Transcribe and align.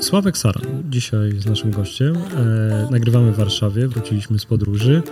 Sławek 0.00 0.38
Sara, 0.38 0.60
dzisiaj 0.90 1.40
z 1.40 1.46
naszym 1.46 1.70
gościem. 1.70 2.16
E, 2.16 2.88
nagrywamy 2.90 3.32
w 3.32 3.36
Warszawie, 3.36 3.88
wróciliśmy 3.88 4.38
z 4.38 4.44
podróży. 4.44 5.02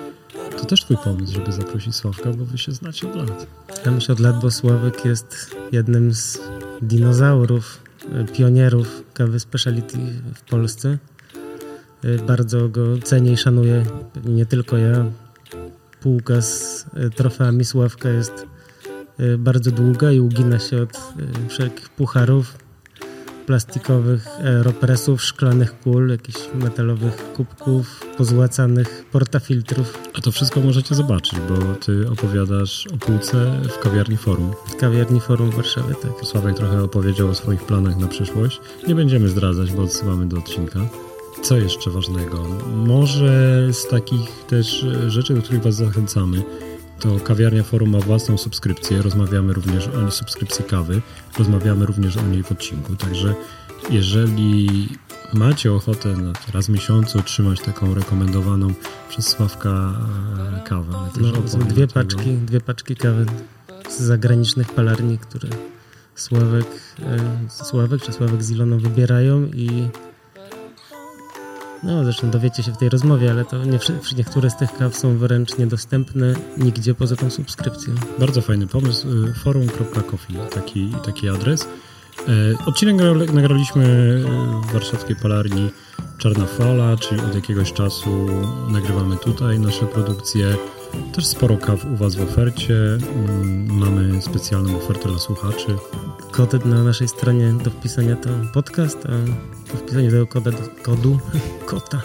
To 0.59 0.65
też 0.65 0.81
twój 0.81 0.97
pomysł, 0.97 1.33
żeby 1.33 1.53
zaprosić 1.53 1.95
Sławka, 1.95 2.31
bo 2.31 2.45
wy 2.45 2.59
się 2.59 2.73
znacie 2.73 3.11
od 3.11 3.17
lat. 3.17 3.47
Ja 3.87 3.93
myślę 3.93 4.13
od 4.13 4.21
lat, 4.21 4.41
bo 4.41 4.51
Sławek 4.51 5.05
jest 5.05 5.57
jednym 5.73 6.15
z 6.15 6.39
dinozaurów, 6.83 7.83
e, 8.13 8.25
pionierów 8.25 9.03
kawy 9.15 9.41
speciality 9.41 9.99
w 10.35 10.41
Polsce. 10.41 10.99
E, 12.05 12.19
bardzo 12.19 12.69
go 12.69 12.99
cenię 12.99 13.33
i 13.33 13.37
szanuję, 13.37 13.87
nie 14.25 14.47
tylko 14.47 14.77
ja. 14.77 15.05
Półka 16.01 16.43
z 16.43 16.87
e, 16.95 17.11
trofeami 17.11 17.65
Sławka 17.65 18.09
jest 18.09 18.47
bardzo 19.39 19.71
długa 19.71 20.13
i 20.13 20.21
ugina 20.21 20.59
się 20.59 20.83
od 20.83 20.99
wszelkich 21.49 21.89
pucharów, 21.89 22.66
plastikowych 23.47 24.29
aeropresów, 24.45 25.23
szklanych 25.23 25.81
kul, 25.81 26.11
jakichś 26.11 26.39
metalowych 26.55 27.33
kubków, 27.33 28.01
pozłacanych 28.19 29.05
portafiltrów. 29.13 29.99
A 30.15 30.21
to 30.21 30.33
wszystko 30.33 30.61
możecie 30.61 30.95
zobaczyć, 30.95 31.39
bo 31.49 31.75
ty 31.75 32.09
opowiadasz 32.11 32.87
o 32.87 32.97
półce 32.97 33.61
w 33.63 33.79
kawiarni 33.79 34.17
Forum. 34.17 34.53
W 34.67 34.77
kawiarni 34.77 35.21
Forum 35.21 35.51
w 35.51 35.55
Warszawie, 35.55 35.95
tak. 35.95 36.27
Sławek 36.27 36.57
trochę 36.57 36.83
opowiedział 36.83 37.29
o 37.29 37.35
swoich 37.35 37.63
planach 37.63 37.97
na 37.97 38.07
przyszłość. 38.07 38.61
Nie 38.89 38.95
będziemy 38.95 39.29
zdradzać, 39.29 39.73
bo 39.73 39.83
odsyłamy 39.83 40.27
do 40.27 40.39
odcinka. 40.39 40.81
Co 41.43 41.57
jeszcze 41.57 41.91
ważnego? 41.91 42.45
Może 42.87 43.69
z 43.73 43.89
takich 43.89 44.45
też 44.49 44.85
e, 44.85 45.11
rzeczy, 45.11 45.35
do 45.35 45.43
których 45.43 45.63
Was 45.63 45.75
zachęcamy, 45.75 46.43
to 47.01 47.21
kawiarnia 47.21 47.63
Forum 47.63 47.91
ma 47.91 47.99
własną 48.01 48.39
subskrypcję. 48.39 49.03
Rozmawiamy 49.03 49.53
również 49.53 49.89
o 49.89 50.11
subskrypcji 50.11 50.65
kawy. 50.65 51.03
Rozmawiamy 51.39 51.87
również 51.87 52.17
o 52.17 52.23
niej 52.23 52.43
w 52.43 52.53
odcinku. 52.53 52.97
Także 52.97 53.35
jeżeli 53.91 54.89
macie 55.35 55.73
ochotę 55.73 56.09
na 56.09 56.33
raz 56.55 56.67
w 56.67 56.69
miesiącu 56.69 57.19
otrzymać 57.19 57.61
taką 57.61 57.95
rekomendowaną 57.95 58.75
przez 59.09 59.27
Sławka 59.29 59.93
e, 60.57 60.69
kawę, 60.69 60.93
No, 61.21 61.33
dwie 61.65 61.87
tego. 61.87 61.93
paczki, 61.95 62.35
dwie 62.37 62.61
paczki 62.61 62.97
kawy 62.97 63.27
z 63.91 64.01
zagranicznych 64.01 64.73
palarni, 64.75 65.19
które 65.19 65.49
Sławek, 66.15 66.67
e, 67.03 67.19
Sławek 67.65 68.03
czy 68.03 68.13
Sławek 68.13 68.43
z 68.43 68.51
Iloną 68.51 68.79
wybierają 68.79 69.47
i 69.47 69.89
no 71.83 72.05
zresztą 72.05 72.31
dowiecie 72.31 72.63
się 72.63 72.73
w 72.73 72.77
tej 72.77 72.89
rozmowie, 72.89 73.31
ale 73.31 73.45
to 73.45 73.65
nie, 73.65 73.79
niektóre 74.17 74.51
z 74.51 74.57
tych 74.57 74.73
kaw 74.73 74.97
są 74.97 75.19
wręcz 75.19 75.59
niedostępne 75.59 76.35
nigdzie 76.59 76.95
poza 76.95 77.17
tą 77.17 77.31
subskrypcją. 77.31 77.95
Bardzo 78.19 78.41
fajny 78.43 78.67
pomysł. 78.67 79.09
y, 79.25 79.35
Forum.coffee, 79.35 80.35
taki, 80.55 80.93
taki 81.05 81.29
adres. 81.29 81.69
E, 82.29 82.65
Odcinek 82.67 82.97
nagra- 82.97 83.33
nagraliśmy 83.35 83.85
w 84.69 84.73
warszawskiej 84.73 85.17
palarni 85.17 85.71
Czarna 86.19 86.47
Fala, 86.47 86.97
czyli 86.97 87.21
od 87.21 87.35
jakiegoś 87.35 87.73
czasu 87.73 88.29
nagrywamy 88.71 89.17
tutaj 89.17 89.59
nasze 89.61 89.87
produkcje. 89.87 90.57
Też 91.15 91.27
sporo 91.27 91.57
kaw 91.57 91.85
u 91.85 91.97
Was 91.97 92.15
w 92.15 92.23
ofercie. 92.23 92.75
Mm, 92.75 93.67
Mamy 93.79 94.23
specjalną 94.23 94.77
ofertę 94.77 95.09
dla 95.09 95.19
słuchaczy. 95.19 95.77
Kod 96.31 96.65
na 96.65 96.85
naszej 96.85 97.09
stronie 97.09 97.53
do 97.53 97.71
wpisania 97.71 98.17
to 98.17 98.29
podcast, 98.55 98.99
a 99.07 99.13
po 99.73 99.79
wpisaniu 99.79 100.11
tego 100.11 100.27
koda, 100.27 100.51
kodu, 100.83 101.19
kota, 101.67 102.03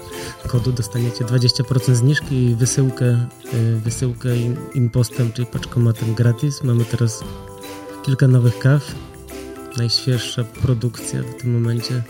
kodu 0.47 0.71
dostaniecie 0.71 1.25
20% 1.25 1.93
zniżki 1.93 2.35
i 2.35 2.55
wysyłkę, 2.55 3.27
y, 3.53 3.77
wysyłkę 3.77 4.29
impostem, 4.73 5.31
czyli 5.31 5.47
paczkomatem 5.47 6.13
gratis. 6.13 6.63
Mamy 6.63 6.85
teraz 6.85 7.23
kilka 8.05 8.27
nowych 8.27 8.59
kaw. 8.59 8.95
Najświeższa 9.77 10.43
produkcja 10.43 11.23
w 11.23 11.41
tym 11.41 11.53
momencie 11.53 12.03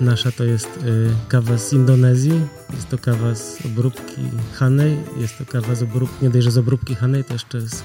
nasza 0.00 0.32
to 0.32 0.44
jest 0.44 0.66
y, 0.66 1.10
kawa 1.28 1.58
z 1.58 1.72
Indonezji. 1.72 2.40
Jest 2.74 2.88
to 2.88 2.98
kawa 2.98 3.34
z 3.34 3.66
obróbki 3.66 4.22
Hanej. 4.52 4.96
Jest 5.16 5.38
to 5.38 5.46
kawa 5.46 5.74
z 5.74 5.82
obróbki, 5.82 6.24
nie 6.24 6.30
dość, 6.30 6.48
z 6.48 6.58
obróbki 6.58 6.94
Hanej, 6.94 7.24
to 7.24 7.32
jeszcze 7.32 7.60
z 7.60 7.82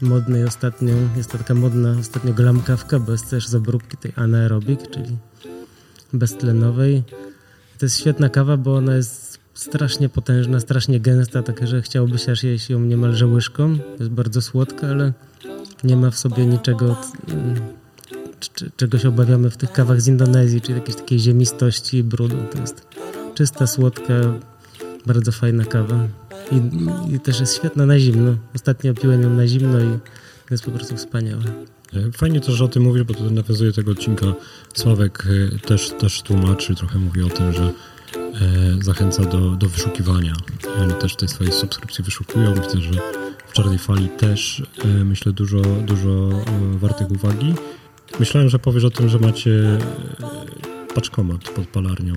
modnej 0.00 0.44
ostatnio, 0.44 0.94
jest 1.16 1.30
to 1.30 1.38
taka 1.38 1.54
modna 1.54 1.96
ostatnio 2.00 2.34
glam 2.34 2.62
kawka, 2.62 2.98
bo 2.98 3.12
jest 3.12 3.30
też 3.30 3.48
z 3.48 3.54
obróbki 3.54 3.96
tej 3.96 4.12
anaerobic, 4.16 4.80
czyli 4.90 5.16
beztlenowej. 6.12 7.02
To 7.78 7.86
jest 7.86 7.98
świetna 8.00 8.28
kawa, 8.28 8.56
bo 8.56 8.76
ona 8.76 8.94
jest 8.96 9.38
strasznie 9.54 10.08
potężna, 10.08 10.60
strasznie 10.60 11.00
gęsta, 11.00 11.42
taka, 11.42 11.66
że 11.66 11.82
chciałoby 11.82 12.18
się 12.18 12.32
aż 12.32 12.42
jeść 12.42 12.70
ją 12.70 12.80
niemalże 12.80 13.26
łyżką. 13.26 13.78
Jest 13.98 14.10
bardzo 14.10 14.42
słodka, 14.42 14.86
ale 14.86 15.12
nie 15.84 15.96
ma 15.96 16.10
w 16.10 16.18
sobie 16.18 16.46
niczego, 16.46 16.96
mm, 18.38 18.54
c- 18.54 18.64
c- 18.66 18.70
czego 18.76 18.98
się 18.98 19.08
obawiamy 19.08 19.50
w 19.50 19.56
tych 19.56 19.72
kawach 19.72 20.00
z 20.00 20.08
Indonezji, 20.08 20.60
czyli 20.60 20.74
jakiejś 20.74 20.96
takiej 20.96 21.18
ziemistości 21.18 21.96
i 21.96 22.02
brudu. 22.02 22.36
To 22.52 22.58
jest 22.60 22.86
czysta, 23.34 23.66
słodka, 23.66 24.14
bardzo 25.06 25.32
fajna 25.32 25.64
kawa. 25.64 26.06
I, 26.52 26.60
I 27.14 27.20
też 27.20 27.40
jest 27.40 27.56
świetna 27.56 27.86
na 27.86 27.98
zimno. 27.98 28.34
Ostatnio 28.54 28.94
piłem 28.94 29.22
ją 29.22 29.30
na 29.30 29.46
zimno 29.46 29.80
i 29.80 29.98
jest 30.50 30.64
po 30.64 30.70
prostu 30.70 30.96
wspaniała. 30.96 31.42
E, 31.94 32.12
Fajnie 32.12 32.40
też, 32.40 32.54
że 32.54 32.64
o 32.64 32.68
tym 32.68 32.82
mówisz, 32.82 33.02
bo 33.02 33.14
to 33.14 33.30
nawiązuje 33.30 33.72
tego 33.72 33.90
odcinka. 33.90 34.26
Sławek 34.74 35.24
e, 35.54 35.58
też, 35.58 35.90
też 35.98 36.22
tłumaczy, 36.22 36.74
trochę 36.74 36.98
mówi 36.98 37.22
o 37.22 37.28
tym, 37.28 37.52
że 37.52 37.62
e, 37.62 37.72
zachęca 38.82 39.24
do, 39.24 39.50
do 39.50 39.68
wyszukiwania. 39.68 40.32
Oni 40.82 40.92
też 40.94 41.16
tej 41.16 41.28
swojej 41.28 41.52
subskrypcji 41.52 42.04
wyszukują. 42.04 42.54
Widzę, 42.54 42.80
że 42.80 43.00
w 43.48 43.52
Czarnej 43.52 43.78
Fali 43.78 44.08
też 44.08 44.62
myślę 45.04 45.32
dużo, 45.32 45.60
dużo 45.86 46.28
wartych 46.72 47.10
uwagi. 47.10 47.54
Myślałem, 48.20 48.48
że 48.48 48.58
powiesz 48.58 48.84
o 48.84 48.90
tym, 48.90 49.08
że 49.08 49.18
macie 49.18 49.50
e, 49.50 50.94
paczkomat 50.94 51.48
pod 51.48 51.66
palarnią. 51.66 52.14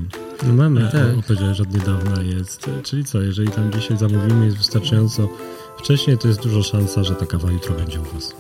No 0.48 0.54
mamy, 0.54 0.88
E, 0.88 0.92
tak. 0.92 1.18
o- 1.20 1.22
Powiedziałeś, 1.28 1.58
że 1.58 1.64
od 1.64 1.74
niedawna 1.74 2.22
jest. 2.22 2.70
Czyli 2.84 3.06
co, 3.06 3.22
jeżeli 3.22 3.50
tam 3.52 3.72
dzisiaj 3.72 3.98
zamówimy 3.98 4.46
jest 4.46 4.58
wystarczająco 4.58 5.30
wcześniej, 5.78 6.18
to 6.18 6.28
jest 6.28 6.42
duża 6.44 6.64
szansa, 6.64 7.04
że 7.04 7.16
ta 7.16 7.26
kawa 7.26 7.52
jutro 7.52 7.76
będzie 7.76 8.00
u 8.02 8.04
Was. 8.04 8.36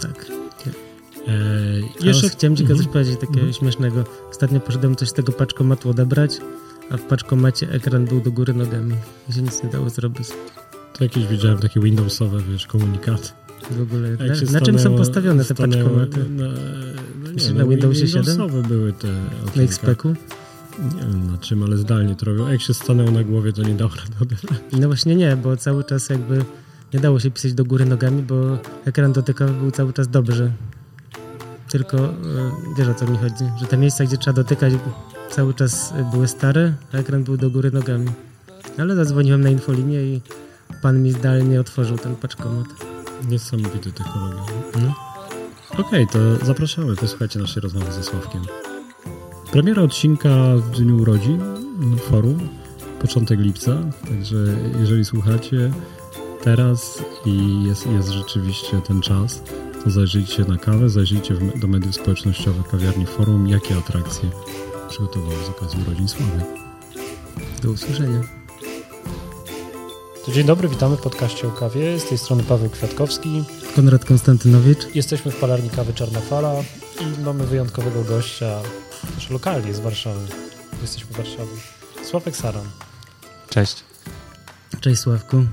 tak. 0.00 0.26
E, 1.28 1.32
Jeszcze 1.80 2.06
jeszcze 2.06 2.28
chciałem 2.28 2.56
ci 2.56 2.62
Mhm. 2.62 2.78
coś 2.80 2.88
powiedzieć 2.88 3.14
takiego 3.14 3.32
Mhm. 3.40 3.52
śmiesznego. 3.52 4.04
Ostatnio 4.30 4.60
poszedłem 4.60 4.96
coś 4.96 5.08
z 5.08 5.12
tego 5.12 5.32
paczkomatu 5.32 5.90
odebrać, 5.90 6.38
a 6.90 6.96
w 6.96 7.02
paczkomacie 7.02 7.70
ekran 7.72 8.04
był 8.04 8.20
do 8.20 8.30
góry 8.32 8.54
nogami 8.54 8.94
i 9.28 9.32
się 9.32 9.42
nic 9.42 9.62
nie 9.62 9.70
dało 9.70 9.90
zrobić. 9.90 10.28
To 10.92 11.04
jakieś 11.04 11.26
widziałem 11.26 11.58
takie 11.58 11.80
Windowsowe, 11.80 12.38
wiesz, 12.52 12.66
komunikaty. 12.66 13.28
W 13.70 13.82
ogóle. 13.82 14.10
Na, 14.10 14.24
na 14.26 14.34
czym 14.60 14.78
są 14.78 14.84
stanęło- 14.88 14.96
postawione 14.98 15.44
te 15.44 15.54
stanęło 15.54 15.90
paczkomaty? 15.90 16.30
Na, 16.30 16.44
no 17.24 17.30
nie, 17.30 17.52
no, 17.52 17.58
na 17.58 17.66
Windowsie 17.70 18.08
7? 18.08 18.24
Windowsowe 18.24 18.62
były 18.68 18.92
te 18.92 19.08
Na 19.08 19.14
okienka. 19.46 19.62
XP-ku? 19.72 20.08
Nie 20.78 21.00
wiem 21.00 21.30
na 21.30 21.38
czym, 21.38 21.62
ale 21.62 21.76
zdalnie 21.76 22.14
to 22.16 22.26
robią. 22.26 22.46
A 22.46 22.52
jak 22.52 22.60
się 22.62 22.74
stanęło 22.74 23.10
na 23.10 23.24
głowie, 23.24 23.52
to 23.52 23.62
nie 23.62 23.74
dało 23.74 23.90
rady 23.90 24.12
odebrać. 24.22 24.60
No 24.80 24.86
właśnie 24.88 25.14
nie, 25.16 25.36
bo 25.36 25.56
cały 25.56 25.84
czas 25.84 26.08
jakby 26.08 26.44
nie 26.94 27.00
dało 27.00 27.20
się 27.20 27.30
pisać 27.30 27.54
do 27.54 27.64
góry 27.64 27.84
nogami, 27.86 28.22
bo 28.22 28.58
ekran 28.84 29.12
dotykowy 29.12 29.52
był 29.52 29.70
cały 29.70 29.92
czas 29.92 30.08
dobrze. 30.08 30.50
Tylko 31.70 31.96
e, 31.98 32.12
wiesz 32.78 32.88
o 32.88 32.94
co 32.94 33.06
mi 33.06 33.18
chodzi, 33.18 33.44
że 33.60 33.66
te 33.66 33.76
miejsca, 33.76 34.04
gdzie 34.04 34.16
trzeba 34.16 34.34
dotykać 34.36 34.72
cały 35.30 35.54
czas 35.54 35.94
były 36.12 36.28
stare, 36.28 36.72
a 36.92 36.96
ekran 36.96 37.24
był 37.24 37.36
do 37.36 37.50
góry 37.50 37.70
nogami. 37.70 38.06
Ale 38.78 38.96
zadzwoniłem 38.96 39.40
na 39.40 39.50
infolinię 39.50 40.02
i 40.04 40.20
pan 40.82 41.02
mi 41.02 41.12
zdalnie 41.12 41.60
otworzył 41.60 41.98
ten 41.98 42.16
paczkomat. 42.16 42.66
Niesamowite 43.28 43.92
technologia. 43.92 44.54
No. 44.82 44.94
Okej, 45.78 46.06
to 46.06 46.18
zapraszamy. 46.46 46.96
Posłuchajcie 46.96 47.38
naszej 47.38 47.62
rozmowy 47.62 47.92
ze 47.92 48.02
Sławkiem. 48.02 48.42
Premiera 49.52 49.82
odcinka 49.82 50.28
w 50.56 50.70
dniu 50.70 50.96
urodzin 50.96 51.42
mm, 51.42 51.98
forum, 51.98 52.48
początek 53.00 53.40
lipca, 53.40 53.72
także 54.08 54.36
jeżeli 54.80 55.04
słuchacie 55.04 55.70
teraz 56.42 57.04
i 57.26 57.64
jest, 57.64 57.86
jest 57.86 58.08
rzeczywiście 58.08 58.80
ten 58.80 59.00
czas, 59.00 59.42
to 59.84 59.90
zajrzyjcie 59.90 60.44
na 60.44 60.58
kawę, 60.58 60.88
zajrzyjcie 60.88 61.34
do 61.56 61.66
mediów 61.68 61.94
społecznościowych 61.94 62.68
kawiarni 62.68 63.06
forum, 63.06 63.48
jakie 63.48 63.76
atrakcje 63.76 64.30
przygotował 64.88 65.32
z 65.46 65.48
okazji 65.48 65.80
urodzin 65.86 66.08
Sławy. 66.08 66.42
Do 67.62 67.70
usłyszenia. 67.70 68.41
To 70.26 70.32
dzień 70.32 70.46
dobry, 70.46 70.68
witamy 70.68 70.96
w 70.96 71.00
podcaście 71.00 71.48
o 71.48 71.50
kawie. 71.50 72.00
Z 72.00 72.04
tej 72.08 72.18
strony 72.18 72.42
Paweł 72.42 72.70
Kwiatkowski. 72.70 73.44
Konrad 73.76 74.04
Konstantynowicz. 74.04 74.94
Jesteśmy 74.94 75.30
w 75.30 75.36
palarni 75.36 75.70
kawy 75.70 75.92
Czarna 75.94 76.20
Fala 76.20 76.54
i 77.00 77.22
mamy 77.22 77.46
wyjątkowego 77.46 78.04
gościa, 78.04 78.60
też 79.14 79.30
lokalnie 79.30 79.74
z 79.74 79.80
Warszawy. 79.80 80.20
Jesteśmy 80.82 81.14
w 81.14 81.16
Warszawie. 81.16 81.50
Sławek 82.04 82.36
Saran. 82.36 82.64
Cześć. 83.50 83.84
Cześć 84.80 85.00
Sławku. 85.00 85.36
E, 85.36 85.46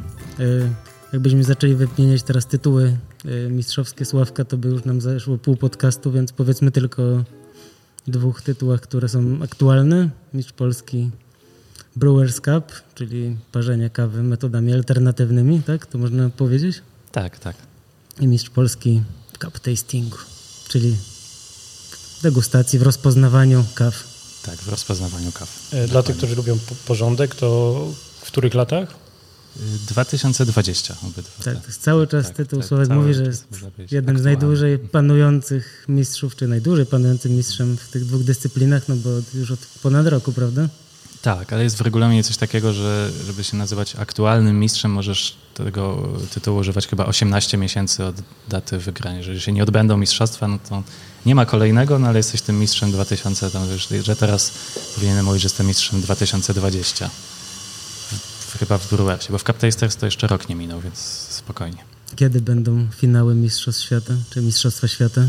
Jakbyśmy 1.13 1.43
zaczęli 1.43 1.75
wymieniać 1.75 2.23
teraz 2.23 2.45
tytuły 2.45 2.97
e, 3.25 3.49
mistrzowskie 3.49 4.05
Sławka, 4.05 4.45
to 4.45 4.57
by 4.57 4.69
już 4.69 4.85
nam 4.85 5.01
zeszło 5.01 5.37
pół 5.37 5.55
podcastu, 5.55 6.11
więc 6.11 6.31
powiedzmy 6.31 6.71
tylko 6.71 7.03
o 7.03 7.23
dwóch 8.07 8.41
tytułach, 8.41 8.81
które 8.81 9.09
są 9.09 9.39
aktualne. 9.43 10.09
Mistrz 10.33 10.53
Polski 10.53 11.09
Brewers 11.95 12.35
Cup, 12.35 12.71
czyli 12.95 13.37
parzenie 13.51 13.89
kawy 13.89 14.23
metodami 14.23 14.73
alternatywnymi, 14.73 15.61
tak? 15.63 15.85
To 15.85 15.97
można 15.97 16.29
powiedzieć? 16.29 16.81
Tak, 17.11 17.39
tak. 17.39 17.55
I 18.19 18.27
Mistrz 18.27 18.49
Polski 18.49 19.01
Cup 19.41 19.59
Tastingu, 19.59 20.17
czyli 20.67 20.95
degustacji, 22.23 22.79
w 22.79 22.81
rozpoznawaniu 22.81 23.65
kaw. 23.75 24.03
Tak, 24.45 24.55
w 24.55 24.69
rozpoznawaniu 24.69 25.31
kaw. 25.31 25.67
E, 25.73 25.87
Dla 25.87 26.03
tych, 26.03 26.17
którzy 26.17 26.35
lubią 26.35 26.59
po- 26.59 26.75
porządek, 26.75 27.35
to 27.35 27.87
w 28.21 28.27
których 28.27 28.53
latach? 28.53 28.89
Y, 29.57 29.59
2020 29.87 30.95
obydwa. 31.03 31.43
Tak, 31.43 31.67
jest 31.67 31.81
cały 31.81 32.07
czas 32.07 32.25
tak, 32.27 32.35
tytuł 32.35 32.59
tak, 32.59 32.67
Słowek 32.67 32.89
mówi, 32.89 33.13
że 33.13 33.23
jest 33.23 33.47
jednym 33.51 34.17
z 34.17 34.19
aktualny. 34.19 34.21
najdłużej 34.23 34.79
panujących 34.79 35.85
mistrzów, 35.87 36.35
czy 36.35 36.47
najdłużej 36.47 36.85
panującym 36.85 37.31
mistrzem 37.31 37.77
w 37.77 37.89
tych 37.89 38.05
dwóch 38.05 38.23
dyscyplinach, 38.23 38.87
no 38.87 38.95
bo 38.95 39.09
już 39.33 39.51
od 39.51 39.59
ponad 39.83 40.07
roku, 40.07 40.31
prawda? 40.33 40.69
Tak, 41.21 41.53
ale 41.53 41.63
jest 41.63 41.77
w 41.77 41.81
regulaminie 41.81 42.23
coś 42.23 42.37
takiego, 42.37 42.73
że 42.73 43.11
żeby 43.25 43.43
się 43.43 43.57
nazywać 43.57 43.95
aktualnym 43.95 44.59
mistrzem, 44.59 44.91
możesz 44.91 45.35
tego 45.53 46.09
tytułu 46.33 46.59
używać 46.59 46.87
chyba 46.87 47.05
18 47.05 47.57
miesięcy 47.57 48.05
od 48.05 48.15
daty 48.49 48.77
wygrania. 48.77 49.17
Jeżeli 49.17 49.41
się 49.41 49.51
nie 49.51 49.63
odbędą 49.63 49.97
mistrzostwa, 49.97 50.47
no 50.47 50.59
to 50.69 50.83
nie 51.25 51.35
ma 51.35 51.45
kolejnego, 51.45 51.99
no 51.99 52.07
ale 52.07 52.19
jesteś 52.19 52.41
tym 52.41 52.59
mistrzem 52.59 52.91
2000, 52.91 53.51
tam, 53.51 53.77
że, 53.77 54.03
że 54.03 54.15
teraz 54.15 54.51
powinienem 54.95 55.25
mówić, 55.25 55.41
że 55.41 55.45
jestem 55.45 55.67
mistrzem 55.67 56.01
2020. 56.01 57.09
W, 58.39 58.57
chyba 58.59 58.77
w 58.77 58.89
Brewersie, 58.89 59.31
bo 59.31 59.37
w 59.37 59.43
Cup 59.43 59.57
Tasters 59.57 59.95
to 59.95 60.05
jeszcze 60.05 60.27
rok 60.27 60.49
nie 60.49 60.55
minął, 60.55 60.81
więc 60.81 60.97
spokojnie. 61.29 61.83
Kiedy 62.15 62.41
będą 62.41 62.87
finały 62.97 63.35
Mistrzostw 63.35 63.83
Świata, 63.83 64.13
czy 64.29 64.41
Mistrzostwa 64.41 64.87
Świata? 64.87 65.21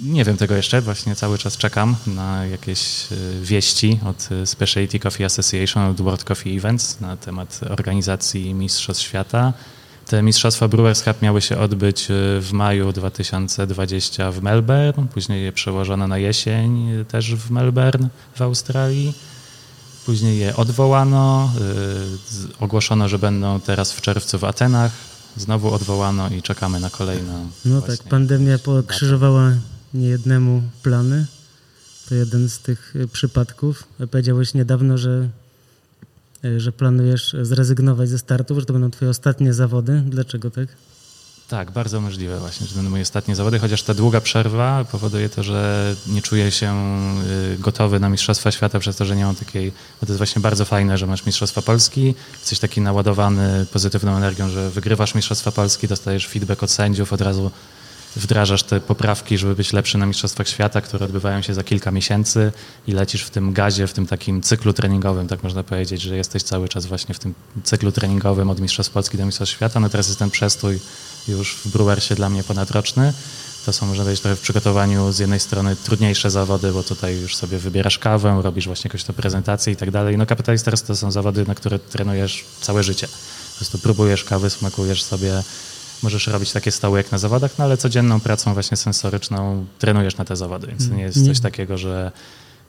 Nie 0.00 0.24
wiem 0.24 0.36
tego 0.36 0.54
jeszcze, 0.54 0.80
właśnie 0.80 1.16
cały 1.16 1.38
czas 1.38 1.56
czekam 1.56 1.96
na 2.06 2.46
jakieś 2.46 3.12
y, 3.12 3.40
wieści 3.42 4.00
od 4.06 4.28
y, 4.32 4.46
Specialty 4.46 4.98
Coffee 4.98 5.24
Association, 5.24 5.82
od 5.90 6.00
World 6.00 6.24
Coffee 6.24 6.56
Events 6.56 7.00
na 7.00 7.16
temat 7.16 7.60
organizacji 7.70 8.54
Mistrzostw 8.54 9.02
Świata. 9.02 9.52
Te 10.06 10.22
Mistrzostwa 10.22 10.68
Brewers 10.68 11.02
Cup 11.02 11.22
miały 11.22 11.42
się 11.42 11.58
odbyć 11.58 12.10
y, 12.10 12.40
w 12.40 12.50
maju 12.52 12.92
2020 12.92 14.30
w 14.30 14.42
Melbourne, 14.42 15.08
później 15.14 15.44
je 15.44 15.52
przełożono 15.52 16.08
na 16.08 16.18
jesień 16.18 16.88
też 17.08 17.34
w 17.34 17.50
Melbourne 17.50 18.08
w 18.34 18.42
Australii. 18.42 19.14
Później 20.06 20.38
je 20.38 20.56
odwołano, 20.56 21.52
ogłoszono, 22.60 23.08
że 23.08 23.18
będą 23.18 23.60
teraz 23.60 23.92
w 23.92 24.00
czerwcu 24.00 24.38
w 24.38 24.44
Atenach, 24.44 24.92
znowu 25.36 25.74
odwołano 25.74 26.28
i 26.28 26.42
czekamy 26.42 26.80
na 26.80 26.90
kolejną. 26.90 27.48
No 27.64 27.82
tak, 27.82 28.02
pandemia 28.02 28.58
pokrzyżowała 28.58 29.52
niejednemu 29.94 30.62
plany. 30.82 31.26
To 32.08 32.14
jeden 32.14 32.48
z 32.48 32.58
tych 32.58 32.96
y, 32.96 33.08
przypadków. 33.08 33.84
Powiedziałeś 34.10 34.54
niedawno, 34.54 34.98
że, 34.98 35.28
y, 36.44 36.60
że 36.60 36.72
planujesz 36.72 37.36
zrezygnować 37.42 38.08
ze 38.08 38.18
startów, 38.18 38.58
że 38.58 38.66
to 38.66 38.72
będą 38.72 38.90
twoje 38.90 39.10
ostatnie 39.10 39.52
zawody. 39.52 40.02
Dlaczego 40.06 40.50
tak? 40.50 40.68
Tak, 41.52 41.70
bardzo 41.70 42.00
możliwe 42.00 42.38
właśnie, 42.38 42.66
że 42.66 42.74
będą 42.74 42.90
moje 42.90 43.02
ostatnie 43.02 43.36
zawody, 43.36 43.58
chociaż 43.58 43.82
ta 43.82 43.94
długa 43.94 44.20
przerwa 44.20 44.84
powoduje 44.84 45.28
to, 45.28 45.42
że 45.42 45.94
nie 46.06 46.22
czuję 46.22 46.50
się 46.50 46.74
y, 47.54 47.58
gotowy 47.58 48.00
na 48.00 48.08
Mistrzostwa 48.08 48.50
Świata 48.50 48.78
przez 48.78 48.96
to, 48.96 49.04
że 49.04 49.16
nie 49.16 49.24
mam 49.24 49.34
takiej, 49.34 49.72
bo 50.00 50.06
to 50.06 50.12
jest 50.12 50.18
właśnie 50.18 50.42
bardzo 50.42 50.64
fajne, 50.64 50.98
że 50.98 51.06
masz 51.06 51.26
Mistrzostwa 51.26 51.62
Polski, 51.62 52.14
jesteś 52.40 52.58
taki 52.58 52.80
naładowany 52.80 53.66
pozytywną 53.72 54.16
energią, 54.16 54.48
że 54.48 54.70
wygrywasz 54.70 55.14
Mistrzostwa 55.14 55.52
Polski, 55.52 55.88
dostajesz 55.88 56.28
feedback 56.28 56.62
od 56.62 56.70
sędziów, 56.70 57.12
od 57.12 57.20
razu 57.20 57.50
wdrażasz 58.16 58.62
te 58.62 58.80
poprawki, 58.80 59.38
żeby 59.38 59.54
być 59.54 59.72
lepszy 59.72 59.98
na 59.98 60.06
Mistrzostwach 60.06 60.48
Świata, 60.48 60.80
które 60.80 61.06
odbywają 61.06 61.42
się 61.42 61.54
za 61.54 61.64
kilka 61.64 61.90
miesięcy 61.90 62.52
i 62.86 62.92
lecisz 62.92 63.22
w 63.22 63.30
tym 63.30 63.52
gazie, 63.52 63.86
w 63.86 63.92
tym 63.92 64.06
takim 64.06 64.42
cyklu 64.42 64.72
treningowym, 64.72 65.28
tak 65.28 65.42
można 65.42 65.62
powiedzieć, 65.62 66.02
że 66.02 66.16
jesteś 66.16 66.42
cały 66.42 66.68
czas 66.68 66.86
właśnie 66.86 67.14
w 67.14 67.18
tym 67.18 67.34
cyklu 67.64 67.92
treningowym 67.92 68.50
od 68.50 68.60
Mistrzostw 68.60 68.92
Polski 68.92 69.18
do 69.18 69.26
Mistrzostw 69.26 69.54
Świata. 69.54 69.80
No 69.80 69.88
teraz 69.88 70.06
jest 70.06 70.18
ten 70.18 70.30
przestój 70.30 70.80
już 71.28 71.56
w 71.56 71.68
Brewersie 71.68 72.14
dla 72.14 72.28
mnie 72.28 72.44
ponadroczny. 72.44 73.12
To 73.66 73.72
są, 73.72 73.86
można 73.86 74.04
powiedzieć, 74.04 74.22
trochę 74.22 74.36
w 74.36 74.40
przygotowaniu 74.40 75.12
z 75.12 75.18
jednej 75.18 75.40
strony 75.40 75.76
trudniejsze 75.76 76.30
zawody, 76.30 76.72
bo 76.72 76.82
tutaj 76.82 77.16
już 77.16 77.36
sobie 77.36 77.58
wybierasz 77.58 77.98
kawę, 77.98 78.40
robisz 78.42 78.66
właśnie 78.66 78.88
jakąś 78.88 79.04
to 79.04 79.12
prezentację 79.12 79.72
i 79.72 79.76
tak 79.76 79.90
dalej. 79.90 80.18
No 80.18 80.26
Capitalisters 80.26 80.82
to 80.82 80.96
są 80.96 81.10
zawody, 81.10 81.44
na 81.46 81.54
które 81.54 81.78
trenujesz 81.78 82.44
całe 82.60 82.82
życie. 82.82 83.08
Po 83.52 83.56
prostu 83.56 83.78
próbujesz 83.78 84.24
kawy, 84.24 84.50
smakujesz 84.50 85.02
sobie, 85.02 85.42
możesz 86.02 86.26
robić 86.26 86.52
takie 86.52 86.72
stoły 86.72 86.98
jak 86.98 87.12
na 87.12 87.18
zawodach, 87.18 87.58
no 87.58 87.64
ale 87.64 87.76
codzienną 87.76 88.20
pracą 88.20 88.54
właśnie 88.54 88.76
sensoryczną 88.76 89.66
trenujesz 89.78 90.16
na 90.16 90.24
te 90.24 90.36
zawody, 90.36 90.66
więc 90.66 90.88
to 90.88 90.94
nie 90.94 91.02
jest 91.02 91.26
coś 91.26 91.40
takiego, 91.40 91.78
że 91.78 92.12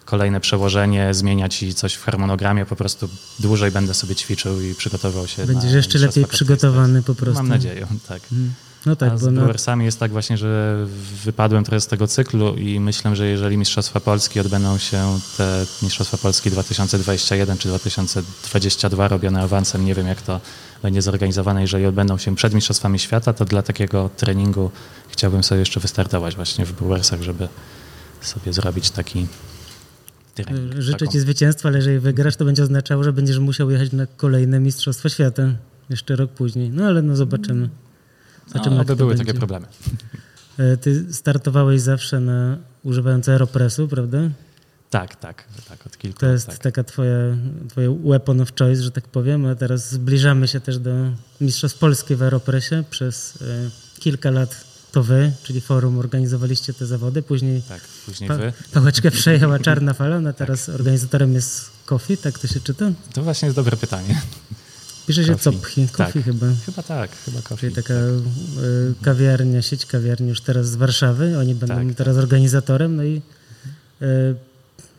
kolejne 0.05 0.39
przełożenie 0.39 1.13
zmienia 1.13 1.49
ci 1.49 1.73
coś 1.73 1.93
w 1.93 2.03
harmonogramie, 2.03 2.65
po 2.65 2.75
prostu 2.75 3.09
dłużej 3.39 3.71
będę 3.71 3.93
sobie 3.93 4.15
ćwiczył 4.15 4.61
i 4.61 4.75
przygotował 4.75 5.27
się 5.27 5.45
Będziesz 5.45 5.71
na 5.71 5.77
jeszcze 5.77 5.99
lepiej 5.99 6.25
przygotowany 6.25 7.03
po 7.03 7.15
prostu. 7.15 7.37
Mam 7.43 7.47
nadzieję, 7.47 7.87
tak. 8.07 8.21
No 8.85 8.95
tak, 8.95 9.11
A 9.11 9.17
z 9.17 9.23
na, 9.23 9.31
Brewersami 9.31 9.85
jest 9.85 9.99
tak 9.99 10.11
właśnie, 10.11 10.37
że 10.37 10.85
wypadłem 11.25 11.63
trochę 11.63 11.81
z 11.81 11.87
tego 11.87 12.07
cyklu 12.07 12.55
i 12.55 12.79
myślę, 12.79 13.15
że 13.15 13.27
jeżeli 13.27 13.57
Mistrzostwa 13.57 13.99
Polski 13.99 14.39
odbędą 14.39 14.77
się 14.77 15.19
te 15.37 15.65
Mistrzostwa 15.81 16.17
Polski 16.17 16.51
2021 16.51 17.57
czy 17.57 17.67
2022 17.67 19.07
robione 19.07 19.41
awansem, 19.41 19.85
nie 19.85 19.95
wiem 19.95 20.07
jak 20.07 20.21
to 20.21 20.41
będzie 20.83 21.01
zorganizowane, 21.01 21.61
jeżeli 21.61 21.85
odbędą 21.85 22.17
się 22.17 22.35
przed 22.35 22.53
Mistrzostwami 22.53 22.99
Świata, 22.99 23.33
to 23.33 23.45
dla 23.45 23.61
takiego 23.61 24.09
treningu 24.17 24.71
chciałbym 25.09 25.43
sobie 25.43 25.59
jeszcze 25.59 25.79
wystartować 25.79 26.35
właśnie 26.35 26.65
w 26.65 26.73
Brewersach, 26.73 27.21
żeby 27.21 27.47
sobie 28.21 28.53
zrobić 28.53 28.91
taki 28.91 29.27
trening. 30.35 30.73
życzę 30.81 30.97
taką- 30.97 31.11
ci 31.11 31.19
zwycięstwa, 31.19 31.69
ale 31.69 31.77
jeżeli 31.77 31.99
wygrasz, 31.99 32.35
to 32.35 32.45
będzie 32.45 32.63
oznaczało, 32.63 33.03
że 33.03 33.13
będziesz 33.13 33.39
musiał 33.39 33.71
jechać 33.71 33.91
na 33.91 34.05
kolejne 34.05 34.59
Mistrzostwa 34.59 35.09
Świata 35.09 35.43
jeszcze 35.89 36.15
rok 36.15 36.31
później. 36.31 36.69
No 36.69 36.85
ale 36.85 37.01
no 37.01 37.15
zobaczymy. 37.15 37.69
Zobaczymy, 38.47 38.75
No, 38.75 38.81
aby 38.81 38.95
były 38.95 39.09
będzie. 39.15 39.25
takie 39.25 39.37
problemy. 39.37 39.67
E, 40.57 40.77
Ty 40.77 41.13
startowałeś 41.13 41.81
zawsze 41.81 42.19
na 42.19 42.57
używając 42.83 43.29
Aeropressu, 43.29 43.87
prawda? 43.87 44.17
Tak, 44.93 45.15
tak, 45.15 45.43
tak, 45.69 45.87
od 45.87 45.97
kilku 45.97 46.19
To 46.19 46.25
jest 46.25 46.47
tak. 46.47 46.57
taka 46.57 46.83
twoja, 46.83 47.17
twoje 47.69 47.89
weapon 48.03 48.41
of 48.41 48.49
choice, 48.59 48.83
że 48.83 48.91
tak 48.91 49.07
powiem, 49.07 49.45
a 49.45 49.55
teraz 49.55 49.91
zbliżamy 49.91 50.47
się 50.47 50.59
też 50.59 50.77
do 50.79 50.91
Mistrzostw 51.41 51.79
Polski 51.79 52.15
w 52.15 52.23
Aeropressie. 52.23 52.75
Przez 52.89 53.41
e, 53.41 53.99
kilka 53.99 54.31
lat 54.31 54.63
to 54.91 55.03
wy, 55.03 55.31
czyli 55.43 55.61
forum, 55.61 55.99
organizowaliście 55.99 56.73
te 56.73 56.85
zawody, 56.85 57.21
później 57.21 57.61
Tak, 57.69 57.81
później 58.05 58.27
pa, 58.27 58.35
wy. 58.37 58.53
pałeczkę 58.71 59.11
przejęła 59.11 59.59
Czarna 59.65 59.93
Fala, 59.93 60.19
no 60.19 60.29
a 60.29 60.33
teraz 60.33 60.69
organizatorem 60.69 61.33
jest 61.33 61.69
Kofi, 61.85 62.17
tak 62.17 62.39
to 62.39 62.47
się 62.47 62.59
czyta? 62.59 62.91
To 63.13 63.23
właśnie 63.23 63.45
jest 63.45 63.55
dobre 63.55 63.77
pytanie. 63.77 64.21
Pisze 65.07 65.25
się. 65.25 65.35
Copchi, 65.35 65.87
Kofi 65.87 66.13
Tak. 66.13 66.23
chyba. 66.25 66.47
Chyba 66.65 66.83
tak, 66.83 67.11
chyba 67.25 67.41
kofi. 67.41 67.59
Czyli 67.61 67.75
taka 67.75 67.93
e, 67.93 68.09
kawiarnia, 69.01 69.61
sieć 69.61 69.85
kawiarni 69.85 70.29
już 70.29 70.41
teraz 70.41 70.69
z 70.69 70.75
Warszawy. 70.75 71.37
Oni 71.39 71.55
będą 71.55 71.87
Tak, 71.87 71.95
teraz 71.97 72.17
organizatorem. 72.17 72.95
No 72.95 73.03
i 73.03 73.21
e, 74.01 74.05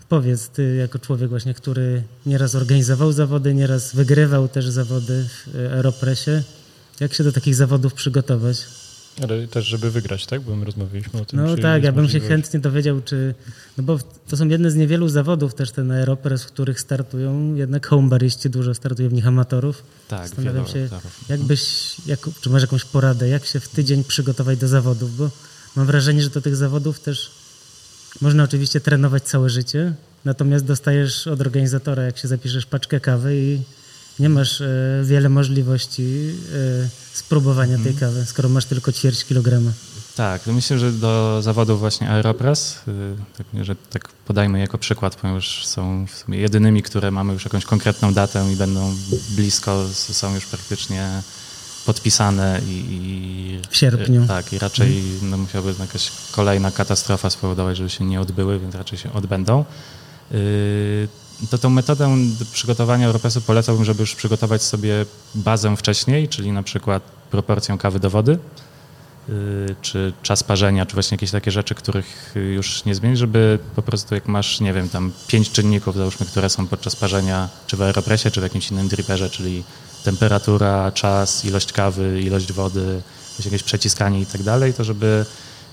powiedz, 0.08 0.48
ty 0.48 0.76
jako 0.76 0.98
człowiek 0.98 1.30
właśnie, 1.30 1.54
który 1.54 2.02
nieraz 2.26 2.54
organizował 2.54 3.12
zawody, 3.12 3.54
nieraz 3.54 3.94
wygrywał 3.94 4.48
też 4.48 4.68
zawody 4.68 5.28
w 5.28 5.56
e, 5.56 5.72
Aeropressie, 5.72 6.30
jak 7.00 7.14
się 7.14 7.24
do 7.24 7.32
takich 7.32 7.54
zawodów 7.54 7.94
przygotować? 7.94 8.66
Ale 9.22 9.48
też, 9.48 9.66
żeby 9.66 9.90
wygrać, 9.90 10.26
tak? 10.26 10.40
Bo 10.42 10.56
my 10.56 10.64
rozmawialiśmy 10.64 11.20
o 11.20 11.24
tym. 11.24 11.44
No 11.44 11.56
tak, 11.56 11.84
ja 11.84 11.92
bym 11.92 12.08
się 12.08 12.20
chętnie 12.20 12.60
dowiedział, 12.60 13.00
czy... 13.00 13.34
No 13.76 13.84
bo 13.84 13.98
to 14.28 14.36
są 14.36 14.48
jedne 14.48 14.70
z 14.70 14.74
niewielu 14.74 15.08
zawodów 15.08 15.54
też 15.54 15.70
ten 15.70 15.90
Aeropress, 15.90 16.44
w 16.44 16.46
których 16.46 16.80
startują 16.80 17.54
jednak 17.54 17.86
homebariści, 17.86 18.50
dużo 18.50 18.74
startuje 18.74 19.08
w 19.08 19.12
nich 19.12 19.26
amatorów. 19.26 19.82
Tak, 20.08 20.28
Zastanawiam 20.28 20.66
się, 20.66 20.82
autorów. 20.82 21.24
jakbyś, 21.28 21.96
jak, 22.06 22.20
czy 22.40 22.50
masz 22.50 22.62
jakąś 22.62 22.84
poradę, 22.84 23.28
jak 23.28 23.44
się 23.44 23.60
w 23.60 23.68
tydzień 23.68 24.04
przygotować 24.04 24.58
do 24.58 24.68
zawodów, 24.68 25.16
bo 25.16 25.30
mam 25.76 25.86
wrażenie, 25.86 26.22
że 26.22 26.30
do 26.30 26.40
tych 26.40 26.56
zawodów 26.56 27.00
też 27.00 27.30
można 28.20 28.44
oczywiście 28.44 28.80
trenować 28.80 29.22
całe 29.22 29.50
życie, 29.50 29.94
natomiast 30.24 30.64
dostajesz 30.64 31.26
od 31.26 31.40
organizatora, 31.40 32.02
jak 32.02 32.18
się 32.18 32.28
zapiszesz 32.28 32.66
paczkę 32.66 33.00
kawy 33.00 33.36
i 33.36 33.60
nie 34.18 34.28
masz 34.28 34.60
e, 34.60 35.02
wiele 35.04 35.28
możliwości 35.28 36.34
e, 36.82 36.88
spróbowania 37.12 37.78
tej 37.78 37.94
kawy, 37.94 38.24
skoro 38.26 38.48
masz 38.48 38.64
tylko 38.64 38.92
ćwierć 38.92 39.24
kilograma. 39.24 39.70
Tak, 40.16 40.42
to 40.42 40.52
myślę, 40.52 40.78
że 40.78 40.92
do 40.92 41.42
zawodów 41.42 41.80
właśnie 41.80 42.10
Aeropress, 42.10 42.80
y, 42.88 43.16
tak, 43.38 43.64
że 43.64 43.76
tak 43.76 44.08
podajmy 44.08 44.60
jako 44.60 44.78
przykład, 44.78 45.16
ponieważ 45.16 45.66
są 45.66 46.06
w 46.06 46.16
sumie 46.16 46.38
jedynymi, 46.38 46.82
które 46.82 47.10
mamy 47.10 47.32
już 47.32 47.44
jakąś 47.44 47.64
konkretną 47.64 48.14
datę 48.14 48.52
i 48.52 48.56
będą 48.56 48.94
blisko, 49.30 49.88
są 49.92 50.34
już 50.34 50.46
praktycznie 50.46 51.22
podpisane 51.86 52.60
i... 52.68 52.84
i 52.90 53.60
W 53.70 53.76
sierpniu. 53.76 54.24
y, 54.24 54.28
Tak, 54.28 54.52
i 54.52 54.58
raczej 54.58 55.02
no, 55.22 55.36
musiałaby 55.38 55.74
jakaś 55.80 56.12
kolejna 56.32 56.70
katastrofa 56.70 57.30
spowodować, 57.30 57.76
żeby 57.76 57.90
się 57.90 58.04
nie 58.04 58.20
odbyły, 58.20 58.58
więc 58.58 58.74
raczej 58.74 58.98
się 58.98 59.12
odbędą. 59.12 59.64
Y, 60.32 61.08
To 61.50 61.58
tą 61.58 61.70
metodę 61.70 62.16
przygotowania 62.52 63.06
Europesu 63.06 63.40
polecałbym, 63.40 63.84
żeby 63.84 64.00
już 64.00 64.14
przygotować 64.14 64.62
sobie 64.62 65.06
bazę 65.34 65.76
wcześniej, 65.76 66.28
czyli 66.28 66.52
na 66.52 66.62
przykład 66.62 67.02
proporcją 67.30 67.78
kawy 67.78 68.00
do 68.00 68.10
wody, 68.10 68.38
y, 69.28 69.74
czy 69.82 70.12
czas 70.22 70.42
parzenia, 70.42 70.86
czy 70.86 70.94
właśnie 70.94 71.14
jakieś 71.14 71.30
takie 71.30 71.50
rzeczy, 71.50 71.74
których 71.74 72.34
już 72.54 72.84
nie 72.84 72.94
zmienić, 72.94 73.18
żeby 73.18 73.58
po 73.76 73.82
prostu 73.82 74.14
jak 74.14 74.28
masz, 74.28 74.60
nie 74.60 74.72
wiem, 74.72 74.88
tam 74.88 75.12
pięć 75.26 75.50
czynników, 75.50 75.96
załóżmy, 75.96 76.26
które 76.26 76.50
są 76.50 76.66
podczas 76.66 76.96
parzenia, 76.96 77.48
czy 77.66 77.76
w 77.76 77.82
aeropresie, 77.82 78.30
czy 78.30 78.40
w 78.40 78.42
jakimś 78.42 78.70
innym 78.70 78.88
dripperze, 78.88 79.30
czyli 79.30 79.64
temperatura, 80.04 80.92
czas, 80.92 81.44
ilość 81.44 81.72
kawy, 81.72 82.20
ilość 82.20 82.52
wody, 82.52 83.02
jakieś 83.44 83.62
przeciskanie 83.62 84.20
i 84.20 84.26
tak 84.26 84.42
dalej, 84.42 84.74
to 84.74 84.84
żeby 84.84 85.26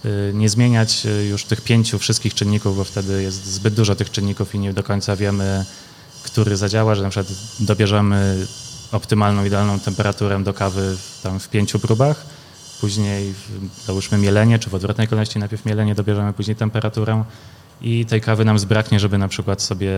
y, 0.06 0.32
nie 0.34 0.50
zmieniać 0.50 1.06
y, 1.06 1.26
już 1.26 1.46
tych 1.46 1.62
pięciu 1.62 2.00
wszystkich 2.00 2.34
czynników, 2.34 2.78
bo 2.78 2.84
wtedy 2.84 3.24
jest 3.24 3.46
zbyt 3.46 3.74
dużo 3.74 3.96
tych 3.96 4.12
czynników 4.12 4.56
i 4.56 4.60
nie 4.60 4.74
do 4.74 4.84
końca 4.84 5.16
wiemy, 5.16 5.66
który 6.24 6.58
zadziała, 6.58 6.96
że 6.96 7.04
na 7.04 7.10
przykład 7.10 7.38
dobierzemy 7.60 8.48
optymalną, 8.92 9.46
idealną 9.46 9.80
temperaturę 9.80 10.44
do 10.44 10.54
kawy 10.54 10.98
tam 11.24 11.40
w 11.40 11.50
pięciu 11.50 11.80
próbach, 11.80 12.26
później 12.82 13.34
załóżmy 13.86 14.18
mielenie, 14.18 14.60
czy 14.60 14.70
w 14.70 14.76
odwrotnej 14.76 15.08
kolejności 15.08 15.40
najpierw 15.40 15.66
mielenie, 15.66 15.96
dobierzemy 15.96 16.34
później 16.34 16.56
temperaturę 16.56 17.24
i 17.82 18.06
tej 18.06 18.22
kawy 18.22 18.46
nam 18.46 18.60
zbraknie, 18.60 19.00
żeby 19.00 19.18
na 19.18 19.28
przykład 19.28 19.62
sobie 19.62 19.98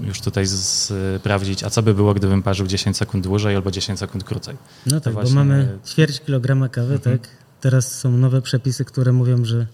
już 0.00 0.20
tutaj 0.20 0.46
sprawdzić, 0.46 1.64
a 1.64 1.70
co 1.70 1.82
by 1.82 1.94
było, 1.94 2.14
gdybym 2.14 2.42
parzył 2.42 2.66
10 2.66 2.96
sekund 2.96 3.24
dłużej 3.24 3.56
albo 3.56 3.70
10 3.70 3.98
sekund 3.98 4.24
krócej. 4.24 4.56
No 4.86 5.00
tak, 5.00 5.12
właśnie... 5.12 5.34
bo 5.34 5.38
mamy 5.38 5.78
ćwierć 5.86 6.20
kilograma 6.20 6.68
kawy, 6.68 6.94
mhm. 6.94 7.18
tak? 7.18 7.28
Teraz 7.60 7.98
są 7.98 8.10
nowe 8.10 8.42
przepisy, 8.42 8.84
które 8.84 9.12
mówią, 9.12 9.44
że 9.44 9.66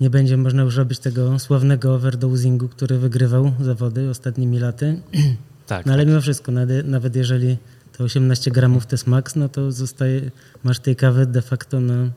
nie 0.00 0.10
będzie 0.10 0.36
można 0.36 0.62
już 0.62 0.76
robić 0.76 0.98
tego 0.98 1.38
sławnego 1.38 1.94
overdosingu, 1.94 2.68
który 2.68 2.98
wygrywał 2.98 3.52
zawody 3.60 4.10
ostatnimi 4.10 4.58
laty. 4.58 5.00
Tak. 5.66 5.86
No 5.86 5.92
ale 5.92 6.02
tak. 6.02 6.08
mimo 6.08 6.20
wszystko, 6.20 6.52
nawet 6.84 7.16
jeżeli 7.16 7.56
to 7.98 8.04
18 8.04 8.50
gramów 8.50 8.86
to 8.86 8.94
jest 8.94 9.06
maks, 9.06 9.36
no 9.36 9.48
to 9.48 9.72
zostaje, 9.72 10.30
masz 10.64 10.78
tej 10.78 10.96
kawy 10.96 11.26
de 11.26 11.42
facto 11.42 11.80
na 11.80 12.10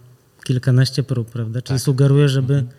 kilkanaście 0.44 1.04
prób, 1.04 1.32
prawda? 1.32 1.62
Czyli 1.62 1.80
tak. 1.80 1.86
sugeruję, 1.86 2.30
żeby 2.30 2.54
mhm. 2.54 2.72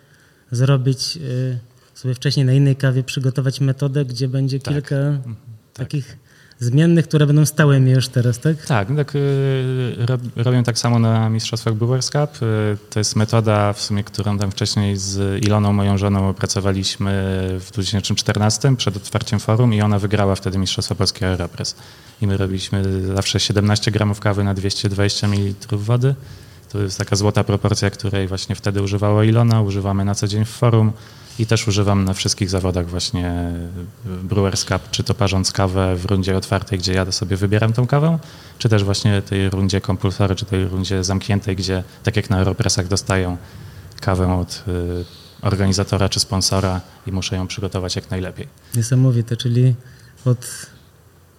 Zrobić 0.51 1.17
y, 1.17 1.59
sobie 1.93 2.13
wcześniej 2.13 2.45
na 2.45 2.53
innej 2.53 2.75
kawie 2.75 3.03
przygotować 3.03 3.61
metodę, 3.61 4.05
gdzie 4.05 4.27
będzie 4.27 4.59
tak. 4.59 4.73
kilka 4.73 4.95
mhm. 4.95 5.35
takich 5.73 6.17
zmiennych, 6.59 7.07
które 7.07 7.25
będą 7.25 7.45
stałymi 7.45 7.91
już 7.91 8.07
teraz, 8.07 8.39
tak? 8.39 8.65
Tak, 8.65 8.87
tak 8.95 9.15
y, 9.15 9.95
robię 10.35 10.63
tak 10.63 10.79
samo 10.79 10.99
na 10.99 11.29
Mistrzostwach 11.29 11.73
Brewers 11.73 12.09
Cup. 12.09 12.41
Y, 12.41 12.77
to 12.89 12.99
jest 12.99 13.15
metoda, 13.15 13.73
w 13.73 13.81
sumie, 13.81 14.03
którą 14.03 14.37
tam 14.37 14.51
wcześniej 14.51 14.97
z 14.97 15.43
Iloną, 15.45 15.73
moją 15.73 15.97
żoną, 15.97 16.29
opracowaliśmy 16.29 17.11
w 17.59 17.71
2014 17.71 18.75
przed 18.75 18.97
otwarciem 18.97 19.39
forum 19.39 19.73
i 19.73 19.81
ona 19.81 19.99
wygrała 19.99 20.35
wtedy 20.35 20.57
Mistrzostwa 20.57 20.95
Polskie 20.95 21.27
Aeropress. 21.27 21.75
I 22.21 22.27
my 22.27 22.37
robiliśmy 22.37 23.05
zawsze 23.15 23.39
17 23.39 23.91
gramów 23.91 24.19
kawy 24.19 24.43
na 24.43 24.53
220 24.53 25.27
ml 25.27 25.77
wody. 25.77 26.15
To 26.71 26.81
jest 26.81 26.97
taka 26.97 27.15
złota 27.15 27.43
proporcja, 27.43 27.89
której 27.89 28.27
właśnie 28.27 28.55
wtedy 28.55 28.81
używała 28.81 29.23
Ilona, 29.23 29.61
używamy 29.61 30.05
na 30.05 30.15
co 30.15 30.27
dzień 30.27 30.45
w 30.45 30.49
forum 30.49 30.91
i 31.39 31.45
też 31.45 31.67
używam 31.67 32.05
na 32.05 32.13
wszystkich 32.13 32.49
zawodach 32.49 32.89
właśnie 32.89 33.53
Brewers 34.23 34.65
Cup, 34.65 34.89
czy 34.91 35.03
to 35.03 35.13
parząc 35.13 35.51
kawę 35.51 35.95
w 35.95 36.05
rundzie 36.05 36.37
otwartej, 36.37 36.79
gdzie 36.79 36.93
ja 36.93 37.11
sobie 37.11 37.37
wybieram 37.37 37.73
tą 37.73 37.87
kawę, 37.87 38.19
czy 38.57 38.69
też 38.69 38.83
właśnie 38.83 39.21
tej 39.21 39.49
rundzie 39.49 39.81
compulsory, 39.81 40.35
czy 40.35 40.45
tej 40.45 40.67
rundzie 40.67 41.03
zamkniętej, 41.03 41.55
gdzie 41.55 41.83
tak 42.03 42.15
jak 42.15 42.29
na 42.29 42.37
Aeropressach 42.37 42.87
dostają 42.87 43.37
kawę 44.01 44.33
od 44.33 44.63
y, 44.67 45.05
organizatora 45.41 46.09
czy 46.09 46.19
sponsora 46.19 46.81
i 47.07 47.11
muszę 47.11 47.35
ją 47.35 47.47
przygotować 47.47 47.95
jak 47.95 48.11
najlepiej. 48.11 48.47
Niesamowite, 48.75 49.37
czyli 49.37 49.75
od 50.25 50.67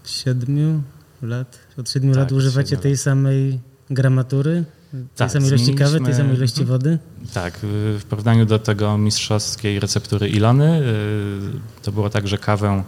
siedmiu 0.05 0.83
lat, 1.23 1.59
od 1.79 1.91
siedmiu 1.91 2.13
tak, 2.13 2.21
lat 2.21 2.33
używacie 2.33 2.77
tej 2.77 2.97
samej 2.97 3.61
gramatury? 3.91 4.65
Tej 4.91 5.01
tak, 5.17 5.31
samej 5.31 5.49
ilości 5.49 5.75
kawy, 5.75 6.01
tej 6.01 6.15
samej 6.15 6.37
ilości 6.37 6.65
wody? 6.65 6.99
Tak, 7.35 7.59
w 7.63 8.03
porównaniu 8.09 8.47
do 8.47 8.59
tego 8.59 8.99
mistrzowskiej 8.99 9.81
receptury 9.81 10.29
Ilony, 10.29 10.83
y, 10.83 11.83
to 11.83 11.93
było 11.93 12.11
tak, 12.11 12.29
że 12.29 12.39
kawę 12.39 12.83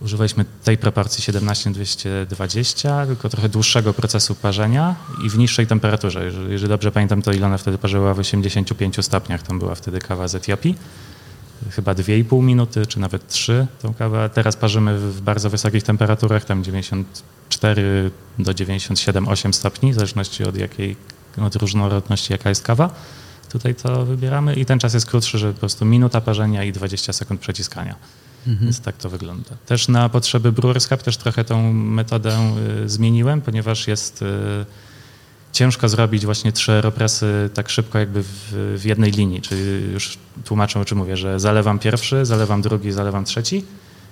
używaliśmy 0.00 0.44
tej 0.64 0.78
proporcji 0.78 1.32
17-220, 1.32 3.06
tylko 3.06 3.28
trochę 3.28 3.48
dłuższego 3.48 3.94
procesu 3.94 4.34
parzenia 4.34 4.96
i 5.26 5.30
w 5.30 5.38
niższej 5.38 5.66
temperaturze. 5.66 6.24
Jeżeli, 6.24 6.52
jeżeli 6.52 6.68
dobrze 6.68 6.92
pamiętam, 6.92 7.22
to 7.22 7.32
Ilona 7.32 7.58
wtedy 7.58 7.78
parzyła 7.78 8.14
w 8.14 8.18
85 8.18 9.04
stopniach, 9.04 9.42
tam 9.42 9.58
była 9.58 9.74
wtedy 9.74 9.98
kawa 9.98 10.28
z 10.28 10.34
Etiopii. 10.34 10.74
Chyba 11.70 11.94
2,5 11.94 12.42
minuty, 12.42 12.86
czy 12.86 13.00
nawet 13.00 13.28
3 13.28 13.66
tą 13.82 13.94
kawę. 13.94 14.30
Teraz 14.34 14.56
parzymy 14.56 14.98
w 14.98 15.20
bardzo 15.20 15.50
wysokich 15.50 15.82
temperaturach, 15.82 16.44
tam 16.44 16.64
90 16.64 17.22
4 17.48 18.10
do 18.38 18.52
97-8 18.52 19.52
stopni, 19.52 19.92
w 19.92 19.94
zależności 19.94 20.44
od 20.44 20.56
jakiej, 20.56 20.96
od 21.40 21.56
różnorodności 21.56 22.32
jaka 22.32 22.48
jest 22.48 22.62
kawa. 22.62 22.90
Tutaj 23.48 23.74
to 23.74 24.04
wybieramy 24.04 24.54
i 24.54 24.64
ten 24.64 24.78
czas 24.78 24.94
jest 24.94 25.06
krótszy, 25.06 25.38
że 25.38 25.52
po 25.52 25.58
prostu 25.60 25.84
minuta 25.84 26.20
parzenia 26.20 26.64
i 26.64 26.72
20 26.72 27.12
sekund 27.12 27.40
przeciskania. 27.40 27.96
Mhm. 28.46 28.66
Więc 28.66 28.80
tak 28.80 28.96
to 28.96 29.10
wygląda. 29.10 29.50
Też 29.66 29.88
na 29.88 30.08
potrzeby 30.08 30.52
Brewers 30.52 30.88
Cup 30.88 31.02
też 31.02 31.16
trochę 31.16 31.44
tą 31.44 31.72
metodę 31.72 32.54
y, 32.84 32.88
zmieniłem, 32.88 33.40
ponieważ 33.40 33.88
jest 33.88 34.22
y, 34.22 34.26
ciężko 35.52 35.88
zrobić 35.88 36.24
właśnie 36.24 36.52
trzy 36.52 36.72
aeropresy 36.72 37.50
tak 37.54 37.68
szybko 37.68 37.98
jakby 37.98 38.22
w, 38.22 38.52
w, 38.76 38.84
jednej 38.84 39.12
linii, 39.12 39.40
czyli 39.40 39.92
już 39.92 40.18
tłumaczę 40.44 40.80
o 40.80 40.84
czym 40.84 40.98
mówię, 40.98 41.16
że 41.16 41.40
zalewam 41.40 41.78
pierwszy, 41.78 42.24
zalewam 42.26 42.62
drugi, 42.62 42.92
zalewam 42.92 43.24
trzeci 43.24 43.64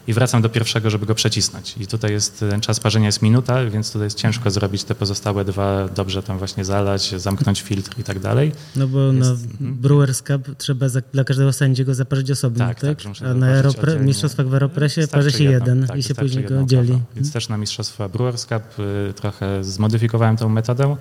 i 0.09 0.13
wracam 0.13 0.43
do 0.43 0.49
pierwszego, 0.49 0.91
żeby 0.91 1.07
go 1.07 1.15
przecisnąć. 1.15 1.75
I 1.81 1.87
tutaj 1.87 2.13
jest 2.13 2.41
ten 2.41 2.61
czas 2.61 2.81
parzenia 2.81 3.07
jest 3.07 3.23
minuta, 3.23 3.65
więc 3.65 3.93
tutaj 3.93 4.07
jest 4.07 4.19
ciężko 4.19 4.51
zrobić 4.51 4.85
te 4.85 4.95
pozostałe 4.95 5.45
dwa, 5.45 5.89
dobrze 5.89 6.23
tam 6.23 6.39
właśnie 6.39 6.65
zalać, 6.65 7.15
zamknąć 7.21 7.63
filtr 7.63 7.99
i 7.99 8.05
tak 8.05 8.19
dalej. 8.19 8.53
No 8.77 8.89
bo 8.89 9.13
jest, 9.13 9.61
na. 9.61 9.73
Brewers 9.73 10.23
Cup 10.23 10.57
trzeba 10.59 10.89
za, 10.89 11.01
dla 11.13 11.25
każdego 11.25 11.53
sędziego 11.53 11.95
zaparzyć 11.95 12.31
osobno, 12.31 12.67
tak? 12.67 12.81
tak? 12.81 13.03
tak 13.03 13.29
A 13.31 13.35
na 13.35 13.47
Aeropre, 13.47 14.01
mistrzostwach 14.01 14.49
w 14.49 14.55
Aeropresie 14.55 15.09
parzy 15.09 15.31
się 15.31 15.45
jeden 15.45 15.87
tak, 15.87 15.97
i 15.97 16.03
się 16.03 16.15
później 16.15 16.45
go 16.45 16.65
dzieli. 16.65 16.89
Więc 16.89 17.03
hmm. 17.15 17.33
też 17.33 17.49
na 17.49 17.57
mistrzostwa 17.57 18.09
Brewers 18.09 18.47
Cup 18.47 18.63
y, 18.79 19.13
trochę 19.13 19.65
zmodyfikowałem 19.65 20.37
tę 20.37 20.49
metodę. 20.49 20.97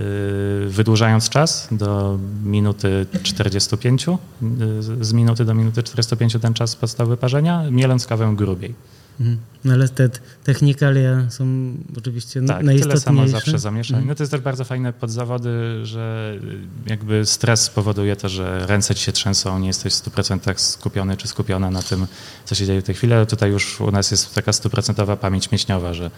Y, 0.00 0.68
wydłużając 0.68 1.28
czas 1.28 1.68
do 1.72 2.18
minuty 2.44 3.06
45, 3.22 4.06
y, 4.08 5.04
z 5.04 5.12
minuty 5.12 5.44
do 5.44 5.54
minuty 5.54 5.82
45 5.82 6.36
ten 6.40 6.54
czas 6.54 6.76
podstawy 6.76 7.16
parzenia, 7.16 7.70
mieląc 7.70 8.06
kawę 8.06 8.32
grubiej. 8.36 8.74
Mhm. 9.20 9.38
No 9.64 9.72
ale 9.72 9.88
te 9.88 10.08
technikalia 10.44 11.30
są 11.30 11.74
oczywiście 11.98 12.42
tak, 12.42 12.64
najistotniejsze. 12.64 12.88
tyle 12.88 13.00
samo 13.00 13.28
zawsze 13.28 13.58
zamieszanie. 13.58 13.98
Mhm. 13.98 14.08
No 14.08 14.14
to 14.14 14.22
jest 14.22 14.30
też 14.30 14.40
bardzo 14.40 14.64
fajne 14.64 14.92
pod 14.92 15.10
zawody, 15.10 15.80
że 15.86 16.34
jakby 16.86 17.26
stres 17.26 17.70
powoduje 17.70 18.16
to, 18.16 18.28
że 18.28 18.66
ręce 18.66 18.94
ci 18.94 19.04
się 19.04 19.12
trzęsą, 19.12 19.58
nie 19.58 19.66
jesteś 19.66 19.94
w 19.94 19.96
100% 19.96 20.58
skupiony 20.58 21.16
czy 21.16 21.28
skupiona 21.28 21.70
na 21.70 21.82
tym, 21.82 22.06
co 22.44 22.54
się 22.54 22.66
dzieje 22.66 22.80
w 22.80 22.84
tej 22.84 22.94
chwili, 22.94 23.12
ale 23.12 23.26
tutaj 23.26 23.50
już 23.50 23.80
u 23.80 23.90
nas 23.90 24.10
jest 24.10 24.34
taka 24.34 24.52
stuprocentowa 24.52 25.16
pamięć 25.16 25.50
mięśniowa, 25.50 25.94
że 25.94 26.10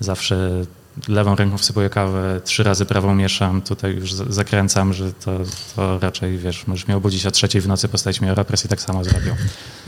zawsze 0.00 0.64
lewą 1.08 1.36
ręką 1.36 1.58
wsypuję 1.58 1.90
kawę, 1.90 2.40
trzy 2.44 2.62
razy 2.62 2.86
prawą 2.86 3.14
mieszam, 3.14 3.62
tutaj 3.62 3.94
już 3.94 4.12
zakręcam, 4.12 4.92
że 4.92 5.12
to, 5.12 5.38
to 5.76 5.98
raczej, 5.98 6.38
wiesz, 6.38 6.66
możesz 6.66 6.86
mnie 6.86 6.96
obudzić 6.96 7.26
o 7.26 7.30
trzeciej 7.30 7.60
w 7.60 7.68
nocy, 7.68 7.88
postawić 7.88 8.20
mi 8.20 8.28
Aeropress 8.28 8.64
i 8.64 8.68
tak 8.68 8.80
samo 8.80 9.04
zrobią. 9.04 9.36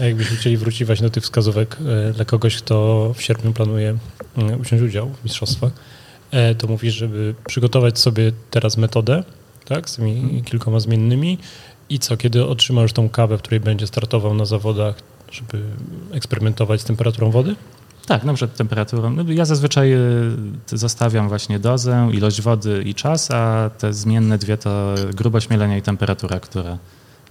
A 0.01 0.05
jakbyśmy 0.05 0.37
chcieli 0.37 0.57
wrócić 0.57 0.85
właśnie 0.85 1.07
do 1.07 1.11
tych 1.11 1.23
wskazówek 1.23 1.77
e, 2.09 2.13
dla 2.13 2.25
kogoś, 2.25 2.57
kto 2.57 3.15
w 3.17 3.23
sierpniu 3.23 3.53
planuje 3.53 3.99
wziąć 4.37 4.83
udział 4.83 5.11
w 5.21 5.25
mistrzostwach, 5.25 5.73
e, 6.31 6.55
to 6.55 6.67
mówisz, 6.67 6.95
żeby 6.95 7.35
przygotować 7.47 7.99
sobie 7.99 8.33
teraz 8.51 8.77
metodę, 8.77 9.25
tak, 9.65 9.91
z 9.91 9.97
tymi 9.97 10.19
mhm. 10.19 10.45
kilkoma 10.45 10.81
zmiennymi 10.81 11.39
i 11.89 11.99
co, 11.99 12.17
kiedy 12.17 12.47
otrzymasz 12.47 12.93
tą 12.93 13.09
kawę, 13.09 13.39
w 13.39 13.43
której 13.43 13.61
będzie 13.61 13.87
startował 13.87 14.35
na 14.35 14.45
zawodach, 14.45 14.95
żeby 15.33 15.63
eksperymentować 16.13 16.81
z 16.81 16.85
temperaturą 16.85 17.31
wody? 17.31 17.55
Tak, 18.09 18.25
na 18.25 18.35
przykład 18.35 18.57
temperaturą. 18.57 19.11
No, 19.11 19.25
ja 19.29 19.45
zazwyczaj 19.45 19.93
y, 19.93 19.99
zostawiam 20.73 21.29
właśnie 21.29 21.59
dozę, 21.59 22.09
ilość 22.13 22.43
wody 22.43 22.83
i 22.83 22.95
czas, 22.95 23.31
a 23.31 23.71
te 23.79 23.93
zmienne 23.93 24.39
dwie 24.39 24.57
to 24.57 24.95
grubość 25.15 25.51
mielenia 25.51 25.77
i 25.77 25.83
temperatura, 25.83 26.41
które 26.41 26.79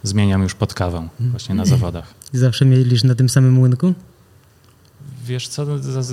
zmieniam 0.03 0.43
już 0.43 0.55
pod 0.55 0.73
kawą 0.73 1.09
właśnie 1.19 1.55
na 1.55 1.65
zawodach. 1.65 2.13
I 2.33 2.37
zawsze 2.37 2.65
mielisz 2.65 3.03
na 3.03 3.15
tym 3.15 3.29
samym 3.29 3.53
młynku? 3.53 3.93
Wiesz 5.25 5.47
co, 5.47 5.65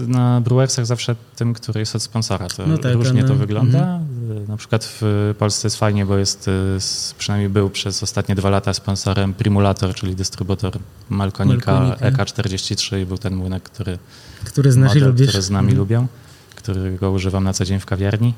na 0.06 0.40
Brewersach 0.40 0.86
zawsze 0.86 1.16
tym, 1.36 1.54
który 1.54 1.80
jest 1.80 1.96
od 1.96 2.02
sponsora. 2.02 2.48
To 2.48 2.66
no 2.66 2.78
tak, 2.78 2.94
różnie 2.94 3.22
no. 3.22 3.28
to 3.28 3.34
wygląda. 3.34 3.78
Mhm. 3.78 4.13
Na 4.48 4.56
przykład 4.56 4.84
w 5.00 5.34
Polsce 5.38 5.66
jest 5.66 5.76
fajnie, 5.76 6.06
bo 6.06 6.16
jest, 6.16 6.48
y, 6.48 6.78
przynajmniej 7.18 7.50
był 7.50 7.70
przez 7.70 8.02
ostatnie 8.02 8.34
dwa 8.34 8.50
lata 8.50 8.74
sponsorem 8.74 9.34
Primulator, 9.34 9.94
czyli 9.94 10.16
dystrybutor 10.16 10.78
Malkonika, 11.10 11.80
Malkonika. 11.80 12.24
EK43 12.24 13.02
i 13.02 13.06
był 13.06 13.18
ten 13.18 13.36
młynek, 13.36 13.62
który 13.62 13.98
który 14.44 14.72
znasz 14.72 14.88
model, 14.88 15.02
i 15.02 15.06
lubisz? 15.06 15.28
Który 15.28 15.42
z 15.42 15.50
nami 15.50 15.68
mhm. 15.68 15.78
lubią, 15.78 16.06
którego 16.54 17.10
używam 17.10 17.44
na 17.44 17.52
co 17.52 17.64
dzień 17.64 17.80
w 17.80 17.86
kawiarni, 17.86 18.34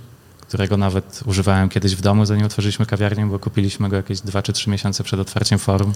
którego 0.49 0.77
nawet 0.77 1.21
używałem 1.27 1.69
kiedyś 1.69 1.97
w 1.97 2.01
domu, 2.01 2.25
zanim 2.25 2.47
otworzyliśmy 2.47 2.87
kawiarnię, 2.87 3.27
bo 3.27 3.39
kupiliśmy 3.39 3.89
go 3.89 3.97
jakieś 3.97 4.21
2 4.21 4.43
czy 4.43 4.53
3 4.53 4.71
miesiące 4.71 5.05
przed 5.05 5.21
otwarciem 5.21 5.59
forum 5.59 5.93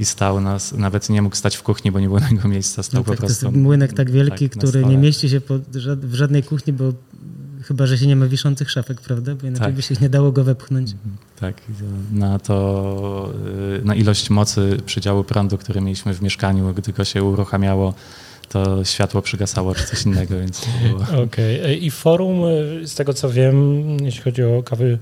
i 0.00 0.04
stał 0.04 0.40
nas, 0.40 0.72
nawet 0.72 1.08
nie 1.08 1.22
mógł 1.22 1.36
stać 1.36 1.56
w 1.56 1.62
kuchni, 1.62 1.92
bo 1.92 2.00
nie 2.00 2.06
było 2.06 2.20
tego 2.20 2.48
miejsca, 2.48 2.82
stał 2.82 3.00
no 3.00 3.04
tak, 3.04 3.14
po 3.14 3.26
prostu. 3.26 3.40
To 3.40 3.46
jest 3.46 3.58
młynek 3.58 3.92
tak 3.92 4.10
wielki, 4.10 4.50
tak, 4.50 4.58
który 4.58 4.84
nie 4.84 4.98
mieści 4.98 5.28
się 5.28 5.40
w 6.02 6.14
żadnej 6.14 6.42
kuchni, 6.42 6.72
bo 6.72 6.92
chyba, 7.68 7.86
że 7.86 7.98
się 7.98 8.06
nie 8.06 8.16
ma 8.16 8.26
wiszących 8.26 8.70
szafek, 8.70 9.00
prawda? 9.00 9.34
Bo 9.34 9.46
inaczej 9.46 9.66
tak. 9.66 9.74
by 9.74 9.82
się 9.82 9.94
nie 10.00 10.08
dało 10.08 10.32
go 10.32 10.44
wepchnąć. 10.44 10.92
Mhm. 10.92 11.16
Tak, 11.40 11.62
na 12.12 12.38
to, 12.38 13.32
y, 13.80 13.84
na 13.84 13.94
ilość 13.94 14.30
mocy 14.30 14.76
przydziału 14.86 15.24
prądu, 15.24 15.58
który 15.58 15.80
mieliśmy 15.80 16.14
w 16.14 16.22
mieszkaniu, 16.22 16.74
gdy 16.74 16.92
go 16.92 17.04
się 17.04 17.22
uruchamiało, 17.22 17.94
to 18.48 18.84
światło 18.84 19.22
przygasało 19.22 19.74
czy 19.74 19.86
coś 19.86 20.06
innego, 20.06 20.38
więc 20.38 20.66
Okej. 21.24 21.60
Okay. 21.60 21.74
I 21.74 21.90
forum, 21.90 22.42
z 22.84 22.94
tego 22.94 23.14
co 23.14 23.30
wiem, 23.30 23.86
jeśli 24.00 24.22
chodzi 24.22 24.42
o 24.42 24.62
kawy 24.62 24.98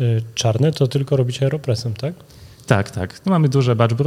y, 0.00 0.22
czarny, 0.34 0.72
to 0.72 0.86
tylko 0.86 1.16
robicie 1.16 1.46
aeropresem, 1.46 1.94
tak? 1.94 2.14
Tak, 2.66 2.90
tak. 2.90 3.20
No 3.26 3.30
mamy 3.30 3.48
duże 3.48 3.76
brew, 3.76 3.98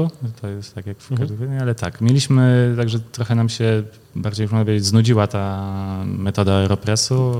to 0.41 0.47
jest 0.47 0.75
tak 0.75 0.85
jak 0.85 0.97
w 0.97 1.11
Mhm. 1.11 1.61
ale 1.61 1.75
tak. 1.75 2.01
Mieliśmy, 2.01 2.73
także 2.77 2.99
trochę 2.99 3.35
nam 3.35 3.49
się 3.49 3.83
bardziej 4.15 4.45
można 4.47 4.59
powiedzieć, 4.65 4.85
znudziła 4.85 5.27
ta 5.27 6.03
metoda 6.05 6.53
aeropresu, 6.53 7.35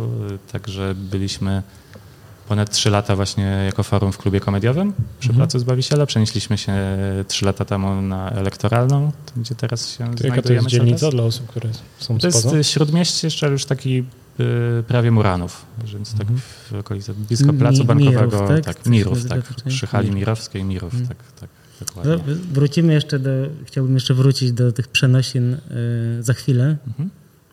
także 0.52 0.96
byliśmy 0.96 1.64
ponad 2.48 2.70
trzy 2.72 2.90
lata 2.90 3.16
właśnie 3.16 3.44
jako 3.66 3.84
forum 3.84 4.12
w 4.12 4.18
klubie 4.18 4.40
komediowym 4.40 4.94
przy 5.20 5.30
Mhm. 5.30 5.36
Placu 5.38 5.60
Zbawiciela. 5.60 6.06
Przenieśliśmy 6.06 6.58
się 6.58 6.74
trzy 7.28 7.46
lata 7.46 7.66
temu 7.66 8.02
na 8.02 8.30
elektoralną, 8.32 9.12
gdzie 9.38 9.56
teraz 9.56 9.90
się 9.90 9.98
To 9.98 10.04
jaka 10.04 10.16
to 10.18 10.28
znajdujemy 10.28 10.56
jest 10.64 10.68
dzielnica 10.70 11.00
czas. 11.06 11.12
dla 11.16 11.24
osób, 11.24 11.48
które 11.48 11.70
są 12.00 12.18
To 12.18 12.28
jest 12.58 12.70
śródmieście, 12.70 13.28
jeszcze 13.28 13.50
już 13.50 13.66
taki 13.66 14.04
prawie 14.88 15.12
Muranów, 15.12 15.66
więc 15.94 16.12
tak 16.12 16.22
Mhm. 16.22 16.40
w 16.40 16.74
okolicy 16.74 17.14
blisko 17.14 17.54
Placu 17.54 17.84
Bankowego. 17.86 18.22
Mirów, 18.26 18.48
tak? 18.48 18.76
tak, 18.76 18.86
Mirów, 18.86 19.26
tak. 19.26 19.48
ta 19.48 19.54
część? 19.54 19.78
Przy 19.78 19.88
hali. 19.88 20.12
Mirowskiej, 20.12 20.64
Mirów, 20.64 20.94
Mhm. 20.94 21.08
tak, 21.08 21.18
tak. 21.40 21.50
Dokładnie. 21.88 22.36
wrócimy 22.54 22.94
jeszcze 22.94 23.20
do, 23.20 23.30
chciałbym 23.66 23.94
jeszcze 23.94 24.14
wrócić 24.14 24.52
do 24.52 24.72
tych 24.72 24.88
przenosin 24.88 25.54
y, 25.54 25.58
za 26.24 26.34
chwilę. 26.34 26.78
Mhm. 26.88 27.10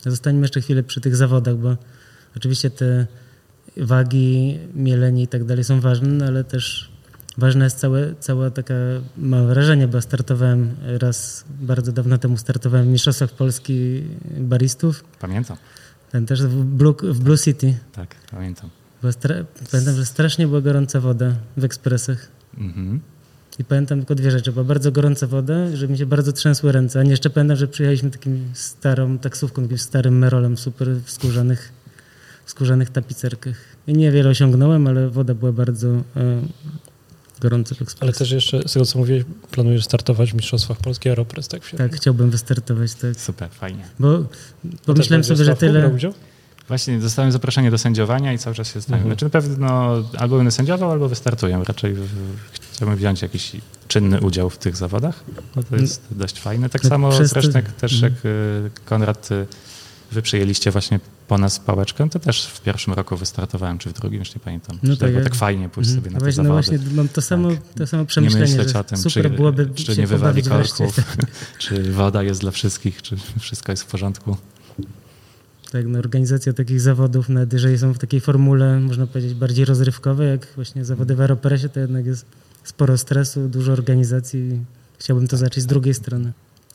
Zostańmy 0.06 0.42
jeszcze 0.42 0.60
chwilę 0.60 0.82
przy 0.82 1.00
tych 1.00 1.16
zawodach, 1.16 1.56
bo 1.56 1.76
oczywiście 2.36 2.70
te 2.70 3.06
wagi, 3.76 4.58
mielenie 4.74 5.22
i 5.22 5.28
tak 5.28 5.44
dalej 5.44 5.64
są 5.64 5.80
ważne, 5.80 6.08
no 6.08 6.24
ale 6.24 6.44
też 6.44 6.90
ważna 7.38 7.64
jest 7.64 7.78
całe, 7.78 8.14
cała 8.20 8.50
taka, 8.50 8.74
mam 9.16 9.46
wrażenie, 9.46 9.88
bo 9.88 10.00
startowałem 10.00 10.70
raz 11.00 11.44
bardzo 11.60 11.92
dawno 11.92 12.18
temu, 12.18 12.36
startowałem 12.36 12.86
w 12.86 12.88
Mistrzostwach 12.88 13.30
Polski 13.30 14.02
baristów, 14.38 15.04
Pamiętam, 15.20 15.56
ten 16.12 16.26
też 16.26 16.42
w 16.42 16.64
Blue, 16.64 16.94
w 17.02 17.20
Blue 17.20 17.38
City. 17.38 17.74
tak, 17.92 18.14
pamiętam. 18.30 18.70
Pamiętam, 19.72 19.96
że 19.96 20.06
strasznie 20.06 20.46
była 20.46 20.60
gorąca 20.60 21.00
woda 21.00 21.34
w 21.56 21.64
ekspresach. 21.64 22.28
Mhm. 22.58 23.00
I 23.58 23.64
pamiętam 23.64 23.98
tylko 23.98 24.14
dwie 24.14 24.30
rzeczy. 24.30 24.52
Była 24.52 24.64
bardzo 24.64 24.92
gorąca 24.92 25.26
woda, 25.26 25.76
że 25.76 25.88
mi 25.88 25.98
się 25.98 26.06
bardzo 26.06 26.32
trzęsły 26.32 26.72
ręce. 26.72 27.00
A 27.00 27.02
nie 27.02 27.10
jeszcze 27.10 27.30
pamiętam, 27.30 27.56
że 27.56 27.68
przyjechaliśmy 27.68 28.10
takim 28.10 28.44
starą 28.54 29.18
taksówką, 29.18 29.62
jakimś 29.62 29.80
starym 29.80 30.18
merolem 30.18 30.56
super 30.56 30.88
w 30.88 31.10
skórzanych, 31.10 31.72
w 32.44 32.50
skórzanych 32.50 32.90
tapicerkach. 32.90 33.56
I 33.86 33.92
niewiele 33.92 34.30
osiągnąłem, 34.30 34.86
ale 34.86 35.10
woda 35.10 35.34
była 35.34 35.52
bardzo 35.52 36.02
e, 37.36 37.40
gorąca 37.40 37.74
w 37.74 37.78
Ale 38.00 38.12
też 38.12 38.30
jeszcze, 38.30 38.68
z 38.68 38.72
tego 38.72 38.86
co 38.86 38.98
mówiłeś, 38.98 39.24
planujesz 39.50 39.84
startować 39.84 40.32
w 40.32 40.34
Mistrzostwach 40.34 40.78
Polski 40.78 41.08
Aeropres, 41.08 41.48
tak? 41.48 41.70
Tak, 41.78 41.96
chciałbym 41.96 42.30
wystartować, 42.30 42.94
tak. 42.94 43.20
Super, 43.20 43.50
fajnie. 43.50 43.84
Bo 44.00 44.24
pomyślałem 44.86 45.22
będzie 45.22 45.36
sobie, 45.36 45.44
że 45.44 45.56
tyle... 45.56 45.88
udział? 45.88 46.14
Właśnie 46.68 46.98
dostałem 46.98 47.32
zaproszenie 47.32 47.70
do 47.70 47.78
sędziowania 47.78 48.32
i 48.32 48.38
cały 48.38 48.56
czas 48.56 48.68
się 48.68 48.74
zastanawiam. 48.74 49.12
Mhm. 49.12 49.18
Znaczy 49.18 49.24
na 49.24 49.30
pewno 49.30 50.02
albo 50.18 50.36
będę 50.36 50.50
sędziował, 50.50 50.90
albo 50.90 51.08
wystartuję. 51.08 51.62
Raczej 51.68 51.94
w, 51.94 52.08
chciałbym 52.72 52.96
wziąć 52.96 53.22
jakiś 53.22 53.52
czynny 53.88 54.20
udział 54.20 54.50
w 54.50 54.58
tych 54.58 54.76
zawodach. 54.76 55.24
No 55.56 55.62
to 55.62 55.76
jest 55.76 56.02
dość 56.10 56.40
fajne. 56.40 56.68
Tak 56.68 56.82
No, 56.82 56.88
samo 56.88 57.12
zresztą 57.12 57.60
też 57.80 58.00
jak 58.00 58.12
y, 58.12 58.70
Konrad, 58.84 59.32
y, 59.32 59.46
wy 60.12 60.22
przyjęliście 60.22 60.70
właśnie 60.70 61.00
po 61.28 61.38
nas 61.38 61.58
pałeczkę, 61.60 62.10
to 62.10 62.18
też 62.18 62.46
w 62.46 62.60
pierwszym 62.60 62.92
roku 62.94 63.16
wystartowałem, 63.16 63.78
czy 63.78 63.88
w 63.90 63.92
drugim, 63.92 64.18
już 64.18 64.34
nie 64.34 64.40
pamiętam. 64.40 64.78
No 64.82 64.88
No 64.90 64.96
tak, 64.96 65.14
tak, 65.14 65.24
tak 65.24 65.34
fajnie 65.34 65.68
pójść 65.68 65.90
Mhm. 65.90 66.04
sobie 66.04 66.10
na 66.10 66.14
No 66.14 66.20
te 66.20 66.24
właśnie, 66.24 66.42
no 66.42 66.48
zawody. 66.48 66.78
właśnie 66.78 66.96
mam 66.96 67.08
to 67.08 67.22
samo, 67.22 67.48
to 67.76 67.86
samo 67.86 68.02
nie 68.02 68.06
przemyślenie, 68.06 68.46
myśleć 68.46 68.68
że 68.72 68.78
o 68.78 68.84
tym, 68.84 68.98
super 68.98 69.22
czy, 69.24 69.30
byłoby 69.30 69.70
czy 69.74 69.96
nie 69.98 70.06
wywali 70.06 70.42
korków, 70.42 70.96
czy 71.58 71.92
woda 71.92 72.22
jest 72.22 72.40
dla 72.40 72.50
wszystkich, 72.50 73.02
czy 73.02 73.16
wszystko 73.40 73.72
jest 73.72 73.82
w 73.82 73.86
porządku. 73.86 74.36
Tak, 75.72 75.86
no, 75.86 75.98
organizacja 75.98 76.52
takich 76.52 76.80
zawodów, 76.80 77.28
nawet 77.28 77.52
jeżeli 77.52 77.78
są 77.78 77.94
w 77.94 77.98
takiej 77.98 78.20
formule, 78.20 78.80
można 78.80 79.06
powiedzieć, 79.06 79.34
bardziej 79.34 79.64
rozrywkowej, 79.64 80.28
jak 80.30 80.46
właśnie 80.54 80.84
zawody 80.84 81.16
w 81.16 81.20
Aeropresie, 81.20 81.68
to 81.68 81.80
jednak 81.80 82.06
jest 82.06 82.26
sporo 82.64 82.98
stresu, 82.98 83.48
dużo 83.48 83.72
organizacji. 83.72 84.60
Chciałbym 84.98 85.28
to 85.28 85.36
zacząć 85.36 85.62
z 85.62 85.66
drugiej 85.66 85.94
strony. 85.94 86.32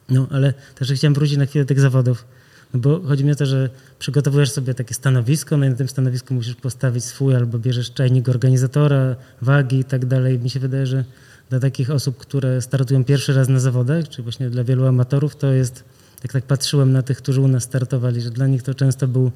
No, 0.10 0.28
ale 0.32 0.54
też 0.76 0.92
chciałem 0.92 1.14
wrócić 1.14 1.38
na 1.38 1.46
chwilę 1.46 1.66
do 1.66 1.68
tych 1.70 1.80
zawodów, 1.80 2.26
no 2.74 2.80
bo 2.80 3.02
chodzi 3.02 3.26
mi 3.26 3.32
o 3.32 3.36
to, 3.36 3.46
że 3.46 3.70
przygotowujesz 4.00 4.52
sobie 4.52 4.74
takie 4.74 4.94
stanowisko, 4.94 5.58
no 5.58 5.66
i 5.66 5.70
na 5.70 5.76
tym 5.76 5.88
stanowisku 5.88 6.34
musisz 6.34 6.56
postawić 6.56 7.04
swój, 7.04 7.36
albo 7.36 7.60
bierzesz 7.60 7.94
czajnik 7.94 8.30
organizatora, 8.30 9.16
wagi 9.42 9.80
i 9.80 9.84
tak 9.84 10.06
dalej. 10.06 10.40
Mi 10.40 10.50
się 10.50 10.60
wydaje, 10.60 10.86
że 10.86 11.04
dla 11.50 11.60
takich 11.60 11.90
osób, 11.90 12.18
które 12.18 12.62
startują 12.62 13.04
pierwszy 13.04 13.34
raz 13.34 13.50
na 13.50 13.60
zawodach, 13.60 14.10
czy 14.10 14.24
właśnie 14.24 14.50
dla 14.50 14.64
wielu 14.64 14.86
amatorów, 14.86 15.36
to 15.36 15.48
jest 15.48 15.84
jak 16.24 16.34
tak 16.34 16.44
patrzyłem 16.44 16.92
na 16.92 17.02
tych, 17.02 17.18
którzy 17.18 17.42
u 17.42 17.48
nas 17.48 17.64
startowali, 17.64 18.22
że 18.22 18.30
dla 18.30 18.48
nich 18.48 18.64
to 18.64 18.74
często 18.74 19.08
był 19.08 19.32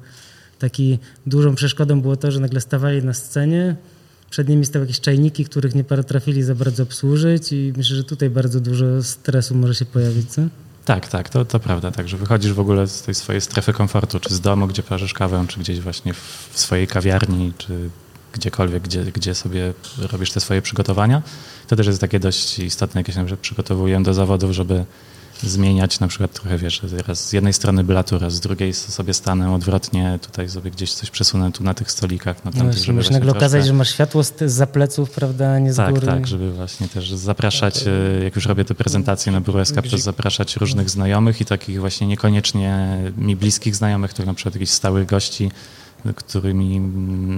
taki 0.58 0.98
dużą 1.26 1.54
przeszkodą 1.54 2.00
było 2.00 2.16
to, 2.16 2.30
że 2.30 2.40
nagle 2.40 2.60
stawali 2.60 3.04
na 3.04 3.14
scenie, 3.14 3.76
przed 4.30 4.48
nimi 4.48 4.64
stały 4.64 4.84
jakieś 4.84 5.00
czajniki, 5.00 5.44
których 5.44 5.74
nie 5.74 5.84
potrafili 5.84 6.42
za 6.42 6.54
bardzo 6.54 6.82
obsłużyć 6.82 7.52
i 7.52 7.72
myślę, 7.76 7.96
że 7.96 8.04
tutaj 8.04 8.30
bardzo 8.30 8.60
dużo 8.60 9.02
stresu 9.02 9.54
może 9.54 9.74
się 9.74 9.84
pojawić, 9.84 10.30
co? 10.30 10.42
Tak, 10.86 11.08
tak, 11.08 11.28
to, 11.28 11.44
to 11.44 11.60
prawda. 11.60 11.90
Także 11.90 12.16
wychodzisz 12.16 12.52
w 12.52 12.60
ogóle 12.60 12.86
z 12.86 13.02
tej 13.02 13.14
swojej 13.14 13.40
strefy 13.40 13.72
komfortu, 13.72 14.20
czy 14.20 14.34
z 14.34 14.40
domu, 14.40 14.66
gdzie 14.66 14.82
parzysz 14.82 15.14
kawę, 15.14 15.44
czy 15.48 15.60
gdzieś 15.60 15.80
właśnie 15.80 16.14
w, 16.14 16.50
swojej 16.54 16.86
kawiarni, 16.86 17.52
czy 17.58 17.90
gdziekolwiek, 18.32 18.82
gdzie, 18.82 19.04
gdzie 19.04 19.34
sobie 19.34 19.72
robisz 19.98 20.32
te 20.32 20.40
swoje 20.40 20.62
przygotowania. 20.62 21.22
To 21.66 21.76
też 21.76 21.86
jest 21.86 22.00
takie 22.00 22.20
dość 22.20 22.58
istotne, 22.58 23.00
jak 23.00 23.08
ja 23.08 23.14
się 23.14 23.36
przygotowuję 23.36 24.02
do 24.02 24.14
zawodów, 24.14 24.52
żeby 24.52 24.84
zmieniać 25.42 26.00
na 26.00 26.08
przykład 26.08 26.32
trochę, 26.32 26.58
wiesz, 26.58 26.82
raz 27.06 27.28
z 27.28 27.32
jednej 27.32 27.52
strony 27.52 27.84
blatura, 27.84 28.30
z 28.30 28.40
drugiej 28.40 28.74
sobie 28.74 29.14
stanę 29.14 29.54
odwrotnie, 29.54 30.18
tutaj 30.22 30.48
sobie 30.48 30.70
gdzieś 30.70 30.92
coś 30.92 31.10
przesunę 31.10 31.52
tu 31.52 31.64
na 31.64 31.74
tych 31.74 31.90
stolikach, 31.90 32.44
No, 32.44 32.52
tamtych, 32.52 32.78
żeby 32.84 32.92
musisz 32.96 33.10
nagle 33.10 33.30
okazać, 33.32 33.50
troszkę- 33.50 33.66
że 33.66 33.72
masz 33.72 33.90
światło 33.90 34.24
z, 34.24 34.34
za 34.46 34.66
pleców, 34.66 35.10
prawda, 35.10 35.58
nie 35.58 35.72
z 35.72 35.76
tak, 35.76 35.94
góry. 35.94 36.06
tak, 36.06 36.26
żeby 36.26 36.52
właśnie 36.52 36.88
też 36.88 37.10
zapraszać, 37.12 37.84
e, 37.86 38.24
jak 38.24 38.36
już 38.36 38.46
robię 38.46 38.64
te 38.64 38.74
prezentacje 38.74 39.32
na 39.32 39.40
to 39.40 39.52
Gdzie- 39.82 39.98
zapraszać 39.98 40.56
różnych 40.56 40.90
znajomych 40.90 41.40
i 41.40 41.44
takich 41.44 41.80
właśnie 41.80 42.06
niekoniecznie 42.06 42.98
mi 43.16 43.36
bliskich 43.36 43.76
znajomych, 43.76 44.10
których 44.10 44.26
na 44.26 44.34
przykład 44.34 44.54
jakichś 44.54 44.72
stałych 44.72 45.06
gości, 45.06 45.50
którymi 46.16 46.80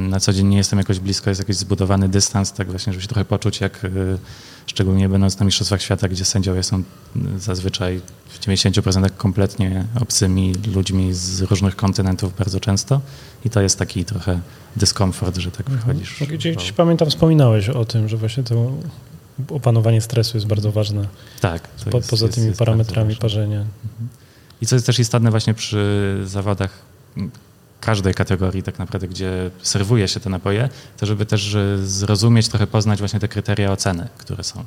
na 0.09 0.21
co 0.21 0.33
dzień 0.33 0.47
nie 0.47 0.57
jestem 0.57 0.79
jakoś 0.79 0.99
blisko, 0.99 1.31
jest 1.31 1.39
jakiś 1.41 1.57
zbudowany 1.57 2.09
dystans, 2.09 2.53
tak 2.53 2.71
właśnie, 2.71 2.93
żeby 2.93 3.03
się 3.03 3.09
trochę 3.09 3.25
poczuć, 3.25 3.61
jak 3.61 3.85
e, 3.85 3.89
szczególnie 4.69 5.09
będąc 5.09 5.39
na 5.39 5.47
Mistrzostwach 5.47 5.83
Świata, 5.83 6.09
gdzie 6.09 6.25
sędziowie 6.25 6.63
są 6.63 6.83
zazwyczaj 7.39 8.01
w 8.29 8.41
90% 8.41 9.11
kompletnie 9.17 9.85
obcymi 10.01 10.55
ludźmi 10.75 11.15
z 11.15 11.41
różnych 11.43 11.77
kontynentów 11.77 12.37
bardzo 12.39 12.61
często 12.61 13.01
i 13.45 13.51
to 13.51 13.61
jest 13.61 13.79
taki 13.79 14.05
trochę 14.05 14.41
dyskomfort, 14.77 15.37
że 15.37 15.51
tak 15.51 15.71
wychodzisz. 15.71 16.21
No, 16.21 16.27
Gdzieś, 16.27 16.57
gdzieś 16.57 16.73
pamiętam, 16.73 17.11
wspominałeś 17.11 17.69
o 17.69 17.85
tym, 17.85 18.09
że 18.09 18.17
właśnie 18.17 18.43
to 18.43 18.73
opanowanie 19.49 20.01
stresu 20.01 20.37
jest 20.37 20.47
bardzo 20.47 20.73
ważne. 20.73 21.07
Tak. 21.41 21.69
Po, 21.91 21.97
jest- 21.99 22.11
poza 22.11 22.27
jest- 22.27 22.35
tymi 22.35 22.47
jest 22.47 22.59
parametrami 22.59 23.09
bardzo 23.15 23.23
ważne. 23.23 23.41
parzenia. 23.41 23.65
I 24.61 24.67
co 24.67 24.77
jest 24.77 24.87
też 24.87 24.99
istotne 24.99 25.31
właśnie 25.31 25.55
przy 25.55 26.17
zawodach 26.25 26.71
każdej 27.89 28.15
kategorii 28.15 28.63
tak 28.63 28.79
naprawdę, 28.79 29.09
gdzie 29.09 29.51
serwuje 29.63 30.09
się 30.09 30.21
te 30.21 30.31
napoje, 30.31 30.69
to 30.97 31.07
żeby 31.07 31.27
też 31.27 31.55
e, 31.55 31.79
zrozumieć, 31.87 32.49
trochę 32.49 32.67
poznać 32.67 32.99
właśnie 32.99 33.21
te 33.21 33.29
kryteria 33.29 33.73
oceny, 33.73 34.09
które 34.19 34.45
są. 34.45 34.65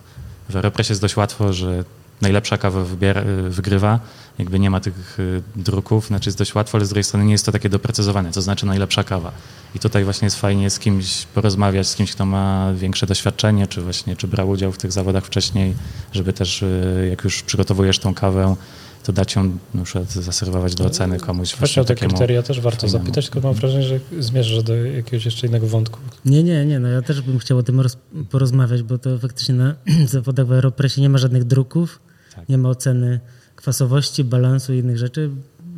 W 0.49 0.55
Aeropressie 0.55 0.91
jest 0.91 1.01
dość 1.01 1.17
łatwo, 1.17 1.53
że 1.53 1.83
najlepsza 2.21 2.57
kawa 2.57 2.83
wybiera, 2.83 3.21
e, 3.21 3.49
wygrywa, 3.49 3.99
jakby 4.39 4.59
nie 4.59 4.69
ma 4.69 4.79
tych 4.79 5.17
e, 5.19 5.61
druków, 5.61 6.07
znaczy 6.07 6.29
jest 6.29 6.37
dość 6.37 6.55
łatwo, 6.55 6.77
ale 6.77 6.85
z 6.85 6.89
drugiej 6.89 7.03
strony 7.03 7.25
nie 7.25 7.31
jest 7.31 7.45
to 7.45 7.51
takie 7.51 7.69
doprecyzowane, 7.69 8.31
co 8.31 8.41
znaczy 8.41 8.65
najlepsza 8.65 9.03
kawa. 9.03 9.31
I 9.75 9.79
tutaj 9.79 10.03
właśnie 10.03 10.25
jest 10.25 10.39
fajnie 10.39 10.69
z 10.69 10.79
kimś 10.79 11.25
porozmawiać, 11.25 11.87
z 11.87 11.95
kimś, 11.95 12.11
kto 12.11 12.25
ma 12.25 12.73
większe 12.73 13.07
doświadczenie, 13.07 13.67
czy 13.67 13.81
właśnie, 13.81 14.15
czy 14.15 14.27
brał 14.27 14.49
udział 14.49 14.71
w 14.71 14.77
tych 14.77 14.91
zawodach 14.91 15.25
wcześniej, 15.25 15.73
żeby 16.13 16.33
też 16.33 16.63
jak 17.09 17.23
już 17.23 17.43
przygotowujesz 17.43 17.99
tą 17.99 18.13
kawę, 18.13 18.55
to 19.03 19.13
dać 19.13 19.35
ją 19.35 19.57
na 19.73 19.83
przykład 19.83 20.11
zaserwować 20.11 20.75
do 20.75 20.85
oceny 20.85 21.19
komuś. 21.19 21.55
Właśnie 21.55 21.81
o 21.81 21.85
te 21.85 21.95
takiemu 21.95 22.09
kryteria 22.11 22.43
też 22.43 22.59
warto 22.61 22.81
fajnemu. 22.81 23.03
zapytać, 23.05 23.29
tylko 23.29 23.47
mam 23.47 23.55
wrażenie, 23.57 23.83
że 23.83 23.99
zmierzasz 24.19 24.63
do 24.63 24.75
jakiegoś 24.75 25.25
jeszcze 25.25 25.47
innego 25.47 25.67
wątku. 25.67 25.99
Nie, 26.25 26.43
nie, 26.43 26.65
nie, 26.65 26.79
no 26.79 26.87
ja 26.87 27.01
też 27.01 27.21
bym 27.21 27.39
chciał 27.39 27.57
o 27.57 27.63
tym 27.63 27.79
roz, 27.81 27.97
porozmawiać, 28.29 28.83
bo 28.83 28.97
to 28.97 29.19
faktycznie 29.19 29.55
na 29.55 29.75
zawodach 30.05 30.47
w 30.47 30.51
Aeropresie 30.51 31.01
nie 31.01 31.09
ma 31.09 31.17
żadnych 31.17 31.43
druków, 31.43 31.99
Tak. 32.35 32.49
nie 32.49 32.57
ma 32.57 32.69
oceny 32.69 33.19
kwasowości, 33.55 34.23
balansu 34.23 34.73
i 34.73 34.77
innych 34.77 34.97
rzeczy. 34.97 35.29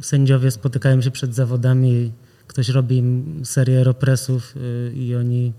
Sędziowie 0.02 0.52
spotykają 0.52 1.02
się 1.02 1.12
przed 1.12 1.36
zawodami, 1.36 2.12
ktoś 2.48 2.70
robi 2.70 2.98
im 2.98 3.42
serię 3.46 3.78
Aeropresów 3.78 4.56
y, 4.56 4.94
i 4.96 5.16
oni 5.16 5.54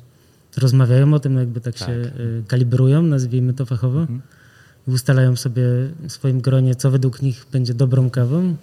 rozmawiają 0.57 1.15
o 1.15 1.19
tym, 1.21 1.37
jakby 1.39 1.61
tak, 1.61 1.75
Tak. 1.75 1.89
się 1.89 1.93
y, 1.93 2.43
kalibrują, 2.49 3.03
nazwijmy 3.03 3.55
to 3.55 3.67
fachowo. 3.67 4.01
Mhm. 4.01 4.21
I 4.89 4.91
ustalają 4.91 5.37
sobie 5.37 5.63
w 6.09 6.13
swoim 6.13 6.41
gronie, 6.41 6.75
co 6.75 6.91
według 6.91 7.23
nich 7.23 7.47
będzie 7.53 7.75
dobrą 7.75 8.11
kawą. 8.11 8.57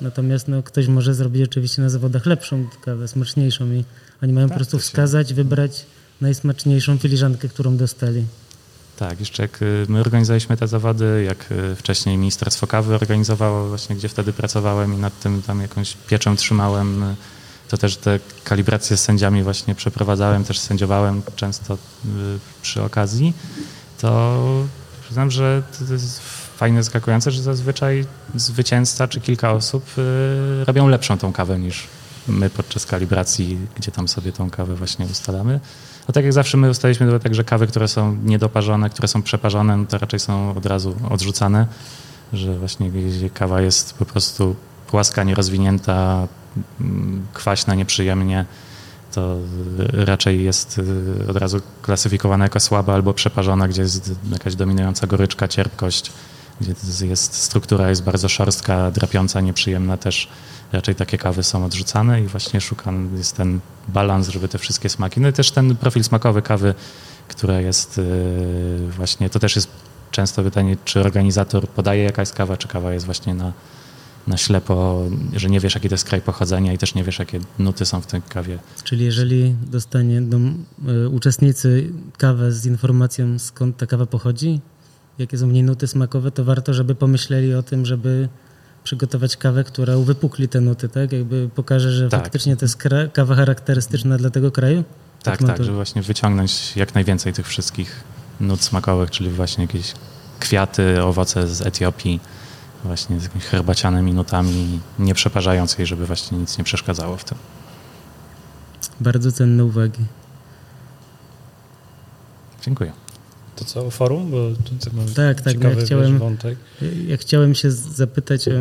Natomiast 0.00 0.48
no, 0.48 0.62
ktoś 0.62 0.88
może 0.88 1.14
zrobić 1.14 1.42
oczywiście 1.42 1.82
na 1.82 1.88
zawodach 1.88 2.26
lepszą 2.26 2.66
kawę, 2.84 3.08
smaczniejszą 3.08 3.72
i 3.72 3.84
oni 4.22 4.32
mają 4.32 4.46
Tak, 4.46 4.54
po 4.54 4.58
prostu 4.58 4.78
wskazać, 4.78 5.34
wybrać 5.34 5.86
najsmaczniejszą 6.20 6.98
filiżankę, 6.98 7.48
którą 7.48 7.76
dostali. 7.76 8.24
Tak, 8.98 9.20
jeszcze 9.20 9.42
jak 9.42 9.62
y, 9.62 9.86
my 9.88 10.00
organizowaliśmy 10.00 10.56
te 10.56 10.68
zawody, 10.68 11.24
jak 11.26 11.52
y, 11.52 11.76
wcześniej 11.76 12.16
Ministerstwo 12.16 12.66
Kawy 12.66 12.94
organizowało 12.94 13.68
właśnie, 13.68 13.96
gdzie 13.96 14.08
wtedy 14.08 14.32
pracowałem 14.32 14.94
i 14.94 14.96
nad 14.96 15.20
tym 15.20 15.42
tam 15.42 15.60
jakąś 15.60 15.94
pieczą 15.94 16.36
trzymałem, 16.36 17.02
y, 17.02 17.16
to 17.68 17.78
też 17.78 17.96
te 17.96 18.20
kalibracje 18.44 18.96
z 18.96 19.02
sędziami 19.02 19.42
właśnie 19.42 19.74
przeprowadzałem, 19.74 20.44
też 20.44 20.58
sędziowałem 20.58 21.22
często 21.36 21.78
przy 22.62 22.82
okazji, 22.82 23.32
to 24.00 24.38
przyznam, 25.08 25.30
że 25.30 25.62
to 25.88 25.92
jest 25.92 26.20
fajne, 26.56 26.82
zaskakujące, 26.82 27.30
że 27.30 27.42
zazwyczaj 27.42 28.04
zwycięzca 28.34 29.08
czy 29.08 29.20
kilka 29.20 29.52
osób 29.52 29.84
y, 29.98 30.64
robią 30.64 30.88
lepszą 30.88 31.18
tą 31.18 31.32
kawę 31.32 31.58
niż 31.58 31.86
my 32.28 32.50
podczas 32.50 32.86
kalibracji, 32.86 33.58
gdzie 33.76 33.92
tam 33.92 34.08
sobie 34.08 34.32
tą 34.32 34.50
kawę 34.50 34.74
właśnie 34.74 35.06
ustalamy. 35.06 35.60
No 36.08 36.12
tak 36.12 36.24
jak 36.24 36.32
zawsze 36.32 36.56
my 36.56 36.70
ustaliliśmy 36.70 37.20
tak, 37.20 37.34
że 37.34 37.44
kawy, 37.44 37.66
które 37.66 37.88
są 37.88 38.16
niedoparzone, 38.24 38.90
które 38.90 39.08
są 39.08 39.22
przeparzone, 39.22 39.76
no 39.76 39.86
to 39.86 39.98
raczej 39.98 40.20
są 40.20 40.56
od 40.56 40.66
razu 40.66 40.96
odrzucane, 41.10 41.66
że 42.32 42.58
właśnie 42.58 42.90
kawa 43.34 43.60
jest 43.60 43.94
po 43.94 44.04
prostu 44.04 44.56
płaska, 44.86 45.24
nierozwinięta, 45.24 46.28
mm, 46.80 47.26
kwaśna 47.32 47.74
nieprzyjemnie, 47.74 48.44
to 49.18 49.38
raczej 49.92 50.44
jest 50.44 50.78
y, 50.78 51.30
od 51.30 51.36
razu 51.36 51.60
klasyfikowana 51.82 52.44
jako 52.44 52.60
słaba 52.60 52.94
albo 52.94 53.14
przeparzona, 53.14 53.68
gdzie 53.68 53.82
jest 53.82 54.12
jakaś 54.32 54.54
dominująca 54.54 55.06
goryczka, 55.06 55.48
cierpkość, 55.48 56.12
gdzie 56.60 57.06
jest 57.06 57.34
struktura 57.34 57.90
jest 57.90 58.02
bardzo 58.02 58.28
szorstka, 58.28 58.90
drapiąca, 58.90 59.40
nieprzyjemna 59.40 59.96
też. 59.96 60.28
Raczej 60.72 60.94
takie 60.94 61.18
kawy 61.18 61.42
są 61.42 61.64
odrzucane 61.64 62.22
i 62.22 62.26
właśnie 62.26 62.60
szukam, 62.60 63.10
jest 63.16 63.36
ten 63.36 63.60
balans, 63.88 64.28
żeby 64.28 64.48
te 64.48 64.58
wszystkie 64.58 64.88
smaki, 64.88 65.20
no 65.20 65.28
i 65.28 65.32
też 65.32 65.50
ten 65.50 65.76
profil 65.76 66.04
smakowy 66.04 66.42
kawy, 66.42 66.74
która 67.28 67.60
jest 67.60 67.98
y, 67.98 68.90
właśnie, 68.96 69.30
to 69.30 69.38
też 69.38 69.56
jest 69.56 69.68
często 70.10 70.42
pytanie, 70.42 70.76
czy 70.84 71.00
organizator 71.00 71.68
podaje 71.68 72.02
jakaś 72.04 72.32
kawa, 72.32 72.56
czy 72.56 72.68
kawa 72.68 72.92
jest 72.92 73.06
właśnie 73.06 73.34
na, 73.34 73.52
na 74.28 74.36
ślepo, 74.36 75.02
że 75.36 75.48
nie 75.50 75.60
wiesz, 75.60 75.74
jaki 75.74 75.88
to 75.88 75.94
jest 75.94 76.04
kraj 76.04 76.20
pochodzenia 76.20 76.72
i 76.72 76.78
też 76.78 76.94
nie 76.94 77.04
wiesz, 77.04 77.18
jakie 77.18 77.40
nuty 77.58 77.86
są 77.86 78.00
w 78.00 78.06
tej 78.06 78.22
kawie. 78.22 78.58
Czyli 78.84 79.04
jeżeli 79.04 79.54
dostanie 79.66 80.22
do, 80.22 80.36
y, 81.06 81.08
uczestnicy 81.08 81.92
kawę 82.18 82.52
z 82.52 82.66
informacją, 82.66 83.38
skąd 83.38 83.76
ta 83.76 83.86
kawa 83.86 84.06
pochodzi, 84.06 84.60
jakie 85.18 85.38
są 85.38 85.48
w 85.48 85.52
niej 85.52 85.62
nuty 85.62 85.86
smakowe, 85.86 86.30
to 86.30 86.44
warto, 86.44 86.74
żeby 86.74 86.94
pomyśleli 86.94 87.54
o 87.54 87.62
tym, 87.62 87.86
żeby 87.86 88.28
przygotować 88.84 89.36
kawę, 89.36 89.64
która 89.64 89.96
uwypukli 89.96 90.48
te 90.48 90.60
nuty, 90.60 90.88
tak? 90.88 91.12
Jakby 91.12 91.50
pokaże, 91.54 91.92
że 91.92 92.08
Tak. 92.08 92.20
faktycznie 92.22 92.56
to 92.56 92.64
jest 92.64 92.78
kawa 93.12 93.34
charakterystyczna 93.34 94.18
dla 94.18 94.30
tego 94.30 94.50
kraju? 94.52 94.84
Tak, 95.22 95.42
tak, 95.42 95.56
to- 95.56 95.64
żeby 95.64 95.76
właśnie 95.76 96.02
wyciągnąć 96.02 96.76
jak 96.76 96.94
najwięcej 96.94 97.32
tych 97.32 97.46
wszystkich 97.46 98.04
nut 98.40 98.62
smakowych, 98.62 99.10
czyli 99.10 99.30
właśnie 99.30 99.64
jakieś 99.64 99.92
kwiaty, 100.40 101.02
owoce 101.02 101.48
z 101.48 101.60
Etiopii, 101.62 102.20
właśnie 102.84 103.20
z 103.20 103.22
jakimiś 103.22 103.44
herbacianymi 103.44 104.12
nutami, 104.12 104.80
nie 104.98 105.14
przeparzając 105.14 105.78
jej, 105.78 105.86
żeby 105.86 106.06
właśnie 106.06 106.38
nic 106.38 106.58
nie 106.58 106.64
przeszkadzało 106.64 107.16
w 107.16 107.24
tym. 107.24 107.38
Bardzo 109.00 109.32
cenne 109.32 109.64
uwagi. 109.64 110.00
Dziękuję. 112.62 112.92
To 113.56 113.64
co, 113.64 113.90
forum? 113.90 114.30
Bo 114.30 114.36
tutaj 114.64 114.92
mam 114.96 115.06
Tak, 115.14 115.40
tak, 115.40 115.52
ciekawy 115.52 115.80
ja 115.80 115.86
chciałem- 115.86 116.18
wątek. 116.18 116.58
Ja 117.06 117.16
chciałem 117.16 117.54
się 117.54 117.70
zapytać 117.70 118.48
o... 118.48 118.52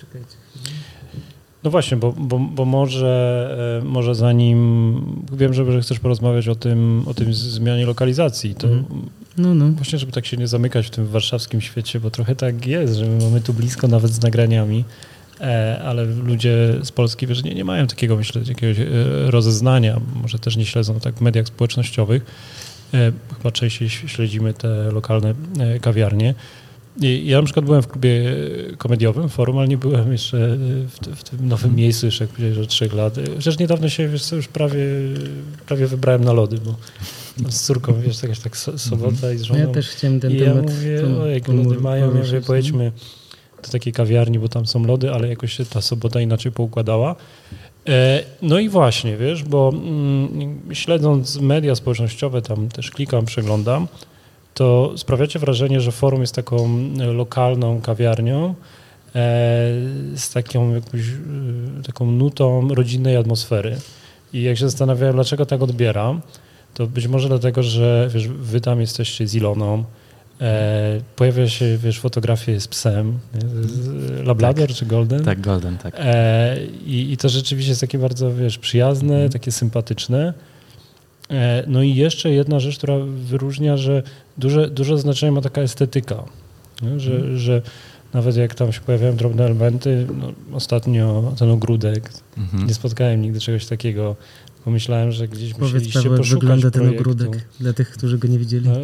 Czekajcie. 0.00 0.36
No 1.64 1.70
właśnie, 1.70 1.96
bo, 1.96 2.12
bo, 2.12 2.38
bo 2.38 2.64
może, 2.64 3.80
e, 3.82 3.84
może 3.84 4.14
zanim 4.14 5.24
wiem, 5.32 5.54
że, 5.54 5.72
że 5.72 5.80
chcesz 5.80 5.98
porozmawiać 6.00 6.48
o 6.48 6.54
tym, 6.54 7.02
o 7.06 7.14
tym 7.14 7.34
zmianie 7.34 7.86
lokalizacji, 7.86 8.54
to 8.54 8.66
Mhm. 8.68 9.08
No, 9.36 9.54
no. 9.54 9.68
właśnie, 9.68 9.98
żeby 9.98 10.12
tak 10.12 10.26
się 10.26 10.36
nie 10.36 10.48
zamykać 10.48 10.86
w 10.86 10.90
tym 10.90 11.06
warszawskim 11.06 11.60
świecie, 11.60 12.00
bo 12.00 12.10
trochę 12.10 12.36
tak 12.36 12.66
jest, 12.66 12.94
że 12.94 13.06
my 13.06 13.24
mamy 13.24 13.40
tu 13.40 13.54
blisko 13.54 13.88
nawet 13.88 14.10
z 14.12 14.22
nagraniami, 14.22 14.84
e, 15.40 15.80
ale 15.84 16.04
ludzie 16.04 16.74
z 16.82 16.92
Polski 16.92 17.26
wiesz, 17.26 17.42
nie, 17.42 17.54
nie 17.54 17.64
mają 17.64 17.86
takiego, 17.86 18.16
myślę, 18.16 18.42
jakiegoś 18.48 18.78
e, 18.78 18.86
rozeznania, 19.30 20.00
może 20.14 20.38
też 20.38 20.56
nie 20.56 20.66
śledzą 20.66 21.00
tak 21.00 21.14
w 21.14 21.20
mediach 21.20 21.46
społecznościowych. 21.46 22.24
E, 22.94 23.12
Chyba 23.36 23.50
częściej 23.50 23.90
śledzimy 23.90 24.54
te 24.54 24.92
lokalne 24.92 25.34
kawiarnie. 25.80 26.34
I 27.00 27.26
Ja 27.26 27.38
na 27.38 27.44
przykład 27.44 27.64
byłem 27.64 27.82
w 27.82 27.88
klubie 27.88 28.36
komediowym, 28.78 29.28
forum, 29.28 29.58
ale 29.58 29.68
nie 29.68 29.76
byłem 29.78 30.12
jeszcze 30.12 30.56
w, 30.58 31.16
w 31.16 31.24
tym 31.24 31.48
nowym 31.48 31.74
miejscu 31.74 32.06
jeszcze, 32.06 32.24
jak 32.24 32.30
powiedziałeś, 32.30 32.58
że 32.58 32.66
trzech 32.66 32.92
lat. 32.92 33.16
Chociaż 33.36 33.58
niedawno 33.58 33.88
się, 33.88 34.08
wiesz 34.08 34.32
już 34.32 34.48
prawie, 34.48 34.84
prawie 35.66 35.86
wybrałem 35.86 36.24
na 36.24 36.32
lody, 36.32 36.58
bo 36.64 36.76
z 37.48 37.62
córką, 37.62 38.00
wiesz, 38.00 38.22
jakaś 38.22 38.38
tak 38.40 38.56
so, 38.56 38.78
sobota 38.78 39.32
i 39.32 39.36
z 39.38 39.40
No 39.40 39.46
żoną. 39.46 39.60
ja 39.60 39.66
też 39.66 39.88
chciałem 39.88 40.20
ten 40.20 40.30
I 40.32 40.38
ja 40.38 40.44
temat... 40.44 40.70
mówię, 40.70 41.02
o 41.22 41.26
jak 41.26 41.48
lody 41.48 41.80
mają, 41.80 42.14
ja 42.14 42.20
mówię, 42.22 42.40
pojedźmy 42.40 42.92
do 43.62 43.68
takiej 43.70 43.92
kawiarni, 43.92 44.38
bo 44.38 44.48
tam 44.48 44.66
są 44.66 44.84
lody, 44.86 45.12
ale 45.12 45.28
jakoś 45.28 45.52
się 45.52 45.64
ta 45.64 45.80
sobota 45.80 46.20
inaczej 46.20 46.52
poukładała. 46.52 47.16
E, 47.88 48.22
No 48.42 48.58
i 48.58 48.68
właśnie, 48.68 49.16
wiesz, 49.16 49.42
bo 49.44 49.72
mm, 49.74 50.60
śledząc 50.72 51.40
media 51.40 51.74
społecznościowe, 51.74 52.42
tam 52.42 52.68
też 52.68 52.90
klikam, 52.90 53.24
przeglądam, 53.24 53.88
to 54.54 54.92
sprawiacie 54.96 55.38
wrażenie, 55.38 55.80
że 55.80 55.92
forum 55.92 56.20
jest 56.20 56.34
taką 56.34 56.68
lokalną 57.14 57.80
kawiarnią 57.80 58.48
e, 58.48 58.54
z 60.16 60.30
taką 60.32 60.74
jakąś 60.74 61.00
e, 61.00 61.82
taką 61.86 62.10
nutą 62.10 62.68
rodzinnej 62.74 63.16
atmosfery. 63.16 63.76
I 64.32 64.42
jak 64.42 64.58
się 64.58 64.64
zastanawiałem, 64.68 65.14
dlaczego 65.14 65.46
tak 65.46 65.62
odbieram, 65.62 66.20
to 66.74 66.86
być 66.86 67.06
może 67.06 67.28
dlatego, 67.28 67.62
że 67.62 68.08
wiesz, 68.14 68.28
wy 68.28 68.60
tam 68.60 68.80
jesteście 68.80 69.28
z 69.28 69.34
Iloną, 69.34 69.84
e, 70.40 71.00
pojawia 71.16 71.48
się, 71.48 71.78
wiesz, 71.78 72.00
fotografie 72.00 72.60
z 72.60 72.68
psem, 72.68 73.18
Labrador 74.24 74.68
czy 74.68 74.86
Golden? 74.86 75.24
Tak, 75.24 75.40
Golden, 75.40 75.78
tak. 75.78 75.94
E, 75.98 76.56
i, 76.86 77.12
I 77.12 77.16
to 77.16 77.28
rzeczywiście 77.28 77.70
jest 77.70 77.80
takie 77.80 77.98
bardzo, 77.98 78.34
wiesz, 78.34 78.58
przyjazne, 78.58 79.12
Mhm. 79.14 79.30
takie 79.32 79.52
sympatyczne. 79.52 80.34
E, 81.30 81.64
no 81.66 81.82
i 81.82 81.94
jeszcze 81.94 82.30
jedna 82.30 82.60
rzecz, 82.60 82.78
która 82.78 82.94
wyróżnia, 83.06 83.76
że 83.76 84.02
duże, 84.38 84.70
duże 84.70 84.98
znaczenie 84.98 85.32
ma 85.32 85.40
taka 85.40 85.60
estetyka, 85.60 86.24
nie? 86.82 87.00
Że, 87.00 87.12
Mhm. 87.14 87.38
że 87.38 87.62
nawet 88.14 88.36
jak 88.36 88.54
tam 88.54 88.72
się 88.72 88.80
pojawiają 88.80 89.16
drobne 89.16 89.44
elementy, 89.44 90.06
no, 90.20 90.32
ostatnio 90.56 91.32
ten 91.38 91.50
ogródek, 91.50 92.10
Mhm. 92.38 92.66
nie 92.66 92.74
spotkałem 92.74 93.22
nigdy 93.22 93.40
czegoś 93.40 93.66
takiego. 93.66 94.16
Pomyślałem, 94.64 95.12
że 95.12 95.28
gdzieś 95.28 95.52
Powiedz 95.54 95.72
musieliście 95.72 95.98
Paweł, 95.98 96.12
jak 96.12 96.20
poszukać 96.20 96.40
wygląda 96.40 96.70
ten 96.70 96.82
projektu. 96.82 97.00
ogródek 97.00 97.48
dla 97.60 97.72
tych, 97.72 97.90
którzy 97.90 98.18
go 98.18 98.28
nie 98.28 98.38
widzieli. 98.38 98.68
No, 98.68 98.74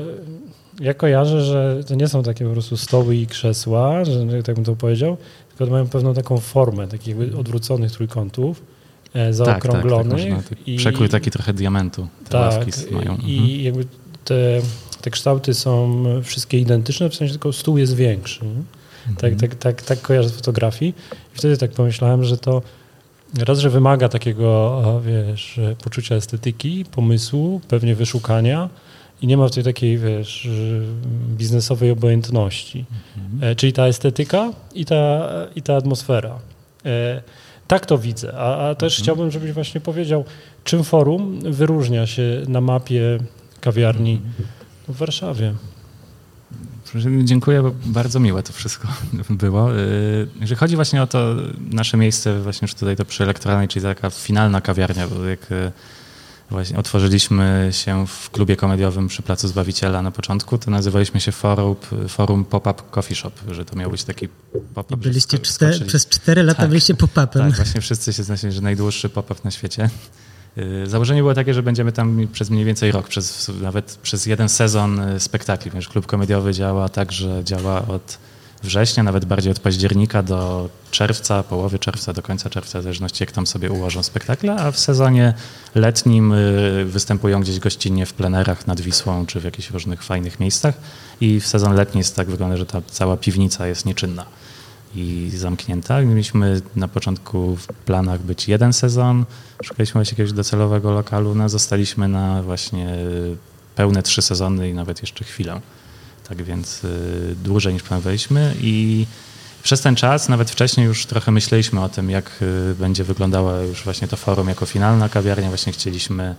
ja 0.80 0.94
kojarzę, 0.94 1.42
że 1.44 1.80
to 1.88 1.94
nie 1.94 2.08
są 2.08 2.22
takie 2.22 2.44
po 2.44 2.50
prostu 2.52 2.76
stoły 2.76 3.16
i 3.16 3.26
krzesła, 3.26 4.04
że 4.04 4.42
tak 4.42 4.54
bym 4.54 4.64
to 4.64 4.76
powiedział, 4.76 5.16
tylko 5.58 5.72
mają 5.72 5.88
pewną 5.88 6.14
taką 6.14 6.38
formę 6.38 6.88
takich 6.88 7.08
jakby 7.18 7.36
odwróconych 7.36 7.92
trójkątów, 7.92 8.62
e, 8.62 8.62
Tak, 8.62 9.12
tak, 9.12 9.24
tak, 9.26 9.34
zaokrąglonych. 9.34 10.48
tak. 10.48 10.68
i, 10.68 10.76
Przekrój 10.76 11.08
taki 11.08 11.30
trochę 11.30 11.52
diamentu. 11.52 12.08
Te 12.24 12.30
tak, 12.30 12.66
mają. 12.90 13.10
Mhm. 13.10 13.28
i 13.30 13.62
jakby 13.62 13.84
te, 14.24 14.60
te 15.02 15.10
kształty 15.10 15.54
są 15.54 16.04
wszystkie 16.22 16.58
identyczne, 16.58 17.10
w 17.10 17.14
sensie 17.14 17.32
tylko 17.32 17.52
stół 17.52 17.78
jest 17.78 17.94
większy. 17.96 18.40
Tak, 18.40 19.32
Mhm. 19.32 19.36
tak, 19.40 19.54
tak, 19.54 19.82
tak 19.82 20.00
kojarzę 20.00 20.28
z 20.28 20.32
fotografii. 20.32 20.94
I 21.34 21.38
wtedy 21.38 21.56
tak 21.56 21.70
pomyślałem, 21.70 22.24
że 22.24 22.38
to 22.38 22.62
raz, 23.38 23.58
że 23.58 23.70
wymaga 23.70 24.08
takiego, 24.08 24.82
a, 24.84 25.00
wiesz, 25.00 25.60
poczucia 25.84 26.14
estetyki, 26.14 26.84
pomysłu, 26.84 27.60
pewnie 27.68 27.94
wyszukania 27.94 28.68
i 29.22 29.26
nie 29.26 29.36
ma 29.36 29.48
w 29.48 29.50
tej 29.50 29.64
takiej, 29.64 29.98
wiesz, 29.98 30.48
biznesowej 31.36 31.90
obojętności. 31.90 32.84
Mhm. 33.18 33.52
E, 33.52 33.56
czyli 33.56 33.72
ta 33.72 33.86
estetyka 33.86 34.52
i 34.74 34.84
ta, 34.84 35.28
i 35.56 35.62
ta 35.62 35.76
atmosfera. 35.76 36.38
E, 36.86 37.22
tak 37.68 37.86
to 37.86 37.98
widzę, 37.98 38.32
a, 38.38 38.68
a 38.68 38.74
też 38.74 38.92
Mhm. 38.94 39.02
chciałbym, 39.04 39.30
żebyś 39.30 39.52
właśnie 39.52 39.80
powiedział, 39.80 40.24
czym 40.64 40.84
forum 40.84 41.40
wyróżnia 41.52 42.06
się 42.06 42.22
na 42.48 42.60
mapie 42.60 43.18
kawiarni 43.60 44.12
Mhm. 44.12 44.32
w 44.88 44.96
Warszawie. 44.96 45.54
Dziękuję, 47.24 47.62
bo 47.62 47.72
bardzo 47.86 48.20
miłe 48.20 48.42
to 48.42 48.52
wszystko 48.52 48.88
było. 49.30 49.76
Y, 49.78 50.28
Jeżeli 50.40 50.56
chodzi 50.58 50.76
właśnie 50.76 51.02
o 51.02 51.06
to 51.06 51.34
nasze 51.70 51.96
miejsce, 51.96 52.40
właśnie 52.40 52.66
już 52.66 52.74
tutaj 52.74 52.96
to 52.96 53.04
przy 53.04 53.22
elektralnej, 53.24 53.68
czyli 53.68 53.82
taka 53.82 54.10
finalna 54.10 54.60
kawiarnia, 54.60 55.08
bo 55.08 55.24
jak 55.24 55.52
y, 55.52 55.72
właśnie 56.50 56.78
otworzyliśmy 56.78 57.68
się 57.72 58.06
w 58.06 58.30
klubie 58.30 58.56
komediowym 58.56 59.08
przy 59.08 59.22
Placu 59.22 59.48
Zbawiciela 59.48 60.02
na 60.02 60.10
początku, 60.10 60.58
to 60.58 60.70
nazywaliśmy 60.70 61.20
się 61.20 61.32
Forum, 61.32 61.76
forum 62.08 62.44
Pop-Up 62.44 62.82
Coffee 62.90 63.14
Shop, 63.14 63.32
że 63.50 63.64
to 63.64 63.76
miał 63.76 63.90
być 63.90 64.04
taki 64.04 64.28
pop-up. 64.74 64.96
byliście 64.96 65.38
przez 65.86 66.06
cztery 66.08 66.42
lata 66.42 66.60
Tak. 66.60 66.68
byliście 66.68 66.94
pop-upem. 66.94 67.42
tak, 67.42 67.52
właśnie 67.56 67.80
wszyscy 67.80 68.12
się 68.12 68.22
znaleźli, 68.22 68.52
że 68.52 68.60
najdłuższy 68.60 69.08
pop-up 69.08 69.40
na 69.44 69.50
świecie. 69.50 69.90
Yy, 70.56 70.86
Założenie 70.86 71.20
było 71.20 71.34
takie, 71.34 71.54
że 71.54 71.62
będziemy 71.62 71.92
tam 71.92 72.28
przez 72.32 72.50
mniej 72.50 72.64
więcej 72.64 72.92
rok, 72.92 73.08
przez, 73.08 73.50
nawet 73.62 73.98
przez 74.02 74.26
jeden 74.26 74.48
sezon 74.48 75.00
y, 75.00 75.20
spektakli, 75.20 75.70
ponieważ 75.70 75.88
klub 75.88 76.06
komediowy 76.06 76.52
działa 76.52 76.88
tak, 76.88 77.12
że 77.12 77.44
działa 77.44 77.86
od 77.88 78.18
września, 78.62 79.02
nawet 79.02 79.24
bardziej 79.24 79.52
od 79.52 79.60
października 79.60 80.22
do 80.22 80.68
czerwca, 80.90 81.42
połowy 81.42 81.78
czerwca, 81.78 82.12
do 82.12 82.22
końca 82.22 82.50
czerwca, 82.50 82.78
w 82.78 82.82
zależności 82.82 83.22
jak 83.22 83.32
tam 83.32 83.46
sobie 83.46 83.70
ułożą 83.70 84.02
spektakle, 84.02 84.56
a 84.56 84.70
w 84.70 84.78
sezonie 84.78 85.34
letnim 85.74 86.32
y, 86.32 86.84
występują 86.84 87.40
gdzieś 87.40 87.58
gościnnie 87.58 88.06
w 88.06 88.12
plenerach 88.12 88.66
nad 88.66 88.80
Wisłą, 88.80 89.26
czy 89.26 89.40
w 89.40 89.44
jakichś 89.44 89.70
różnych 89.70 90.02
fajnych 90.02 90.40
miejscach 90.40 90.74
i 91.20 91.40
w 91.40 91.46
sezon 91.46 91.74
letni 91.74 91.98
jest 91.98 92.16
tak 92.16 92.30
wygląda, 92.30 92.56
że 92.56 92.66
ta 92.66 92.82
cała 92.90 93.16
piwnica 93.16 93.66
jest 93.66 93.86
nieczynna. 93.86 94.26
I 94.94 95.30
zamknięta. 95.36 96.00
Mieliśmy 96.00 96.60
na 96.76 96.88
początku 96.88 97.56
w 97.56 97.66
planach 97.66 98.20
być 98.22 98.48
jeden 98.48 98.72
sezon, 98.72 99.24
szukaliśmy 99.62 99.98
właśnie 99.98 100.12
jakiegoś 100.12 100.32
docelowego 100.32 100.90
lokalu, 100.90 101.34
no 101.34 101.48
zostaliśmy 101.48 102.08
na 102.08 102.42
właśnie 102.42 102.96
pełne 103.76 104.02
trzy 104.02 104.22
sezony 104.22 104.70
i 104.70 104.74
nawet 104.74 105.00
jeszcze 105.00 105.24
chwilę. 105.24 105.60
Tak 106.28 106.42
więc 106.42 106.84
y, 106.84 107.36
dłużej 107.44 107.74
niż 107.74 107.82
planowaliśmy 107.82 108.54
i 108.60 109.06
przez 109.62 109.80
ten 109.80 109.96
czas, 109.96 110.28
nawet 110.28 110.50
wcześniej 110.50 110.86
już 110.86 111.06
trochę 111.06 111.32
myśleliśmy 111.32 111.82
o 111.82 111.88
tym, 111.88 112.10
jak 112.10 112.30
y, 112.42 112.74
będzie 112.74 113.04
wyglądało 113.04 113.52
już 113.52 113.84
właśnie 113.84 114.08
to 114.08 114.16
forum 114.16 114.48
jako 114.48 114.66
finalna 114.66 115.08
kawiarnia. 115.08 115.48
Właśnie 115.48 115.72
chcieliśmy, 115.72 116.34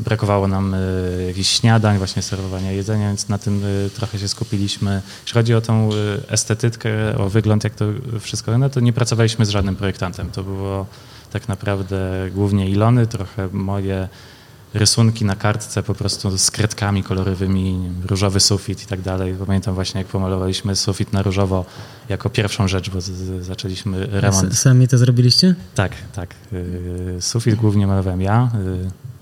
brakowało 0.00 0.48
nam 0.48 0.74
y, 0.74 1.24
jakichś 1.26 1.48
śniadań, 1.48 1.98
właśnie 1.98 2.22
serwowania 2.22 2.72
jedzenia, 2.72 3.08
więc 3.08 3.28
na 3.28 3.38
tym 3.38 3.62
trochę 3.94 4.18
się 4.18 4.28
skupiliśmy. 4.28 5.02
Jeśli 5.22 5.34
chodzi 5.34 5.54
o 5.54 5.60
tą 5.60 5.90
estetykę, 6.28 6.90
o 7.18 7.28
wygląd, 7.28 7.64
jak 7.64 7.74
to 7.74 7.84
wszystko, 8.20 8.58
no 8.58 8.70
to 8.70 8.80
nie 8.80 8.92
pracowaliśmy 8.92 9.46
z 9.46 9.50
żadnym 9.50 9.76
projektantem. 9.76 10.30
To 10.30 10.42
było 10.42 10.86
tak 11.32 11.48
naprawdę 11.48 12.30
głównie 12.34 12.70
Ilony, 12.70 13.06
trochę 13.06 13.48
moje 13.52 14.08
rysunki 14.74 15.24
na 15.24 15.36
kartce 15.36 15.82
po 15.82 15.94
prostu 15.94 16.38
z 16.38 16.50
kredkami 16.50 17.02
kolorowymi, 17.02 17.90
różowy 18.06 18.40
sufit 18.40 18.82
i 18.82 18.86
tak 18.86 19.00
dalej. 19.00 19.34
Pamiętam 19.46 19.74
właśnie, 19.74 20.00
jak 20.00 20.08
pomalowaliśmy 20.08 20.76
sufit 20.76 21.12
na 21.12 21.22
różowo 21.22 21.64
jako 22.08 22.30
pierwszą 22.30 22.68
rzecz, 22.68 22.90
bo 22.90 23.00
z, 23.00 23.04
z, 23.04 23.46
zaczęliśmy 23.46 24.06
remont. 24.10 24.58
Sami 24.58 24.88
to 24.88 24.98
zrobiliście? 24.98 25.54
Tak, 25.74 25.92
tak. 26.12 26.34
Sufit 27.20 27.54
głównie 27.54 27.86
malowałem 27.86 28.20
ja. 28.20 28.50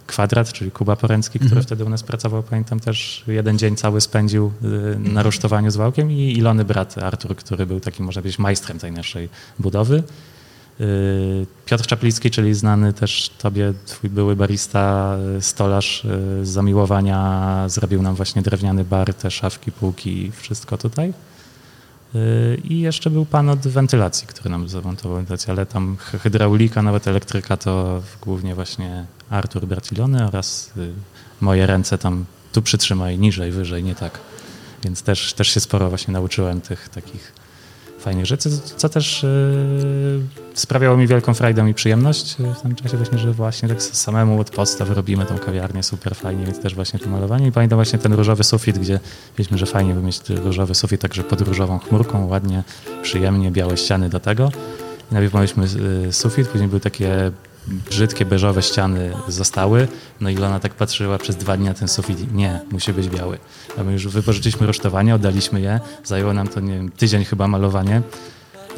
Kwadrat, 0.06 0.52
czyli 0.52 0.70
Kuba 0.70 0.96
Poręcki, 0.96 1.38
który 1.38 1.50
mhm. 1.50 1.66
wtedy 1.66 1.84
u 1.84 1.88
nas 1.88 2.02
pracował, 2.02 2.42
pamiętam 2.42 2.80
też 2.80 3.24
jeden 3.26 3.58
dzień 3.58 3.76
cały 3.76 4.00
spędził 4.00 4.52
y, 4.64 4.98
na 4.98 5.22
rusztowaniu 5.22 5.70
z 5.70 5.76
Wałkiem 5.76 6.12
i 6.12 6.32
Ilony 6.38 6.64
brat 6.64 6.98
Artur, 6.98 7.36
który 7.36 7.66
był 7.66 7.80
takim, 7.80 8.06
można 8.06 8.22
powiedzieć, 8.22 8.38
majstrem 8.38 8.78
tej 8.78 8.92
naszej 8.92 9.28
budowy. 9.58 10.02
Y, 10.80 11.46
Piotr 11.66 11.86
Czaplicki, 11.86 12.30
czyli 12.30 12.54
znany 12.54 12.92
też 12.92 13.30
tobie, 13.38 13.72
twój 13.86 14.10
były 14.10 14.36
barista, 14.36 15.16
y, 15.38 15.42
stolarz 15.42 16.06
z 16.42 16.48
zamiłowania, 16.48 17.64
zrobił 17.68 18.02
nam 18.02 18.14
właśnie 18.14 18.42
drewniany 18.42 18.84
bar, 18.84 19.14
te 19.14 19.30
szafki, 19.30 19.72
półki, 19.72 20.32
wszystko 20.32 20.78
tutaj. 20.78 21.12
I 22.64 22.80
jeszcze 22.80 23.10
był 23.10 23.26
pan 23.26 23.48
od 23.48 23.58
wentylacji, 23.58 24.26
który 24.26 24.50
nam 24.50 24.68
zamontował 24.68 25.16
wentylację, 25.16 25.52
ale 25.52 25.66
tam 25.66 25.96
hydraulika, 26.22 26.82
nawet 26.82 27.08
elektryka 27.08 27.56
to 27.56 28.02
głównie 28.22 28.54
właśnie 28.54 29.06
Artur 29.30 29.66
Bratilony 29.66 30.26
oraz 30.26 30.72
moje 31.40 31.66
ręce 31.66 31.98
tam 31.98 32.24
tu 32.52 32.62
przytrzymaj, 32.62 33.18
niżej, 33.18 33.52
wyżej, 33.52 33.84
nie 33.84 33.94
tak. 33.94 34.18
Więc 34.84 35.02
też, 35.02 35.32
też 35.32 35.48
się 35.48 35.60
sporo 35.60 35.88
właśnie 35.88 36.12
nauczyłem 36.12 36.60
tych 36.60 36.88
takich 36.88 37.32
fajnych 38.06 38.26
rzeczy, 38.26 38.50
co 38.76 38.88
też 38.88 39.22
yy, 39.22 40.20
sprawiało 40.54 40.96
mi 40.96 41.06
wielką 41.06 41.34
frajdę 41.34 41.70
i 41.70 41.74
przyjemność 41.74 42.36
w 42.58 42.62
tym 42.62 42.74
czasie 42.74 42.96
właśnie, 42.96 43.18
że 43.18 43.32
właśnie 43.32 43.68
tak 43.68 43.82
samemu 43.82 44.40
od 44.40 44.50
podstaw 44.50 44.90
robimy 44.90 45.26
tą 45.26 45.38
kawiarnię 45.38 45.82
super 45.82 46.14
fajnie, 46.14 46.44
więc 46.44 46.60
też 46.60 46.74
właśnie 46.74 47.00
to 47.00 47.08
malowanie 47.08 47.46
i 47.46 47.52
pamiętam 47.52 47.76
właśnie 47.76 47.98
ten 47.98 48.12
różowy 48.12 48.44
sufit, 48.44 48.78
gdzie 48.78 49.00
wiedzieliśmy, 49.30 49.58
że 49.58 49.66
fajnie 49.66 49.94
by 49.94 50.02
mieć 50.02 50.20
różowy 50.28 50.74
sufit 50.74 51.00
także 51.00 51.22
pod 51.22 51.40
różową 51.40 51.78
chmurką, 51.78 52.26
ładnie, 52.26 52.62
przyjemnie, 53.02 53.50
białe 53.50 53.76
ściany 53.76 54.08
do 54.08 54.20
tego. 54.20 54.52
I 55.10 55.14
najpierw 55.14 55.34
mieliśmy 55.34 55.66
y, 56.08 56.12
sufit, 56.12 56.48
później 56.48 56.68
były 56.68 56.80
takie 56.80 57.32
brzydkie, 57.66 58.24
beżowe 58.24 58.62
ściany 58.62 59.12
zostały. 59.28 59.88
No 60.20 60.30
i 60.30 60.36
Lona 60.36 60.60
tak 60.60 60.74
patrzyła 60.74 61.18
przez 61.18 61.36
dwa 61.36 61.56
dni 61.56 61.66
na 61.66 61.74
ten 61.74 61.88
sufit. 61.88 62.32
Nie, 62.32 62.60
musi 62.70 62.92
być 62.92 63.08
biały. 63.08 63.38
A 63.78 63.82
my 63.82 63.92
już 63.92 64.08
wypożyczyliśmy 64.08 64.66
rusztowanie, 64.66 65.14
oddaliśmy 65.14 65.60
je. 65.60 65.80
Zajęło 66.04 66.32
nam 66.32 66.48
to, 66.48 66.60
nie 66.60 66.74
wiem, 66.74 66.90
tydzień 66.90 67.24
chyba 67.24 67.48
malowanie. 67.48 68.02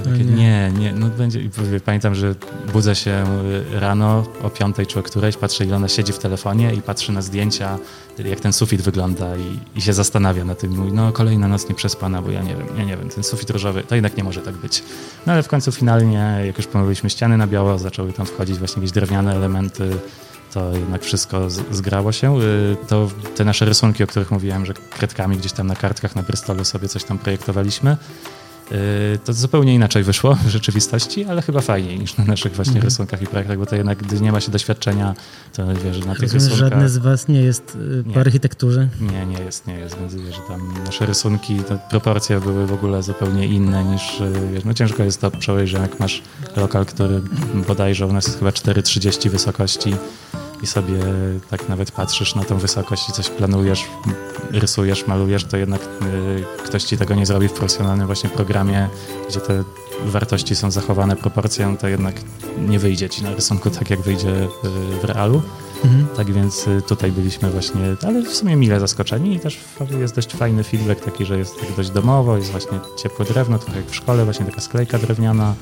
Takie, 0.05 0.25
nie, 0.25 0.73
nie, 0.79 0.93
no 0.93 1.09
będzie. 1.09 1.41
Pamiętam, 1.85 2.15
że 2.15 2.35
budzę 2.73 2.95
się 2.95 3.25
rano 3.73 4.25
o 4.43 4.51
piątej 4.51 4.87
czy 4.87 4.99
o 4.99 5.03
którejś, 5.03 5.37
patrzę, 5.37 5.65
ile 5.65 5.77
ona 5.77 5.89
siedzi 5.89 6.13
w 6.13 6.19
telefonie 6.19 6.75
i 6.75 6.83
patrzy 6.83 7.13
na 7.13 7.23
zdjęcia, 7.23 7.79
jak 8.25 8.41
ten 8.41 8.53
sufit 8.53 8.83
wygląda 8.83 9.37
i, 9.37 9.79
i 9.79 9.83
się 9.83 9.93
zastanawia 9.93 10.45
na 10.45 10.55
tym. 10.55 10.77
Mówi, 10.77 10.93
no 10.93 11.13
kolejna 11.13 11.49
noc 11.49 11.69
nie 11.69 11.75
przespana, 11.75 12.23
bo 12.23 12.31
ja 12.31 12.43
nie 12.43 12.57
wiem, 12.57 12.67
ja 12.79 12.85
nie 12.85 12.97
wiem, 12.97 13.09
ten 13.09 13.25
sufit 13.25 13.51
różowy, 13.51 13.83
to 13.83 13.95
jednak 13.95 14.17
nie 14.17 14.25
może 14.25 14.41
tak 14.41 14.55
być. 14.55 14.83
No 15.27 15.33
ale 15.33 15.43
w 15.43 15.49
końcu 15.49 15.73
finalnie, 15.73 16.43
jak 16.47 16.57
już 16.57 16.67
pomalowaliśmy 16.67 17.11
ściany 17.11 17.37
na 17.37 17.47
biało, 17.47 17.79
zaczęły 17.79 18.13
tam 18.13 18.27
wchodzić 18.27 18.59
właśnie 18.59 18.81
jakieś 18.81 18.93
drewniane 18.93 19.37
elementy, 19.37 19.91
to 20.55 20.73
jednak 20.73 21.03
wszystko 21.03 21.51
zgrało 21.51 22.13
się. 22.13 22.41
Y, 22.41 22.77
to 22.89 23.09
te 23.37 23.45
nasze 23.45 23.65
rysunki, 23.65 24.05
o 24.05 24.07
których 24.07 24.31
mówiłem, 24.31 24.67
że 24.67 24.75
kredkami 24.75 25.37
gdzieś 25.37 25.53
tam 25.53 25.67
na 25.67 25.77
kartkach 25.77 26.17
na 26.17 26.23
Bristolu 26.23 26.65
sobie 26.65 26.89
coś 26.89 27.05
tam 27.05 27.19
projektowaliśmy, 27.19 27.97
to 29.24 29.33
zupełnie 29.33 29.74
inaczej 29.74 30.02
wyszło 30.02 30.35
w 30.35 30.48
rzeczywistości, 30.48 31.24
ale 31.24 31.42
chyba 31.42 31.61
fajniej 31.61 31.98
niż 31.98 32.16
na 32.16 32.24
naszych 32.24 32.54
właśnie 32.57 32.72
mhm. 32.72 32.85
rysunkach 32.85 33.22
i 33.22 33.26
projektach, 33.26 33.59
bo 33.59 33.66
to 33.66 33.76
jednak, 33.76 33.98
gdy 33.98 34.20
nie 34.20 34.33
ma 34.33 34.40
się 34.40 34.52
doświadczenia, 34.52 35.14
to 35.52 35.66
wiesz, 35.85 36.07
na 36.07 36.14
tych 36.14 36.33
rysunkach... 36.33 36.59
Żadny 36.59 36.88
z 36.88 36.98
was 36.98 37.28
nie 37.28 37.40
jest 37.40 37.76
y, 38.00 38.04
po 38.04 38.11
nie. 38.11 38.20
architekturze? 38.20 38.88
Nie, 39.00 39.26
nie 39.26 39.44
jest, 39.44 39.66
nie 39.66 39.74
jest, 39.74 39.98
więc 39.98 40.14
wiesz, 40.14 40.37
tam 40.48 40.74
nasze 40.85 41.07
rysunki, 41.07 41.59
to 41.68 41.78
proporcje 41.90 42.40
były 42.40 42.66
w 42.66 42.72
ogóle 42.72 43.02
zupełnie 43.02 43.46
inne 43.46 43.85
niż, 43.85 44.20
y, 44.20 44.33
wiesz, 44.52 44.64
no 44.64 44.74
ciężko 44.74 45.02
jest 45.02 45.20
to 45.20 45.31
przełożyć, 45.31 45.68
że 45.68 45.78
jak 45.78 46.00
masz 46.00 46.22
lokal, 46.57 46.87
który 46.87 47.22
bodajże 47.68 48.07
u 48.07 48.12
nas 48.12 48.26
jest 48.26 48.38
chyba 48.38 48.50
4,30 48.50 49.31
wysokości, 49.31 49.94
i 50.62 50.66
sobie 50.66 50.99
tak 51.51 51.68
nawet 51.68 51.90
patrzysz 51.90 52.35
na 52.35 52.44
tą 52.44 52.59
wysokość 52.59 53.09
i 53.09 53.12
coś 53.12 53.29
planujesz, 53.29 53.85
rysujesz, 54.51 55.07
malujesz, 55.07 55.44
to 55.44 55.57
jednak 55.57 55.81
y, 55.83 56.64
ktoś 56.64 56.85
ci 56.85 56.99
tego 56.99 57.14
nie 57.14 57.27
zrobi 57.27 57.49
w 57.49 57.53
profesjonalnym 57.53 58.07
właśnie 58.07 58.31
programie, 58.31 58.88
gdzie 59.29 59.40
te 59.40 59.64
wartości 60.05 60.57
są 60.57 60.71
zachowane 60.71 61.16
proporcją, 61.16 61.77
to 61.77 61.88
jednak 61.88 62.14
nie 62.68 62.79
wyjdzie 62.79 63.09
ci 63.09 63.23
na 63.23 63.35
rysunku 63.35 63.71
tak, 63.71 63.90
jak 63.90 64.01
wyjdzie 64.01 64.29
y, 64.29 64.49
w 65.03 65.05
realu. 65.05 65.42
Mhm. 65.85 66.07
Tak 66.16 66.33
więc 66.33 66.68
y, 66.68 66.83
tutaj 66.83 67.12
byliśmy 67.12 67.51
właśnie, 67.51 67.81
ale 68.07 68.23
w 68.23 68.35
sumie 68.35 68.57
mile 68.57 68.81
zaskoczeni 68.81 69.35
i 69.35 69.40
też 69.40 69.61
jest 70.01 70.14
dość 70.14 70.33
fajny 70.33 70.64
feedback 70.64 71.05
taki, 71.05 71.25
że 71.25 71.38
jest 71.38 71.61
tak 71.61 71.77
dość 71.77 71.90
domowo, 71.90 72.37
jest 72.37 72.51
właśnie 72.51 72.81
ciepłe 73.03 73.25
drewno, 73.25 73.59
trochę 73.59 73.77
jak 73.77 73.90
w 73.90 73.94
szkole, 73.94 74.25
właśnie 74.25 74.47
taka 74.47 74.61
sklejka 74.61 74.99
drewniana, 74.99 75.55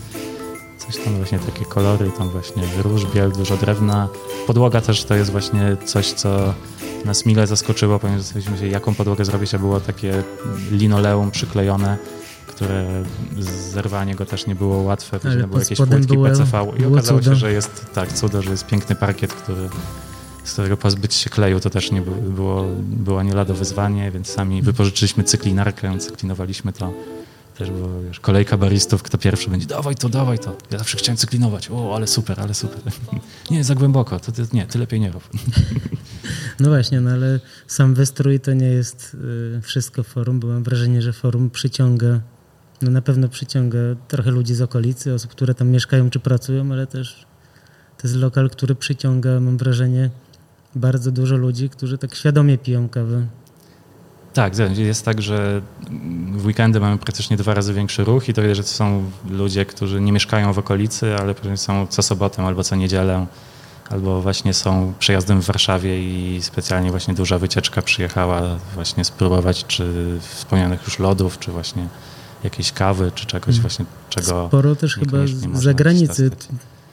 Coś 0.87 0.97
tam 1.05 1.17
właśnie 1.17 1.39
takie 1.39 1.65
kolory, 1.65 2.11
tam 2.19 2.29
właśnie 2.29 2.63
róż, 2.83 3.07
biel, 3.15 3.33
dużo 3.33 3.57
drewna. 3.57 4.09
Podłoga 4.47 4.81
też 4.81 5.05
to 5.05 5.15
jest 5.15 5.31
właśnie 5.31 5.77
coś, 5.85 6.13
co 6.13 6.55
nas 7.05 7.27
mile 7.27 7.47
zaskoczyło, 7.47 7.99
ponieważ 7.99 8.23
zastanawialiśmy 8.23 8.67
się, 8.67 8.73
jaką 8.73 8.95
podłogę 8.95 9.25
zrobić, 9.25 9.55
a 9.55 9.59
było 9.59 9.81
takie 9.81 10.23
linoleum 10.71 11.31
przyklejone, 11.31 11.97
które 12.47 13.05
zerwanie 13.73 14.15
go 14.15 14.27
też 14.27 14.47
nie 14.47 14.55
było 14.55 14.77
łatwe, 14.77 15.21
później 15.21 15.47
były 15.47 15.61
jakieś 15.63 15.79
płytki 15.79 16.15
było, 16.15 16.27
PCV 16.27 16.67
i 16.79 16.85
okazało 16.85 17.23
się, 17.23 17.35
że 17.35 17.53
jest 17.53 17.87
tak, 17.95 18.13
cudo, 18.13 18.43
że 18.43 18.51
jest 18.51 18.67
piękny 18.67 18.97
parkiet, 18.97 19.33
który 19.33 19.69
z 20.45 20.53
którego 20.53 20.77
pozbyć 20.77 21.15
się 21.15 21.31
kleju 21.31 21.61
to 21.61 21.71
też 21.71 21.91
nie 21.91 22.01
było, 22.03 22.65
było 22.81 23.23
nie 23.23 23.35
lado 23.35 23.55
wyzwanie, 23.55 24.11
więc 24.11 24.29
sami 24.29 24.63
wypożyczyliśmy 24.63 25.25
cyklinarkę, 25.25 25.99
cyklinowaliśmy 25.99 26.73
to 26.73 26.93
też 27.59 27.71
było, 27.71 28.03
wiesz, 28.03 28.21
kolejka 28.21 28.57
baristów, 28.57 29.03
kto 29.03 29.19
pierwszy 29.19 29.51
będzie, 29.51 29.67
dawaj 29.67 29.95
to, 29.95 30.09
dawaj 30.09 30.39
to. 30.39 30.57
Ja 30.71 30.79
zawsze 30.79 30.99
chciałem 30.99 31.17
cyklinować. 31.17 31.71
O, 31.71 31.97
ale 31.97 32.07
super, 32.07 32.41
ale 32.41 32.55
super. 32.55 32.81
nie, 33.51 33.65
za 33.65 33.75
głęboko, 33.75 34.21
to 34.21 34.33
ty, 34.33 34.47
nie, 34.53 34.67
ty 34.67 34.79
lepiej 34.79 35.01
nie 35.01 35.13
rób. 35.13 35.29
no 36.61 36.69
właśnie, 36.69 37.01
no 37.01 37.11
ale 37.11 37.41
sam 37.67 37.95
wystrój 37.95 38.41
to 38.41 38.53
nie 38.53 38.67
jest 38.67 39.17
y, 39.59 39.61
wszystko 39.63 40.03
forum, 40.03 40.41
bo 40.41 40.49
mam 40.49 40.63
wrażenie, 40.63 41.03
że 41.03 41.13
forum 41.13 41.51
przyciąga, 41.51 42.21
no 42.83 42.91
na 42.91 43.03
pewno 43.03 43.29
przyciąga 43.29 43.79
trochę 44.09 44.31
ludzi 44.31 44.55
z 44.55 44.63
okolicy, 44.63 45.15
osób, 45.15 45.31
które 45.31 45.55
tam 45.55 45.69
mieszkają 45.69 46.11
czy 46.11 46.21
pracują, 46.21 46.73
ale 46.73 46.87
też 46.87 47.27
to 47.99 48.09
jest 48.09 48.17
lokal, 48.17 48.51
który 48.51 48.75
przyciąga, 48.75 49.41
mam 49.41 49.57
wrażenie, 49.57 50.11
bardzo 50.75 51.13
dużo 51.13 51.37
ludzi, 51.37 51.69
którzy 51.69 51.99
tak 51.99 52.15
świadomie 52.15 52.59
piją 52.59 52.89
kawę 52.89 53.27
tak, 54.37 54.55
jest 54.79 55.05
tak, 55.05 55.23
że 55.23 55.63
w 56.33 56.47
weekendy 56.47 56.81
mamy 56.81 56.99
praktycznie 56.99 57.37
dwa 57.37 57.55
razy 57.55 57.75
większy 57.75 58.05
ruch 58.05 58.29
i 58.29 58.35
to 58.35 58.55
że 58.55 58.63
to 58.63 58.69
są 58.69 59.11
ludzie, 59.31 59.65
którzy 59.65 60.01
nie 60.01 60.13
mieszkają 60.13 60.53
w 60.53 60.59
okolicy, 60.59 61.17
ale 61.17 61.35
są 61.57 61.87
co 61.87 62.03
sobotę 62.03 62.43
albo 62.43 62.65
co 62.65 62.77
niedzielę, 62.77 63.27
albo 63.91 64.23
właśnie 64.23 64.55
są 64.55 64.95
przejazdem 64.99 65.43
w 65.43 65.47
Warszawie 65.47 66.03
i 66.03 66.43
specjalnie 66.43 66.91
właśnie 66.91 67.15
duża 67.15 67.39
wycieczka 67.39 67.83
przyjechała 67.83 68.43
właśnie 68.75 69.05
spróbować 69.05 69.65
czy 69.67 70.19
wspomnianych 70.21 70.85
już 70.85 70.99
lodów, 70.99 71.39
czy 71.39 71.53
właśnie 71.53 71.89
jakiejś 72.45 72.73
kawy, 72.73 73.13
czy 73.15 73.27
czegoś 73.27 73.55
mm. 73.55 73.61
właśnie, 73.61 73.85
czego 74.11 74.47
Sporo 74.49 74.77
też 74.77 74.95
chyba 74.95 75.27
z 75.27 75.63
zagranicy 75.63 76.31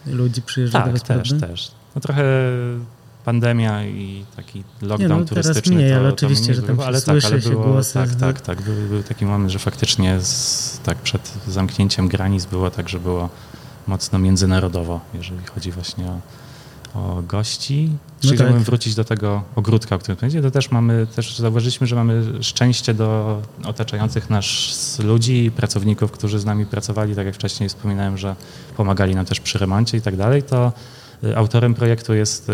ludzi 0.06 0.42
przyjeżdża 0.42 0.78
tak, 0.78 0.88
do 0.88 0.92
was, 0.92 1.04
też, 1.04 1.30
prawda? 1.30 1.48
też. 1.48 1.72
No 1.96 2.02
trochę 2.02 2.24
pandemia 3.26 3.86
i 3.86 4.26
taki 4.36 4.64
lockdown 4.82 5.12
nie, 5.12 5.20
no, 5.20 5.26
turystyczny. 5.26 5.76
Mniej, 5.76 5.92
to, 5.92 5.98
ale 5.98 6.10
oczywiście, 6.10 6.54
że 6.54 6.62
tam 6.62 6.76
było, 6.76 6.88
ale 6.88 7.02
tak, 7.02 7.26
ale 7.26 7.38
było, 7.38 7.64
głosy, 7.64 7.94
tak, 7.94 8.16
tak, 8.16 8.42
tak. 8.42 8.62
Był, 8.62 8.76
był, 8.90 9.04
taki 9.04 9.26
moment, 9.26 9.52
że 9.52 9.60
faktycznie 9.60 10.22
z, 10.22 10.80
tak 10.84 10.98
przed 10.98 11.34
zamknięciem 11.48 12.08
granic 12.08 12.46
było 12.46 12.72
tak, 12.72 12.90
że 12.90 13.00
było 13.00 13.30
mocno 13.88 14.20
międzynarodowo, 14.20 15.00
jeżeli 15.14 15.46
chodzi 15.56 15.72
właśnie 15.72 16.06
o, 16.06 16.20
o 17.18 17.22
gości. 17.22 17.90
No 18.24 18.34
Chciałbym 18.34 18.56
tak. 18.56 18.64
wrócić 18.64 18.96
do 18.96 19.04
tego 19.04 19.44
ogródka, 19.56 19.96
o 19.96 20.00
którym 20.00 20.18
powiedział. 20.18 20.42
To 20.42 20.52
też 20.52 20.72
mamy, 20.72 21.08
też 21.16 21.38
zauważyliśmy, 21.38 21.88
że 21.88 21.96
mamy 21.96 22.44
szczęście 22.44 22.94
do 22.94 23.42
otaczających 23.66 24.30
nas 24.30 24.46
ludzi, 25.04 25.52
pracowników, 25.56 26.12
którzy 26.12 26.40
z 26.40 26.46
nami 26.46 26.66
pracowali, 26.66 27.16
tak 27.16 27.26
jak 27.26 27.36
wcześniej 27.36 27.70
wspominałem, 27.70 28.18
że 28.18 28.36
pomagali 28.78 29.16
nam 29.16 29.26
też 29.26 29.40
przy 29.40 29.58
remoncie 29.58 29.98
i 29.98 30.02
tak 30.02 30.16
dalej. 30.16 30.44
To 30.44 30.72
autorem 31.36 31.74
projektu 31.74 32.14
jest 32.14 32.50
y, 32.50 32.54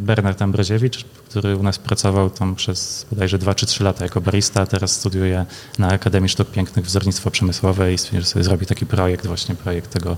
Bernard 0.00 0.42
Ambroziewicz, 0.42 1.04
który 1.28 1.56
u 1.56 1.62
nas 1.62 1.78
pracował 1.78 2.30
tam 2.30 2.54
przez 2.54 3.06
bodajże 3.10 3.38
2 3.38 3.54
czy 3.54 3.66
3 3.66 3.84
lata 3.84 4.04
jako 4.04 4.20
barista, 4.20 4.60
a 4.60 4.66
teraz 4.66 4.92
studiuje 4.92 5.46
na 5.78 5.88
Akademii 5.88 6.28
Sztuk 6.28 6.50
Pięknych 6.50 6.84
wzornictwo 6.84 7.30
przemysłowe 7.30 7.92
i 7.92 7.98
stwierdził, 7.98 8.20
że 8.20 8.26
sobie 8.26 8.44
zrobi 8.44 8.66
taki 8.66 8.86
projekt, 8.86 9.26
właśnie 9.26 9.54
projekt 9.54 9.90
tego 9.90 10.16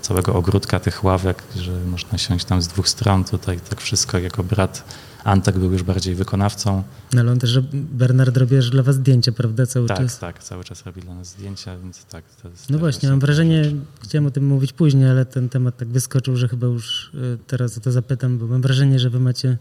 całego 0.00 0.34
ogródka 0.34 0.80
tych 0.80 1.04
ławek, 1.04 1.42
że 1.56 1.72
można 1.72 2.18
siąść 2.18 2.44
tam 2.44 2.62
z 2.62 2.68
dwóch 2.68 2.88
stron. 2.88 3.24
Tutaj 3.24 3.60
tak 3.70 3.80
wszystko 3.80 4.18
jako 4.18 4.42
brat 4.42 4.84
Antek 5.24 5.58
był 5.58 5.72
już 5.72 5.82
bardziej 5.82 6.14
wykonawcą. 6.14 6.82
No 7.12 7.20
ale 7.20 7.32
on 7.32 7.38
też, 7.38 7.60
Bernard 7.72 8.36
robi 8.36 8.56
dla 8.70 8.82
was 8.82 8.96
zdjęcia, 8.96 9.32
prawda, 9.32 9.66
cały 9.66 9.88
tak, 9.88 9.98
czas? 9.98 10.18
Tak, 10.18 10.42
cały 10.42 10.64
czas 10.64 10.86
robi 10.86 11.00
dla 11.00 11.14
nas 11.14 11.28
zdjęcia, 11.28 11.78
więc 11.78 12.04
tak. 12.04 12.24
no 12.70 12.78
właśnie, 12.78 13.08
mam 13.08 13.20
wrażenie, 13.20 13.64
rzecz. 13.64 13.74
chciałem 14.02 14.26
o 14.26 14.30
tym 14.30 14.46
mówić 14.46 14.72
później, 14.72 15.10
ale 15.10 15.24
ten 15.26 15.48
temat 15.48 15.76
tak 15.76 15.88
wyskoczył, 15.88 16.36
że 16.36 16.48
chyba 16.48 16.66
już 16.66 17.10
y, 17.14 17.38
teraz 17.46 17.78
o 17.78 17.80
to 17.80 17.92
zapytam, 17.92 18.38
bo 18.38 18.46
mam 18.46 18.62
wrażenie, 18.62 18.98
że 18.98 19.10
wy 19.10 19.20
macie 19.20 19.58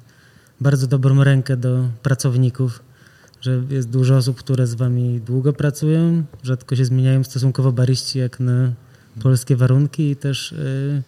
bardzo 0.61 0.87
dobrą 0.87 1.23
rękę 1.23 1.57
do 1.57 1.87
pracowników, 2.03 2.83
że 3.41 3.61
jest 3.69 3.89
dużo 3.89 4.17
osób, 4.17 4.37
które 4.37 4.67
z 4.67 4.73
wami 4.73 5.21
długo 5.21 5.53
pracują, 5.53 6.23
rzadko 6.43 6.75
się 6.75 6.85
zmieniają 6.85 7.23
stosunkowo 7.23 7.71
bariści 7.71 8.19
jak 8.19 8.39
na 8.39 8.73
polskie 9.21 9.55
warunki 9.55 10.09
i 10.09 10.15
też, 10.15 10.51
y, 10.51 11.03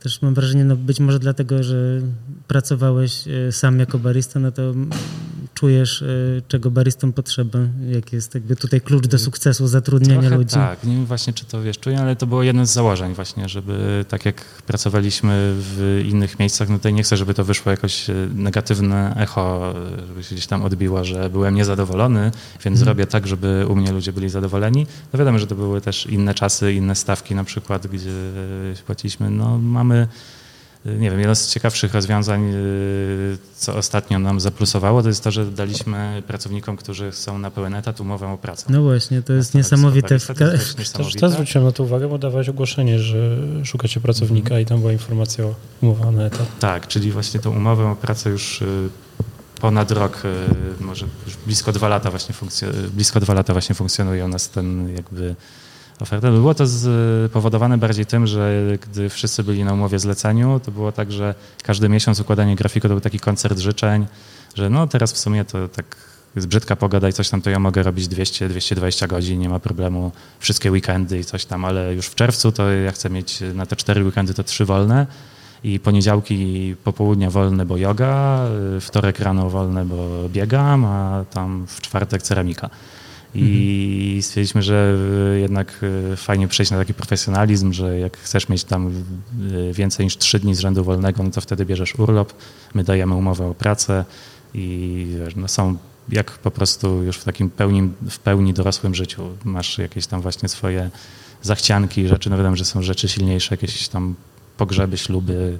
też 0.00 0.22
mam 0.22 0.34
wrażenie, 0.34 0.64
no 0.64 0.76
być 0.76 1.00
może 1.00 1.18
dlatego, 1.18 1.62
że 1.62 2.00
pracowałeś 2.48 3.26
y, 3.26 3.52
sam 3.52 3.78
jako 3.78 3.98
barista, 3.98 4.40
no 4.40 4.52
to 4.52 4.62
czujesz, 5.54 6.02
y, 6.02 6.42
czego 6.48 6.70
baristom 6.70 7.12
potrzeba, 7.12 7.58
jak 7.88 8.12
jest 8.12 8.34
jakby 8.34 8.56
tutaj 8.56 8.80
klucz 8.80 9.06
do 9.06 9.18
sukcesu 9.18 9.66
zatrudniania 9.66 10.20
Trochę 10.20 10.36
ludzi. 10.36 10.54
Tak, 10.54 10.84
nie 10.84 10.94
wiem 10.94 11.06
właśnie, 11.06 11.32
czy 11.32 11.44
to 11.44 11.62
wiesz, 11.62 11.78
czuję, 11.78 12.00
ale 12.00 12.16
to 12.16 12.26
było 12.26 12.42
jedno 12.42 12.66
z 12.66 12.70
założeń 12.70 13.14
właśnie, 13.14 13.48
żeby 13.48 14.04
tak 14.08 14.24
jak 14.24 14.44
pracowaliśmy 14.66 15.54
w 15.54 16.04
innych 16.08 16.38
miejscach, 16.38 16.68
no 16.68 16.76
tutaj 16.76 16.92
nie 16.92 17.02
chcę, 17.02 17.16
żeby 17.16 17.34
to 17.34 17.44
wyszło 17.44 17.70
jakoś 17.70 18.10
e, 18.10 18.14
negatywne 18.34 19.14
echo, 19.16 19.74
e, 20.02 20.06
żeby 20.06 20.24
się 20.24 20.34
gdzieś 20.34 20.46
tam 20.46 20.62
odbiło, 20.62 21.04
że 21.04 21.30
byłem 21.30 21.54
niezadowolony, 21.54 22.20
więc 22.20 22.64
hmm. 22.64 22.76
zrobię 22.76 23.06
tak, 23.06 23.26
żeby 23.26 23.66
u 23.68 23.76
mnie 23.76 23.92
ludzie 23.92 24.12
byli 24.12 24.28
zadowoleni. 24.28 24.86
No 25.12 25.18
wiadomo, 25.18 25.38
że 25.38 25.46
to 25.46 25.54
były 25.54 25.80
też 25.80 26.06
inne 26.06 26.34
czasy, 26.34 26.72
inne 26.72 26.94
stawki 26.94 27.34
na 27.34 27.44
przykład, 27.44 27.86
gdzie 27.86 28.10
płaciliśmy, 28.86 29.30
no 29.30 29.58
mamy 29.58 29.97
nie 30.84 31.10
wiem, 31.10 31.18
jedno 31.18 31.34
z 31.34 31.50
ciekawszych 31.50 31.94
rozwiązań, 31.94 32.54
y, 32.54 33.38
co 33.56 33.76
ostatnio 33.76 34.18
nam 34.18 34.40
zaplusowało, 34.40 35.02
to 35.02 35.08
jest 35.08 35.24
to, 35.24 35.30
że 35.30 35.46
daliśmy 35.46 36.22
pracownikom, 36.26 36.76
którzy 36.76 37.12
są 37.12 37.38
na 37.38 37.50
pełen 37.50 37.74
etat, 37.74 38.00
umowę 38.00 38.28
o 38.28 38.38
pracę. 38.38 38.66
No 38.68 38.82
właśnie, 38.82 39.22
to 39.22 39.32
jest 39.32 39.54
niesamowite. 39.54 40.08
To 40.08 40.14
jest 40.14 40.96
też 41.20 41.30
zwróciłem 41.30 41.66
na 41.66 41.72
to 41.72 41.82
uwagę, 41.82 42.08
bo 42.08 42.18
dawałeś 42.18 42.48
ogłoszenie, 42.48 42.98
że 42.98 43.36
szukacie 43.64 44.00
pracownika 44.00 44.50
mm. 44.50 44.62
i 44.62 44.66
tam 44.66 44.80
była 44.80 44.92
informacja 44.92 45.44
o 45.44 45.54
umowie 45.82 46.10
na 46.10 46.22
etat. 46.22 46.58
Tak, 46.58 46.86
czyli 46.86 47.12
właśnie 47.12 47.40
tą 47.40 47.56
umowę 47.56 47.90
o 47.90 47.96
pracę 47.96 48.30
już 48.30 48.62
y, 48.62 48.88
ponad 49.60 49.90
rok, 49.90 50.22
y, 50.80 50.84
może 50.84 51.06
już 51.26 51.36
blisko 51.46 51.72
dwa 51.72 51.88
lata 51.88 52.10
właśnie, 52.10 52.34
blisko 52.94 53.20
dwa 53.20 53.34
lata 53.34 53.52
właśnie 53.52 53.74
funkcjonuje 53.74 54.24
u 54.24 54.28
nas 54.28 54.50
ten 54.50 54.96
jakby 54.96 55.34
ofertę. 56.00 56.30
Było 56.30 56.54
to 56.54 56.64
spowodowane 57.28 57.78
bardziej 57.78 58.06
tym, 58.06 58.26
że 58.26 58.62
gdy 58.82 59.08
wszyscy 59.08 59.42
byli 59.42 59.64
na 59.64 59.72
umowie 59.72 59.98
zleceniu, 59.98 60.60
to 60.64 60.70
było 60.70 60.92
tak, 60.92 61.12
że 61.12 61.34
każdy 61.62 61.88
miesiąc 61.88 62.20
układanie 62.20 62.56
grafiku 62.56 62.88
to 62.88 62.94
był 62.94 63.00
taki 63.00 63.20
koncert 63.20 63.58
życzeń, 63.58 64.06
że 64.54 64.70
no 64.70 64.86
teraz 64.86 65.12
w 65.12 65.18
sumie 65.18 65.44
to 65.44 65.68
tak 65.68 65.96
jest 66.36 66.48
brzydka 66.48 66.76
pogoda 66.76 67.08
i 67.08 67.12
coś 67.12 67.28
tam, 67.28 67.42
to 67.42 67.50
ja 67.50 67.58
mogę 67.58 67.82
robić 67.82 68.08
200-220 68.08 69.06
godzin, 69.06 69.40
nie 69.40 69.48
ma 69.48 69.58
problemu, 69.58 70.12
wszystkie 70.38 70.72
weekendy 70.72 71.18
i 71.18 71.24
coś 71.24 71.44
tam, 71.44 71.64
ale 71.64 71.94
już 71.94 72.06
w 72.06 72.14
czerwcu 72.14 72.52
to 72.52 72.70
ja 72.70 72.92
chcę 72.92 73.10
mieć 73.10 73.40
na 73.54 73.66
te 73.66 73.76
cztery 73.76 74.04
weekendy 74.04 74.34
to 74.34 74.44
trzy 74.44 74.64
wolne 74.64 75.06
i 75.64 75.80
poniedziałki 75.80 76.74
popołudnia 76.84 77.30
wolne, 77.30 77.66
bo 77.66 77.76
yoga, 77.76 78.40
wtorek 78.80 79.20
rano 79.20 79.50
wolne, 79.50 79.84
bo 79.84 80.28
biegam, 80.28 80.84
a 80.84 81.24
tam 81.30 81.66
w 81.66 81.80
czwartek 81.80 82.22
ceramika. 82.22 82.70
I 83.34 84.18
stwierdziliśmy, 84.22 84.62
że 84.62 84.94
jednak 85.40 85.80
e, 86.12 86.16
fajnie 86.16 86.48
przejść 86.48 86.70
na 86.70 86.78
taki 86.78 86.94
profesjonalizm, 86.94 87.72
że 87.72 87.98
jak 87.98 88.18
chcesz 88.18 88.48
mieć 88.48 88.64
tam 88.64 88.86
e, 88.88 89.72
więcej 89.72 90.06
niż 90.06 90.16
trzy 90.16 90.38
dni 90.38 90.54
z 90.54 90.60
rzędu 90.60 90.84
wolnego, 90.84 91.22
no 91.22 91.30
to 91.30 91.40
wtedy 91.40 91.64
bierzesz 91.64 91.94
urlop, 91.94 92.32
my 92.74 92.84
dajemy 92.84 93.14
umowę 93.14 93.46
o 93.46 93.54
pracę 93.54 94.04
i 94.54 95.06
no 95.36 95.48
są 95.48 95.76
jak 96.08 96.30
po 96.30 96.50
prostu 96.50 97.02
już 97.02 97.18
w 97.18 97.24
takim 97.24 97.50
pełni, 97.50 97.90
w 98.10 98.18
pełni 98.18 98.54
dorosłym 98.54 98.94
życiu 98.94 99.22
masz 99.44 99.78
jakieś 99.78 100.06
tam 100.06 100.20
właśnie 100.20 100.48
swoje 100.48 100.90
zachcianki, 101.42 102.08
rzeczy, 102.08 102.30
no 102.30 102.36
wiadomo, 102.36 102.56
że 102.56 102.64
są 102.64 102.82
rzeczy 102.82 103.08
silniejsze, 103.08 103.54
jakieś 103.54 103.88
tam 103.88 104.14
pogrzeby, 104.56 104.98
śluby, 104.98 105.58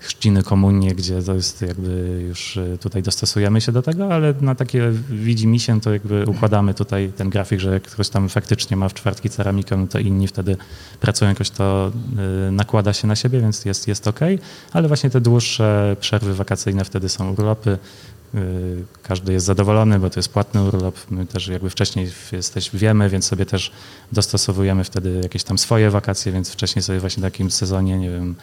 chrzciny, 0.00 0.42
komunie, 0.42 0.94
gdzie 0.94 1.22
to 1.22 1.34
jest 1.34 1.62
jakby 1.62 2.24
już 2.28 2.56
e, 2.56 2.78
tutaj 2.78 3.02
dostosujemy 3.02 3.60
się 3.60 3.72
do 3.72 3.82
tego, 3.82 4.14
ale 4.14 4.34
na 4.40 4.54
takie 4.54 4.92
widzi 5.10 5.46
mi 5.46 5.60
się, 5.60 5.80
to 5.80 5.92
jakby 5.92 6.24
układamy 6.26 6.74
tutaj 6.74 7.12
ten 7.16 7.30
grafik, 7.30 7.60
że 7.60 7.72
jak 7.72 7.82
ktoś 7.82 8.08
tam 8.08 8.28
faktycznie 8.28 8.76
ma 8.76 8.88
w 8.88 8.94
czwartki 8.94 9.30
ceramikę, 9.30 9.76
no 9.76 9.86
to 9.86 9.98
inni 9.98 10.28
wtedy 10.28 10.56
pracują 11.00 11.28
jakoś 11.28 11.50
to 11.50 11.92
e, 12.48 12.50
nakłada 12.50 12.92
się 12.92 13.08
na 13.08 13.16
siebie, 13.16 13.40
więc 13.40 13.64
jest, 13.64 13.88
jest 13.88 14.08
ok, 14.08 14.20
ale 14.72 14.88
właśnie 14.88 15.10
te 15.10 15.20
dłuższe 15.20 15.96
przerwy 16.00 16.34
wakacyjne 16.34 16.84
wtedy 16.84 17.08
są 17.08 17.32
urlopy, 17.32 17.78
e, 18.34 18.38
każdy 19.02 19.32
jest 19.32 19.46
zadowolony, 19.46 19.98
bo 19.98 20.10
to 20.10 20.18
jest 20.18 20.32
płatny 20.32 20.62
urlop. 20.62 20.96
My 21.10 21.26
też 21.26 21.48
jakby 21.48 21.70
wcześniej 21.70 22.10
jesteś, 22.32 22.70
wiemy, 22.72 23.08
więc 23.08 23.24
sobie 23.24 23.46
też 23.46 23.72
dostosowujemy 24.12 24.84
wtedy 24.84 25.20
jakieś 25.22 25.44
tam 25.44 25.58
swoje 25.58 25.90
wakacje, 25.90 26.32
więc 26.32 26.50
wcześniej 26.50 26.82
sobie 26.82 27.00
właśnie 27.00 27.20
w 27.20 27.24
takim 27.24 27.50
sezonie, 27.50 27.98
nie 27.98 28.10
wiem, 28.10 28.34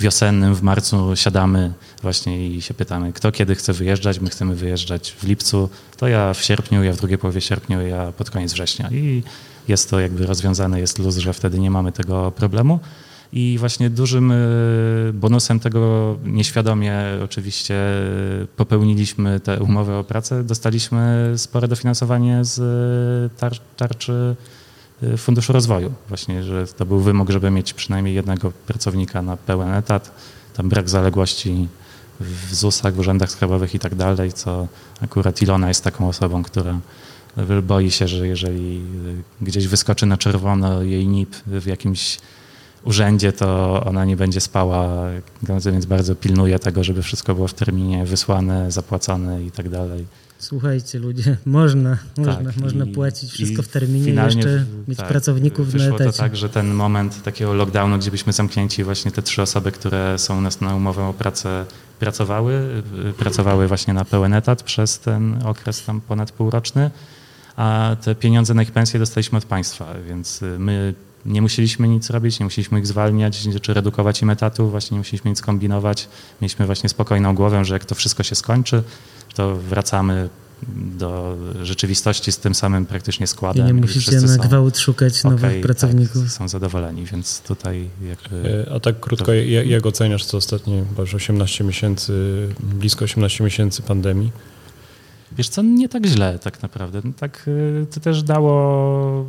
wiosennym 0.00 0.54
w 0.54 0.62
marcu 0.62 1.16
siadamy 1.16 1.72
właśnie 2.02 2.48
i 2.48 2.62
się 2.62 2.74
pytamy, 2.74 3.12
kto 3.12 3.32
kiedy 3.32 3.54
chce 3.54 3.72
wyjeżdżać. 3.72 4.20
My 4.20 4.30
chcemy 4.30 4.56
wyjeżdżać 4.56 5.12
w 5.12 5.24
lipcu, 5.24 5.68
to 5.96 6.08
ja 6.08 6.34
w 6.34 6.42
sierpniu, 6.42 6.84
ja 6.84 6.92
w 6.92 6.96
drugiej 6.96 7.18
połowie 7.18 7.40
sierpnia, 7.40 7.82
ja 7.82 8.12
pod 8.12 8.30
koniec 8.30 8.52
września. 8.52 8.90
I 8.90 9.22
jest 9.68 9.90
to 9.90 10.00
jakby 10.00 10.26
rozwiązane, 10.26 10.80
jest 10.80 10.98
luz, 10.98 11.16
że 11.16 11.32
wtedy 11.32 11.58
nie 11.58 11.70
mamy 11.70 11.92
tego 11.92 12.32
problemu. 12.32 12.80
I 13.32 13.56
właśnie 13.58 13.90
dużym 13.90 14.30
y, 14.30 15.10
bonusem 15.14 15.60
tego 15.60 16.16
nieświadomie 16.24 16.94
oczywiście 17.24 17.74
popełniliśmy 18.56 19.40
tę 19.40 19.60
umowę 19.60 19.98
o 19.98 20.04
pracę. 20.04 20.44
Dostaliśmy 20.44 21.32
spore 21.36 21.68
dofinansowanie 21.68 22.44
z 22.44 23.32
tar 23.36 23.52
tarczy 23.76 24.36
Funduszu 25.16 25.52
Rozwoju. 25.52 25.92
Właśnie, 26.08 26.42
że 26.42 26.66
to 26.66 26.86
był 26.86 27.00
wymóg, 27.00 27.30
żeby 27.30 27.50
mieć 27.50 27.74
przynajmniej 27.74 28.14
jednego 28.14 28.52
pracownika 28.66 29.22
na 29.22 29.36
pełen 29.36 29.74
etat, 29.74 30.10
tam 30.56 30.68
brak 30.68 30.88
zaległości 30.90 31.68
w 32.20 32.54
ZUS-ach, 32.54 32.94
w 32.94 32.98
urzędach 32.98 33.30
skarbowych 33.30 33.74
i 33.74 33.78
tak 33.78 33.94
dalej, 33.94 34.32
co 34.32 34.68
akurat 35.00 35.42
Ilona 35.42 35.68
jest 35.68 35.84
taką 35.84 36.08
osobą, 36.08 36.42
która 36.42 36.78
boi 37.62 37.90
się, 37.90 38.08
że 38.08 38.28
jeżeli 38.28 38.82
gdzieś 39.40 39.66
wyskoczy 39.66 40.06
na 40.06 40.16
czerwono 40.16 40.82
jej 40.82 41.06
NIP 41.06 41.36
w 41.46 41.66
jakimś 41.66 42.18
urzędzie, 42.84 43.32
to 43.32 43.82
ona 43.84 44.04
nie 44.04 44.16
będzie 44.16 44.40
spała, 44.40 45.04
więc 45.42 45.86
bardzo 45.86 46.14
pilnuje 46.14 46.58
tego, 46.58 46.84
żeby 46.84 47.02
wszystko 47.02 47.34
było 47.34 47.48
w 47.48 47.54
terminie 47.54 48.04
wysłane, 48.04 48.72
zapłacone 48.72 49.42
i 49.42 49.50
tak 49.50 49.68
dalej. 49.68 50.06
Słuchajcie 50.38 50.98
ludzie, 50.98 51.36
można, 51.46 51.98
można, 52.16 52.52
tak, 52.52 52.56
można 52.56 52.84
i, 52.84 52.92
płacić 52.92 53.32
wszystko 53.32 53.62
w 53.62 53.68
terminie 53.68 54.12
jeszcze 54.12 54.64
mieć 54.88 54.98
tak, 54.98 55.08
pracowników 55.08 55.74
na 55.74 55.84
etacie. 55.84 56.04
to 56.04 56.12
tak, 56.12 56.36
że 56.36 56.48
ten 56.48 56.74
moment 56.74 57.22
takiego 57.22 57.54
lockdownu, 57.54 57.98
gdzie 57.98 58.10
byliśmy 58.10 58.32
zamknięci, 58.32 58.84
właśnie 58.84 59.10
te 59.10 59.22
trzy 59.22 59.42
osoby, 59.42 59.72
które 59.72 60.18
są 60.18 60.38
u 60.38 60.40
nas 60.40 60.60
na 60.60 60.74
umowę 60.74 61.04
o 61.04 61.12
pracę, 61.12 61.66
pracowały, 61.98 62.82
pracowały 63.18 63.68
właśnie 63.68 63.94
na 63.94 64.04
pełen 64.04 64.34
etat 64.34 64.62
przez 64.62 64.98
ten 64.98 65.42
okres 65.44 65.84
tam 65.84 66.00
ponad 66.00 66.32
półroczny, 66.32 66.90
a 67.56 67.96
te 68.02 68.14
pieniądze 68.14 68.54
na 68.54 68.62
ich 68.62 68.72
pensje 68.72 69.00
dostaliśmy 69.00 69.38
od 69.38 69.44
państwa, 69.44 69.94
więc 70.08 70.40
my 70.58 70.94
nie 71.28 71.42
musieliśmy 71.42 71.88
nic 71.88 72.10
robić, 72.10 72.40
nie 72.40 72.44
musieliśmy 72.44 72.78
ich 72.78 72.86
zwalniać 72.86 73.48
czy 73.62 73.74
redukować 73.74 74.22
im 74.22 74.30
etatów, 74.30 74.70
właśnie 74.70 74.94
nie 74.94 74.98
musieliśmy 74.98 75.30
nic 75.30 75.40
kombinować. 75.40 76.08
Mieliśmy 76.40 76.66
właśnie 76.66 76.88
spokojną 76.88 77.34
głowę, 77.34 77.64
że 77.64 77.74
jak 77.74 77.84
to 77.84 77.94
wszystko 77.94 78.22
się 78.22 78.34
skończy, 78.34 78.82
to 79.34 79.56
wracamy 79.56 80.28
do 80.98 81.36
rzeczywistości 81.62 82.32
z 82.32 82.38
tym 82.38 82.54
samym 82.54 82.86
praktycznie 82.86 83.26
składem. 83.26 83.64
I 83.64 83.66
nie 83.66 83.80
musicie 83.80 84.20
na 84.20 84.36
gwałt 84.36 84.78
szukać 84.78 85.20
okay, 85.20 85.30
nowych 85.30 85.52
tak, 85.52 85.60
pracowników. 85.60 86.22
Tak, 86.22 86.32
są 86.32 86.48
zadowoleni, 86.48 87.04
więc 87.04 87.40
tutaj 87.40 87.88
jakby... 88.08 88.66
E, 88.68 88.74
a 88.74 88.80
tak 88.80 89.00
krótko, 89.00 89.26
to... 89.26 89.34
jak 89.64 89.86
oceniasz 89.86 90.24
co 90.24 90.36
ostatnie, 90.36 90.84
bo 90.96 91.02
już 91.02 91.14
18 91.14 91.64
miesięcy, 91.64 92.12
blisko 92.60 93.04
18 93.04 93.44
miesięcy 93.44 93.82
pandemii? 93.82 94.32
Wiesz 95.32 95.48
co, 95.48 95.62
nie 95.62 95.88
tak 95.88 96.06
źle 96.06 96.38
tak 96.38 96.62
naprawdę. 96.62 97.02
Tak, 97.16 97.50
e, 97.82 97.86
to 97.86 98.00
też 98.00 98.22
dało 98.22 99.26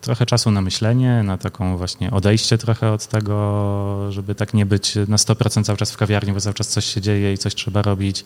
trochę 0.00 0.26
czasu 0.26 0.50
na 0.50 0.62
myślenie, 0.62 1.22
na 1.22 1.38
taką 1.38 1.76
właśnie 1.76 2.10
odejście 2.10 2.58
trochę 2.58 2.92
od 2.92 3.06
tego, 3.06 4.06
żeby 4.12 4.34
tak 4.34 4.54
nie 4.54 4.66
być 4.66 4.94
na 5.08 5.16
100% 5.16 5.64
cały 5.64 5.78
czas 5.78 5.92
w 5.92 5.96
kawiarni, 5.96 6.32
bo 6.32 6.40
cały 6.40 6.54
czas 6.54 6.68
coś 6.68 6.84
się 6.84 7.00
dzieje 7.00 7.32
i 7.32 7.38
coś 7.38 7.54
trzeba 7.54 7.82
robić. 7.82 8.24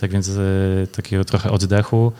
Tak 0.00 0.10
więc 0.10 0.28
y, 0.28 0.88
takiego 0.96 1.24
trochę 1.24 1.50
oddechu. 1.50 2.12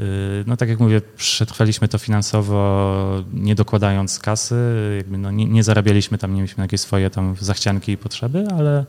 Y, 0.00 0.04
no 0.46 0.56
tak 0.56 0.68
jak 0.68 0.80
mówię, 0.80 1.00
przetrwaliśmy 1.16 1.88
to 1.88 1.98
finansowo, 1.98 3.24
nie 3.32 3.54
dokładając 3.54 4.18
kasy, 4.18 4.56
jakby 4.96 5.18
no 5.18 5.30
nie, 5.30 5.46
nie 5.46 5.62
zarabialiśmy 5.62 6.18
tam, 6.18 6.34
nie 6.34 6.40
mieliśmy 6.40 6.64
jakieś 6.64 6.80
swoje 6.80 7.10
tam 7.10 7.36
zachcianki 7.40 7.92
i 7.92 7.96
potrzeby, 7.96 8.44
ale, 8.58 8.84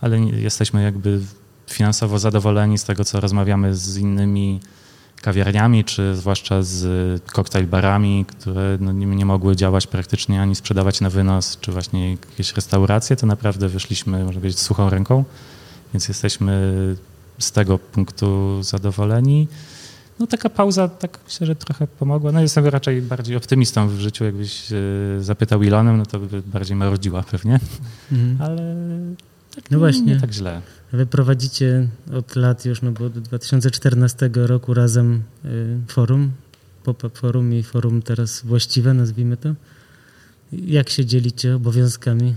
ale 0.00 0.20
jesteśmy 0.20 0.82
jakby 0.82 1.20
finansowo 1.70 2.18
zadowoleni 2.18 2.78
z 2.78 2.84
tego, 2.84 3.04
co 3.04 3.20
rozmawiamy 3.20 3.74
z 3.74 3.96
innymi 3.96 4.60
kawiarniami, 5.22 5.84
czy 5.84 6.16
zwłaszcza 6.16 6.62
z 6.62 7.22
koktajl 7.32 7.66
barami, 7.66 8.24
które 8.28 8.78
no 8.80 8.92
nie, 8.92 9.06
nie, 9.06 9.26
mogły 9.26 9.56
działać 9.56 9.86
praktycznie 9.86 10.42
ani 10.42 10.54
sprzedawać 10.54 11.00
na 11.00 11.10
wynos, 11.10 11.58
czy 11.60 11.72
właśnie 11.72 12.10
jakieś 12.10 12.54
restauracje, 12.54 13.16
to 13.16 13.26
naprawdę 13.26 13.68
wyszliśmy, 13.68 14.24
można 14.24 14.40
powiedzieć, 14.40 14.60
suchą 14.60 14.90
ręką, 14.90 15.24
więc 15.94 16.08
jesteśmy 16.08 16.74
z 17.38 17.52
tego 17.52 17.78
punktu 17.78 18.62
zadowoleni. 18.62 19.48
No 20.18 20.26
taka 20.26 20.50
pauza, 20.50 20.88
tak 20.88 21.18
myślę, 21.24 21.46
że 21.46 21.56
trochę 21.56 21.86
pomogła. 21.86 22.32
No 22.32 22.40
jestem 22.40 22.66
raczej 22.66 23.02
bardziej 23.02 23.36
optymistą 23.36 23.88
w 23.88 23.98
życiu, 23.98 24.24
jakbyś 24.24 24.72
e, 24.72 24.76
zapytał 25.20 25.62
Ilonem, 25.62 25.96
no 25.96 26.06
to 26.06 26.18
by 26.18 26.42
bardziej 26.42 26.76
marudziła 26.76 27.22
pewnie, 27.22 27.60
mhm. 28.12 28.38
ale 28.40 28.76
tak 29.62 29.70
no 29.70 29.78
właśnie. 29.78 30.14
nie 30.14 30.20
tak 30.20 30.32
źle. 30.32 30.60
Wy 30.92 31.06
prowadzicie 31.06 31.88
od 32.12 32.36
lat 32.36 32.64
już, 32.64 32.82
no 32.82 32.92
bo 32.92 33.04
od 33.04 33.18
2014 33.18 34.30
roku 34.34 34.74
razem 34.74 35.22
y, 35.44 35.78
forum, 35.88 36.32
pop-up 36.84 37.18
forum 37.18 37.54
i 37.54 37.62
forum 37.62 38.02
teraz 38.02 38.42
właściwe, 38.42 38.94
nazwijmy 38.94 39.36
to. 39.36 39.54
Jak 40.52 40.90
się 40.90 41.04
dzielicie 41.04 41.56
obowiązkami? 41.56 42.34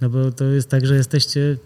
No 0.00 0.10
bo 0.10 0.32
to 0.32 0.44
jest 0.44 0.68
tak, 0.68 0.86
że 0.86 0.94
jesteście, 0.96 1.56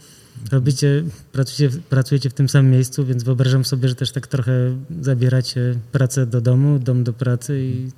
robicie, 0.53 1.05
pracujecie, 1.33 1.79
pracujecie 1.91 2.31
w 2.31 2.35
tym 2.35 2.49
samym 2.49 2.73
miejscu, 2.73 3.07
więc 3.07 3.23
wyobrażam 3.23 3.65
sobie, 3.65 3.89
że 3.89 3.95
też 3.95 4.13
tak 4.13 4.27
trochę 4.27 4.53
zabieracie 5.01 5.75
pracę 5.93 6.27
do 6.27 6.41
domu, 6.41 6.79
dom 6.79 7.05
do 7.05 7.13
pracy 7.13 7.61
i 7.65 7.91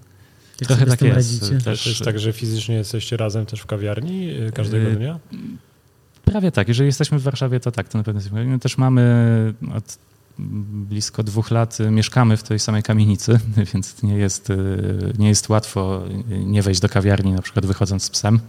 jak 0.61 0.69
Trochę 0.69 0.87
tak 0.87 1.03
jest. 1.03 1.15
Radzicie? 1.15 1.65
Też 1.65 1.87
jest 1.87 2.03
tak, 2.03 2.19
że 2.19 2.33
fizycznie 2.33 2.75
jesteście 2.75 3.17
razem 3.17 3.47
też 3.47 3.61
w 3.61 3.67
kawiarni 3.67 4.31
y, 4.31 4.53
każdego 4.53 4.89
y, 4.89 4.97
dnia? 4.97 5.19
Prawie 6.27 6.53
tak. 6.53 6.69
Jeżeli 6.69 6.87
jesteśmy 6.87 7.19
w 7.19 7.23
Warszawie, 7.23 7.61
to 7.61 7.73
tak, 7.73 7.89
to 7.89 7.99
na 7.99 8.05
pewno 8.05 8.19
jesteśmy. 8.19 8.59
Też 8.59 8.79
mamy 8.79 9.05
od 9.77 9.99
blisko 10.39 11.23
dwóch 11.23 11.51
lat 11.51 11.79
mieszkamy 11.91 12.37
w 12.37 12.43
tej 12.43 12.59
samej 12.59 12.83
kamienicy, 12.83 13.41
więc 13.73 14.03
nie 14.03 14.17
jest, 14.17 14.49
nie 15.19 15.29
jest 15.29 15.49
łatwo 15.49 16.03
nie 16.29 16.63
wejść 16.63 16.81
do 16.81 16.89
kawiarni, 16.89 17.33
na 17.33 17.43
przykład 17.43 17.67
wychodząc 17.67 18.03
z 18.03 18.11
psem, 18.11 18.41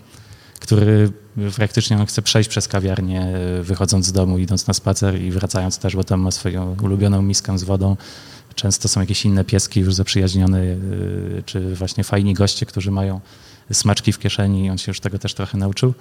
który 0.59 1.11
praktycznie 1.55 2.05
chce 2.05 2.21
przejść 2.21 2.49
przez 2.49 2.67
kawiarnię, 2.67 3.33
wychodząc 3.61 4.05
z 4.05 4.11
domu, 4.11 4.37
idąc 4.37 4.67
na 4.67 4.73
spacer 4.73 5.21
i 5.21 5.31
wracając 5.31 5.77
też, 5.77 5.95
bo 5.95 6.03
tam 6.03 6.21
ma 6.21 6.31
swoją 6.31 6.75
ulubioną 6.83 7.21
miskę 7.21 7.57
z 7.57 7.63
wodą. 7.63 7.97
Często 8.55 8.87
są 8.87 9.01
jakieś 9.01 9.25
inne 9.25 9.43
pieski 9.43 9.79
już 9.79 9.93
zaprzyjaźnione, 9.93 10.61
czy 11.45 11.75
właśnie 11.75 12.03
fajni 12.03 12.33
goście, 12.33 12.65
którzy 12.65 12.91
mają 12.91 13.21
smaczki 13.71 14.13
w 14.13 14.19
kieszeni 14.19 14.65
i 14.65 14.69
on 14.69 14.77
się 14.77 14.89
już 14.89 14.99
tego 14.99 15.19
też 15.19 15.33
trochę 15.33 15.57
nauczył 15.57 15.93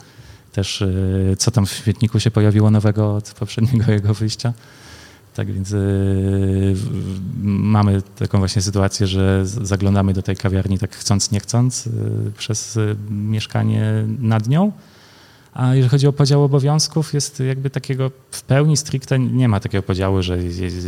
też 0.56 0.80
y, 0.82 1.34
co 1.38 1.50
tam 1.50 1.66
w 1.66 1.72
świetniku 1.72 2.20
się 2.20 2.30
pojawiło 2.30 2.70
nowego 2.70 3.14
od 3.14 3.32
poprzedniego 3.32 3.92
jego 3.98 4.14
wyjścia. 4.14 4.52
Tak 5.34 5.52
więc 5.52 5.72
y, 5.72 6.74
mamy 7.42 8.02
taką 8.18 8.38
właśnie 8.38 8.62
sytuację, 8.62 9.06
że 9.06 9.46
zaglądamy 9.46 10.12
do 10.12 10.22
tej 10.22 10.36
kawiarni 10.36 10.78
tak 10.78 10.96
chcąc, 10.96 11.30
nie 11.30 11.40
chcąc 11.40 11.86
y, 11.86 11.90
przez 12.38 12.78
mieszkanie 13.10 14.04
nad 14.18 14.48
nią. 14.48 14.72
A 15.56 15.74
jeżeli 15.74 15.90
chodzi 15.90 16.06
o 16.06 16.12
podział 16.12 16.44
obowiązków, 16.44 17.14
jest 17.14 17.40
jakby 17.40 17.70
takiego 17.70 18.10
w 18.30 18.42
pełni 18.42 18.76
stricte 18.76 19.18
nie 19.18 19.48
ma 19.48 19.60
takiego 19.60 19.82
podziału, 19.82 20.22
że 20.22 20.38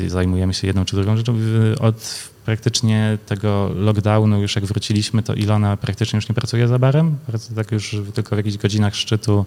zajmujemy 0.07 0.55
się 0.55 0.67
jedną 0.67 0.85
czy 0.85 0.97
drugą 0.97 1.17
rzeczą. 1.17 1.35
Od 1.81 2.29
praktycznie 2.45 3.19
tego 3.27 3.71
lockdownu, 3.75 4.43
już 4.43 4.57
jak 4.57 4.65
wróciliśmy, 4.65 5.23
to 5.23 5.35
Ilona 5.35 5.77
praktycznie 5.77 6.17
już 6.17 6.29
nie 6.29 6.35
pracuje 6.35 6.69
za 6.69 6.79
barem, 6.79 7.17
tak 7.57 7.73
już 7.73 7.97
tylko 8.15 8.37
w 8.37 8.39
jakichś 8.39 8.57
godzinach 8.57 8.95
szczytu 8.95 9.45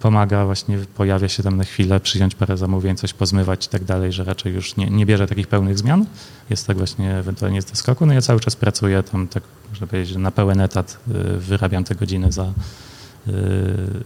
pomaga, 0.00 0.44
właśnie 0.44 0.78
pojawia 0.78 1.28
się 1.28 1.42
tam 1.42 1.56
na 1.56 1.64
chwilę, 1.64 2.00
przyjąć 2.00 2.34
parę 2.34 2.56
zamówień, 2.56 2.96
coś 2.96 3.12
pozmywać 3.12 3.66
i 3.66 3.68
tak 3.68 3.84
dalej, 3.84 4.12
że 4.12 4.24
raczej 4.24 4.54
już 4.54 4.76
nie, 4.76 4.86
nie 4.90 5.06
bierze 5.06 5.26
takich 5.26 5.46
pełnych 5.46 5.78
zmian. 5.78 6.06
Jest 6.50 6.66
tak 6.66 6.76
właśnie 6.76 7.16
ewentualnie 7.16 7.62
z 7.62 7.64
doskoku. 7.64 8.06
No 8.06 8.12
ja 8.14 8.20
cały 8.20 8.40
czas 8.40 8.56
pracuję 8.56 9.02
tam, 9.02 9.28
tak 9.28 9.42
można 9.70 9.86
powiedzieć, 9.86 10.16
na 10.16 10.30
pełen 10.30 10.60
etat 10.60 10.98
y, 11.08 11.38
wyrabiam 11.38 11.84
te 11.84 11.94
godziny 11.94 12.32
za, 12.32 12.52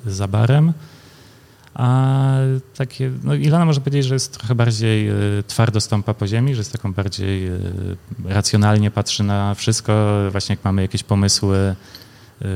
za 0.07 0.29
barem. 0.29 0.73
A 1.75 2.37
takie, 2.77 3.11
no 3.25 3.35
Ilona 3.35 3.65
może 3.65 3.81
powiedzieć, 3.81 4.05
że 4.05 4.15
jest 4.15 4.39
trochę 4.39 4.55
bardziej 4.55 5.11
y, 5.11 5.43
twardo 5.47 5.81
stąpa 5.81 6.15
po 6.15 6.27
ziemi, 6.27 6.55
że 6.55 6.61
jest 6.61 6.73
taką 6.73 6.93
bardziej 6.93 7.49
y, 7.49 7.59
racjonalnie 8.25 8.91
patrzy 8.91 9.23
na 9.25 9.55
wszystko. 9.55 10.19
Właśnie 10.31 10.53
jak 10.53 10.65
mamy 10.65 10.83
jakieś 10.83 11.03
pomysły, 11.03 11.77
y, 12.43 12.47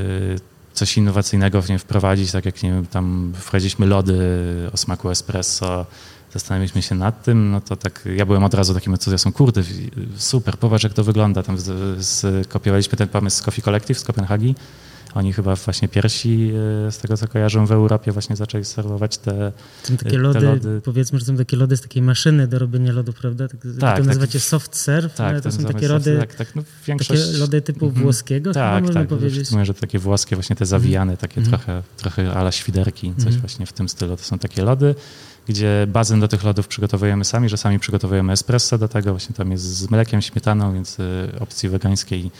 coś 0.73 0.97
innowacyjnego 0.97 1.61
w 1.61 1.69
nie 1.69 1.79
wprowadzić, 1.79 2.31
tak 2.31 2.45
jak 2.45 2.63
nie 2.63 2.71
wiem, 2.71 2.85
tam 2.85 3.33
wprowadziliśmy 3.35 3.85
lody 3.85 4.19
o 4.73 4.77
smaku 4.77 5.09
espresso, 5.09 5.85
zastanawialiśmy 6.33 6.81
się 6.81 6.95
nad 6.95 7.23
tym, 7.23 7.51
no 7.51 7.61
to 7.61 7.75
tak 7.75 8.03
ja 8.15 8.25
byłem 8.25 8.43
od 8.43 8.53
razu 8.53 8.73
takim 8.73 8.93
entuzjastą, 8.93 9.31
kurde, 9.31 9.63
super, 10.17 10.57
popatrz 10.57 10.83
jak 10.83 10.93
to 10.93 11.03
wygląda. 11.03 11.43
Tam 11.43 11.57
skopiowaliśmy 12.01 12.97
ten 12.97 13.07
pomysł 13.07 13.37
z 13.37 13.41
Coffee 13.41 13.61
Collective 13.61 13.99
z 13.99 14.03
Kopenhagi 14.03 14.55
oni 15.17 15.33
chyba 15.33 15.55
właśnie 15.55 15.87
pierwsi, 15.87 16.51
e, 16.87 16.91
z 16.91 16.97
tego 16.97 17.17
co 17.17 17.27
kojarzą, 17.27 17.65
w 17.65 17.71
Europie 17.71 18.11
właśnie 18.11 18.35
zaczęli 18.35 18.65
serwować 18.65 19.17
te, 19.17 19.51
są 19.83 19.97
takie 19.97 20.17
lody, 20.17 20.39
lody, 20.39 20.81
Powiedzmy, 20.83 21.19
że 21.19 21.25
są 21.25 21.37
takie 21.37 21.57
lody 21.57 21.77
z 21.77 21.81
takiej 21.81 22.01
maszyny 22.01 22.47
do 22.47 22.59
robienia 22.59 22.91
lodów, 22.91 23.15
prawda? 23.15 23.47
Tak, 23.47 23.59
tak 23.79 23.97
to 23.97 24.03
nazywacie 24.03 24.39
soft 24.39 24.75
serve, 24.75 25.13
tak, 25.13 25.41
to 25.41 25.51
są 25.51 25.63
takie 25.63 25.87
lody, 25.87 26.17
tak, 26.19 26.35
tak, 26.35 26.55
no 26.55 26.63
większość... 26.87 27.25
takie 27.25 27.37
lody 27.37 27.61
typu 27.61 27.85
mm, 27.85 28.01
włoskiego, 28.01 28.53
tak, 28.53 28.83
można 28.83 29.01
tak, 29.01 29.09
powiedzieć. 29.09 29.51
Mówię, 29.51 29.65
że 29.65 29.73
takie 29.73 29.99
włoskie, 29.99 30.35
właśnie 30.35 30.55
te 30.55 30.65
zawijane, 30.65 31.17
takie 31.17 31.37
mm. 31.37 31.49
trochę, 31.49 31.83
trochę 31.97 32.33
ala 32.33 32.51
świderki, 32.51 33.13
coś 33.17 33.27
mm. 33.27 33.39
właśnie 33.39 33.65
w 33.65 33.73
tym 33.73 33.89
stylu. 33.89 34.17
To 34.17 34.23
są 34.23 34.39
takie 34.39 34.63
lody 34.63 34.95
gdzie 35.47 35.87
bazę 35.87 36.19
do 36.19 36.27
tych 36.27 36.43
lodów 36.43 36.67
przygotowujemy 36.67 37.25
sami, 37.25 37.49
że 37.49 37.57
sami 37.57 37.79
przygotowujemy 37.79 38.33
espresso 38.33 38.77
do 38.77 38.87
tego, 38.87 39.11
właśnie 39.11 39.35
tam 39.35 39.51
jest 39.51 39.63
z 39.63 39.89
mlekiem, 39.89 40.21
śmietaną, 40.21 40.73
więc 40.73 40.99
y, 40.99 41.03
opcji 41.39 41.69
wegańskiej 41.69 42.31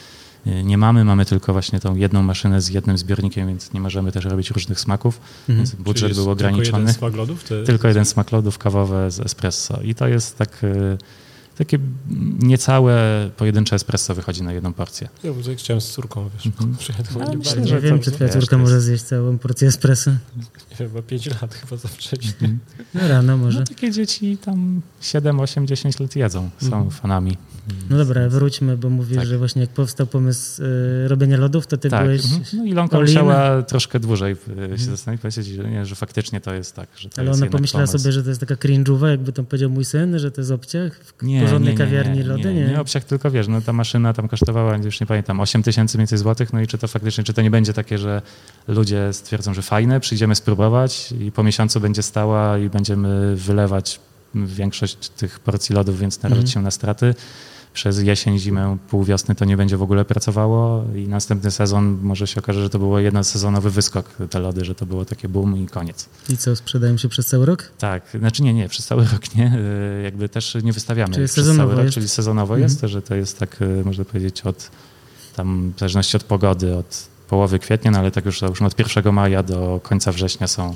nie 0.63 0.77
mamy. 0.77 1.05
Mamy 1.05 1.25
tylko 1.25 1.53
właśnie 1.53 1.79
tą 1.79 1.95
jedną 1.95 2.23
maszynę 2.23 2.61
z 2.61 2.69
jednym 2.69 2.97
zbiornikiem, 2.97 3.47
więc 3.47 3.73
nie 3.73 3.79
możemy 3.79 4.11
też 4.11 4.25
robić 4.25 4.51
różnych 4.51 4.79
smaków, 4.79 5.19
mhm. 5.39 5.57
więc 5.57 5.75
budżet 5.75 6.15
był 6.15 6.29
ograniczony. 6.29 6.65
Tylko 6.67 6.77
jeden 6.77 6.93
smak 6.93 7.15
lodów? 7.15 7.43
Te... 7.43 7.63
Tylko 7.63 7.87
jeden 7.87 8.05
smak 8.05 8.31
lodów 8.31 8.57
kawowe 8.57 9.11
z 9.11 9.19
espresso. 9.19 9.81
I 9.81 9.95
to 9.95 10.07
jest 10.07 10.37
tak 10.37 10.63
e, 10.63 10.97
takie 11.57 11.79
niecałe 12.39 13.29
pojedyncze 13.37 13.75
espresso 13.75 14.15
wychodzi 14.15 14.43
na 14.43 14.53
jedną 14.53 14.73
porcję. 14.73 15.09
Ja 15.23 15.33
bo 15.33 15.39
chciałem 15.57 15.81
z 15.81 15.91
córką, 15.91 16.29
wiesz, 16.29 16.45
mm 16.45 16.75
-hmm. 16.75 17.29
nie, 17.29 17.37
myślę, 17.37 17.61
nie 17.61 17.79
wiem, 17.79 17.99
czy 17.99 18.11
twoja 18.11 18.29
córka 18.29 18.57
może 18.57 18.81
zjeść 18.81 19.03
całą 19.03 19.37
porcję 19.37 19.67
espresso. 19.67 20.11
Nie 20.11 20.77
wiem, 20.79 20.89
bo 20.93 21.01
5 21.01 21.41
lat 21.41 21.53
chyba 21.53 21.77
za 21.77 21.87
wcześnie. 21.87 22.33
Mm 22.41 22.55
-hmm. 22.55 22.83
No 22.93 23.07
rano 23.07 23.37
może. 23.37 23.59
No 23.59 23.65
takie 23.65 23.91
dzieci 23.91 24.37
tam 24.37 24.81
7, 25.01 25.39
8, 25.39 25.67
10 25.67 25.99
lat 25.99 26.15
jedzą, 26.15 26.49
są 26.59 26.67
mm 26.67 26.89
-hmm. 26.89 26.91
fanami. 26.91 27.37
No 27.89 27.97
dobra, 27.97 28.29
wróćmy, 28.29 28.77
bo 28.77 28.89
mówisz, 28.89 29.17
tak. 29.17 29.27
że 29.27 29.37
właśnie 29.37 29.61
jak 29.61 29.69
powstał 29.69 30.07
pomysł 30.07 30.63
y, 30.63 31.07
robienia 31.07 31.37
lodów, 31.37 31.67
to 31.67 31.77
ty 31.77 31.89
tak. 31.89 32.03
byłeś 32.03 32.25
mhm. 32.25 32.43
No 32.53 32.65
i 32.65 32.73
Lonka 32.73 32.99
musiała 32.99 33.61
troszkę 33.63 33.99
dłużej 33.99 34.31
y, 34.31 34.37
się 34.45 34.51
mhm. 34.51 34.77
zastanowić, 34.77 35.21
powiedzieć, 35.21 35.47
że, 35.47 35.69
nie, 35.69 35.85
że 35.85 35.95
faktycznie 35.95 36.41
to 36.41 36.53
jest 36.53 36.75
tak. 36.75 36.89
Że 36.97 37.09
to 37.09 37.21
Ale 37.21 37.31
ona 37.31 37.45
pomyślała 37.45 37.85
pomysł. 37.85 38.03
sobie, 38.03 38.11
że 38.11 38.23
to 38.23 38.29
jest 38.29 38.41
taka 38.41 38.55
cringe'owa, 38.55 39.07
jakby 39.07 39.33
to 39.33 39.43
powiedział 39.43 39.69
mój 39.69 39.85
syn, 39.85 40.19
że 40.19 40.31
to 40.31 40.41
jest 40.41 40.51
obciach 40.51 40.99
w 41.03 41.13
nie, 41.47 41.51
porządnej 41.51 41.73
nie, 41.73 41.79
nie, 41.79 41.85
kawiarni 41.85 42.23
lody, 42.23 42.53
nie? 42.53 42.67
Nie, 42.95 43.01
tylko 43.07 43.31
wiesz, 43.31 43.47
no 43.47 43.61
ta 43.61 43.73
maszyna 43.73 44.13
tam 44.13 44.27
kosztowała, 44.27 44.77
już 44.77 44.99
nie 44.99 45.07
pamiętam, 45.07 45.39
8 45.39 45.63
tysięcy 45.63 45.97
więcej 45.97 46.17
złotych, 46.17 46.53
no 46.53 46.61
i 46.61 46.67
czy 46.67 46.77
to 46.77 46.87
faktycznie, 46.87 47.23
czy 47.23 47.33
to 47.33 47.41
nie 47.41 47.51
będzie 47.51 47.73
takie, 47.73 47.97
że 47.97 48.21
ludzie 48.67 49.13
stwierdzą, 49.13 49.53
że 49.53 49.61
fajne, 49.61 49.99
przyjdziemy 49.99 50.35
spróbować 50.35 51.11
i 51.19 51.31
po 51.31 51.43
miesiącu 51.43 51.79
będzie 51.79 52.03
stała 52.03 52.57
i 52.57 52.69
będziemy 52.69 53.35
wylewać 53.35 53.99
większość 54.35 55.09
tych 55.09 55.39
porcji 55.39 55.75
lodów, 55.75 55.99
więc 55.99 56.23
narazić 56.23 56.45
mhm. 56.45 56.53
się 56.53 56.61
na 56.61 56.71
straty 56.71 57.15
przez 57.73 58.03
jesień, 58.03 58.39
zimę, 58.39 58.77
pół 58.89 59.03
wiosny 59.03 59.35
to 59.35 59.45
nie 59.45 59.57
będzie 59.57 59.77
w 59.77 59.81
ogóle 59.81 60.05
pracowało 60.05 60.83
i 60.95 61.07
następny 61.07 61.51
sezon 61.51 61.99
może 62.01 62.27
się 62.27 62.39
okaże, 62.41 62.61
że 62.61 62.69
to 62.69 62.79
było 62.79 62.99
jednosezonowy 62.99 63.71
wyskok 63.71 64.09
te 64.29 64.39
lody, 64.39 64.65
że 64.65 64.75
to 64.75 64.85
było 64.85 65.05
takie 65.05 65.29
boom 65.29 65.57
i 65.57 65.67
koniec. 65.67 66.09
I 66.29 66.37
co, 66.37 66.55
sprzedają 66.55 66.97
się 66.97 67.09
przez 67.09 67.27
cały 67.27 67.45
rok? 67.45 67.71
Tak, 67.77 68.03
znaczy 68.19 68.43
nie, 68.43 68.53
nie, 68.53 68.69
przez 68.69 68.85
cały 68.85 69.05
rok 69.13 69.35
nie, 69.35 69.59
y, 69.99 70.01
jakby 70.03 70.29
też 70.29 70.57
nie 70.63 70.73
wystawiamy 70.73 71.13
czyli 71.13 71.27
przez 71.27 71.55
cały 71.57 71.75
rok, 71.75 71.83
jest? 71.83 71.93
czyli 71.93 72.09
sezonowo 72.09 72.53
mhm. 72.53 72.61
jest, 72.61 72.81
że 72.81 73.01
to 73.01 73.15
jest 73.15 73.39
tak, 73.39 73.61
y, 73.61 73.83
można 73.85 74.05
powiedzieć, 74.05 74.41
od 74.41 74.71
tam 75.35 75.73
w 75.75 75.79
zależności 75.79 76.17
od 76.17 76.23
pogody, 76.23 76.75
od 76.75 77.07
połowy 77.29 77.59
kwietnia, 77.59 77.91
no 77.91 77.99
ale 77.99 78.11
tak 78.11 78.25
już 78.25 78.39
załóżmy 78.39 78.67
od 78.67 78.79
1 78.79 79.13
maja 79.13 79.43
do 79.43 79.79
końca 79.83 80.11
września 80.11 80.47
są 80.47 80.75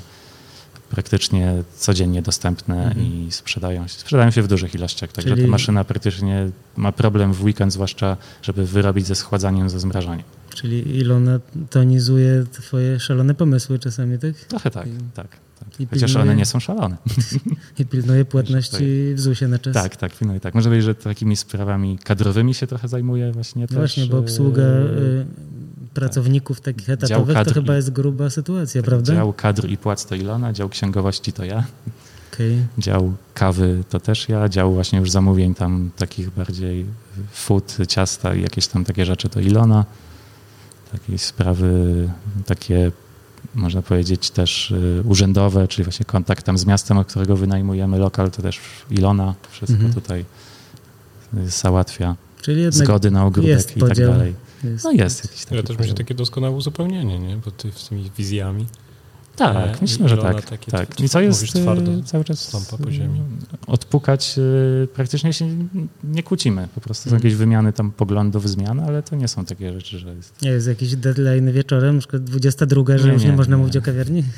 praktycznie 0.92 1.62
codziennie 1.76 2.22
dostępne 2.22 2.84
mhm. 2.84 3.06
i 3.06 3.32
sprzedają 3.32 3.88
się, 3.88 3.94
sprzedają 3.94 4.30
się 4.30 4.42
w 4.42 4.48
dużych 4.48 4.74
ilościach. 4.74 5.12
Także 5.12 5.30
Czyli... 5.30 5.42
ta 5.42 5.48
maszyna 5.48 5.84
praktycznie 5.84 6.50
ma 6.76 6.92
problem 6.92 7.32
w 7.32 7.44
weekend, 7.44 7.72
zwłaszcza 7.72 8.16
żeby 8.42 8.66
wyrobić 8.66 9.06
ze 9.06 9.14
schładzaniem, 9.14 9.70
ze 9.70 9.80
zmrażaniem. 9.80 10.24
Czyli 10.54 10.96
Ilona 10.96 11.40
tonizuje 11.70 12.44
twoje 12.52 13.00
szalone 13.00 13.34
pomysły 13.34 13.78
czasami, 13.78 14.18
tak? 14.18 14.34
Trochę 14.34 14.70
tak, 14.70 14.86
I- 14.86 14.90
tak. 15.14 15.28
tak. 15.58 15.80
I 15.80 15.86
Chociaż 15.86 16.10
pilnuje- 16.10 16.22
one 16.22 16.36
nie 16.36 16.46
są 16.46 16.60
szalone. 16.60 16.96
I 17.78 17.86
pilnuje 17.86 18.24
płatności 18.24 19.14
w 19.14 19.20
ZUS-ie 19.20 19.48
na 19.48 19.58
czas. 19.58 19.74
Tak, 19.74 19.96
tak, 19.96 20.12
i 20.36 20.40
tak. 20.40 20.54
Może 20.54 20.70
być, 20.70 20.84
że 20.84 20.94
takimi 20.94 21.36
sprawami 21.36 21.98
kadrowymi 22.04 22.54
się 22.54 22.66
trochę 22.66 22.88
zajmuje 22.88 23.32
właśnie 23.32 23.62
No 23.62 23.68
też. 23.68 23.76
właśnie, 23.76 24.06
bo 24.06 24.18
obsługa 24.18 24.62
pracowników 25.94 26.60
takich 26.60 26.90
etatowych 26.90 27.36
to 27.46 27.54
chyba 27.54 27.72
i- 27.72 27.76
jest 27.76 27.90
gruba 27.90 28.30
sytuacja, 28.30 28.82
prawda? 28.82 29.14
Dział 29.14 29.32
kadr 29.32 29.68
i 29.68 29.76
płac 29.76 30.06
to 30.06 30.14
Ilona, 30.14 30.52
dział 30.52 30.68
księgowości 30.68 31.32
to 31.32 31.44
ja, 31.44 31.64
Okej. 32.32 32.58
dział 32.78 33.12
kawy 33.34 33.84
to 33.90 34.00
też 34.00 34.28
ja, 34.28 34.48
dział 34.48 34.74
właśnie 34.74 34.98
już 34.98 35.10
zamówień 35.10 35.54
tam 35.54 35.90
takich 35.96 36.30
bardziej 36.30 36.86
food, 37.32 37.76
ciasta 37.88 38.34
i 38.34 38.42
jakieś 38.42 38.66
tam 38.66 38.84
takie 38.84 39.04
rzeczy 39.06 39.28
to 39.28 39.40
Ilona. 39.40 39.84
Takie 40.92 41.18
sprawy 41.18 42.08
takie 42.46 42.92
można 43.54 43.82
powiedzieć 43.82 44.30
też 44.30 44.70
y, 44.70 45.02
urzędowe, 45.04 45.68
czyli 45.68 45.84
właśnie 45.84 46.06
kontakt 46.06 46.46
tam 46.46 46.58
z 46.58 46.66
miastem, 46.66 46.98
od 46.98 47.06
którego 47.08 47.36
wynajmujemy 47.36 47.98
lokal, 47.98 48.30
to 48.30 48.42
też 48.42 48.60
Ilona 48.90 49.34
wszystko 49.50 49.74
Mhm. 49.74 49.92
tutaj 49.94 50.24
y, 51.34 51.50
załatwia. 51.50 52.16
Czyli 52.42 52.72
Zgody 52.72 53.10
na 53.10 53.24
ogródek 53.26 53.76
i 53.76 53.80
tak 53.80 53.96
dalej. 53.96 54.34
Jest. 54.64 54.84
No 54.84 54.92
jest 54.92 55.24
jakiś 55.24 55.40
taki 55.44 55.54
Ale 55.54 55.62
też 55.62 55.76
będzie 55.76 55.94
takie 55.94 56.14
doskonałe 56.14 56.56
uzupełnienie, 56.56 57.18
nie? 57.18 57.36
Bo 57.36 57.50
ty 57.50 57.72
z 57.72 57.88
tymi 57.88 58.10
wizjami. 58.18 58.66
Tak, 59.36 59.56
E, 59.76 59.78
myślę, 59.82 60.08
że 60.08 60.18
tak. 60.18 60.44
takie 60.50 60.70
tak. 60.70 61.00
I 61.00 61.08
co 61.08 61.20
jest 61.20 61.40
mówisz 61.40 61.52
twardo, 61.52 61.92
e, 61.92 62.02
cały 62.02 62.24
czas 62.24 62.40
stąpa 62.40 62.84
po 62.84 62.90
ziemi. 62.90 63.20
e, 63.20 63.66
odpukać, 63.66 64.38
e, 64.38 64.86
praktycznie 64.86 65.32
się 65.32 65.48
nie 66.04 66.22
kłócimy. 66.22 66.68
Po 66.74 66.80
prostu 66.80 67.04
są 67.04 67.08
Mhm. 67.16 67.22
jakieś 67.22 67.34
wymiany 67.38 67.72
tam 67.72 67.90
poglądów, 67.90 68.48
zmian, 68.50 68.80
ale 68.80 69.02
to 69.02 69.16
nie 69.16 69.28
są 69.28 69.44
takie 69.44 69.72
rzeczy, 69.72 69.98
że 69.98 70.14
jest... 70.14 70.42
Nie 70.42 70.50
jest 70.50 70.66
jakiś 70.66 70.96
deadline 70.96 71.52
wieczorem, 71.52 71.94
na 71.94 71.98
przykład 72.00 72.24
22, 72.24 72.98
że 72.98 73.06
Nie, 73.08 73.12
już 73.14 73.22
nie, 73.22 73.28
nie, 73.30 73.36
można 73.36 73.56
nie. 73.56 73.60
mówić 73.60 73.76
o 73.76 73.82
kawiarni? 73.82 74.24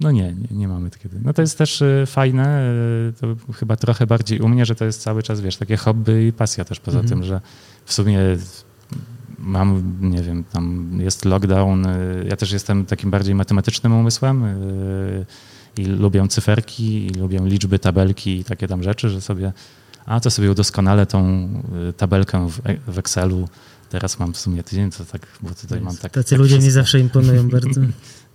No 0.00 0.10
nie, 0.10 0.34
nie, 0.34 0.48
nie 0.58 0.68
mamy 0.68 0.90
takiego. 0.90 1.16
No 1.24 1.32
to 1.32 1.42
jest 1.42 1.58
też 1.58 1.82
fajne, 2.06 2.74
to 3.20 3.52
chyba 3.54 3.76
trochę 3.76 4.06
bardziej 4.06 4.40
u 4.40 4.48
mnie, 4.48 4.66
że 4.66 4.74
to 4.74 4.84
jest 4.84 5.02
cały 5.02 5.22
czas, 5.22 5.40
wiesz, 5.40 5.56
takie 5.56 5.76
hobby 5.76 6.26
i 6.26 6.32
pasja 6.32 6.64
też 6.64 6.80
poza 6.80 7.00
Mhm. 7.00 7.08
tym, 7.20 7.28
że 7.28 7.40
w 7.84 7.92
sumie 7.92 8.18
mam, 9.44 9.96
nie 10.00 10.22
wiem, 10.22 10.44
tam 10.52 10.90
jest 11.00 11.24
lockdown, 11.24 11.86
e, 11.86 11.96
ja 12.28 12.36
też 12.36 12.52
jestem 12.52 12.86
takim 12.86 13.10
bardziej 13.10 13.34
matematycznym 13.34 13.92
umysłem 13.92 14.44
e, 14.44 14.54
i 15.76 15.84
lubię 15.86 16.28
cyferki, 16.28 17.06
i 17.06 17.10
lubię 17.10 17.40
liczby, 17.44 17.78
tabelki 17.78 18.38
i 18.40 18.44
takie 18.44 18.68
tam 18.68 18.82
rzeczy, 18.82 19.10
że 19.10 19.20
sobie, 19.20 19.52
a 20.06 20.20
to 20.20 20.30
sobie 20.30 20.50
udoskonalę 20.50 21.06
tą 21.06 21.48
e, 21.88 21.92
tabelkę 21.92 22.48
w, 22.48 22.60
w 22.86 22.98
Excelu. 22.98 23.48
Teraz 23.90 24.18
mam 24.18 24.32
w 24.32 24.38
sumie 24.38 24.62
tydzień, 24.62 24.90
to 24.90 25.04
tak, 25.04 25.26
bo 25.42 25.50
tutaj 25.50 25.80
mam 25.80 25.96
tak. 25.96 26.12
Tacy 26.12 26.30
tak 26.30 26.38
ludzie 26.38 26.54
mi 26.54 26.60
wszystko. 26.60 26.80
zawsze 26.80 27.00
imponują 27.00 27.48
bardzo. 27.48 27.80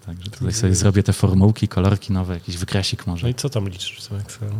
Tak, 0.06 0.18
że 0.24 0.32
tutaj 0.32 0.54
sobie 0.54 0.76
zrobię 0.76 1.04
te 1.04 1.14
formułki, 1.14 1.68
kolorki 1.68 2.14
nowe, 2.14 2.34
jakiś 2.34 2.58
wykresik 2.58 3.08
może. 3.08 3.24
No 3.24 3.30
i 3.30 3.34
co 3.34 3.50
tam 3.50 3.70
liczysz 3.70 3.98
w 4.00 4.08
tym 4.08 4.18
Excelu? 4.18 4.52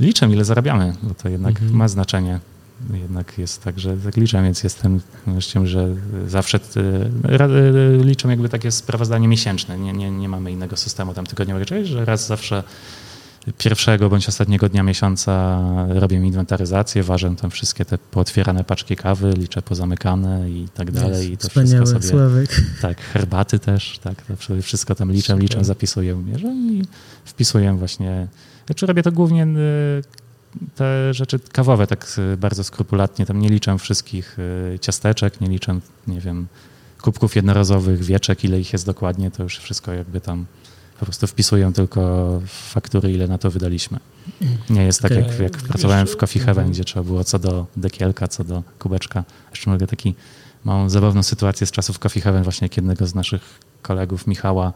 Liczę, 0.00 0.26
ile 0.26 0.44
zarabiamy, 0.44 0.94
bo 1.02 1.14
to 1.14 1.28
jednak 1.28 1.50
Mhm. 1.56 1.74
ma 1.76 1.88
znaczenie. 1.88 2.40
Jednak 2.92 3.38
jest 3.38 3.64
tak, 3.64 3.78
że 3.78 3.96
tak 3.96 4.16
liczę, 4.16 4.42
więc 4.42 4.62
jestem 4.62 5.00
myślę, 5.26 5.66
że 5.66 5.96
zawsze 6.26 6.60
e, 7.28 7.40
e, 7.40 8.04
liczę 8.04 8.28
jakby 8.28 8.48
takie 8.48 8.70
sprawozdanie 8.70 9.28
miesięczne. 9.28 9.78
Nie, 9.78 9.92
nie, 9.92 10.10
nie 10.10 10.28
mamy 10.28 10.52
innego 10.52 10.76
systemu 10.76 11.14
tam 11.14 11.26
tygodniowego, 11.26 11.84
że 11.84 12.04
raz 12.04 12.26
zawsze 12.26 12.62
pierwszego 13.58 14.08
bądź 14.08 14.28
ostatniego 14.28 14.68
dnia 14.68 14.82
miesiąca 14.82 15.60
robię 15.88 16.16
inwentaryzację, 16.16 17.02
ważę 17.02 17.34
tam 17.36 17.50
wszystkie 17.50 17.84
te 17.84 17.98
pootwierane 17.98 18.64
paczki 18.64 18.96
kawy, 18.96 19.32
liczę 19.36 19.62
pozamykane 19.62 20.50
i 20.50 20.68
tak 20.74 20.90
dalej. 20.90 21.32
I 21.32 21.36
to 21.36 21.48
wszystko 21.48 21.86
sobie 21.86 22.02
Sławek. 22.02 22.60
tak, 22.82 23.00
herbaty 23.00 23.58
też, 23.58 23.98
tak, 23.98 24.22
to 24.22 24.62
wszystko 24.62 24.94
tam 24.94 25.12
liczę, 25.12 25.38
liczę, 25.38 25.64
zapisuję, 25.64 26.14
mierzę 26.14 26.48
i 26.48 26.82
wpisuję 27.24 27.72
właśnie. 27.72 28.28
Znaczy 28.66 28.86
robię 28.86 29.02
to 29.02 29.12
głównie 29.12 29.44
y, 29.44 30.02
te 30.74 31.14
rzeczy 31.14 31.38
kawowe 31.52 31.86
tak 31.86 32.06
y, 32.32 32.36
bardzo 32.36 32.64
skrupulatnie, 32.64 33.26
tam 33.26 33.40
nie 33.40 33.48
liczę 33.48 33.78
wszystkich 33.78 34.38
y, 34.74 34.78
ciasteczek, 34.78 35.40
nie 35.40 35.48
liczę, 35.48 35.80
nie 36.06 36.20
wiem, 36.20 36.46
kubków 37.02 37.36
jednorazowych, 37.36 38.04
wieczek, 38.04 38.44
ile 38.44 38.60
ich 38.60 38.72
jest 38.72 38.86
dokładnie, 38.86 39.30
to 39.30 39.42
już 39.42 39.58
wszystko 39.58 39.92
jakby 39.92 40.20
tam 40.20 40.46
po 41.00 41.06
prostu 41.06 41.26
wpisuję 41.26 41.72
tylko 41.72 42.40
faktury, 42.46 43.12
ile 43.12 43.28
na 43.28 43.38
to 43.38 43.50
wydaliśmy. 43.50 43.98
Nie 44.70 44.82
jest 44.82 45.02
tak, 45.02 45.10
jak, 45.10 45.40
jak 45.40 45.52
pracowałem 45.52 46.06
w 46.06 46.16
Coffee 46.16 46.38
Heaven, 46.38 46.70
gdzie 46.70 46.84
trzeba 46.84 47.04
było 47.04 47.24
co 47.24 47.38
do 47.38 47.66
dekielka, 47.76 48.28
co 48.28 48.44
do 48.44 48.62
kubeczka. 48.78 49.24
Jeszcze 49.50 49.70
mogę 49.70 49.86
taki 49.86 50.14
małą 50.64 50.90
zabawną 50.90 51.22
sytuację 51.22 51.66
z 51.66 51.70
czasów 51.70 51.98
Coffee 51.98 52.20
Heaven, 52.20 52.42
właśnie 52.42 52.64
jak 52.64 52.76
jednego 52.76 53.06
z 53.06 53.14
naszych 53.14 53.60
kolegów, 53.82 54.26
Michała, 54.26 54.72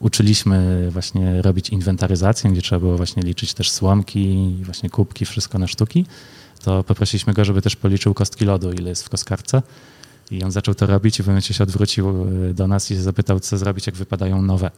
uczyliśmy 0.00 0.88
właśnie 0.90 1.42
robić 1.42 1.68
inwentaryzację, 1.68 2.50
gdzie 2.50 2.62
trzeba 2.62 2.80
było 2.80 2.96
właśnie 2.96 3.22
liczyć 3.22 3.54
też 3.54 3.70
słomki, 3.70 4.54
właśnie 4.62 4.90
kubki, 4.90 5.24
wszystko 5.24 5.58
na 5.58 5.66
sztuki, 5.66 6.06
to 6.64 6.84
poprosiliśmy 6.84 7.32
go, 7.32 7.44
żeby 7.44 7.62
też 7.62 7.76
policzył 7.76 8.14
kostki 8.14 8.44
lodu, 8.44 8.72
ile 8.72 8.88
jest 8.88 9.04
w 9.04 9.08
kostkarce. 9.08 9.62
I 10.30 10.42
on 10.42 10.50
zaczął 10.50 10.74
to 10.74 10.86
robić 10.86 11.20
i 11.20 11.22
w 11.22 11.26
momencie 11.26 11.54
się 11.54 11.64
odwrócił 11.64 12.26
y, 12.50 12.54
do 12.54 12.68
nas 12.68 12.90
i 12.90 12.94
się 12.94 13.02
zapytał, 13.02 13.40
co 13.40 13.58
zrobić, 13.58 13.86
jak 13.86 13.96
wypadają 13.96 14.42
nowe. 14.42 14.70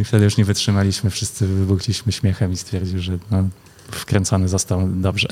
I 0.00 0.04
wtedy 0.04 0.24
już 0.24 0.36
nie 0.36 0.44
wytrzymaliśmy, 0.44 1.10
wszyscy 1.10 1.46
wybuchliśmy 1.46 2.12
śmiechem 2.12 2.52
i 2.52 2.56
stwierdził, 2.56 3.00
że 3.00 3.18
no, 3.30 3.48
wkręcony 3.90 4.48
został 4.48 4.88
dobrze. 4.88 5.28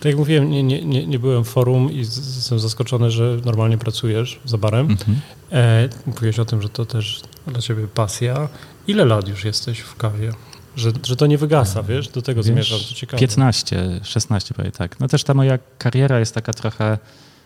Tak 0.00 0.04
jak 0.04 0.16
mówiłem, 0.16 0.50
nie, 0.50 0.62
nie, 0.62 1.06
nie, 1.06 1.18
byłem 1.18 1.44
w 1.44 1.48
forum 1.48 1.92
i 1.92 1.96
jestem 1.96 2.58
zaskoczony, 2.58 3.10
że 3.10 3.38
normalnie 3.44 3.78
pracujesz 3.78 4.40
za 4.44 4.58
barem. 4.58 4.90
Mhm. 4.90 5.20
E, 5.52 5.88
mówiłeś 6.06 6.38
o 6.38 6.44
tym, 6.44 6.62
że 6.62 6.68
to 6.68 6.86
też 6.86 7.22
dla 7.46 7.60
ciebie 7.60 7.88
pasja. 7.88 8.48
Ile 8.86 9.04
lat 9.04 9.28
już 9.28 9.44
jesteś 9.44 9.80
w 9.80 9.96
kawie? 9.96 10.32
Że, 10.76 10.90
że 11.02 11.16
to 11.16 11.26
nie 11.26 11.38
wygasa, 11.38 11.82
wiesz? 11.82 12.08
Do 12.08 12.22
tego 12.22 12.42
Wiesz, 12.42 12.46
zmierzam, 12.46 12.78
to 12.78 12.94
ciekawe. 12.94 13.20
15, 13.20 14.00
16 14.02 14.54
prawie 14.54 14.72
tak. 14.72 15.00
No 15.00 15.08
też 15.08 15.24
ta 15.24 15.34
moja 15.34 15.58
kariera 15.78 16.18
jest 16.18 16.34
taka 16.34 16.52
trochę, 16.52 16.98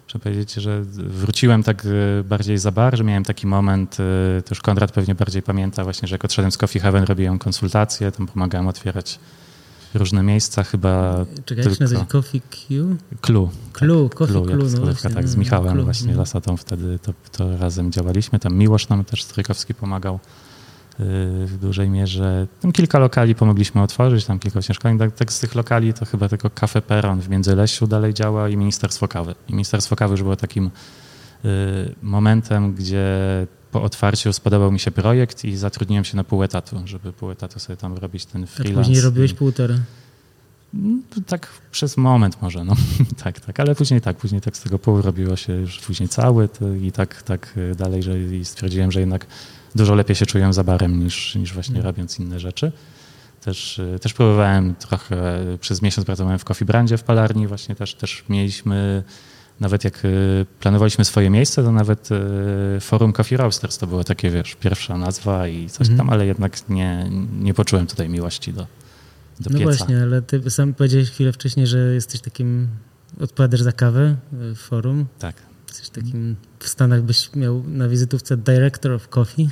muszę 0.05 0.19
powiedzieć, 0.19 0.55
że 0.55 0.83
wróciłem 0.95 1.63
tak 1.63 1.85
y, 1.85 2.25
bardziej 2.25 2.59
za 2.59 2.73
bar, 2.73 2.97
że 2.97 3.05
miałem 3.05 3.25
taki 3.25 3.47
moment, 3.47 3.95
y, 3.95 4.43
to 4.43 4.51
już 4.51 4.61
Konrad 4.61 4.93
pewnie 4.93 5.15
bardziej 5.15 5.43
pamięta 5.43 5.85
właśnie, 5.85 6.09
że 6.09 6.15
jak 6.15 6.25
odszedłem 6.25 6.53
z 6.53 6.59
Coffee 6.59 6.81
Heaven 6.81 7.05
robiłem 7.05 7.39
konsultacje, 7.39 8.13
tam 8.13 8.27
pomagałem 8.27 8.69
otwierać 8.69 9.19
różne 9.95 10.23
miejsca, 10.23 10.65
chyba 10.65 11.25
Czekaj, 11.45 11.65
jak 11.65 11.65
się 11.65 11.71
tylko 11.71 11.85
nazywa? 11.85 12.05
Coffee 12.05 12.41
Q? 12.41 12.97
Clue. 13.21 13.49
Clue, 13.73 14.09
Coffee 14.09 14.33
Clue, 14.33 14.43
Clue, 14.43 14.65
jak 14.65 14.73
no 14.73 14.81
właśnie. 14.81 15.11
tak, 15.11 15.29
z 15.29 15.37
no, 15.37 15.41
Michałem 15.41 15.75
Clue, 15.75 15.85
właśnie 15.85 16.13
no. 16.13 16.19
Lasatą 16.19 16.57
wtedy 16.57 16.99
to, 16.99 17.13
to 17.33 17.57
razem 17.57 17.93
działaliśmy. 17.93 18.39
Tam 18.39 18.55
Miłosz 18.55 18.89
nam 18.89 19.05
też 19.05 19.23
Strykowski 19.23 19.75
pomagał 19.75 20.21
yy, 20.99 21.07
w 21.47 21.59
dużej 21.61 21.91
mierze. 21.91 22.47
Tam 22.61 22.73
kilka 22.73 22.99
lokali 22.99 23.35
pomogliśmy 23.35 23.83
otworzyć, 23.83 24.25
tam 24.25 24.39
kilka 24.39 24.61
mieszkań. 24.69 24.99
Tak, 24.99 25.15
tak 25.15 25.33
z 25.33 25.41
tych 25.41 25.55
lokali 25.55 25.95
to 25.95 26.05
chyba 26.05 26.29
tylko 26.29 26.51
Cafe 26.51 26.83
Peron 26.83 27.21
w 27.21 27.29
Międzylesiu 27.29 27.87
dalej 27.87 28.15
działa 28.15 28.49
i 28.49 28.57
Ministerstwo 28.57 29.09
Kawy. 29.09 29.35
I 29.49 29.53
Ministerstwo 29.53 29.97
Kawy 29.97 30.13
już 30.13 30.23
było 30.23 30.37
takim 30.37 30.71
yy, 31.45 31.51
momentem, 32.03 32.75
gdzie 32.75 33.07
po 33.73 33.83
otwarciu 33.83 34.33
spodobał 34.33 34.73
mi 34.73 34.81
się 34.81 34.91
projekt 34.91 35.45
i 35.45 35.57
zatrudniłem 35.57 36.05
się 36.05 36.17
na 36.17 36.25
pół 36.25 36.43
etatu, 36.43 36.81
żeby 36.85 37.13
pół 37.13 37.31
etatu 37.31 37.61
sobie 37.61 37.77
tam 37.77 37.95
robić 37.97 38.27
ten 38.27 38.45
A 38.45 38.47
freelance. 38.47 38.81
później 38.81 39.01
robiłeś 39.01 39.33
półtora. 39.35 39.75
no, 40.75 40.99
tak 41.27 41.49
przez 41.71 41.97
moment 41.97 42.43
może, 42.43 42.65
no 42.65 42.75
tak, 43.25 43.41
tak, 43.41 43.61
ale 43.61 43.75
później 43.75 44.01
tak, 44.01 44.17
później 44.17 44.41
tak 44.41 44.57
z 44.57 44.61
tego 44.61 44.79
pół 44.79 45.03
robiło 45.03 45.37
się 45.37 45.53
już 45.53 45.79
później 45.81 46.09
cały 46.09 46.49
i 46.83 46.93
tak, 46.93 47.23
tak 47.23 47.55
y, 47.57 47.75
dalej, 47.75 48.03
że 48.03 48.21
i 48.21 48.45
stwierdziłem, 48.45 48.93
że 48.93 49.01
jednak 49.01 49.27
dużo 49.75 49.95
lepiej 49.95 50.17
się 50.17 50.27
czuję 50.27 50.53
za 50.53 50.65
barem 50.65 51.05
niż, 51.05 51.35
niż 51.35 51.53
właśnie 51.55 51.75
Mm. 51.75 51.87
robiąc 51.87 52.19
inne 52.19 52.41
rzeczy. 52.41 52.73
Też, 53.45 53.79
y, 53.79 53.99
też 54.03 54.13
próbowałem 54.15 54.75
trochę, 54.75 55.17
przez 55.61 55.83
miesiąc 55.83 56.07
pracowałem 56.07 56.39
w 56.39 56.45
Coffee 56.45 56.65
Brandzie 56.65 56.97
w 56.99 57.03
palarni, 57.03 57.47
właśnie 57.47 57.75
też, 57.75 57.95
też 57.95 58.25
mieliśmy, 58.29 59.03
nawet 59.61 59.85
jak 59.85 60.05
y, 60.05 60.47
planowaliśmy 60.61 61.05
swoje 61.05 61.31
miejsce, 61.31 61.63
to 61.63 61.73
nawet 61.73 62.09
y, 62.77 62.81
Forum 62.81 63.13
Coffee 63.13 63.37
Roasters 63.37 63.79
to 63.79 63.87
było 63.87 64.05
takie, 64.05 64.31
wiesz, 64.31 64.55
pierwsza 64.55 64.99
nazwa 64.99 65.49
i 65.49 65.69
coś 65.71 65.81
Mhm. 65.89 65.99
tam, 65.99 66.11
ale 66.11 66.27
jednak 66.27 66.69
nie, 66.69 67.11
nie 67.41 67.55
poczułem 67.55 67.87
tutaj 67.87 68.09
miłości 68.09 68.53
do, 68.53 68.67
do 69.41 69.51
No 69.51 69.59
pieca. 69.59 69.65
właśnie, 69.65 70.03
ale 70.03 70.23
ty 70.23 70.51
sam 70.51 70.75
powiedziałeś 70.75 71.11
chwilę 71.11 71.33
wcześniej, 71.33 71.67
że 71.67 71.79
jesteś 71.79 72.21
takim, 72.21 72.69
odpowiadasz 73.21 73.61
za 73.61 73.73
kawę 73.73 74.17
w 74.33 74.57
forum. 74.57 75.07
Tak. 75.19 75.37
Jesteś 75.69 75.89
takim, 75.91 76.37
w 76.59 76.69
Stanach 76.69 77.03
byś 77.03 77.31
miał 77.35 77.63
na 77.69 77.89
wizytówce 77.89 78.37
Director 78.37 78.93
of 78.93 79.09
Coffee. 79.09 79.49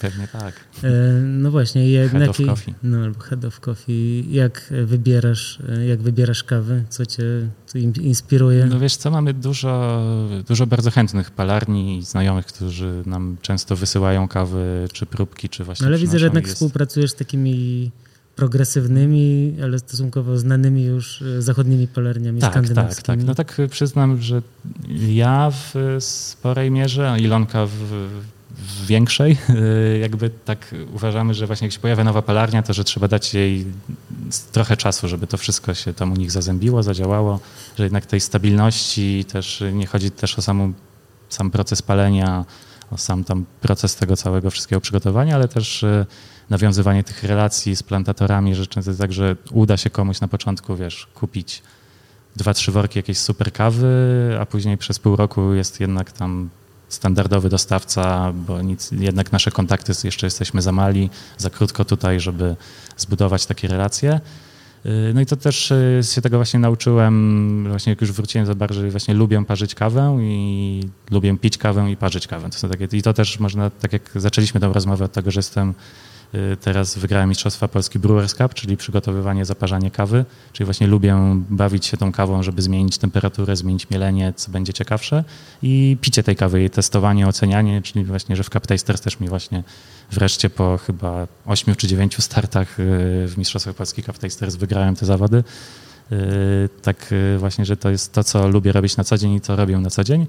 Pewnie 0.00 0.28
tak. 0.28 0.54
E, 0.84 0.90
No 1.22 1.50
właśnie, 1.50 1.90
jak, 1.92 2.10
Head 2.10 2.22
na 2.22 2.28
of 2.30 2.36
coffee. 2.36 2.74
No 2.82 2.98
albo 3.04 3.20
Head 3.20 3.44
of 3.44 3.60
Coffee. 3.60 4.24
Jak 4.30 4.72
wybierasz, 4.84 5.58
jak 5.88 6.02
wybierasz 6.02 6.44
kawę? 6.44 6.84
Co 6.88 7.06
cię 7.06 7.22
co 7.66 7.78
inspiruje? 7.78 8.66
No 8.66 8.78
wiesz 8.78 8.96
co, 8.96 9.10
mamy 9.10 9.34
dużo, 9.34 10.02
dużo 10.48 10.66
bardzo 10.66 10.90
chętnych 10.90 11.30
palarni 11.30 11.98
i 11.98 12.02
znajomych, 12.02 12.46
którzy 12.46 13.02
nam 13.06 13.36
często 13.42 13.76
wysyłają 13.76 14.28
kawy, 14.28 14.88
czy 14.92 15.06
próbki, 15.06 15.48
czy 15.48 15.64
właśnie 15.64 15.84
No 15.84 15.88
ale 15.88 15.98
widzę, 15.98 16.18
że 16.18 16.26
jednak 16.26 16.44
jest- 16.44 16.54
współpracujesz 16.54 17.10
z 17.10 17.14
takimi 17.14 17.90
progresywnymi, 18.36 19.56
ale 19.62 19.78
stosunkowo 19.78 20.38
znanymi 20.38 20.84
już 20.84 21.22
e, 21.22 21.42
zachodnimi 21.42 21.88
palarniami 21.88 22.40
tak, 22.40 22.50
skandynawskimi. 22.52 23.04
Tak, 23.06 23.16
tak. 23.16 23.26
No 23.26 23.34
tak 23.34 23.56
przyznam, 23.70 24.22
że 24.22 24.42
ja 25.08 25.50
w 25.50 25.74
sporej 25.98 26.70
mierze, 26.70 27.16
Ilonka 27.20 27.66
w 27.66 28.08
większej, 28.86 29.36
jakby 30.00 30.30
tak 30.30 30.74
uważamy, 30.94 31.34
że 31.34 31.46
właśnie 31.46 31.66
jak 31.66 31.72
się 31.72 31.80
pojawia 31.80 32.04
nowa 32.04 32.22
palarnia, 32.22 32.62
to 32.62 32.72
że 32.72 32.84
trzeba 32.84 33.08
dać 33.08 33.34
jej 33.34 33.66
trochę 34.52 34.76
czasu, 34.76 35.08
żeby 35.08 35.26
to 35.26 35.36
wszystko 35.36 35.74
się 35.74 35.94
tam 35.94 36.12
u 36.12 36.16
nich 36.16 36.30
zazębiło, 36.30 36.82
zadziałało, 36.82 37.40
że 37.78 37.84
jednak 37.84 38.06
tej 38.06 38.20
stabilności 38.20 39.24
też 39.24 39.64
nie 39.72 39.86
chodzi 39.86 40.10
też 40.10 40.38
o 40.38 40.42
samą, 40.42 40.72
sam 41.28 41.50
proces 41.50 41.82
palenia, 41.82 42.44
o 42.90 42.98
sam 42.98 43.24
tam 43.24 43.44
proces 43.60 43.96
tego 43.96 44.16
całego 44.16 44.50
wszystkiego 44.50 44.80
przygotowania, 44.80 45.34
ale 45.34 45.48
też 45.48 45.84
nawiązywanie 46.50 47.04
tych 47.04 47.24
relacji 47.24 47.76
z 47.76 47.82
plantatorami, 47.82 48.54
że 48.54 48.66
często 48.66 48.90
jest 48.90 49.00
tak, 49.00 49.12
że 49.12 49.36
uda 49.50 49.76
się 49.76 49.90
komuś 49.90 50.20
na 50.20 50.28
początku, 50.28 50.76
wiesz, 50.76 51.06
kupić 51.14 51.62
dwa, 52.36 52.54
trzy 52.54 52.72
worki 52.72 52.98
jakiejś 52.98 53.18
super 53.18 53.52
kawy, 53.52 53.88
a 54.40 54.46
później 54.46 54.78
przez 54.78 54.98
pół 54.98 55.16
roku 55.16 55.54
jest 55.54 55.80
jednak 55.80 56.12
tam 56.12 56.50
standardowy 56.88 57.48
dostawca, 57.48 58.32
bo 58.32 58.62
nic, 58.62 58.90
jednak 58.92 59.32
nasze 59.32 59.50
kontakty 59.50 59.92
jeszcze 60.04 60.26
jesteśmy 60.26 60.62
za 60.62 60.72
mali, 60.72 61.10
za 61.38 61.50
krótko 61.50 61.84
tutaj, 61.84 62.20
żeby 62.20 62.56
zbudować 62.96 63.46
takie 63.46 63.68
relacje. 63.68 64.20
Y, 64.86 65.12
no 65.14 65.20
i 65.20 65.26
to 65.26 65.36
też 65.36 65.70
y, 65.70 66.00
się 66.14 66.22
tego 66.22 66.38
właśnie 66.38 66.60
nauczyłem, 66.60 67.66
właśnie 67.68 67.90
jak 67.90 68.00
już 68.00 68.12
wróciłem 68.12 68.46
za 68.46 68.54
bardziej 68.54 68.90
właśnie 68.90 69.14
lubię 69.14 69.44
parzyć 69.44 69.74
kawę 69.74 70.18
i 70.20 70.82
lubię 71.10 71.36
pić 71.38 71.58
kawę 71.58 71.90
i 71.90 71.96
parzyć 71.96 72.26
kawę. 72.26 72.50
To 72.50 72.58
są 72.58 72.68
takie, 72.68 72.88
I 72.92 73.02
to 73.02 73.12
też 73.12 73.40
można, 73.40 73.70
tak 73.70 73.92
jak 73.92 74.10
zaczęliśmy 74.14 74.60
tę 74.60 74.72
rozmowę 74.72 75.04
od 75.04 75.12
tego, 75.12 75.30
że 75.30 75.38
jestem 75.38 75.74
teraz 76.60 76.98
wygrałem 76.98 77.28
Mistrzostwa 77.28 77.68
Polski 77.68 77.98
Brewers 77.98 78.34
Cup, 78.34 78.54
czyli 78.54 78.76
przygotowywanie, 78.76 79.44
zaparzanie 79.44 79.90
kawy, 79.90 80.24
czyli 80.52 80.64
właśnie 80.64 80.86
lubię 80.86 81.16
bawić 81.50 81.86
się 81.86 81.96
tą 81.96 82.12
kawą, 82.12 82.42
żeby 82.42 82.62
zmienić 82.62 82.98
temperaturę, 82.98 83.56
zmienić 83.56 83.90
mielenie, 83.90 84.32
co 84.36 84.50
będzie 84.50 84.72
ciekawsze 84.72 85.24
i 85.62 85.96
picie 86.00 86.22
tej 86.22 86.36
kawy, 86.36 86.60
jej 86.60 86.70
testowanie, 86.70 87.28
ocenianie, 87.28 87.82
czyli 87.82 88.04
właśnie, 88.04 88.36
że 88.36 88.42
w 88.42 88.50
Cup 88.50 88.66
Tasters 88.66 89.00
też 89.00 89.20
mi 89.20 89.28
właśnie 89.28 89.62
wreszcie 90.10 90.50
po 90.50 90.78
chyba 90.86 91.26
ośmiu 91.46 91.74
czy 91.74 91.86
dziewięciu 91.86 92.22
startach 92.22 92.80
y, 92.80 92.82
w 93.28 93.34
Mistrzostwach 93.38 93.74
Polski 93.74 94.02
Cup 94.02 94.18
Tasters 94.18 94.56
wygrałem 94.56 94.96
te 94.96 95.06
zawody. 95.06 95.44
Y, 96.12 96.68
tak 96.82 97.14
właśnie, 97.38 97.64
że 97.64 97.76
to 97.76 97.90
jest 97.90 98.12
to, 98.12 98.24
co 98.24 98.48
lubię 98.48 98.72
robić 98.72 98.96
na 98.96 99.04
co 99.04 99.18
dzień 99.18 99.32
i 99.32 99.40
co 99.40 99.56
robię 99.56 99.78
na 99.78 99.90
co 99.90 100.04
dzień. 100.04 100.26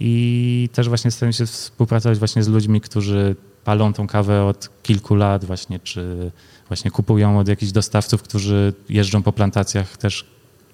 I 0.00 0.68
też 0.72 0.88
właśnie 0.88 1.10
staram 1.10 1.32
się 1.32 1.46
współpracować 1.46 2.18
właśnie 2.18 2.42
z 2.42 2.48
ludźmi, 2.48 2.80
którzy 2.80 3.36
palą 3.66 3.92
tą 3.92 4.06
kawę 4.06 4.44
od 4.44 4.68
kilku 4.82 5.14
lat 5.14 5.44
właśnie, 5.44 5.80
czy 5.80 6.30
właśnie 6.68 6.90
kupują 6.90 7.38
od 7.38 7.48
jakichś 7.48 7.72
dostawców, 7.72 8.22
którzy 8.22 8.74
jeżdżą 8.88 9.22
po 9.22 9.32
plantacjach 9.32 9.96
też 9.96 10.24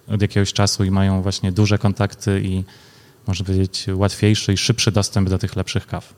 od 0.08 0.22
jakiegoś 0.22 0.52
czasu 0.52 0.84
i 0.84 0.90
mają 0.90 1.22
właśnie 1.22 1.52
duże 1.52 1.78
kontakty 1.78 2.40
i 2.44 2.64
może 3.26 3.44
powiedzieć 3.44 3.86
łatwiejszy 3.94 4.52
i 4.52 4.56
szybszy 4.56 4.92
dostęp 4.92 5.28
do 5.28 5.38
tych 5.38 5.56
lepszych 5.56 5.86
kaw. 5.86 6.14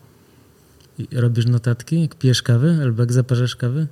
I 0.99 1.07
robisz 1.13 1.47
notatki, 1.47 2.01
jak 2.01 2.15
pijesz 2.15 2.43
kawę 2.43 2.79
albo 2.83 3.03
jak 3.03 3.13
zaparzasz 3.13 3.57
kawy? 3.57 3.87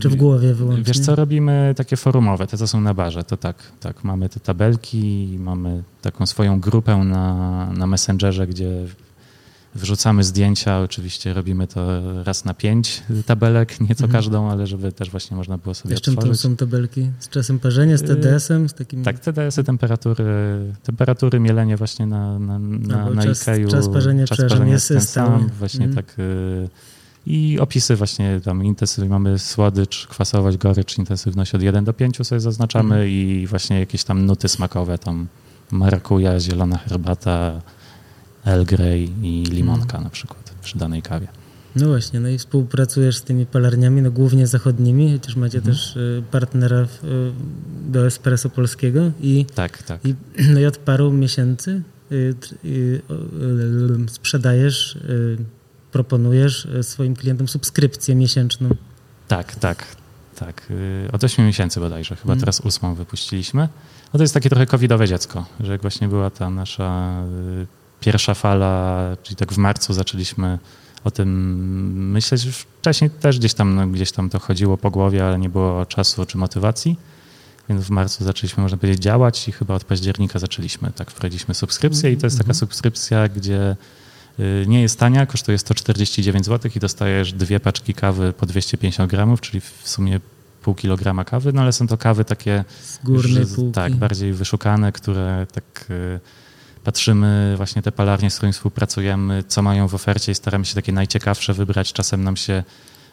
Czy 0.00 0.08
w 0.08 0.16
głowie 0.16 0.54
wyłącznie? 0.54 0.84
Wiesz 0.84 1.00
co, 1.00 1.14
robimy 1.16 1.74
takie 1.76 1.96
forumowe, 1.96 2.46
te 2.46 2.56
co 2.56 2.66
są 2.66 2.80
na 2.80 2.94
barze, 2.94 3.24
to 3.24 3.36
tak, 3.36 3.56
tak, 3.80 4.04
mamy 4.04 4.28
te 4.28 4.40
tabelki, 4.40 5.36
mamy 5.38 5.82
taką 6.02 6.26
swoją 6.26 6.60
grupę 6.60 6.96
na, 6.96 7.66
na 7.72 7.86
Messengerze, 7.86 8.46
gdzie 8.46 8.86
Wrzucamy 9.74 10.24
zdjęcia, 10.24 10.80
oczywiście 10.80 11.34
robimy 11.34 11.66
to 11.66 12.02
raz 12.24 12.44
na 12.44 12.54
pięć 12.54 13.02
tabelek, 13.26 13.80
nieco 13.80 14.04
mhm. 14.04 14.12
każdą, 14.12 14.50
ale 14.50 14.66
żeby 14.66 14.92
też 14.92 15.10
właśnie 15.10 15.36
można 15.36 15.58
było 15.58 15.74
sobie 15.74 15.96
Z 15.96 16.00
czym 16.00 16.16
to 16.16 16.34
są 16.34 16.56
tabelki? 16.56 17.10
Z 17.18 17.28
czasem 17.28 17.58
parzenia, 17.58 17.98
z 17.98 18.02
TDS-em? 18.02 18.68
Z 18.68 18.74
takim... 18.74 19.04
Tak, 19.04 19.18
TDS-y, 19.18 19.64
temperatury, 19.64 20.24
temperatury, 20.82 21.40
mielenie 21.40 21.76
właśnie 21.76 22.06
na, 22.06 22.38
na, 22.38 22.58
na, 22.58 23.04
no, 23.04 23.14
na 23.14 23.22
czas, 23.22 23.42
Ikeju. 23.42 23.68
Czas 23.68 23.88
parzenia, 23.88 24.26
czas 24.26 24.38
parzenia 24.38 24.72
jest 24.72 24.88
ten 24.88 25.00
sam, 25.00 25.50
właśnie 25.58 25.86
mhm. 25.86 26.06
tak... 26.06 26.18
Y, 26.18 26.68
I 27.26 27.58
opisy 27.60 27.96
właśnie 27.96 28.40
tam 28.44 28.64
intensyw, 28.64 29.08
mamy 29.08 29.38
słodycz, 29.38 30.06
kwasowość, 30.06 30.56
gorycz, 30.56 30.98
intensywność 30.98 31.54
od 31.54 31.62
1 31.62 31.84
do 31.84 31.92
5 31.92 32.26
sobie 32.26 32.40
zaznaczamy 32.40 32.94
mhm. 32.94 33.08
i 33.08 33.46
właśnie 33.46 33.80
jakieś 33.80 34.04
tam 34.04 34.26
nuty 34.26 34.48
smakowe, 34.48 34.98
tam 34.98 35.26
marakuja, 35.70 36.40
zielona 36.40 36.78
herbata, 36.78 37.60
Earl 38.46 38.64
Grey 38.64 39.12
i 39.22 39.44
limonka 39.50 39.96
mm. 39.96 40.04
na 40.04 40.10
przykład 40.10 40.54
przy 40.62 40.78
danej 40.78 41.02
kawie. 41.02 41.28
No 41.76 41.86
właśnie, 41.86 42.20
no 42.20 42.28
i 42.28 42.38
współpracujesz 42.38 43.16
z 43.16 43.22
tymi 43.22 43.46
palarniami, 43.46 44.02
no 44.02 44.10
głównie 44.10 44.46
zachodnimi, 44.46 45.12
chociaż 45.12 45.36
macie 45.36 45.58
mm. 45.58 45.70
też 45.70 45.96
y, 45.96 46.22
partnera 46.30 46.86
w, 46.86 47.04
y, 47.04 47.32
do 47.90 48.06
Espresso 48.06 48.50
Polskiego 48.50 49.10
i, 49.20 49.46
tak, 49.54 49.82
tak. 49.82 50.00
I, 50.04 50.14
no 50.54 50.60
i 50.60 50.66
od 50.66 50.78
paru 50.78 51.12
miesięcy 51.12 51.82
y, 52.12 52.34
sprzedajesz, 54.10 54.98
proponujesz 55.92 56.68
swoim 56.82 57.16
klientom 57.16 57.48
subskrypcję 57.48 58.14
miesięczną. 58.14 58.68
Tak, 59.28 59.54
tak, 59.54 59.86
tak. 60.36 60.72
Od 61.12 61.24
8 61.24 61.46
miesięcy 61.46 61.80
bodajże, 61.80 62.16
chyba 62.16 62.32
mm. 62.32 62.40
teraz 62.40 62.60
ósmą 62.60 62.94
wypuściliśmy. 62.94 63.68
No 64.12 64.18
to 64.18 64.22
jest 64.22 64.34
takie 64.34 64.50
trochę 64.50 64.66
covidowe 64.66 65.08
dziecko, 65.08 65.46
że 65.60 65.72
jak 65.72 65.82
właśnie 65.82 66.08
była 66.08 66.30
ta 66.30 66.50
nasza 66.50 67.22
pierwsza 68.00 68.34
fala, 68.34 69.16
czyli 69.22 69.36
tak 69.36 69.52
w 69.52 69.58
marcu 69.58 69.92
zaczęliśmy 69.92 70.58
o 71.04 71.10
tym 71.10 72.10
myśleć. 72.10 72.46
Wcześniej 72.80 73.10
też 73.10 73.38
gdzieś 73.38 73.54
tam, 73.54 73.74
no, 73.74 73.86
gdzieś 73.86 74.12
tam 74.12 74.30
to 74.30 74.38
chodziło 74.38 74.76
po 74.76 74.90
głowie, 74.90 75.26
ale 75.26 75.38
nie 75.38 75.48
było 75.48 75.86
czasu 75.86 76.26
czy 76.26 76.38
motywacji. 76.38 76.96
Więc 77.68 77.84
w 77.84 77.90
marcu 77.90 78.24
zaczęliśmy, 78.24 78.62
można 78.62 78.78
powiedzieć, 78.78 79.02
działać 79.02 79.48
i 79.48 79.52
chyba 79.52 79.74
od 79.74 79.84
października 79.84 80.38
zaczęliśmy, 80.38 80.92
tak, 80.92 81.10
wprowadziliśmy 81.10 81.54
subskrypcję 81.54 82.12
i 82.12 82.16
to 82.16 82.26
jest 82.26 82.36
taka 82.36 82.50
mhm. 82.50 82.54
subskrypcja, 82.54 83.28
gdzie 83.28 83.76
y, 84.40 84.64
nie 84.68 84.82
jest 84.82 84.98
tania, 84.98 85.26
kosztuje 85.26 85.58
149 85.58 86.46
zł 86.46 86.70
i 86.76 86.78
dostajesz 86.78 87.32
dwie 87.32 87.60
paczki 87.60 87.94
kawy 87.94 88.32
po 88.32 88.46
250 88.46 89.10
gramów, 89.10 89.40
czyli 89.40 89.60
w 89.60 89.82
sumie 89.84 90.20
pół 90.62 90.74
kilograma 90.74 91.24
kawy, 91.24 91.52
no 91.52 91.62
ale 91.62 91.72
są 91.72 91.86
to 91.86 91.98
kawy 91.98 92.24
takie 92.24 92.64
z 92.82 92.98
górnej 93.04 93.46
półki. 93.46 93.72
tak, 93.72 93.94
bardziej 93.94 94.32
wyszukane, 94.32 94.92
które 94.92 95.46
tak 95.52 95.86
y, 95.90 96.20
patrzymy 96.84 97.54
właśnie 97.56 97.82
te 97.82 97.92
palarnie, 97.92 98.30
z 98.30 98.36
którymi 98.36 98.52
współpracujemy, 98.52 99.44
co 99.48 99.62
mają 99.62 99.88
w 99.88 99.94
ofercie 99.94 100.32
i 100.32 100.34
staramy 100.34 100.64
się 100.64 100.74
takie 100.74 100.92
najciekawsze 100.92 101.54
wybrać. 101.54 101.92
Czasem 101.92 102.24
nam 102.24 102.36
się 102.36 102.64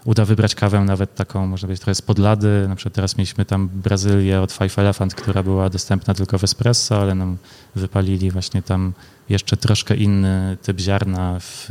uda 0.05 0.25
wybrać 0.25 0.55
kawę 0.55 0.81
nawet 0.81 1.15
taką, 1.15 1.47
może 1.47 1.67
być 1.67 1.79
trochę 1.79 1.95
z 1.95 2.01
podlady. 2.01 2.65
Na 2.67 2.75
przykład 2.75 2.93
teraz 2.93 3.17
mieliśmy 3.17 3.45
tam 3.45 3.69
Brazylię 3.69 4.41
od 4.41 4.51
Five 4.51 4.79
Elephant, 4.79 5.15
która 5.15 5.43
była 5.43 5.69
dostępna 5.69 6.13
tylko 6.13 6.37
w 6.37 6.43
espresso, 6.43 7.01
ale 7.01 7.15
nam 7.15 7.37
wypalili 7.75 8.31
właśnie 8.31 8.61
tam 8.61 8.93
jeszcze 9.29 9.57
troszkę 9.57 9.95
inny 9.95 10.57
typ 10.61 10.79
ziarna 10.79 11.39
w 11.39 11.69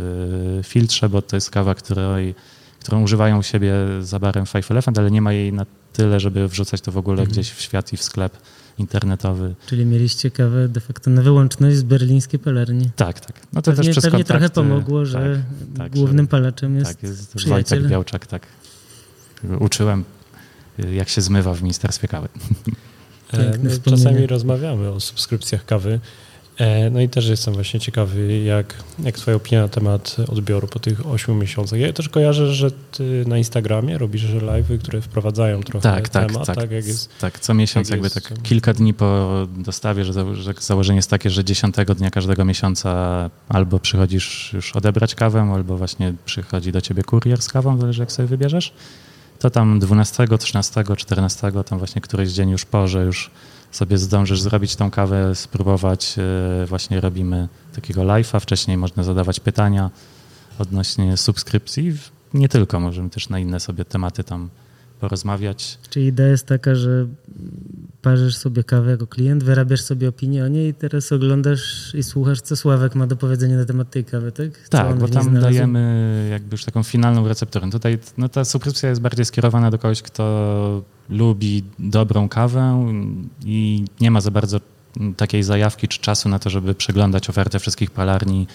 filtrze, 0.64 1.08
bo 1.08 1.22
to 1.22 1.36
jest 1.36 1.50
kawa, 1.50 1.74
której, 1.74 2.34
którą 2.80 3.02
używają 3.02 3.38
u 3.38 3.42
siebie 3.42 3.72
za 4.00 4.18
barem 4.18 4.46
Five 4.46 4.70
Elephant, 4.70 4.98
ale 4.98 5.10
nie 5.10 5.22
ma 5.22 5.32
jej 5.32 5.52
na 5.52 5.66
tyle, 5.92 6.20
żeby 6.20 6.48
wrzucać 6.48 6.80
to 6.80 6.92
w 6.92 6.98
ogóle 6.98 7.22
mhm. 7.22 7.30
gdzieś 7.30 7.50
w 7.50 7.60
świat 7.60 7.92
i 7.92 7.96
w 7.96 8.02
sklep 8.02 8.36
internetowy. 8.78 9.54
Czyli 9.66 9.86
mieliście 9.86 10.30
kawę 10.30 10.68
de 10.68 10.80
facto 10.80 11.10
na 11.10 11.22
wyłączność 11.22 11.76
z 11.76 11.82
berlińskiej 11.82 12.40
palarni. 12.40 12.90
Tak, 12.96 13.20
tak. 13.20 13.40
No 13.52 13.62
to 13.62 13.70
pewnie, 13.70 13.84
też 13.84 13.92
przez 13.92 14.04
pewnie 14.04 14.24
kontakty, 14.24 14.50
trochę 14.50 14.68
pomogło, 14.68 15.04
że 15.04 15.18
tak, 15.18 15.78
tak, 15.78 15.92
głównym 15.92 16.24
że, 16.24 16.30
palaczem 16.30 16.76
jest, 16.76 16.90
tak, 16.90 17.02
jest 17.02 17.48
Wojtek 17.48 17.86
Białczak, 17.88 18.26
tak. 18.26 18.46
Uczyłem, 19.60 20.04
jak 20.92 21.08
się 21.08 21.20
zmywa 21.20 21.54
w 21.54 21.62
Ministerstwie 21.62 22.08
Kawy. 22.08 22.28
E, 23.32 23.58
no, 23.62 23.70
czasami 23.90 24.26
rozmawiamy 24.26 24.88
o 24.88 25.00
subskrypcjach 25.00 25.64
kawy 25.64 26.00
no 26.90 27.00
i 27.00 27.08
też 27.08 27.28
jestem 27.28 27.54
właśnie 27.54 27.80
ciekawy, 27.80 28.42
jak, 28.42 28.74
jak 28.98 29.16
twoja 29.16 29.36
opinia 29.36 29.62
na 29.62 29.68
temat 29.68 30.16
odbioru 30.28 30.68
po 30.68 30.78
tych 30.78 31.06
8 31.06 31.38
miesiącach. 31.38 31.78
Ja 31.78 31.92
też 31.92 32.08
kojarzę, 32.08 32.54
że 32.54 32.70
ty 32.70 33.24
na 33.26 33.38
Instagramie 33.38 33.98
robisz 33.98 34.24
live'y, 34.24 34.78
które 34.78 35.00
wprowadzają 35.00 35.62
trochę 35.62 35.82
tak, 35.82 36.08
tak 36.08 36.26
temat. 36.28 36.46
Tak, 36.46 36.56
tak, 36.56 36.70
jak 36.70 36.86
jest, 36.86 37.18
tak 37.20 37.38
co 37.38 37.54
miesiąc 37.54 37.88
jakby 37.90 38.06
jest, 38.06 38.14
tak 38.14 38.42
kilka 38.42 38.72
dni 38.72 38.94
po 38.94 39.46
dostawie, 39.56 40.04
że, 40.04 40.34
że 40.34 40.54
założenie 40.60 40.96
jest 40.96 41.10
takie, 41.10 41.30
że 41.30 41.44
10 41.44 41.76
dnia 41.96 42.10
każdego 42.10 42.44
miesiąca 42.44 43.30
albo 43.48 43.78
przychodzisz 43.78 44.50
już 44.52 44.76
odebrać 44.76 45.14
kawę, 45.14 45.50
albo 45.54 45.76
właśnie 45.76 46.14
przychodzi 46.24 46.72
do 46.72 46.80
ciebie 46.80 47.02
kurier 47.02 47.42
z 47.42 47.48
kawą, 47.48 47.80
zależy 47.80 48.02
jak 48.02 48.12
sobie 48.12 48.28
wybierzesz. 48.28 48.72
To 49.38 49.50
tam 49.50 49.78
12, 49.78 50.26
13, 50.38 50.84
14, 50.96 51.52
tam 51.66 51.78
właśnie 51.78 52.00
któryś 52.00 52.30
dzień 52.30 52.50
już 52.50 52.64
po, 52.64 52.88
że 52.88 53.04
już 53.04 53.30
sobie 53.70 53.98
zdążysz 53.98 54.40
zrobić 54.40 54.76
tą 54.76 54.90
kawę, 54.90 55.34
spróbować. 55.34 56.16
E, 56.62 56.66
właśnie 56.66 57.00
robimy 57.00 57.48
takiego 57.74 58.02
live'a. 58.02 58.40
Wcześniej 58.40 58.76
można 58.76 59.02
zadawać 59.02 59.40
pytania 59.40 59.90
odnośnie 60.58 61.16
subskrypcji. 61.16 61.92
Nie 62.34 62.48
tylko, 62.48 62.80
możemy 62.80 63.10
też 63.10 63.28
na 63.28 63.38
inne 63.38 63.60
sobie 63.60 63.84
tematy 63.84 64.24
tam 64.24 64.48
porozmawiać. 65.00 65.78
Czyli 65.90 66.06
idea 66.06 66.26
jest 66.26 66.46
taka, 66.46 66.74
że 66.74 67.06
parzysz 68.02 68.36
sobie 68.36 68.64
kawę 68.64 68.90
jako 68.90 69.06
klient, 69.06 69.44
wyrabiasz 69.44 69.80
sobie 69.80 70.08
opinię 70.08 70.44
o 70.44 70.48
niej 70.48 70.68
i 70.68 70.74
teraz 70.74 71.12
oglądasz 71.12 71.94
i 71.94 72.02
słuchasz, 72.02 72.40
co 72.40 72.56
Sławek 72.56 72.94
ma 72.94 73.06
do 73.06 73.16
powiedzenia 73.16 73.56
na 73.56 73.64
temat 73.64 73.90
tej 73.90 74.04
kawy, 74.04 74.32
tak? 74.32 74.58
Co 74.64 74.68
Tak, 74.70 74.98
bo 74.98 75.08
tam 75.08 75.40
dajemy 75.40 76.28
jakby 76.30 76.54
już 76.54 76.64
taką 76.64 76.82
finalną 76.82 77.28
recepturę. 77.28 77.70
Tutaj 77.70 77.98
no, 78.18 78.28
ta 78.28 78.44
subskrypcja 78.44 78.88
jest 78.88 79.00
bardziej 79.00 79.24
skierowana 79.24 79.70
do 79.70 79.78
kogoś, 79.78 80.02
kto 80.02 80.82
lubi 81.08 81.64
dobrą 81.78 82.28
kawę 82.28 82.92
i 83.44 83.84
nie 84.00 84.10
ma 84.10 84.20
za 84.20 84.30
bardzo 84.30 84.60
takiej 85.16 85.42
zajawki 85.42 85.88
czy 85.88 86.00
czasu 86.00 86.28
na 86.28 86.38
to, 86.38 86.50
żeby 86.50 86.74
przeglądać 86.74 87.30
ofertę 87.30 87.58
wszystkich 87.58 87.90
palarni, 87.90 88.46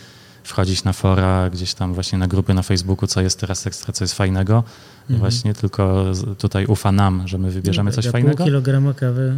wchodzić 0.44 0.84
na 0.84 0.94
fora, 0.94 1.50
gdzieś 1.50 1.74
tam 1.74 1.94
właśnie 1.94 2.18
na 2.18 2.28
grupy 2.28 2.54
na 2.54 2.62
Facebooku, 2.62 3.08
co 3.08 3.22
jest 3.22 3.39
teraz 3.39 3.68
ekstra, 3.68 3.94
co 3.94 4.04
jest 4.04 4.14
fajnego. 4.14 4.64
Mhm. 5.02 5.20
Właśnie 5.20 5.54
tylko 5.54 6.06
tutaj 6.38 6.66
ufa 6.66 6.92
nam, 6.92 7.28
że 7.28 7.38
my 7.38 7.52
wybierzemy 7.52 7.89
No 7.89 7.96
coś 7.96 8.08
fajnego. 8.08 8.38
Pół 8.38 8.46
kilograma 8.46 8.94
kawy 8.94 9.36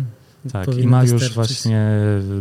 Tak, 0.51 0.77
i 0.77 0.87
ma 0.87 1.03
już 1.03 1.33
właśnie 1.33 1.87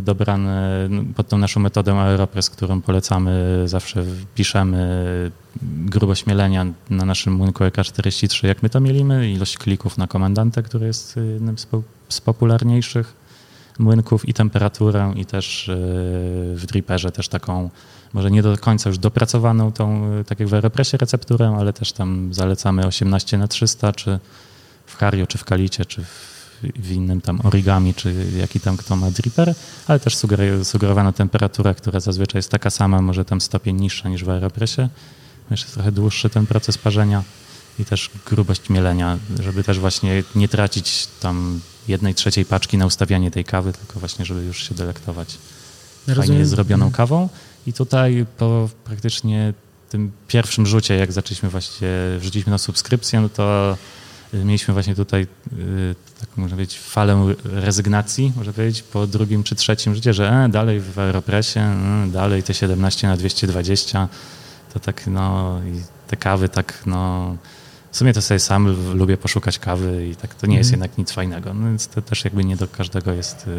dobrane 0.01 0.89
pod 1.15 1.27
tą 1.27 1.37
naszą 1.37 1.59
metodę 1.59 1.93
Aeropress, 1.93 2.49
którą 2.49 2.81
polecamy, 2.81 3.63
zawsze 3.65 4.03
piszemy 4.35 5.31
grubość 5.61 6.25
mielenia 6.25 6.65
na 6.89 7.05
naszym 7.05 7.33
młynku 7.33 7.63
EK43, 7.63 8.47
jak 8.47 8.63
my 8.63 8.69
to 8.69 8.79
mielimy, 8.79 9.31
ilość 9.31 9.57
klików 9.57 9.97
na 9.97 10.07
komendantę, 10.07 10.63
który 10.63 10.87
jest 10.87 11.15
jednym 11.33 11.57
z, 11.57 11.65
po, 11.65 11.83
z 12.09 12.21
popularniejszych 12.21 13.13
młynków 13.79 14.29
i 14.29 14.33
temperaturę 14.33 15.13
i 15.15 15.25
też 15.25 15.67
yy, 15.67 15.75
w 16.55 16.63
dripperze 16.65 17.11
też 17.11 17.27
taką, 17.27 17.69
może 18.13 18.31
nie 18.31 18.43
do 18.43 18.57
końca 18.57 18.89
już 18.89 18.97
dopracowaną 18.97 19.71
tą, 19.71 20.15
yy, 20.17 20.23
tak 20.23 20.39
jak 20.39 20.49
w 20.49 20.53
Aeropressie 20.53 20.97
recepturę, 20.97 21.55
ale 21.59 21.73
też 21.73 21.91
tam 21.91 22.33
zalecamy 22.33 22.87
18 22.87 23.37
na 23.37 23.47
300, 23.47 23.93
czy 23.93 24.19
w 24.85 24.95
Hario, 24.95 25.27
czy 25.27 25.37
w 25.37 25.43
Kalicie, 25.43 25.85
czy 25.85 26.01
w, 26.01 26.33
w 26.75 26.91
innym 26.91 27.21
tam 27.21 27.41
origami, 27.43 27.93
czy 27.93 28.25
jaki 28.37 28.59
tam 28.59 28.77
kto 28.77 28.95
ma 28.95 29.11
dripper, 29.11 29.55
ale 29.87 29.99
też 29.99 30.17
sugerowana 30.63 31.11
temperatura, 31.11 31.73
która 31.73 31.99
zazwyczaj 31.99 32.39
jest 32.39 32.49
taka 32.49 32.69
sama, 32.69 33.01
może 33.01 33.25
tam 33.25 33.41
stopień 33.41 33.81
niższa 33.81 34.09
niż 34.09 34.23
w 34.23 34.29
Aeropressie. 34.29 34.81
Jeszcze 35.51 35.71
trochę 35.71 35.91
dłuższy 35.91 36.29
ten 36.29 36.45
proces 36.45 36.77
parzenia 36.77 37.23
i 37.79 37.85
też 37.85 38.09
grubość 38.25 38.69
mielenia, 38.69 39.17
żeby 39.39 39.63
też 39.63 39.79
właśnie 39.79 40.23
nie 40.35 40.47
tracić 40.47 41.07
tam 41.21 41.61
jednej 41.87 42.15
trzeciej 42.15 42.45
paczki 42.45 42.77
na 42.77 42.85
ustawianie 42.85 43.31
tej 43.31 43.45
kawy, 43.45 43.73
tylko 43.73 43.99
właśnie, 43.99 44.25
żeby 44.25 44.43
już 44.43 44.69
się 44.69 44.75
delektować 44.75 45.37
fajnie 46.05 46.21
Rozumiem. 46.21 46.45
zrobioną 46.45 46.91
kawą. 46.91 47.29
I 47.67 47.73
tutaj 47.73 48.25
po 48.37 48.69
praktycznie 48.83 49.53
tym 49.89 50.11
pierwszym 50.27 50.65
rzucie, 50.65 50.95
jak 50.95 51.11
zaczęliśmy 51.11 51.49
właśnie, 51.49 51.87
wrzuciliśmy 52.17 52.51
na 52.51 52.57
subskrypcję, 52.57 53.21
no 53.21 53.29
to 53.29 53.77
y, 54.33 54.45
mieliśmy 54.45 54.73
właśnie 54.73 54.95
tutaj, 54.95 55.27
y, 55.53 55.95
tak 56.19 56.37
można 56.37 56.55
powiedzieć, 56.55 56.79
falę 56.79 57.33
rezygnacji, 57.43 58.33
można 58.35 58.53
powiedzieć, 58.53 58.81
po 58.81 59.07
drugim 59.07 59.43
czy 59.43 59.55
trzecim 59.55 59.95
rzucie, 59.95 60.13
że 60.13 60.29
e, 60.29 60.49
dalej 60.49 60.79
w 60.79 60.99
Aeropressie, 60.99 61.59
e, 61.59 62.07
dalej 62.13 62.43
te 62.43 62.53
17 62.53 63.07
na 63.07 63.17
220, 63.17 64.07
to 64.73 64.79
tak 64.79 65.07
no 65.07 65.59
i 65.65 65.81
te 66.07 66.17
kawy 66.17 66.49
tak 66.49 66.83
no... 66.85 67.35
W 67.91 67.97
sumie 67.97 68.13
to 68.13 68.21
sobie 68.21 68.39
sam 68.39 68.93
lubię 68.95 69.17
poszukać 69.17 69.59
kawy 69.59 70.07
i 70.07 70.15
tak 70.15 70.35
to 70.35 70.47
nie 70.47 70.57
jest 70.57 70.69
Mhm. 70.69 70.81
jednak 70.81 70.97
nic 70.97 71.11
fajnego. 71.11 71.53
No 71.53 71.67
więc 71.67 71.87
to 71.87 72.01
też 72.01 72.23
jakby 72.23 72.45
nie 72.45 72.55
do 72.55 72.67
każdego 72.67 73.11
jest 73.11 73.49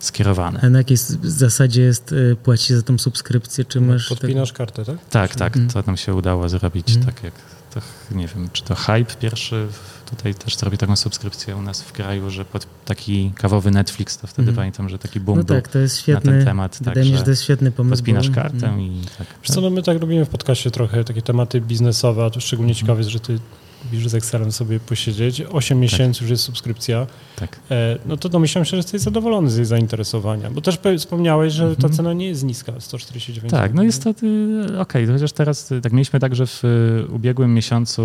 y, 0.00 0.04
skierowane. 0.04 0.60
A 0.62 0.68
na 0.70 0.78
jakiej 0.78 0.96
zasadzie 1.22 1.82
jest 1.82 2.12
y, 2.12 2.36
płaci 2.42 2.74
za 2.74 2.82
tą 2.82 2.98
subskrypcję? 2.98 3.64
Czy 3.64 3.80
masz... 3.80 4.08
Podpinasz 4.08 4.52
kartę, 4.52 4.84
tak? 4.84 4.96
Tak, 5.10 5.36
tak, 5.36 5.56
Mhm. 5.56 5.70
to 5.84 5.86
nam 5.90 5.96
się 5.96 6.14
udało 6.14 6.48
zrobić 6.48 6.88
Mhm. 6.96 7.06
tak 7.14 7.24
jak, 7.24 7.34
to, 7.74 7.80
nie 8.16 8.26
wiem, 8.28 8.48
czy 8.52 8.62
to 8.62 8.74
Hype 8.74 9.14
pierwszy 9.20 9.66
tutaj 10.10 10.34
też 10.34 10.56
zrobi 10.56 10.78
taką 10.78 10.96
subskrypcję 10.96 11.56
u 11.56 11.62
nas 11.62 11.82
w 11.82 11.92
kraju, 11.92 12.30
że 12.30 12.44
pod 12.44 12.66
taki 12.84 13.32
kawowy 13.36 13.70
Netflix, 13.70 14.18
to 14.18 14.26
wtedy 14.26 14.42
Mhm. 14.48 14.56
pamiętam, 14.56 14.88
że 14.88 14.98
taki 14.98 15.20
boom 15.20 15.38
No 15.38 15.44
był 15.44 15.56
tak, 15.56 15.68
to 15.68 15.78
jest 15.78 15.96
na 15.96 16.00
świetny... 16.02 16.32
ten 16.32 16.44
temat, 16.44 16.78
Wydaje 16.78 16.94
tak, 16.94 17.12
mi 17.12 17.18
się, 17.18 17.24
to 17.24 17.30
jest 17.30 17.42
świetny 17.42 17.70
pomysł. 17.70 17.96
podpinasz 17.96 18.30
kartę 18.30 18.66
mm. 18.68 18.80
i 18.80 19.02
tak. 19.18 19.26
Wiesz 19.42 19.50
co, 19.54 19.60
no 19.60 19.70
my 19.70 19.82
tak 19.82 20.00
robimy 20.00 20.24
w 20.24 20.28
podcaście 20.28 20.70
trochę 20.70 21.04
takie 21.04 21.22
tematy 21.22 21.60
biznesowe, 21.60 22.24
a 22.24 22.30
to 22.30 22.40
szczególnie 22.40 22.70
Mhm. 22.72 22.80
ciekawe 22.86 23.00
jest, 23.00 23.10
że 23.10 23.20
ty 23.20 23.38
lubisz 23.84 24.08
z 24.08 24.14
Excelem 24.14 24.52
sobie 24.52 24.80
posiedzieć. 24.80 25.42
8 25.50 25.80
miesięcy 25.80 26.24
już 26.24 26.30
jest 26.30 26.42
subskrypcja. 26.44 27.06
tak. 27.36 27.60
E, 27.70 27.98
no 28.06 28.16
to 28.16 28.28
domyślam 28.28 28.64
się, 28.64 28.70
że 28.70 28.76
jesteś 28.76 29.00
zadowolony 29.00 29.50
z 29.50 29.56
jej 29.56 29.66
zainteresowania, 29.66 30.50
bo 30.50 30.60
też 30.60 30.78
wspomniałeś, 30.98 31.52
że 31.52 31.64
ta 31.64 31.70
Mhm. 31.72 31.92
cena 31.92 32.12
nie 32.12 32.28
jest 32.28 32.44
niska, 32.44 32.72
149 32.78 33.50
Tak, 33.50 33.74
no 33.74 33.82
jest 33.82 34.04
to 34.04 34.10
y, 34.10 34.80
okej, 34.80 35.06
to 35.06 35.12
chociaż 35.12 35.32
teraz 35.32 35.72
y, 35.72 35.80
tak 35.80 35.92
mieliśmy 35.92 36.20
tak, 36.20 36.36
że 36.36 36.46
w 36.46 36.64
y, 36.64 37.06
ubiegłym 37.12 37.54
miesiącu 37.54 38.02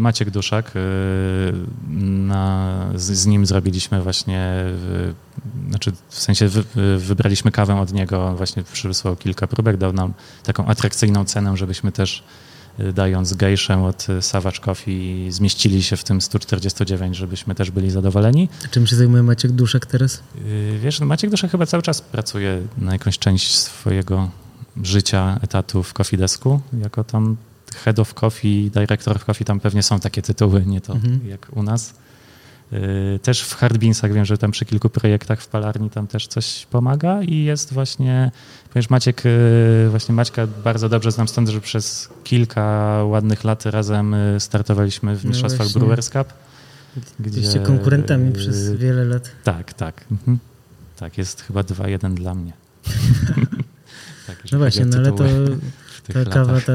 Maciek 0.00 0.30
Duszak, 0.30 0.72
na, 1.90 2.86
z, 2.94 3.02
z 3.12 3.26
nim 3.26 3.46
zrobiliśmy 3.46 4.02
właśnie, 4.02 4.54
znaczy 5.68 5.92
w 6.08 6.18
sensie 6.20 6.48
wy, 6.48 6.64
wybraliśmy 6.98 7.50
kawę 7.52 7.80
od 7.80 7.92
niego, 7.92 8.34
właśnie 8.36 8.62
przysłał 8.62 9.16
kilka 9.16 9.46
próbek, 9.46 9.76
dał 9.76 9.92
nam 9.92 10.12
taką 10.42 10.66
atrakcyjną 10.66 11.24
cenę, 11.24 11.56
żebyśmy 11.56 11.92
też 11.92 12.22
dając 12.92 13.34
gejszę 13.34 13.84
od 13.84 14.06
y, 14.10 14.22
Savage 14.22 14.58
Coffee 14.60 15.26
zmieścili 15.30 15.82
się 15.82 15.96
w 15.96 16.04
tym 16.04 16.20
149, 16.20 17.16
żebyśmy 17.16 17.54
też 17.54 17.70
byli 17.70 17.90
zadowoleni. 17.90 18.48
Czym 18.70 18.86
się 18.86 18.96
zajmuje 18.96 19.22
Maciek 19.22 19.52
Duszek 19.52 19.86
teraz? 19.86 20.22
Yy, 20.46 20.78
Wiesz, 20.78 21.00
no 21.00 21.06
Maciek 21.06 21.30
Duszek 21.30 21.50
chyba 21.50 21.66
cały 21.66 21.82
czas 21.82 22.00
pracuje 22.02 22.62
na 22.78 22.92
jakąś 22.92 23.18
część 23.18 23.54
swojego 23.58 24.30
życia, 24.82 25.38
etatu 25.42 25.82
w 25.82 25.92
Coffee 25.92 26.16
Desku, 26.16 26.60
jako 26.82 27.04
tam 27.04 27.36
head 27.84 27.98
of 27.98 28.14
coffee, 28.14 28.70
director 28.70 29.16
of 29.16 29.24
coffee, 29.24 29.44
tam 29.44 29.60
pewnie 29.60 29.82
są 29.82 30.00
takie 30.00 30.22
tytuły, 30.22 30.66
nie 30.66 30.80
to 30.80 30.92
Mhm. 30.92 31.28
jak 31.28 31.48
u 31.56 31.62
nas. 31.62 31.94
Yy, 32.72 33.18
Też 33.22 33.42
w 33.42 33.54
Hard 33.54 33.76
Beansach 33.78 34.12
wiem, 34.12 34.24
że 34.24 34.38
tam 34.38 34.50
przy 34.50 34.64
kilku 34.64 34.88
projektach 34.90 35.40
w 35.42 35.48
palarni 35.48 35.90
tam 35.90 36.06
też 36.06 36.26
coś 36.26 36.66
pomaga 36.70 37.22
i 37.22 37.44
jest 37.44 37.72
właśnie, 37.72 38.30
ponieważ 38.72 38.90
Maciek, 38.90 39.24
yy, 39.24 39.90
właśnie 39.90 40.14
Maćka 40.14 40.46
bardzo 40.64 40.88
dobrze 40.88 41.12
znam 41.12 41.28
stąd, 41.28 41.48
że 41.48 41.60
przez 41.60 42.08
kilka 42.24 42.64
ładnych 43.04 43.44
lat 43.44 43.66
razem 43.66 44.16
yy, 44.34 44.40
startowaliśmy 44.40 45.16
w 45.16 45.24
No 45.24 45.28
Mistrzostwach 45.30 45.66
właśnie. 45.66 45.80
Brewers 45.80 46.10
Cup. 46.10 46.28
Byliście 47.18 47.60
konkurentami 47.60 48.32
przez 48.32 48.72
wiele 48.72 49.04
lat. 49.04 49.30
tak, 49.44 49.74
tak. 49.74 50.04
Mhm. 50.10 50.38
Tak, 50.96 51.18
jest 51.18 51.40
chyba 51.42 51.60
2-1 51.60 52.14
dla 52.14 52.34
mnie. 52.34 52.52
tak, 54.26 54.36
No 54.52 54.58
właśnie, 54.58 54.84
no 54.84 54.96
ale 54.96 55.12
to 55.12 55.24
ta 56.02 56.24
kawa, 56.24 56.52
latach. 56.52 56.64
ta, 56.66 56.72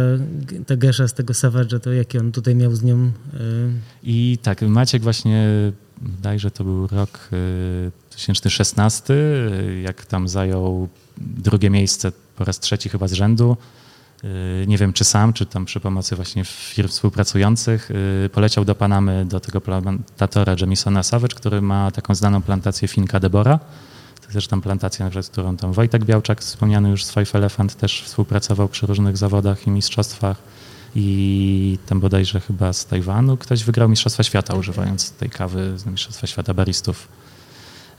ta 0.67 0.75
gesza 0.77 1.07
z 1.07 1.13
tego 1.13 1.33
Savage'a, 1.33 1.79
to 1.79 1.93
jaki 1.93 2.17
on 2.17 2.31
tutaj 2.31 2.55
miał 2.55 2.75
z 2.75 2.83
nią... 2.83 3.05
y, 3.05 3.11
I 4.03 4.37
tak, 4.41 4.61
Maciek 4.61 5.03
właśnie, 5.03 5.47
wydaje, 6.01 6.39
że 6.39 6.51
to 6.51 6.63
był 6.63 6.87
rok 6.87 7.29
y, 7.33 7.91
2016, 8.09 9.13
y, 9.13 9.81
jak 9.81 10.05
tam 10.05 10.27
zajął 10.27 10.87
drugie 11.17 11.69
miejsce 11.69 12.11
po 12.35 12.45
raz 12.45 12.59
trzeci 12.59 12.89
chyba 12.89 13.07
z 13.07 13.13
rzędu. 13.13 13.57
Y, 14.23 14.65
Nie 14.67 14.77
wiem, 14.77 14.93
czy 14.93 15.03
sam, 15.03 15.33
czy 15.33 15.45
tam 15.45 15.65
przy 15.65 15.79
pomocy 15.79 16.15
właśnie 16.15 16.43
firm 16.45 16.87
współpracujących, 16.89 17.91
y, 18.25 18.29
poleciał 18.29 18.65
do 18.65 18.75
Panamy 18.75 19.25
do 19.25 19.39
tego 19.39 19.61
plantatora 19.61 20.55
Jamisona 20.61 21.03
Savage, 21.03 21.35
który 21.35 21.61
ma 21.61 21.91
taką 21.91 22.15
znaną 22.15 22.41
plantację 22.41 22.87
Finka 22.87 23.19
Debora. 23.19 23.59
Tam 24.49 24.61
plantacja, 24.61 25.05
na 25.05 25.09
przykład, 25.09 25.25
z 25.25 25.29
którą 25.29 25.57
tam 25.57 25.73
Wojtek 25.73 26.05
Białczak, 26.05 26.41
wspomniany 26.41 26.89
już 26.89 27.05
z 27.05 27.13
Five 27.13 27.35
Elephant, 27.35 27.75
też 27.75 28.03
współpracował 28.05 28.69
przy 28.69 28.87
różnych 28.87 29.17
zawodach 29.17 29.67
i 29.67 29.71
mistrzostwach. 29.71 30.37
I 30.95 31.77
tam 31.85 31.99
bodajże 31.99 32.39
chyba 32.39 32.73
z 32.73 32.85
Tajwanu 32.85 33.37
ktoś 33.37 33.63
wygrał 33.63 33.89
Mistrzostwa 33.89 34.23
Świata 34.23 34.55
używając 34.55 35.11
tej 35.11 35.29
kawy 35.29 35.77
z 35.77 35.85
Mistrzostwa 35.85 36.27
Świata 36.27 36.53
baristów. 36.53 37.07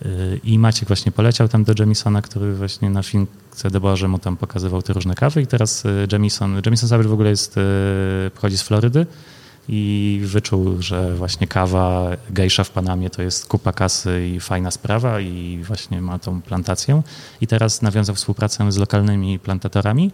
Yy, 0.05 0.41
I 0.45 0.59
Maciek 0.59 0.89
właśnie 0.89 1.13
poleciał 1.13 1.49
tam 1.49 1.65
do 1.65 1.73
Jamisona, 1.79 2.23
który 2.23 2.55
właśnie 2.55 2.91
na 2.91 3.03
Fince 3.03 3.71
Deborze 3.71 4.09
mu 4.09 4.19
tam 4.19 4.37
pokazywał 4.37 4.83
te 4.83 4.93
różne 4.93 5.15
kawy 5.15 5.43
i 5.43 5.47
teraz 5.47 5.85
yy, 5.85 6.07
Jamison, 6.13 6.63
Jamison 6.67 6.89
Savage 6.89 7.09
w 7.09 7.13
ogóle 7.13 7.31
jest, 7.31 7.57
yy, 7.57 8.31
pochodzi 8.35 8.59
z 8.59 8.63
Florydy 8.63 9.07
i 9.69 10.21
wyczuł, 10.25 10.83
że 10.83 11.15
właśnie 11.15 11.47
kawa 11.47 12.11
gejsza 12.31 12.65
w 12.65 12.71
Panamie 12.71 13.11
to 13.11 13.23
jest 13.23 13.47
kupa 13.47 13.73
kasy 13.73 14.29
i 14.35 14.41
fajna 14.41 14.71
sprawa 14.71 15.21
i 15.21 15.63
właśnie 15.67 16.01
ma 16.01 16.19
tą 16.19 16.43
plantację. 16.43 17.03
I 17.41 17.47
teraz 17.47 17.83
nawiązał 17.83 18.15
współpracę 18.15 18.73
z 18.73 18.77
lokalnymi 18.77 19.39
plantatorami, 19.39 20.11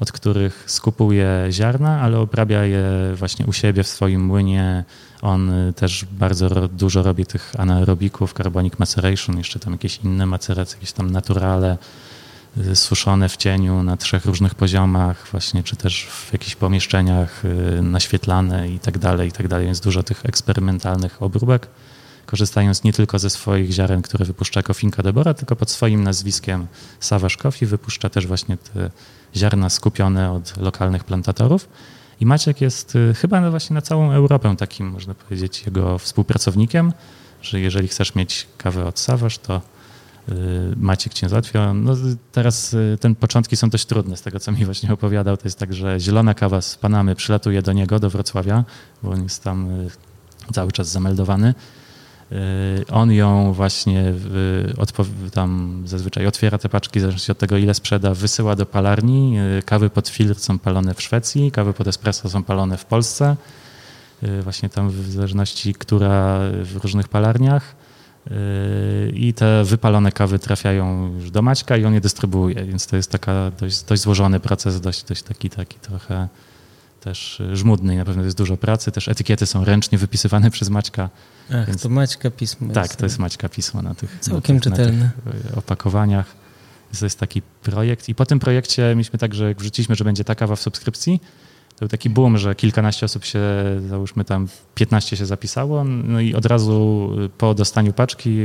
od 0.00 0.12
których 0.12 0.64
skupuje 0.66 1.46
ziarna, 1.50 2.00
ale 2.00 2.18
obrabia 2.18 2.64
je 2.64 2.84
właśnie 3.14 3.46
u 3.46 3.52
siebie 3.52 3.82
w 3.82 3.88
swoim 3.88 4.24
młynie. 4.24 4.84
On 5.22 5.52
też 5.76 6.04
bardzo 6.12 6.68
dużo 6.68 7.02
robi 7.02 7.26
tych 7.26 7.52
anaerobików, 7.58 8.34
carbonic 8.34 8.78
maceration, 8.78 9.38
jeszcze 9.38 9.58
tam 9.58 9.72
jakieś 9.72 9.96
inne 10.04 10.26
maceracje, 10.26 10.76
jakieś 10.76 10.92
tam 10.92 11.10
naturale, 11.10 11.78
suszone 12.74 13.28
w 13.28 13.36
cieniu 13.36 13.82
na 13.82 13.96
trzech 13.96 14.24
różnych 14.24 14.54
poziomach, 14.54 15.28
właśnie, 15.30 15.62
czy 15.62 15.76
też 15.76 16.06
w 16.06 16.32
jakichś 16.32 16.56
pomieszczeniach 16.56 17.44
y, 17.44 17.82
naświetlane 17.82 18.68
i 18.68 18.78
tak 18.78 18.98
dalej, 18.98 19.28
i 19.28 19.32
tak 19.32 19.48
dalej. 19.48 19.68
Jest 19.68 19.84
dużo 19.84 20.02
tych 20.02 20.26
eksperymentalnych 20.26 21.22
obróbek, 21.22 21.66
korzystając 22.26 22.84
nie 22.84 22.92
tylko 22.92 23.18
ze 23.18 23.30
swoich 23.30 23.72
ziaren, 23.72 24.02
które 24.02 24.24
wypuszcza 24.24 24.58
jako 24.60 24.74
Finca 24.74 25.02
Debora, 25.02 25.34
tylko 25.34 25.56
pod 25.56 25.70
swoim 25.70 26.04
nazwiskiem 26.04 26.66
Savage 27.00 27.36
Coffee 27.36 27.66
wypuszcza 27.66 28.10
też 28.10 28.26
właśnie 28.26 28.56
te 28.56 28.90
ziarna 29.36 29.70
skupione 29.70 30.32
od 30.32 30.56
lokalnych 30.56 31.04
plantatorów. 31.04 31.68
I 32.20 32.26
Maciek 32.26 32.60
jest 32.60 32.96
y, 32.96 33.14
chyba 33.14 33.40
no 33.40 33.50
właśnie 33.50 33.74
na 33.74 33.82
całą 33.82 34.12
Europę 34.12 34.56
takim, 34.58 34.90
można 34.90 35.14
powiedzieć, 35.14 35.66
jego 35.66 35.98
współpracownikiem, 35.98 36.92
że 37.42 37.60
jeżeli 37.60 37.88
chcesz 37.88 38.14
mieć 38.14 38.46
kawę 38.58 38.84
od 38.84 38.98
Sawasz, 38.98 39.38
to 39.38 39.60
Maciek 40.76 41.14
cię 41.14 41.28
załatwia. 41.28 41.74
No 41.74 41.96
teraz 42.32 42.74
y, 42.74 42.98
ten 43.00 43.14
początki 43.14 43.56
są 43.56 43.70
dość 43.70 43.86
trudne, 43.86 44.16
z 44.16 44.22
tego 44.22 44.40
co 44.40 44.52
mi 44.52 44.64
właśnie 44.64 44.92
opowiadał. 44.92 45.36
To 45.36 45.42
jest 45.44 45.58
tak, 45.58 45.74
że 45.74 46.00
zielona 46.00 46.34
kawa 46.34 46.60
z 46.60 46.76
Panamy 46.76 47.14
przylatuje 47.14 47.62
do 47.62 47.72
niego, 47.72 47.98
do 47.98 48.10
Wrocławia, 48.10 48.64
bo 49.02 49.10
on 49.10 49.22
jest 49.22 49.44
tam 49.44 49.68
cały 50.52 50.72
czas 50.72 50.88
zameldowany. 50.88 51.54
On 52.92 53.12
ją 53.12 53.52
właśnie 53.52 54.14
tam 55.32 55.82
zazwyczaj 55.86 56.26
otwiera 56.26 56.58
te 56.58 56.68
paczki, 56.68 56.98
w 56.98 57.02
zależności 57.02 57.32
od 57.32 57.38
tego, 57.38 57.56
ile 57.56 57.74
sprzeda, 57.74 58.14
wysyła 58.14 58.56
do 58.56 58.66
palarni. 58.66 59.36
Kawy 59.64 59.90
pod 59.90 60.08
filtr 60.08 60.40
są 60.40 60.58
palone 60.58 60.94
w 60.94 61.02
Szwecji, 61.02 61.50
kawy 61.50 61.72
pod 61.72 61.86
espresso 61.88 62.30
są 62.30 62.42
palone 62.42 62.76
w 62.76 62.84
Polsce. 62.84 63.36
Właśnie 64.42 64.68
tam 64.68 64.90
w 64.90 65.10
zależności, 65.10 65.74
która 65.74 66.38
w 66.62 66.76
różnych 66.82 67.08
palarniach. 67.08 67.77
I 69.14 69.34
te 69.34 69.64
wypalone 69.64 70.12
kawy 70.12 70.38
trafiają 70.38 71.14
już 71.14 71.30
do 71.30 71.42
Maćka 71.42 71.76
i 71.76 71.84
on 71.84 71.94
je 71.94 72.00
dystrybuuje, 72.00 72.64
więc 72.64 72.86
to 72.86 72.96
jest 72.96 73.10
taka 73.10 73.50
dość, 73.60 73.82
dość 73.82 74.02
złożony 74.02 74.40
proces, 74.40 74.80
dość, 74.80 75.04
dość 75.04 75.22
taki, 75.22 75.50
taki 75.50 75.78
trochę 75.78 76.28
też 77.00 77.42
żmudny 77.52 77.94
i 77.94 77.96
na 77.96 78.04
pewno 78.04 78.24
jest 78.24 78.36
dużo 78.36 78.56
pracy. 78.56 78.92
Też 78.92 79.08
etykiety 79.08 79.46
są 79.46 79.64
ręcznie 79.64 79.98
wypisywane 79.98 80.50
przez 80.56 80.68
Maćka. 80.68 81.10
Ach, 81.52 81.66
więc... 81.66 81.82
to 81.82 81.88
Maćka 81.88 82.30
pismo. 82.30 82.72
Tak, 82.72 82.96
to 82.96 83.06
jest 83.06 83.18
Maćka 83.18 83.48
pismo 83.48 83.82
na 83.82 83.94
tych, 83.94 84.18
Całkiem 84.20 84.56
na 84.56 84.62
tych, 84.62 84.72
czytelne. 84.72 85.10
Na 85.24 85.32
tych 85.32 85.58
opakowaniach. 85.58 86.26
To 86.98 87.06
jest 87.06 87.18
taki 87.18 87.42
projekt. 87.42 88.08
I 88.08 88.14
po 88.14 88.26
tym 88.26 88.38
projekcie 88.38 88.82
mieliśmy 88.96 89.18
tak, 89.18 89.34
że 89.34 89.54
wrzuciliśmy, 89.54 89.94
że 89.94 90.04
będzie 90.04 90.24
ta 90.24 90.34
kawa 90.34 90.56
w 90.56 90.60
subskrypcji, 90.60 91.20
to 91.78 91.80
był 91.80 91.88
taki 91.88 92.10
boom, 92.10 92.38
że 92.38 92.54
kilkanaście 92.54 93.06
osób 93.06 93.24
się, 93.24 93.40
załóżmy 93.88 94.24
tam 94.24 94.48
15 94.74 95.16
się 95.16 95.26
zapisało, 95.26 95.84
no 95.84 96.20
i 96.20 96.34
od 96.34 96.46
razu 96.46 97.10
po 97.38 97.54
dostaniu 97.54 97.92
paczki 97.92 98.38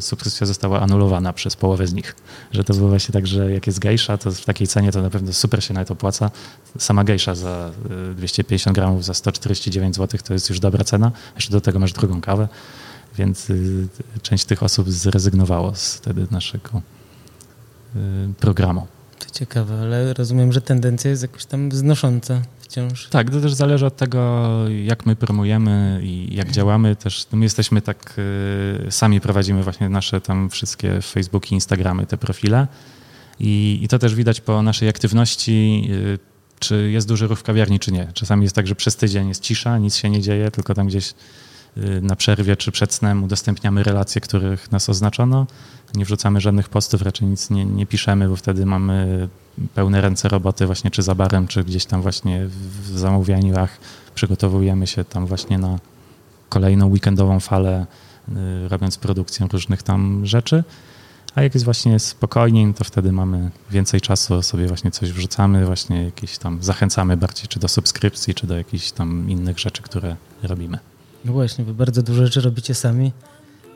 subskrypcja 0.00 0.46
została 0.46 0.80
anulowana 0.80 1.32
przez 1.32 1.56
połowę 1.56 1.86
z 1.86 1.92
nich. 1.92 2.16
Że 2.52 2.64
to 2.64 2.74
było 2.74 2.88
właśnie 2.88 3.12
tak, 3.12 3.26
że 3.26 3.52
jak 3.52 3.66
jest 3.66 3.78
gejsza, 3.78 4.18
to 4.18 4.32
w 4.32 4.44
takiej 4.44 4.66
cenie 4.66 4.92
to 4.92 5.02
na 5.02 5.10
pewno 5.10 5.32
super 5.32 5.64
się 5.64 5.74
nawet 5.74 5.90
opłaca. 5.90 6.30
Sama 6.78 7.04
gejsza 7.04 7.34
za 7.34 7.70
250 8.16 8.78
y, 8.78 8.80
gramów 8.80 9.04
za 9.04 9.14
149 9.14 9.96
zł 9.96 10.20
to 10.24 10.32
jest 10.32 10.48
już 10.48 10.60
dobra 10.60 10.84
cena. 10.84 11.12
Jeszcze 11.34 11.52
do 11.52 11.60
tego 11.60 11.78
masz 11.78 11.92
drugą 11.92 12.20
kawę, 12.20 12.48
więc 13.16 13.50
y, 13.50 13.88
część 14.22 14.44
tych 14.44 14.62
osób 14.62 14.90
zrezygnowało 14.90 15.74
z 15.74 15.94
wtedy 15.94 16.26
naszego 16.30 16.82
y, 17.96 17.98
programu. 18.40 18.86
To 19.26 19.30
ciekawe, 19.32 19.80
ale 19.80 20.14
rozumiem, 20.14 20.52
że 20.52 20.60
tendencja 20.60 21.10
jest 21.10 21.22
jakoś 21.22 21.44
tam 21.44 21.72
znosząca 21.72 22.42
wciąż. 22.60 23.08
Tak, 23.08 23.30
to 23.30 23.40
też 23.40 23.54
zależy 23.54 23.86
od 23.86 23.96
tego, 23.96 24.50
jak 24.84 25.06
my 25.06 25.16
promujemy 25.16 26.00
i 26.02 26.34
jak 26.34 26.50
działamy. 26.50 26.96
Też 26.96 27.26
no 27.32 27.38
my 27.38 27.44
jesteśmy 27.44 27.82
tak, 27.82 28.14
y, 28.86 28.90
sami 28.90 29.20
prowadzimy 29.20 29.62
właśnie 29.62 29.88
nasze 29.88 30.20
tam 30.20 30.50
wszystkie 30.50 31.02
Facebooki, 31.02 31.54
Instagramy, 31.54 32.06
te 32.06 32.16
profile. 32.16 32.66
I, 33.40 33.80
I, 33.82 33.88
to 33.88 33.98
też 33.98 34.14
widać 34.14 34.40
po 34.40 34.62
naszej 34.62 34.88
aktywności, 34.88 35.88
y, 35.90 36.18
czy 36.58 36.90
jest 36.90 37.08
duży 37.08 37.26
ruch 37.26 37.38
w 37.38 37.42
kawiarni, 37.42 37.78
czy 37.78 37.92
nie. 37.92 38.08
Czasami 38.14 38.42
jest 38.42 38.54
tak, 38.54 38.66
że 38.66 38.74
przez 38.74 38.96
tydzień 38.96 39.28
jest 39.28 39.42
cisza, 39.42 39.78
nic 39.78 39.96
się 39.96 40.10
nie 40.10 40.20
dzieje, 40.20 40.50
tylko 40.50 40.74
tam 40.74 40.86
gdzieś 40.86 41.14
na 42.02 42.16
przerwie 42.16 42.56
czy 42.56 42.72
przed 42.72 42.94
snem 42.94 43.24
udostępniamy 43.24 43.82
relacje, 43.82 44.20
których 44.20 44.72
nas 44.72 44.88
oznaczono. 44.88 45.46
Nie 45.94 46.04
wrzucamy 46.04 46.40
żadnych 46.40 46.68
postów, 46.68 47.02
raczej 47.02 47.28
nic 47.28 47.50
nie, 47.50 47.64
nie 47.64 47.86
piszemy, 47.86 48.28
bo 48.28 48.36
wtedy 48.36 48.66
mamy 48.66 49.28
pełne 49.74 50.00
ręce 50.00 50.28
roboty 50.28 50.66
właśnie 50.66 50.90
czy 50.90 51.02
za 51.02 51.14
barem, 51.14 51.48
czy 51.48 51.64
gdzieś 51.64 51.84
tam 51.84 52.02
właśnie 52.02 52.46
w 52.46 52.98
zamówieniach 52.98 53.78
przygotowujemy 54.14 54.86
się 54.86 55.04
tam 55.04 55.26
właśnie 55.26 55.58
na 55.58 55.78
kolejną 56.48 56.86
weekendową 56.86 57.40
falę, 57.40 57.86
y, 58.28 58.68
robiąc 58.68 58.98
produkcję 58.98 59.46
różnych 59.52 59.82
tam 59.82 60.26
rzeczy. 60.26 60.64
A 61.34 61.42
jak 61.42 61.54
jest 61.54 61.64
właśnie 61.64 61.98
spokojniej, 61.98 62.66
no 62.66 62.72
to 62.72 62.84
wtedy 62.84 63.12
mamy 63.12 63.50
więcej 63.70 64.00
czasu, 64.00 64.42
sobie 64.42 64.66
właśnie 64.66 64.90
coś 64.90 65.12
wrzucamy, 65.12 65.66
właśnie 65.66 66.04
jakieś 66.04 66.38
tam 66.38 66.62
zachęcamy 66.62 67.16
bardziej 67.16 67.48
czy 67.48 67.60
do 67.60 67.68
subskrypcji, 67.68 68.34
czy 68.34 68.46
do 68.46 68.56
jakichś 68.56 68.90
tam 68.90 69.30
innych 69.30 69.58
rzeczy, 69.58 69.82
które 69.82 70.16
robimy. 70.42 70.78
No 71.24 71.32
właśnie, 71.32 71.64
wy 71.64 71.74
bardzo 71.74 72.02
dużo 72.02 72.24
rzeczy 72.24 72.40
robicie 72.40 72.74
sami. 72.74 73.12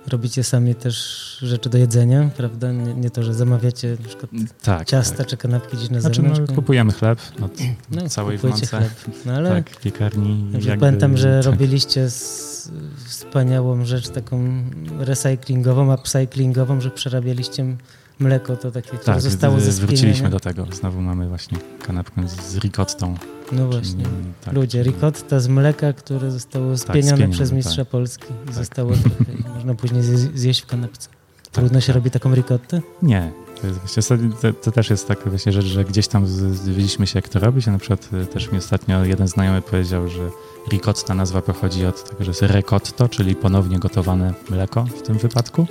Robicie 0.06 0.44
sami 0.44 0.74
też 0.74 1.38
rzeczy 1.42 1.70
do 1.70 1.78
jedzenia, 1.78 2.30
prawda? 2.36 2.72
Nie, 2.72 2.94
nie 2.94 3.10
to, 3.10 3.22
że 3.22 3.34
zamawiacie 3.34 3.96
na 4.00 4.08
przykład 4.08 4.30
tak, 4.62 4.88
ciasta 4.88 5.16
tak. 5.16 5.26
czy 5.26 5.36
kanapki 5.36 5.76
gdzieś 5.76 5.90
na 5.90 6.00
znaczy, 6.00 6.16
zewnątrz. 6.16 6.40
No, 6.48 6.54
kupujemy 6.54 6.92
chleb 6.92 7.18
od 7.42 7.52
no, 7.90 8.08
całej 8.08 8.38
Włące. 8.38 8.66
chleb. 8.66 8.90
No, 9.26 9.32
ale 9.32 9.50
tak, 9.50 9.80
piekarni. 9.80 10.52
Jakby, 10.52 10.76
pamiętam, 10.76 11.16
że 11.16 11.40
tak. 11.42 11.52
robiliście 11.52 12.10
z, 12.10 12.70
wspaniałą 13.04 13.84
rzecz 13.84 14.08
taką 14.08 14.64
recyklingową, 14.98 15.94
upcyklingową, 15.94 16.80
że 16.80 16.90
przerabialiście 16.90 17.76
mleko 18.18 18.56
to 18.56 18.70
takie, 18.70 18.88
które 18.88 19.02
tak, 19.04 19.20
zostało 19.20 19.60
ze 19.60 19.72
wróciliśmy 19.72 20.30
do 20.30 20.40
tego. 20.40 20.66
Znowu 20.72 21.00
mamy 21.00 21.28
właśnie 21.28 21.58
kanapkę 21.86 22.28
z 22.28 22.56
ricottą. 22.56 23.14
No 23.52 23.66
właśnie. 23.66 24.04
Tak, 24.44 24.54
Ludzie, 24.54 24.82
ricotta 24.82 25.40
z 25.40 25.48
mleka, 25.48 25.92
które 25.92 26.30
zostało 26.30 26.76
spienione 26.76 27.18
tak, 27.18 27.30
przez 27.30 27.52
mistrza 27.52 27.76
tak. 27.84 27.88
Polski 27.88 28.26
i 28.42 28.46
tak. 28.46 28.54
zostało 28.54 28.92
można 29.54 29.74
później 29.74 30.02
zjeść 30.34 30.62
w 30.62 30.66
kanapce. 30.66 31.08
Tak, 31.08 31.52
Trudno 31.52 31.80
się 31.80 31.86
tak. 31.86 31.96
robi 31.96 32.10
taką 32.10 32.34
ricottę? 32.34 32.80
Nie. 33.02 33.32
To, 33.60 33.66
jest 33.66 33.78
właśnie, 33.78 34.30
to, 34.42 34.52
to, 34.52 34.72
też 34.72 34.90
jest 34.90 35.08
taka 35.08 35.30
właśnie 35.30 35.52
rzecz, 35.52 35.64
że 35.64 35.84
gdzieś 35.84 36.08
tam 36.08 36.26
dowiedzieliśmy 36.66 37.06
się, 37.06 37.18
jak 37.18 37.28
to 37.28 37.38
robić. 37.38 37.68
A 37.68 37.72
na 37.72 37.78
przykład 37.78 38.08
e, 38.22 38.26
też 38.26 38.52
mi 38.52 38.58
ostatnio 38.58 39.04
jeden 39.04 39.28
znajomy 39.28 39.62
powiedział, 39.62 40.08
że 40.08 40.30
ricotta 40.70 41.14
nazwa 41.14 41.42
pochodzi 41.42 41.86
od 41.86 42.10
tego, 42.10 42.24
że 42.24 42.30
jest 42.30 42.42
recotto, 42.42 43.08
czyli 43.08 43.34
ponownie 43.34 43.78
gotowane 43.78 44.34
mleko 44.50 44.84
w 44.84 45.02
tym 45.02 45.18
wypadku. 45.18 45.66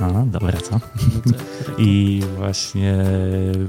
No, 0.00 0.26
dobra, 0.26 0.60
co? 0.60 0.80
I 1.78 2.22
właśnie 2.36 3.04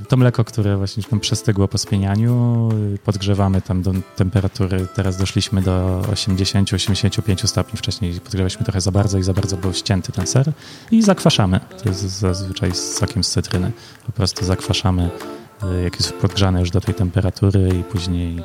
to 0.07 0.17
mleko, 0.17 0.43
które 0.43 0.78
właśnie 0.78 1.03
tam 1.03 1.19
przestygło 1.19 1.67
po 1.67 1.78
spienianiu, 1.78 2.69
podgrzewamy 3.05 3.61
tam 3.61 3.82
do 3.82 3.93
temperatury, 4.15 4.88
teraz 4.95 5.17
doszliśmy 5.17 5.61
do 5.61 6.01
80-85 6.11 7.47
stopni, 7.47 7.78
wcześniej 7.78 8.19
podgrzewaliśmy 8.19 8.65
trochę 8.65 8.82
za 8.82 8.91
bardzo 8.91 9.17
i 9.17 9.24
za 9.24 9.34
bardzo 9.34 9.57
był 9.57 9.74
ścięty 9.74 10.11
ten 10.11 10.28
ser 10.28 10.51
i 10.91 11.01
zakwaszamy. 11.01 11.59
To 11.84 11.89
jest 11.89 12.01
zazwyczaj 12.01 12.71
z 12.71 12.97
sokiem 12.97 13.24
z 13.24 13.30
cytryny. 13.30 13.71
Po 14.05 14.11
prostu 14.11 14.45
zakwaszamy, 14.45 15.09
jak 15.84 15.95
jest 15.95 16.13
podgrzane 16.13 16.59
już 16.59 16.71
do 16.71 16.82
tej 16.82 16.95
temperatury 16.95 17.69
i 17.80 17.84
później 17.84 18.43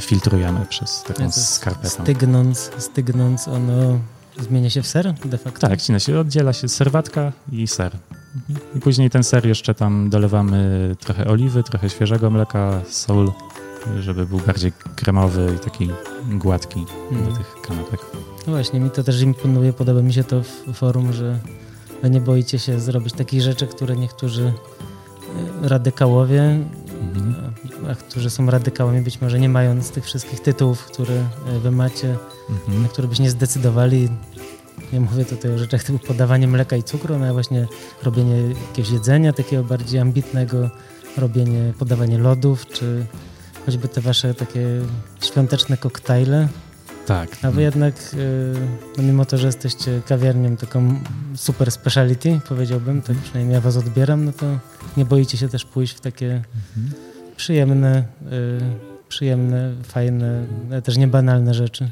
filtrujemy 0.00 0.66
przez 0.68 1.02
taką 1.02 1.30
skarpetę. 1.30 1.88
Stygnąc, 1.88 2.70
stygnąc 2.78 3.48
ono 3.48 3.98
Zmienia 4.40 4.70
się 4.70 4.82
w 4.82 4.86
ser 4.86 5.14
de 5.24 5.38
facto? 5.38 5.68
Tak, 5.68 5.80
ścina 5.80 5.98
się, 5.98 6.20
oddziela 6.20 6.52
się 6.52 6.68
serwatka 6.68 7.32
i 7.52 7.66
ser. 7.66 7.92
I 8.74 8.80
później 8.80 9.10
ten 9.10 9.24
ser 9.24 9.46
jeszcze 9.46 9.74
tam 9.74 10.10
dolewamy 10.10 10.96
trochę 11.00 11.26
oliwy, 11.26 11.62
trochę 11.62 11.90
świeżego 11.90 12.30
mleka, 12.30 12.80
sól, 12.88 13.32
żeby 14.00 14.26
był 14.26 14.38
bardziej 14.38 14.72
kremowy 14.96 15.52
i 15.56 15.58
taki 15.58 15.90
gładki 16.30 16.86
do 17.10 17.36
tych 17.36 17.56
kanapek. 17.62 18.00
No 18.46 18.52
właśnie, 18.52 18.80
mi 18.80 18.90
to 18.90 19.04
też 19.04 19.22
imponuje, 19.22 19.72
podoba 19.72 20.02
mi 20.02 20.12
się 20.12 20.24
to 20.24 20.42
w 20.42 20.72
forum, 20.72 21.12
że 21.12 21.38
nie 22.10 22.20
boicie 22.20 22.58
się 22.58 22.80
zrobić 22.80 23.14
takich 23.14 23.42
rzeczy, 23.42 23.66
które 23.66 23.96
niektórzy 23.96 24.52
e, 25.62 25.68
radykałowie, 25.68 26.42
mhm. 27.00 27.34
a, 27.86 27.90
a 27.90 27.94
którzy 27.94 28.30
są 28.30 28.50
radykałami, 28.50 29.00
być 29.00 29.20
może 29.20 29.40
nie 29.40 29.48
mając 29.48 29.90
tych 29.90 30.04
wszystkich 30.04 30.40
tytułów, 30.40 30.84
które 30.84 31.14
e, 31.14 31.58
wy 31.58 31.70
macie, 31.70 32.16
mhm. 32.50 32.82
na 32.82 32.88
które 32.88 33.08
byś 33.08 33.18
nie 33.18 33.30
zdecydowali. 33.30 34.08
Nie 34.92 35.00
mówię 35.00 35.24
tutaj 35.24 35.54
o 35.54 35.58
rzeczach 35.58 35.84
typu 35.84 35.98
podawanie 35.98 36.48
mleka 36.48 36.76
i 36.76 36.82
cukru, 36.82 37.18
no 37.18 37.24
ale 37.24 37.32
właśnie 37.32 37.66
robienie 38.02 38.42
jakiegoś 38.68 38.90
jedzenia 38.92 39.32
takiego 39.32 39.64
bardziej 39.64 40.00
ambitnego, 40.00 40.70
robienie, 41.16 41.72
podawanie 41.78 42.18
lodów, 42.18 42.66
czy 42.66 43.06
choćby 43.66 43.88
te 43.88 44.00
wasze 44.00 44.34
takie 44.34 44.66
świąteczne 45.20 45.76
koktajle. 45.76 46.48
Tak. 47.06 47.28
A 47.42 47.50
wy 47.50 47.62
jednak, 47.62 47.94
y, 48.14 48.54
no 48.96 49.02
mimo 49.02 49.24
to, 49.24 49.38
że 49.38 49.46
jesteście 49.46 50.00
kawiarnią 50.06 50.56
taką 50.56 51.00
super 51.36 51.70
speciality, 51.70 52.40
powiedziałbym, 52.48 53.02
tak 53.02 53.16
przynajmniej 53.16 53.54
ja 53.54 53.60
was 53.60 53.76
odbieram, 53.76 54.24
no 54.24 54.32
to 54.32 54.46
nie 54.96 55.04
boicie 55.04 55.38
się 55.38 55.48
też 55.48 55.64
pójść 55.64 55.96
w 55.96 56.00
takie 56.00 56.42
mhm. 56.76 57.02
przyjemne, 57.36 58.04
y, 58.32 58.60
przyjemne, 59.08 59.74
fajne, 59.82 60.46
też 60.84 60.96
niebanalne 60.96 61.54
rzeczy. 61.54 61.90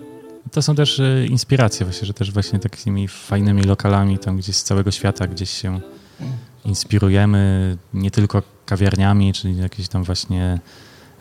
To 0.53 0.63
są 0.63 0.75
też 0.75 1.01
e, 1.01 1.27
inspiracje 1.27 1.87
właśnie, 1.87 2.07
że 2.07 2.15
też 2.15 2.33
właśnie 2.33 2.59
takimi 2.59 3.09
fajnymi 3.09 3.63
lokalami 3.63 4.19
tam 4.19 4.37
gdzieś 4.37 4.57
z 4.57 4.63
całego 4.63 4.91
świata 4.91 5.27
gdzieś 5.27 5.51
się 5.51 5.81
inspirujemy, 6.65 7.77
nie 7.95 8.11
tylko 8.11 8.43
kawiarniami, 8.67 9.33
czyli 9.33 9.57
jakieś 9.57 9.89
tam 9.89 10.05
właśnie 10.05 10.61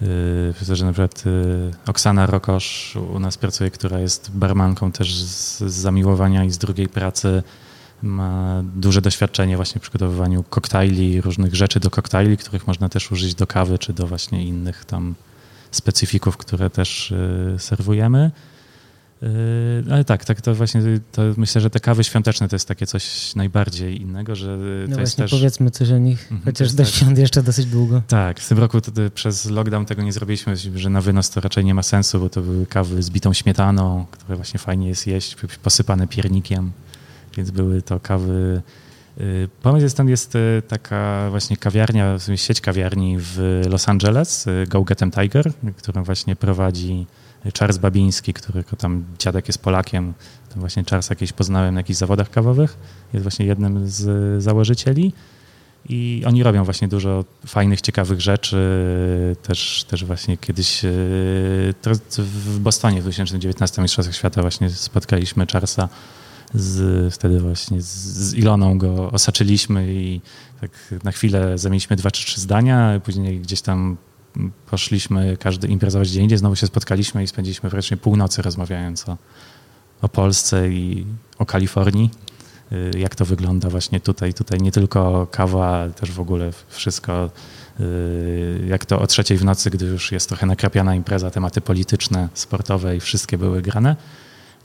yy, 0.01 0.76
że 0.76 0.86
na 0.86 0.91
przykład 0.91 1.26
yy, 1.26 1.71
Oksana 1.88 2.26
Rokosz 2.26 2.95
u 3.13 3.19
nas 3.19 3.38
pracuje, 3.38 3.71
która 3.71 3.99
jest 3.99 4.32
barmanką 4.32 4.91
też 4.91 5.15
z 5.15 5.57
zamiłowania 5.63 6.43
i 6.43 6.51
z 6.51 6.57
drugiej 6.57 6.88
pracy 6.88 7.43
ma 8.01 8.63
duże 8.76 9.01
doświadczenie 9.01 9.55
właśnie 9.55 9.80
w 9.80 9.82
przygotowywaniu 9.82 10.43
koktajli, 10.43 11.21
różnych 11.21 11.55
rzeczy 11.55 11.80
do 11.80 11.89
koktajli, 11.89 12.38
których 12.38 12.67
można 12.67 12.89
też 12.89 13.11
użyć 13.11 13.36
do 13.36 13.47
kawy 13.47 13.80
czy 13.80 13.93
do 13.93 14.07
właśnie 14.07 14.45
innych 14.45 14.86
tam 14.86 15.15
specyfików, 15.71 16.38
które 16.38 16.69
też 16.69 17.13
serwujemy. 17.57 18.32
Yy, 19.26 19.93
ale 19.93 20.03
tak, 20.03 20.26
tak 20.26 20.41
to 20.41 20.55
właśnie 20.55 20.82
to 21.11 21.21
myślę, 21.38 21.61
że 21.61 21.69
te 21.69 21.80
kawy 21.80 22.03
świąteczne 22.03 22.47
to 22.47 22.55
jest 22.55 22.67
takie 22.67 22.88
coś 22.88 23.36
najbardziej 23.36 24.01
innego, 24.01 24.36
że 24.36 24.57
no 24.88 24.95
to 24.95 25.01
jest 25.01 25.17
też... 25.17 25.32
powiedzmy 25.32 25.71
coś 25.71 25.91
o 25.91 25.97
nich, 25.97 26.21
mhm, 26.21 26.41
chociaż 26.45 26.73
do 26.73 26.84
tak... 26.84 26.93
świąt 26.93 27.17
jeszcze 27.17 27.43
dosyć 27.43 27.65
długo. 27.65 28.01
Tak, 28.07 28.39
w 28.39 28.49
tym 28.49 28.59
roku 28.59 28.82
to, 28.82 28.91
to 28.91 29.01
przez 29.13 29.45
lockdown 29.45 29.86
tego 29.86 30.03
nie 30.03 30.13
zrobiliśmy, 30.13 30.55
że 30.76 30.89
na 30.89 31.01
wynos 31.01 31.30
to 31.30 31.41
raczej 31.41 31.65
nie 31.65 31.73
ma 31.73 31.84
sensu, 31.84 32.19
bo 32.19 32.30
to 32.30 32.41
były 32.41 32.65
kawy 32.65 33.03
z 33.03 33.09
bitą 33.09 33.34
śmietaną, 33.34 34.05
które 34.11 34.36
właśnie 34.36 34.59
fajnie 34.59 34.88
jest 34.88 35.07
jeść, 35.07 35.36
posypane 35.63 36.07
piernikiem, 36.07 36.71
więc 37.38 37.51
były 37.51 37.82
to 37.82 37.99
kawy... 37.99 38.61
Yy, 39.17 39.49
pomysł 39.61 39.84
jest 39.84 39.97
tam 39.97 40.09
jest 40.09 40.34
yy, 40.34 40.61
taka 40.67 41.28
właśnie 41.30 41.57
kawiarnia, 41.57 42.17
sieć 42.36 42.61
kawiarni 42.61 43.17
w 43.19 43.61
Los 43.69 43.89
Angeles, 43.89 44.45
Go 44.67 44.84
Get 44.84 44.99
Them 44.99 45.11
Tiger, 45.11 45.51
którą 45.78 46.03
właśnie 46.03 46.36
prowadzi 46.36 47.05
Charles 47.59 47.77
Babiński, 47.77 48.33
którego 48.33 48.75
tam 48.75 49.03
dziadek 49.19 49.47
jest 49.47 49.59
Polakiem, 49.59 50.13
tam 50.49 50.59
właśnie 50.59 50.83
Charles 50.83 51.09
jakieś 51.09 51.33
poznałem 51.33 51.73
na 51.73 51.79
jakichś 51.79 51.99
zawodach 51.99 52.29
kawowych, 52.29 52.77
jest 53.13 53.23
właśnie 53.23 53.45
jednym 53.45 53.89
z 53.89 54.43
założycieli. 54.43 55.13
I 55.89 56.23
oni 56.27 56.43
robią 56.43 56.63
właśnie 56.63 56.87
dużo 56.87 57.25
fajnych, 57.47 57.81
ciekawych 57.81 58.21
rzeczy. 58.21 58.57
Też, 59.43 59.83
też 59.87 60.05
właśnie 60.05 60.37
kiedyś 60.37 60.85
e, 60.85 60.89
w 62.17 62.59
Bostonie 62.59 62.99
w 62.99 63.03
2019 63.03 63.81
Mistrzostwach 63.81 64.15
Świata 64.15 64.41
właśnie 64.41 64.69
spotkaliśmy 64.69 65.45
Charlesa 65.51 65.89
z, 66.53 67.13
wtedy 67.13 67.39
właśnie 67.39 67.81
z, 67.81 67.87
z 67.87 68.33
Iloną 68.33 68.77
go 68.77 69.11
osaczyliśmy 69.11 69.93
i 69.93 70.21
tak 70.61 70.71
na 71.03 71.11
chwilę 71.11 71.57
zamieniliśmy 71.57 71.95
dwa 71.95 72.11
czy 72.11 72.25
trzy 72.25 72.41
zdania, 72.41 73.01
później 73.03 73.39
gdzieś 73.39 73.61
tam 73.61 73.97
poszliśmy 74.65 75.38
każdy 75.38 75.67
imprezować 75.67 76.09
gdzie 76.09 76.21
indziej, 76.21 76.38
znowu 76.38 76.55
się 76.55 76.67
spotkaliśmy 76.67 77.23
i 77.23 77.27
spędziliśmy 77.27 77.69
wreszcie 77.69 77.97
północy 77.97 78.41
rozmawiając 78.41 79.09
o, 79.09 79.17
o 80.01 80.09
Polsce 80.09 80.69
i 80.69 81.05
o 81.38 81.45
Kalifornii. 81.45 82.09
Y, 82.71 82.99
jak 82.99 83.15
to 83.15 83.25
wygląda 83.25 83.69
właśnie 83.69 83.99
tutaj, 83.99 84.33
tutaj 84.33 84.59
nie 84.59 84.71
tylko 84.71 85.27
kawa, 85.31 85.67
ale 85.67 85.91
też 85.91 86.11
w 86.11 86.19
ogóle 86.19 86.51
wszystko, 86.67 87.29
y, 87.79 88.65
jak 88.67 88.86
to 88.86 89.01
o 89.01 89.07
trzeciej 89.07 89.38
w 89.38 89.45
nocy, 89.45 89.69
gdy 89.69 89.86
już 89.86 90.11
jest 90.11 90.29
trochę 90.29 90.45
nakrapiana 90.45 90.95
impreza, 90.95 91.31
tematy 91.31 91.61
polityczne, 91.61 92.29
sportowe 92.33 92.95
i 92.95 92.99
wszystkie 92.99 93.38
były 93.38 93.61
grane. 93.61 93.95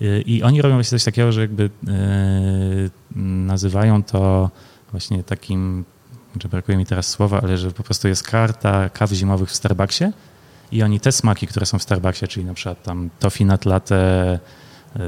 Y, 0.03 0.23
I 0.27 0.43
oni 0.43 0.63
robią 0.63 0.75
właśnie 0.75 0.91
coś 0.91 1.05
takiego, 1.05 1.33
że 1.33 1.41
jakby 1.41 1.71
nazywają 3.47 4.03
to 4.03 4.51
właśnie 4.91 5.25
takim 5.25 5.85
że 6.43 6.49
brakuje 6.49 6.79
mi 6.79 6.87
teraz 6.87 7.09
słowa, 7.09 7.41
ale 7.43 7.59
że 7.59 7.71
po 7.71 7.83
prostu 7.83 8.09
jest 8.09 8.23
karta 8.23 8.89
kaw 8.89 9.11
zimowych 9.11 9.49
w 9.49 9.55
Starbucksie 9.55 10.05
i 10.73 10.83
oni 10.83 11.01
te 11.01 11.13
smaki, 11.13 11.47
które 11.47 11.67
są 11.67 11.79
w 11.79 11.83
Starbucksie, 11.83 12.29
czyli 12.29 12.47
na 12.47 12.55
przykład 12.55 12.83
tam 12.83 13.11
toffee 13.19 13.45
nut 13.45 13.65
latte, 13.65 14.39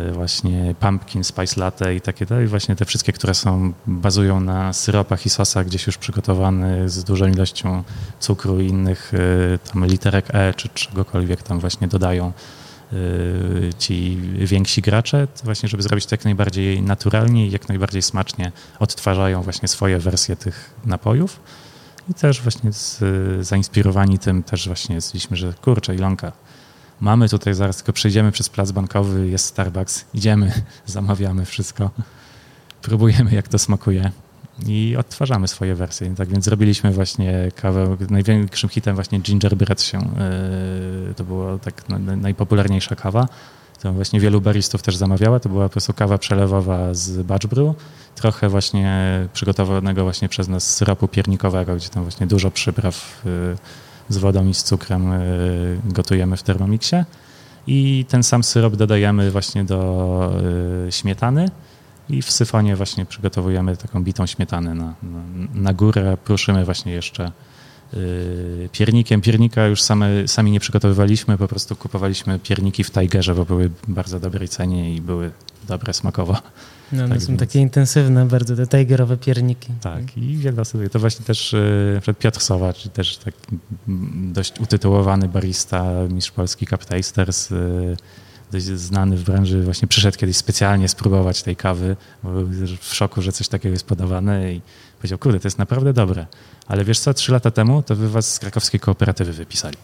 y, 0.09 0.13
właśnie 0.13 0.75
pumpkin 0.81 1.25
spice 1.25 1.61
latte 1.61 1.95
i 1.95 2.01
takie 2.01 2.27
dalej, 2.27 2.47
właśnie 2.47 2.77
te 2.77 2.85
wszystkie, 2.85 3.13
które 3.13 3.35
są, 3.35 3.73
bazują 3.87 4.41
na 4.41 4.73
syropach 4.73 5.27
i 5.27 5.31
sosach 5.31 5.67
gdzieś 5.67 5.87
już 5.87 5.99
przygotowany 5.99 6.89
z 6.89 7.05
dużą 7.05 7.27
ilością 7.27 7.83
cukru 8.21 8.61
i 8.61 8.67
innych 8.67 9.15
y, 9.15 9.59
tam 9.73 9.87
literek 9.87 10.35
E 10.35 10.55
czy 10.55 10.69
czegokolwiek 10.69 11.43
tam 11.43 11.61
właśnie 11.61 11.89
dodają 11.89 12.33
ci 13.79 14.19
więksi 14.39 14.83
gracze, 14.83 15.29
właśnie 15.45 15.69
żeby 15.69 15.83
zrobić 15.83 16.07
to 16.07 16.15
jak 16.15 16.25
najbardziej 16.25 16.83
naturalnie 16.83 17.47
i 17.47 17.51
jak 17.51 17.69
najbardziej 17.69 18.03
smacznie 18.03 18.53
odtwarzają 18.79 19.43
właśnie 19.43 19.69
swoje 19.69 19.99
wersje 19.99 20.37
tych 20.37 20.75
napojów. 20.85 21.41
I 22.11 22.15
też 22.15 22.41
właśnie 22.41 22.73
z, 22.73 23.01
zainspirowani 23.47 24.19
tym 24.19 24.43
też 24.43 24.67
właśnie 24.67 24.95
jesteśmy, 24.95 25.37
że 25.37 25.53
kurczę, 25.53 25.95
Ilonka, 25.95 26.33
mamy 27.01 27.29
tutaj 27.29 27.55
zaraz, 27.55 27.77
tylko 27.77 27.93
przejdziemy 27.93 28.33
przez 28.33 28.49
plac 28.49 28.71
bankowy, 28.73 29.29
jest 29.29 29.47
Starbucks, 29.47 30.05
idziemy, 30.15 30.53
zamawiamy 30.87 31.45
wszystko, 31.45 31.91
próbujemy 32.83 33.35
jak 33.35 33.49
to 33.49 33.59
smakuje 33.59 34.11
i 34.67 34.97
odtwarzamy 34.97 35.49
swoje 35.49 35.75
wersje. 35.75 36.15
Tak 36.15 36.29
więc 36.29 36.45
zrobiliśmy 36.45 36.91
właśnie 36.91 37.53
kawę, 37.57 37.97
największym 38.11 38.71
hitem 38.71 38.95
właśnie 38.95 39.19
gingerbread 39.19 39.83
się, 39.83 39.99
yy, 41.09 41.15
to 41.15 41.25
była 41.25 41.59
tak 41.59 41.85
najpopularniejsza 42.17 42.97
kawa, 42.97 43.29
którą 43.79 43.95
właśnie 43.95 44.21
wielu 44.21 44.41
baristów 44.41 44.83
też 44.83 44.97
zamawiała, 44.97 45.41
to 45.41 45.49
była 45.49 45.65
po 45.65 45.73
prostu 45.73 45.93
kawa 45.93 46.19
przelewowa 46.19 46.95
z 46.95 47.23
batch 47.23 47.47
brew, 47.47 47.75
trochę 48.15 48.49
właśnie 48.49 49.01
przygotowanego 49.33 50.03
właśnie 50.03 50.29
przez 50.29 50.49
nas 50.49 50.75
syropu 50.77 51.09
piernikowego, 51.09 51.77
gdzie 51.77 51.89
tam 51.89 52.03
właśnie 52.03 52.27
dużo 52.27 52.51
przypraw 52.51 53.23
yy, 53.25 53.57
z 54.09 54.19
wodą 54.19 54.49
i 54.49 54.55
z 54.55 54.63
cukrem 54.63 55.13
yy, 55.13 55.93
gotujemy 55.93 56.37
w 56.37 56.43
Thermomixie. 56.43 57.05
I 57.67 58.05
ten 58.09 58.23
sam 58.23 58.43
syrop 58.43 58.77
dodajemy 58.77 59.31
właśnie 59.31 59.65
do 59.65 60.33
śmietany, 60.91 61.49
i 62.09 62.23
w 62.23 62.31
syfonie 62.31 62.77
właśnie 62.77 63.07
przygotowujemy 63.07 63.77
taką 63.77 64.05
bitą 64.05 64.27
śmietanę 64.27 64.75
na, 64.75 64.95
na, 65.03 65.23
na 65.55 65.73
górę. 65.73 66.17
Proszymy 66.25 66.65
właśnie 66.65 66.93
jeszcze 66.93 67.33
yy, 67.93 68.69
piernikiem. 68.73 69.21
Piernika 69.21 69.67
już 69.67 69.83
same, 69.83 70.29
sami 70.29 70.51
nie 70.51 70.61
przygotowywaliśmy, 70.61 71.39
po 71.39 71.49
prostu 71.49 71.77
kupowaliśmy 71.77 72.39
pierniki 72.39 72.85
w 72.85 72.91
Tigerze, 72.91 73.35
bo 73.35 73.45
były 73.45 73.69
w 73.69 73.89
bardzo 73.89 74.21
dobrej 74.21 74.49
cenie 74.49 74.95
i 74.95 75.01
były 75.01 75.31
dobre 75.69 75.93
smakowo. 75.93 76.37
No, 76.93 77.05
one 77.05 77.15
tak 77.15 77.23
są 77.23 77.29
więc... 77.29 77.41
takie 77.41 77.61
intensywne 77.61 78.27
bardzo, 78.27 78.57
te 78.57 78.67
tigerowe 78.67 79.17
pierniki. 79.17 79.69
Tak, 79.81 80.17
i 80.17 80.37
wiele 80.37 80.65
sobie. 80.65 80.91
To 80.91 80.99
właśnie 80.99 81.27
też 81.27 81.55
yy, 82.07 82.15
Piotr 82.15 82.41
Sowa, 82.41 82.73
czy 82.73 82.89
też 82.89 83.17
tak 83.17 83.35
dość 84.33 84.61
utytułowany 84.61 85.29
barista, 85.29 85.85
mistrz 86.11 86.31
polski 86.31 86.67
Cup 86.67 86.85
Tasters, 86.85 87.51
yy, 87.51 87.97
dość 88.53 88.65
znany 88.65 89.17
w 89.17 89.25
branży, 89.25 89.63
właśnie 89.63 89.89
przyszedł 89.89 90.19
kiedyś 90.19 90.37
specjalnie 90.37 90.89
spróbować 90.89 91.43
tej 91.43 91.57
kawy, 91.57 91.97
bo 92.23 92.31
był 92.31 92.49
w 92.81 92.95
szoku, 92.95 93.23
że 93.23 93.33
coś 93.33 93.49
takiego 93.49 93.73
jest 93.73 93.87
podawane 93.87 94.53
i 94.53 94.61
powiedział, 94.99 95.19
kurde, 95.19 95.41
to 95.41 95.47
jest 95.47 95.59
naprawdę 95.59 95.93
dobre. 95.93 96.27
Ale 96.67 96.85
wiesz 96.85 96.99
co, 96.99 97.15
trzy 97.15 97.33
lata 97.33 97.51
temu 97.51 97.83
to 97.83 97.97
wy 97.97 98.09
was 98.09 98.35
z 98.35 98.39
krakowskiej 98.39 98.81
kooperatywy 98.81 99.33
wypisali. 99.33 99.77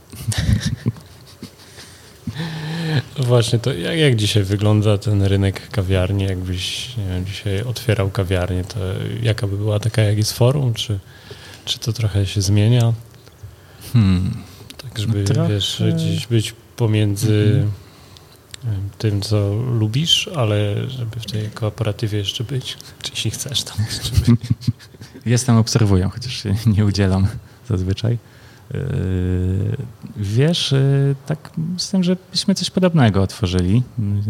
Właśnie, 3.18 3.58
to 3.58 3.72
jak, 3.72 3.98
jak, 3.98 4.16
dzisiaj 4.16 4.42
wygląda 4.42 4.98
ten 4.98 5.22
rynek 5.22 5.70
kawiarni? 5.70 6.24
Jakbyś 6.24 6.94
wiem, 6.96 7.26
dzisiaj 7.26 7.62
otwierał 7.62 8.10
kawiarnię, 8.10 8.64
to 8.64 8.78
jaka 9.22 9.46
by 9.46 9.56
była 9.56 9.80
taka, 9.80 10.02
jak 10.02 10.18
jest 10.18 10.32
forum? 10.32 10.74
Czy, 10.74 10.98
czy 11.64 11.78
to 11.78 11.92
trochę 11.92 12.26
się 12.26 12.42
zmienia? 12.42 12.92
Hmm. 13.92 14.36
Tak, 14.82 14.98
żeby 14.98 15.18
no 15.18 15.24
trochę... 15.24 15.48
wiesz, 15.48 15.82
gdzieś 15.94 16.26
być 16.26 16.54
pomiędzy 16.76 17.52
mhm 17.54 17.87
tym, 18.98 19.20
co 19.20 19.54
lubisz, 19.54 20.28
ale 20.36 20.88
żeby 20.88 21.20
w 21.20 21.26
tej 21.26 21.50
kooperatywie 21.50 22.18
jeszcze 22.18 22.44
być, 22.44 22.76
czy 23.02 23.10
jeśli 23.10 23.30
chcesz 23.30 23.62
tam 23.62 23.76
jeszcze 23.86 24.10
być. 24.10 24.40
Jestem, 25.26 25.56
obserwuję, 25.56 26.10
chociaż 26.12 26.42
się 26.42 26.54
nie 26.66 26.84
udzielam 26.84 27.26
zazwyczaj. 27.68 28.18
Yy, 28.74 29.76
wiesz, 30.16 30.72
yy, 30.72 31.14
tak 31.26 31.50
z 31.76 31.90
tym, 31.90 32.04
że 32.04 32.16
byśmy 32.30 32.54
coś 32.54 32.70
podobnego 32.70 33.22
otworzyli, 33.22 33.82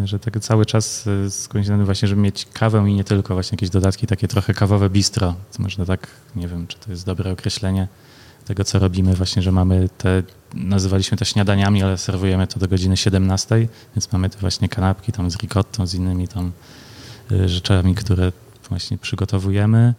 że 0.05 0.19
tak 0.19 0.41
cały 0.41 0.67
czas 0.67 1.07
yy, 1.07 1.31
skądinąd 1.31 1.85
właśnie, 1.85 2.09
żeby 2.09 2.23
mieć 2.23 2.47
kawę 2.53 2.91
i 2.91 2.95
nie 2.95 3.05
tylko, 3.05 3.35
właśnie 3.35 3.57
jakieś 3.57 3.71
dodatki 3.71 4.07
takie 4.07 4.29
trochę 4.29 4.55
kawowe 4.55 4.91
bistro, 4.91 5.35
to 5.57 5.63
można 5.63 5.85
tak, 5.85 6.07
nie 6.37 6.49
wiem, 6.49 6.67
czy 6.67 6.79
to 6.79 6.91
jest 6.91 7.07
dobre 7.07 7.33
określenie, 7.33 7.89
tego, 8.49 8.65
co 8.65 8.79
robimy, 8.79 9.15
właśnie, 9.15 9.43
że 9.43 9.53
mamy 9.53 9.89
te, 9.99 10.23
nazywaliśmy 10.55 11.19
to 11.19 11.25
śniadaniami, 11.25 11.83
ale 11.83 11.99
serwujemy 11.99 12.47
to 12.47 12.61
do 12.61 12.69
godziny 12.69 12.97
17, 12.97 13.69
więc 13.97 14.13
mamy 14.13 14.31
te 14.31 14.39
właśnie 14.39 14.69
kanapki 14.69 15.13
tam 15.13 15.31
z 15.31 15.37
ricottą, 15.37 15.87
z 15.87 15.95
innymi 15.95 16.29
tam 16.29 16.53
y, 17.33 17.49
rzeczami, 17.49 17.95
które 17.95 18.33
właśnie 18.69 18.99
przygotowujemy 18.99 19.95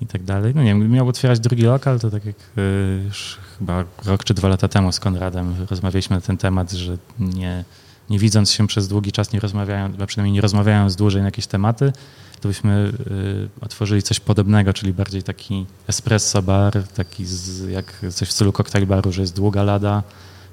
i 0.00 0.06
tak 0.06 0.22
dalej. 0.22 0.52
No 0.54 0.62
nie 0.62 0.68
wiem, 0.68 0.90
miał 0.90 1.08
otwierać 1.08 1.40
drugi 1.40 1.62
lokal, 1.62 2.00
to 2.00 2.10
tak 2.10 2.24
jak 2.24 2.36
y, 2.58 3.02
już 3.04 3.38
chyba 3.58 3.84
rok 4.04 4.24
czy 4.24 4.34
dwa 4.34 4.48
lata 4.48 4.68
temu 4.68 4.92
z 4.92 5.00
Konradem 5.00 5.54
rozmawialiśmy 5.70 6.16
na 6.16 6.22
ten 6.22 6.36
temat, 6.36 6.72
że 6.72 6.98
nie, 7.18 7.64
nie 8.10 8.18
widząc 8.18 8.50
się 8.50 8.66
przez 8.66 8.88
długi 8.88 9.12
czas, 9.12 9.32
nie 9.32 9.40
rozmawiając, 9.40 10.00
a 10.00 10.06
przynajmniej 10.06 10.32
nie 10.32 10.40
rozmawiając 10.40 10.96
dłużej 10.96 11.22
na 11.22 11.28
jakieś 11.28 11.46
tematy, 11.46 11.92
to 12.40 12.48
byśmy 12.48 12.92
y, 13.10 13.48
otworzyli 13.60 14.02
coś 14.02 14.20
podobnego, 14.20 14.72
czyli 14.72 14.92
bardziej 14.92 15.22
taki 15.22 15.66
espresso 15.86 16.42
bar, 16.42 16.82
taki 16.94 17.26
z, 17.26 17.68
jak 17.70 17.94
coś 18.12 18.28
w 18.28 18.32
stylu 18.32 18.52
cocktail 18.52 18.86
baru, 18.86 19.12
że 19.12 19.20
jest 19.20 19.36
długa 19.36 19.62
lada, 19.62 20.02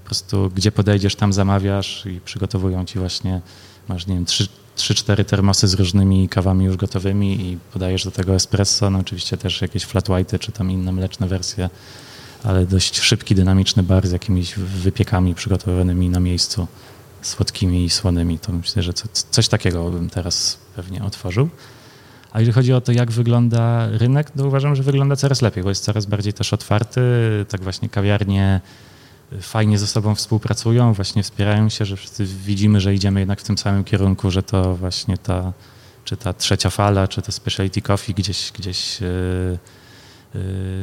po 0.03 0.05
prostu 0.05 0.51
gdzie 0.55 0.71
podejdziesz, 0.71 1.15
tam 1.15 1.33
zamawiasz 1.33 2.05
i 2.05 2.19
przygotowują 2.25 2.85
ci 2.85 2.99
właśnie, 2.99 3.41
masz 3.87 4.07
nie 4.07 4.15
wiem, 4.15 4.25
trzy, 4.25 4.47
trzy, 4.75 4.95
cztery 4.95 5.25
termosy 5.25 5.67
z 5.67 5.73
różnymi 5.73 6.29
kawami 6.29 6.65
już 6.65 6.77
gotowymi 6.77 7.41
i 7.41 7.57
podajesz 7.73 8.03
do 8.03 8.11
tego 8.11 8.35
espresso, 8.35 8.89
no 8.89 8.99
oczywiście 8.99 9.37
też 9.37 9.61
jakieś 9.61 9.83
flat 9.83 10.09
white 10.09 10.39
czy 10.39 10.51
tam 10.51 10.71
inne 10.71 10.91
mleczne 10.91 11.27
wersje, 11.27 11.69
ale 12.43 12.65
dość 12.65 12.99
szybki, 12.99 13.35
dynamiczny 13.35 13.83
bar 13.83 14.07
z 14.07 14.11
jakimiś 14.11 14.55
wypiekami 14.55 15.35
przygotowanymi 15.35 16.09
na 16.09 16.19
miejscu, 16.19 16.67
słodkimi 17.27 17.85
i 17.85 17.89
słonymi. 17.89 18.39
To 18.39 18.51
myślę, 18.51 18.83
że 18.83 18.93
coś 19.31 19.47
takiego 19.47 19.89
bym 19.89 20.09
teraz 20.09 20.57
pewnie 20.75 21.03
otworzył. 21.03 21.49
A 22.31 22.39
jeżeli 22.39 22.53
chodzi 22.53 22.73
o 22.73 22.81
to, 22.81 22.91
jak 22.91 23.11
wygląda 23.11 23.87
rynek, 23.87 24.31
to 24.31 24.47
uważam, 24.47 24.75
że 24.75 24.83
wygląda 24.83 25.15
coraz 25.15 25.41
lepiej, 25.41 25.63
bo 25.63 25.69
jest 25.69 25.83
coraz 25.83 26.05
bardziej 26.05 26.33
też 26.33 26.53
otwarty. 26.53 27.01
Tak 27.49 27.63
właśnie 27.63 27.89
kawiarnie 27.89 28.61
fajnie 29.41 29.77
ze 29.77 29.87
sobą 29.87 30.15
współpracują, 30.15 30.93
właśnie 30.93 31.23
wspierają 31.23 31.69
się, 31.69 31.85
że 31.85 31.95
wszyscy 31.97 32.25
widzimy, 32.25 32.81
że 32.81 32.93
idziemy 32.93 33.19
jednak 33.19 33.41
w 33.41 33.43
tym 33.43 33.57
samym 33.57 33.83
kierunku, 33.83 34.31
że 34.31 34.43
to 34.43 34.75
właśnie 34.75 35.17
ta, 35.17 35.53
czy 36.03 36.17
ta 36.17 36.33
trzecia 36.33 36.69
fala, 36.69 37.07
czy 37.07 37.21
to 37.21 37.31
specialty 37.31 37.81
coffee 37.81 38.13
gdzieś, 38.13 38.51
gdzieś 38.51 39.01
yy, 39.01 39.59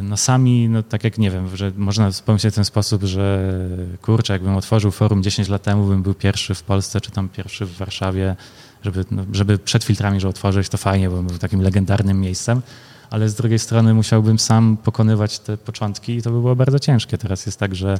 no 0.03 0.17
sami, 0.17 0.69
no 0.69 0.83
tak 0.83 1.05
jak 1.05 1.19
nie 1.19 1.31
wiem, 1.31 1.57
że 1.57 1.73
można 1.77 2.11
pomyśleć 2.27 2.55
w 2.55 2.57
ten 2.57 2.65
sposób, 2.65 3.05
że 3.05 3.55
kurczę, 4.03 4.33
jakbym 4.33 4.57
otworzył 4.57 4.91
forum 4.91 5.23
10 5.23 5.49
lat 5.49 5.63
temu, 5.63 5.87
bym 5.87 6.03
był 6.03 6.15
pierwszy 6.15 6.55
w 6.55 6.63
Polsce, 6.63 7.01
czy 7.01 7.11
tam 7.11 7.29
pierwszy 7.29 7.67
w 7.67 7.77
Warszawie, 7.77 8.37
żeby, 8.83 9.05
no, 9.11 9.25
żeby 9.33 9.59
przed 9.59 9.85
filtrami, 9.85 10.21
że 10.21 10.29
otworzyć, 10.29 10.69
to 10.69 10.79
fajnie, 10.79 11.11
bo 11.11 11.23
był 11.23 11.39
takim 11.39 11.61
legendarnym 11.61 12.21
miejscem, 12.21 12.63
ale 13.11 13.29
z 13.29 13.35
drugiej 13.35 13.59
strony 13.59 13.95
musiałbym 13.95 14.39
sam 14.39 14.77
pokonywać 14.77 15.39
te 15.39 15.57
początki 15.57 16.17
i 16.17 16.23
to 16.23 16.31
by 16.31 16.41
było 16.41 16.57
bardzo 16.57 16.79
ciężkie. 16.79 17.19
Teraz 17.19 17.47
jest 17.47 17.59
tak, 17.59 17.75
że 17.75 17.99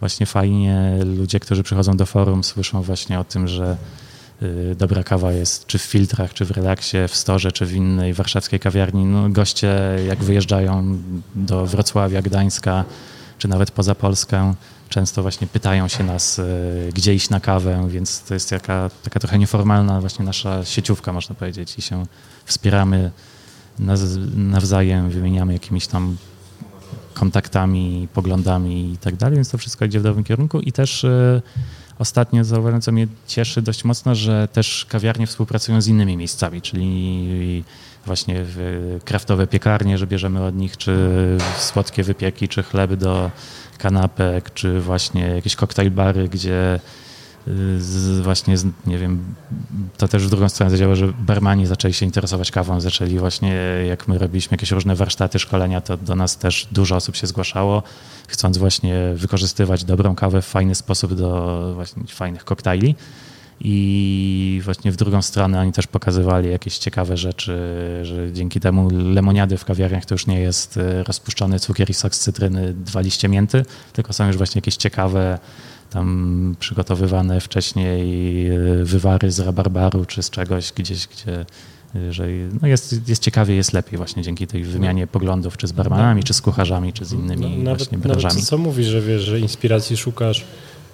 właśnie 0.00 0.26
fajnie 0.26 0.98
ludzie, 1.04 1.40
którzy 1.40 1.62
przychodzą 1.62 1.96
do 1.96 2.06
forum, 2.06 2.44
słyszą 2.44 2.82
właśnie 2.82 3.20
o 3.20 3.24
tym, 3.24 3.48
że 3.48 3.72
y, 3.72 4.05
dobra 4.76 5.02
kawa 5.02 5.32
jest 5.32 5.66
czy 5.66 5.78
w 5.78 5.82
filtrach, 5.82 6.34
czy 6.34 6.44
w 6.44 6.50
relaksie, 6.50 6.96
w 7.08 7.16
storze, 7.16 7.52
czy 7.52 7.66
w 7.66 7.74
innej 7.74 8.14
warszawskiej 8.14 8.60
kawiarni. 8.60 9.04
No, 9.04 9.28
goście 9.28 9.78
jak 10.08 10.24
wyjeżdżają 10.24 10.98
do 11.34 11.66
Wrocławia, 11.66 12.22
Gdańska, 12.22 12.84
czy 13.38 13.48
nawet 13.48 13.70
poza 13.70 13.94
Polskę, 13.94 14.54
często 14.88 15.22
właśnie 15.22 15.46
pytają 15.46 15.88
się 15.88 16.04
nas, 16.04 16.38
y, 16.38 16.90
gdzie 16.94 17.14
iść 17.14 17.30
na 17.30 17.40
kawę, 17.40 17.88
więc 17.90 18.22
to 18.22 18.34
jest 18.34 18.50
taka, 18.50 18.90
taka 19.02 19.20
trochę 19.20 19.38
nieformalna 19.38 20.00
właśnie 20.00 20.24
nasza 20.24 20.64
sieciówka, 20.64 21.12
można 21.12 21.34
powiedzieć, 21.34 21.78
i 21.78 21.82
się 21.82 22.06
wspieramy 22.44 23.10
nawzajem, 24.36 25.10
wymieniamy 25.10 25.52
jakimiś 25.52 25.86
tam 25.86 26.16
kontaktami, 27.14 28.08
poglądami 28.14 28.92
i 28.92 28.98
tak 28.98 29.16
dalej, 29.16 29.36
więc 29.36 29.50
to 29.50 29.58
wszystko 29.58 29.84
idzie 29.84 30.00
w 30.00 30.02
dobrym 30.02 30.24
kierunku 30.24 30.60
i 30.60 30.72
też 30.72 31.04
y, 31.04 31.42
ostatnio 31.98 32.44
zauważyłem, 32.44 32.80
co 32.80 32.92
mnie 32.92 33.06
cieszy 33.26 33.62
dość 33.62 33.84
mocno, 33.84 34.14
że 34.14 34.48
też 34.52 34.86
kawiarnie 34.88 35.26
współpracują 35.26 35.80
z 35.80 35.88
innymi 35.88 36.16
miejscami, 36.16 36.62
czyli 36.62 37.64
właśnie 38.06 38.44
kraftowe 39.04 39.46
piekarnie, 39.46 39.98
że 39.98 40.06
bierzemy 40.06 40.44
od 40.44 40.56
nich 40.56 40.76
czy 40.76 40.96
słodkie 41.58 42.02
wypieki, 42.02 42.48
czy 42.48 42.62
chleby 42.62 42.96
do 42.96 43.30
kanapek, 43.78 44.54
czy 44.54 44.80
właśnie 44.80 45.20
jakieś 45.26 45.56
koktajl 45.56 45.90
bary, 45.90 46.28
gdzie 46.28 46.80
z, 47.78 48.20
właśnie, 48.20 48.58
z, 48.58 48.66
nie 48.86 48.98
wiem, 48.98 49.34
to 49.96 50.08
też 50.08 50.26
w 50.26 50.30
drugą 50.30 50.48
stronę 50.48 50.70
zadziała, 50.70 50.94
że 50.94 51.08
barmani 51.08 51.66
zaczęli 51.66 51.94
się 51.94 52.06
interesować 52.06 52.50
kawą, 52.50 52.80
zaczęli 52.80 53.18
właśnie, 53.18 53.54
jak 53.88 54.08
my 54.08 54.18
robiliśmy 54.18 54.54
jakieś 54.54 54.70
różne 54.70 54.94
warsztaty, 54.94 55.38
szkolenia, 55.38 55.80
to 55.80 55.96
do 55.96 56.16
nas 56.16 56.38
też 56.38 56.68
dużo 56.72 56.96
osób 56.96 57.16
się 57.16 57.26
zgłaszało, 57.26 57.82
chcąc 58.28 58.58
właśnie 58.58 59.12
wykorzystywać 59.14 59.84
dobrą 59.84 60.14
kawę 60.14 60.42
w 60.42 60.46
fajny 60.46 60.74
sposób 60.74 61.14
do 61.14 61.72
właśnie 61.74 62.04
fajnych 62.06 62.44
koktajli. 62.44 62.94
I 63.60 64.60
właśnie 64.64 64.92
w 64.92 64.96
drugą 64.96 65.22
stronę 65.22 65.60
oni 65.60 65.72
też 65.72 65.86
pokazywali 65.86 66.50
jakieś 66.50 66.78
ciekawe 66.78 67.16
rzeczy, 67.16 67.58
że 68.02 68.32
dzięki 68.32 68.60
temu 68.60 68.88
lemoniady 68.92 69.56
w 69.56 69.64
kawiarniach 69.64 70.04
to 70.04 70.14
już 70.14 70.26
nie 70.26 70.40
jest 70.40 70.76
e, 70.76 71.02
rozpuszczony 71.02 71.60
cukier 71.60 71.90
i 71.90 71.94
sok 71.94 72.14
z 72.14 72.18
cytryny, 72.18 72.74
dwa 72.74 73.00
liście 73.00 73.28
mięty, 73.28 73.64
tylko 73.92 74.12
są 74.12 74.26
już 74.26 74.36
właśnie 74.36 74.58
jakieś 74.58 74.76
ciekawe 74.76 75.38
tam 75.96 76.56
przygotowywane 76.58 77.40
wcześniej 77.40 78.46
e, 78.46 78.58
wywary 78.84 79.30
z 79.30 79.40
rabarbaru 79.40 80.04
czy 80.04 80.22
z 80.22 80.30
czegoś 80.30 80.72
gdzieś, 80.72 81.06
gdzie 81.06 81.46
e, 81.94 82.12
że 82.12 82.26
no 82.62 82.68
jest, 82.68 83.08
jest 83.08 83.22
ciekawie, 83.22 83.54
jest 83.54 83.72
lepiej 83.72 83.96
właśnie 83.96 84.22
dzięki 84.22 84.46
tej 84.46 84.64
wymianie 84.64 85.06
poglądów, 85.06 85.56
czy 85.56 85.66
z 85.66 85.72
barmanami, 85.72 86.24
czy 86.24 86.34
z 86.34 86.42
kucharzami, 86.42 86.92
czy 86.92 87.04
z 87.04 87.12
innymi 87.12 87.58
no, 87.58 87.76
właśnie 87.76 87.98
branżami. 87.98 88.34
Nawet 88.34 88.48
co 88.48 88.58
mówisz, 88.58 88.86
że 88.86 89.00
wiesz, 89.00 89.22
że 89.22 89.40
inspiracji 89.40 89.96
szukasz 89.96 90.44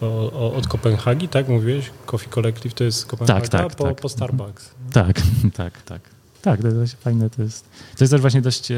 o, 0.01 0.53
od 0.55 0.69
Kopenhagi, 0.69 1.29
tak 1.29 1.49
mówiłeś? 1.49 1.91
Coffee 2.07 2.29
Collective 2.31 2.75
to 2.75 2.85
jest 2.85 3.07
Kopenhaga 3.07 3.41
tak, 3.41 3.49
tak, 3.49 3.77
po, 3.77 3.85
tak. 3.85 4.01
po 4.01 4.09
Starbucks. 4.09 4.71
Tak, 4.93 5.23
tak, 5.63 5.83
tak. 5.83 6.01
Tak, 6.43 6.63
to 6.63 6.69
jest 6.69 7.03
fajne. 7.03 7.31
To 7.31 7.43
jest, 7.43 7.69
to 7.97 8.05
jest 8.05 8.11
też 8.11 8.21
właśnie 8.21 8.43
dość 8.43 8.71
e, 8.71 8.77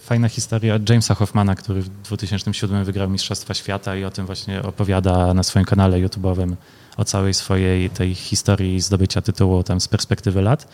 fajna 0.00 0.28
historia 0.28 0.78
Jamesa 0.88 1.14
Hoffmana, 1.14 1.54
który 1.54 1.82
w 1.82 1.88
2007 1.88 2.84
wygrał 2.84 3.10
Mistrzostwa 3.10 3.54
Świata 3.54 3.96
i 3.96 4.04
o 4.04 4.10
tym 4.10 4.26
właśnie 4.26 4.62
opowiada 4.62 5.34
na 5.34 5.42
swoim 5.42 5.64
kanale 5.64 5.96
YouTube'owym 5.98 6.54
o 6.96 7.04
całej 7.04 7.34
swojej 7.34 7.90
tej 7.90 8.14
historii 8.14 8.80
zdobycia 8.80 9.22
tytułu 9.22 9.62
tam 9.62 9.80
z 9.80 9.88
perspektywy 9.88 10.42
lat. 10.42 10.68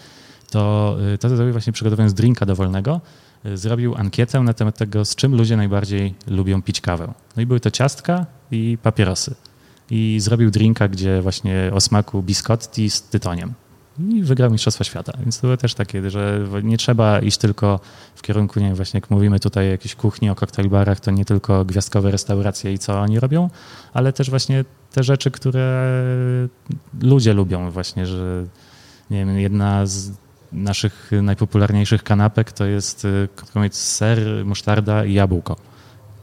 To, 0.51 0.97
e, 1.15 1.19
to 1.19 1.29
zrobił 1.29 1.53
właśnie 1.53 1.73
przygotowując 1.73 2.15
drinka 2.15 2.47
dowolnego, 2.47 3.01
e, 3.45 3.57
zrobił 3.57 3.95
ankietę 3.95 4.41
na 4.41 4.55
temat 4.55 4.79
tego, 4.79 5.05
z 5.05 5.15
czym 5.15 5.37
ludzie 5.37 5.57
najbardziej 5.57 6.15
lubią 6.27 6.63
pić 6.63 6.81
kawę. 6.81 7.13
No 7.37 7.43
i 7.43 7.47
były 7.47 7.61
to 7.61 7.71
ciastka 7.71 8.27
i 8.51 8.79
papierosy. 8.83 9.35
I 9.91 10.19
zrobił 10.21 10.51
drinka, 10.51 10.89
gdzie 10.89 11.23
właśnie 11.23 11.71
o 11.75 11.81
smaku 11.81 12.23
biscotti 12.23 12.91
z 12.91 13.03
tytoniem 13.03 13.55
i 13.99 14.23
wygrał 14.23 14.51
Mistrzostwa 14.51 14.85
Świata. 14.85 15.13
Więc 15.21 15.41
to 15.41 15.47
było 15.47 15.57
też 15.57 15.75
takie, 15.75 16.11
że 16.11 16.49
nie 16.63 16.79
trzeba 16.79 17.19
iść 17.19 17.39
tylko 17.39 17.81
w 18.15 18.23
kierunku, 18.23 18.61
nie 18.61 18.75
właśnie 18.75 18.99
jak 18.99 19.11
mówimy 19.11 19.41
tutaj 19.41 19.69
o 19.69 19.71
jakiejś 19.71 19.95
kuchni, 19.95 20.31
o 20.31 20.35
koktajlbarach, 20.35 21.01
to 21.01 21.11
nie 21.11 21.25
tylko 21.25 21.65
gwiazdkowe 21.65 22.11
restauracje 22.11 22.73
i 22.73 22.79
co 22.79 23.01
oni 23.01 23.21
robią, 23.21 23.51
ale 23.93 24.13
też 24.13 24.31
właśnie 24.31 24.65
te 24.93 25.03
rzeczy, 25.03 25.31
które 25.31 25.93
ludzie 27.03 27.33
lubią 27.33 27.71
właśnie, 27.71 28.07
że 28.07 28.45
nie 29.11 29.19
wiem, 29.19 29.39
jedna 29.39 29.87
z 29.87 30.11
naszych 30.53 31.11
najpopularniejszych 31.23 32.03
kanapek 32.03 32.53
to 32.53 32.65
jest 32.65 33.07
mówiąc 33.55 33.75
ser, 33.75 34.19
musztarda 34.45 35.05
i 35.05 35.13
jabłko. 35.13 35.57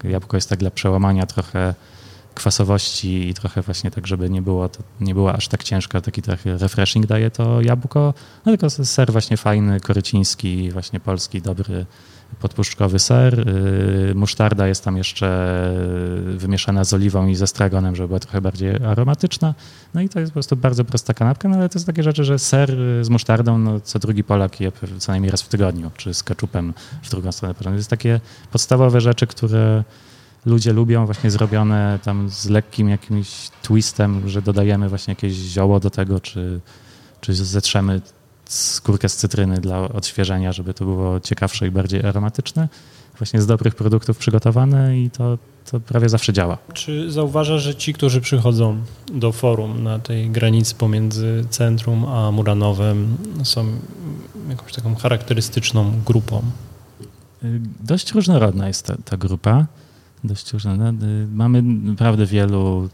Jabłko 0.03 0.37
jest 0.37 0.49
tak 0.49 0.59
dla 0.59 0.71
przełamania 0.71 1.25
trochę 1.25 1.75
kwasowości 2.37 3.29
i 3.29 3.33
trochę 3.33 3.61
właśnie 3.61 3.91
tak, 3.91 4.07
żeby 4.07 4.29
nie 4.29 4.41
było, 4.41 4.69
nie 5.01 5.13
była 5.13 5.33
aż 5.33 5.47
tak 5.47 5.63
ciężka, 5.63 6.01
taki 6.01 6.21
trochę 6.21 6.57
refreshing 6.57 7.05
daje 7.05 7.31
to 7.31 7.61
jabłko, 7.61 8.13
no 8.45 8.51
tylko 8.51 8.69
ser 8.69 9.11
właśnie 9.11 9.37
fajny, 9.37 9.79
koryciński, 9.79 10.71
właśnie 10.71 10.99
polski, 10.99 11.41
dobry, 11.41 11.85
podpuszczkowy 12.39 12.99
ser. 12.99 13.39
Y, 13.39 14.15
musztarda 14.15 14.67
jest 14.67 14.83
tam 14.83 14.97
jeszcze 14.97 15.27
wymieszana 16.37 16.83
z 16.83 16.93
oliwą 16.93 17.27
i 17.27 17.35
ze 17.35 17.47
stragonem, 17.47 17.95
żeby 17.95 18.07
była 18.07 18.19
trochę 18.19 18.41
bardziej 18.41 18.75
aromatyczna. 18.75 19.53
No 19.93 20.01
i 20.01 20.09
to 20.09 20.19
jest 20.19 20.31
po 20.31 20.33
prostu 20.33 20.55
bardzo 20.55 20.85
prosta 20.85 21.13
kanapka, 21.13 21.49
no 21.49 21.55
ale 21.55 21.69
to 21.69 21.79
jest 21.79 21.85
takie 21.85 22.03
rzeczy, 22.03 22.23
że 22.23 22.39
ser 22.39 22.71
z 23.01 23.09
musztardą, 23.09 23.57
no 23.57 23.79
co 23.79 23.99
drugi 23.99 24.23
Polak 24.23 24.61
je 24.61 24.71
co 24.97 25.11
najmniej 25.11 25.31
raz 25.31 25.41
w 25.41 25.47
tygodniu, 25.47 25.91
czy 25.97 26.13
z 26.13 26.23
keczupem 26.23 26.73
w 27.03 27.09
drugą 27.09 27.31
stronę. 27.31 27.53
To 27.53 27.69
jest 27.69 27.89
takie 27.89 28.19
podstawowe 28.51 29.01
rzeczy, 29.01 29.27
które 29.27 29.83
ludzie 30.45 30.73
lubią 30.73 31.05
właśnie 31.05 31.31
zrobione 31.31 31.99
tam 32.03 32.29
z 32.29 32.49
lekkim 32.49 32.89
jakimś 32.89 33.49
twistem, 33.61 34.29
że 34.29 34.41
dodajemy 34.41 34.89
właśnie 34.89 35.11
jakieś 35.11 35.33
zioło 35.33 35.79
do 35.79 35.89
tego, 35.89 36.19
czy, 36.19 36.59
czy 37.21 37.33
zetrzemy 37.33 38.01
skórkę 38.45 39.09
z 39.09 39.15
cytryny 39.15 39.57
dla 39.57 39.79
odświeżenia, 39.79 40.51
żeby 40.51 40.73
to 40.73 40.85
było 40.85 41.19
ciekawsze 41.19 41.67
i 41.67 41.71
bardziej 41.71 42.05
aromatyczne. 42.05 42.69
Właśnie 43.17 43.41
z 43.41 43.47
dobrych 43.47 43.75
produktów 43.75 44.17
przygotowane 44.17 44.99
i 44.99 45.09
to, 45.09 45.37
to 45.71 45.79
prawie 45.79 46.09
zawsze 46.09 46.33
działa. 46.33 46.57
Czy 46.73 47.11
zauważasz, 47.11 47.61
że 47.61 47.75
ci, 47.75 47.93
którzy 47.93 48.21
przychodzą 48.21 48.77
do 49.13 49.31
forum 49.31 49.83
na 49.83 49.99
tej 49.99 50.29
granicy 50.29 50.75
pomiędzy 50.75 51.45
centrum 51.49 52.05
a 52.05 52.31
Muranowem 52.31 53.17
są 53.43 53.65
jakąś 54.49 54.73
taką 54.73 54.95
charakterystyczną 54.95 55.93
grupą? 56.05 56.41
Dość 57.83 58.11
różnorodna 58.11 58.67
jest 58.67 58.85
ta, 58.85 58.95
ta 59.05 59.17
grupa 59.17 59.65
dość 60.23 60.53
różne. 60.53 60.93
Mamy 61.33 61.61
naprawdę 61.61 62.25
wielu 62.25 62.89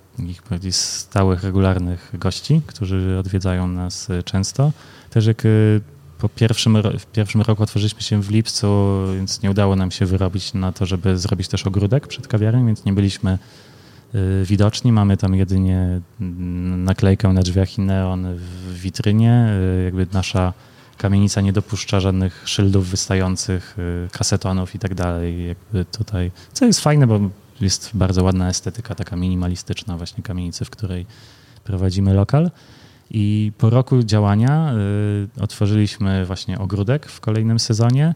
takich 0.50 0.76
stałych, 0.76 1.44
regularnych 1.44 2.12
gości, 2.14 2.62
którzy 2.68 3.18
odwiedzają 3.20 3.68
nas 3.68 4.10
y, 4.10 4.24
często. 4.24 4.72
Też 5.10 5.26
jak 5.26 5.46
y, 5.46 5.82
po 6.18 6.30
pierwszym, 6.30 6.78
w 7.00 7.06
pierwszym 7.06 7.42
roku 7.42 7.64
otworzyliśmy 7.64 8.02
się 8.02 8.22
w 8.22 8.32
lipcu, 8.32 8.68
więc 9.16 9.42
nie 9.42 9.52
udało 9.52 9.76
nam 9.76 9.92
się 9.92 10.06
wyrobić 10.06 10.54
na 10.54 10.72
to, 10.72 10.86
żeby 10.86 11.18
zrobić 11.18 11.48
też 11.48 11.68
ogródek 11.68 12.08
przed 12.08 12.28
kawiarnią, 12.28 12.66
więc 12.66 12.86
nie 12.86 12.94
byliśmy 12.94 13.38
y, 14.16 14.46
widoczni. 14.46 14.92
Mamy 14.92 15.18
tam 15.18 15.36
jedynie 15.36 16.02
naklejkę 16.78 17.34
na 17.34 17.42
drzwiach 17.42 17.78
i 17.78 17.82
neon 17.82 18.36
w 18.38 18.74
witrynie. 18.82 19.50
Jakby 19.86 20.08
nasza 20.14 20.54
kamienica 20.98 21.42
nie 21.42 21.54
dopuszcza 21.54 22.00
żadnych 22.00 22.42
szyldów 22.46 22.90
wystających, 22.90 23.76
y, 24.06 24.10
kasetonów 24.12 24.76
i 24.76 24.80
tak 24.80 24.96
dalej. 24.96 25.48
Jakby 25.48 25.86
tutaj, 25.86 26.32
co 26.54 26.66
jest 26.66 26.80
fajne, 26.80 27.08
bo 27.08 27.20
jest 27.62 27.90
bardzo 27.94 28.24
ładna 28.24 28.50
estetyka, 28.50 28.96
taka 28.96 29.16
minimalistyczna 29.16 29.98
właśnie 29.98 30.24
kamienicy, 30.24 30.66
w 30.66 30.70
której 30.70 31.06
prowadzimy 31.64 32.14
lokal. 32.14 32.52
I 33.12 33.52
po 33.58 33.70
roku 33.70 34.04
działania 34.04 34.74
y, 35.38 35.42
otworzyliśmy 35.42 36.26
właśnie 36.26 36.60
ogródek 36.60 37.08
w 37.08 37.20
kolejnym 37.20 37.60
sezonie 37.60 38.14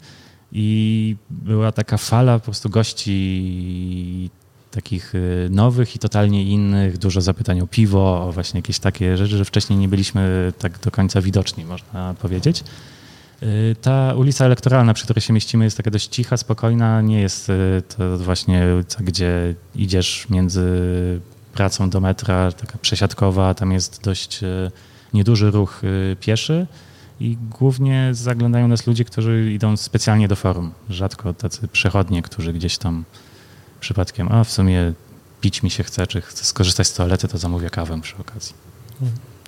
i 0.51 1.15
była 1.29 1.71
taka 1.71 1.97
fala 1.97 2.39
po 2.39 2.45
prostu 2.45 2.69
gości 2.69 4.29
takich 4.77 5.15
y, 5.15 5.47
nowych 5.51 5.95
i 5.95 5.99
totalnie 5.99 6.43
innych, 6.43 6.97
dużo 6.97 7.21
zapytań 7.21 7.61
o 7.61 7.67
piwo, 7.67 8.27
o 8.27 8.31
właśnie 8.31 8.57
jakieś 8.57 8.79
takie 8.79 9.17
rzeczy, 9.17 9.37
że 9.37 9.45
wcześniej 9.45 9.79
nie 9.79 9.87
byliśmy 9.87 10.53
tak 10.59 10.79
do 10.79 10.91
końca 10.91 11.21
widoczni, 11.21 11.65
można 11.65 12.13
powiedzieć. 12.21 12.63
Y, 13.43 13.75
ta 13.81 14.13
ulica 14.13 14.45
elektoralna, 14.45 14.93
przy 14.93 15.03
której 15.03 15.21
się 15.21 15.33
mieścimy, 15.33 15.63
jest 15.63 15.77
taka 15.77 15.91
dość 15.91 16.07
cicha, 16.07 16.37
spokojna. 16.37 17.01
Nie 17.01 17.21
jest 17.21 17.49
y, 17.49 17.83
to 17.97 18.17
właśnie 18.17 18.65
ulica, 18.75 19.03
gdzie 19.03 19.55
idziesz 19.75 20.27
między 20.29 20.69
pracą 21.53 21.89
do 21.89 21.99
metra, 21.99 22.51
taka 22.51 22.77
przesiadkowa, 22.77 23.53
tam 23.53 23.71
jest 23.71 24.03
dość 24.03 24.39
nieduży 25.13 25.51
ruch 25.51 25.81
pieszy 26.19 26.67
i 27.19 27.37
głównie 27.59 28.09
zaglądają 28.11 28.67
nas 28.67 28.87
ludzie, 28.87 29.05
którzy 29.05 29.51
idą 29.53 29.77
specjalnie 29.77 30.27
do 30.27 30.35
forum. 30.35 30.71
Rzadko 30.89 31.33
tacy 31.33 31.67
przechodnie, 31.67 32.21
którzy 32.21 32.53
gdzieś 32.53 32.77
tam 32.77 33.03
przypadkiem, 33.79 34.31
a 34.31 34.43
w 34.43 34.51
sumie 34.51 34.93
pić 35.41 35.63
mi 35.63 35.69
się 35.69 35.83
chce, 35.83 36.07
czy 36.07 36.21
chcę 36.21 36.45
skorzystać 36.45 36.87
z 36.87 36.93
toalety, 36.93 37.27
to 37.27 37.37
zamówię 37.37 37.69
kawę 37.69 38.01
przy 38.01 38.17
okazji. 38.17 38.53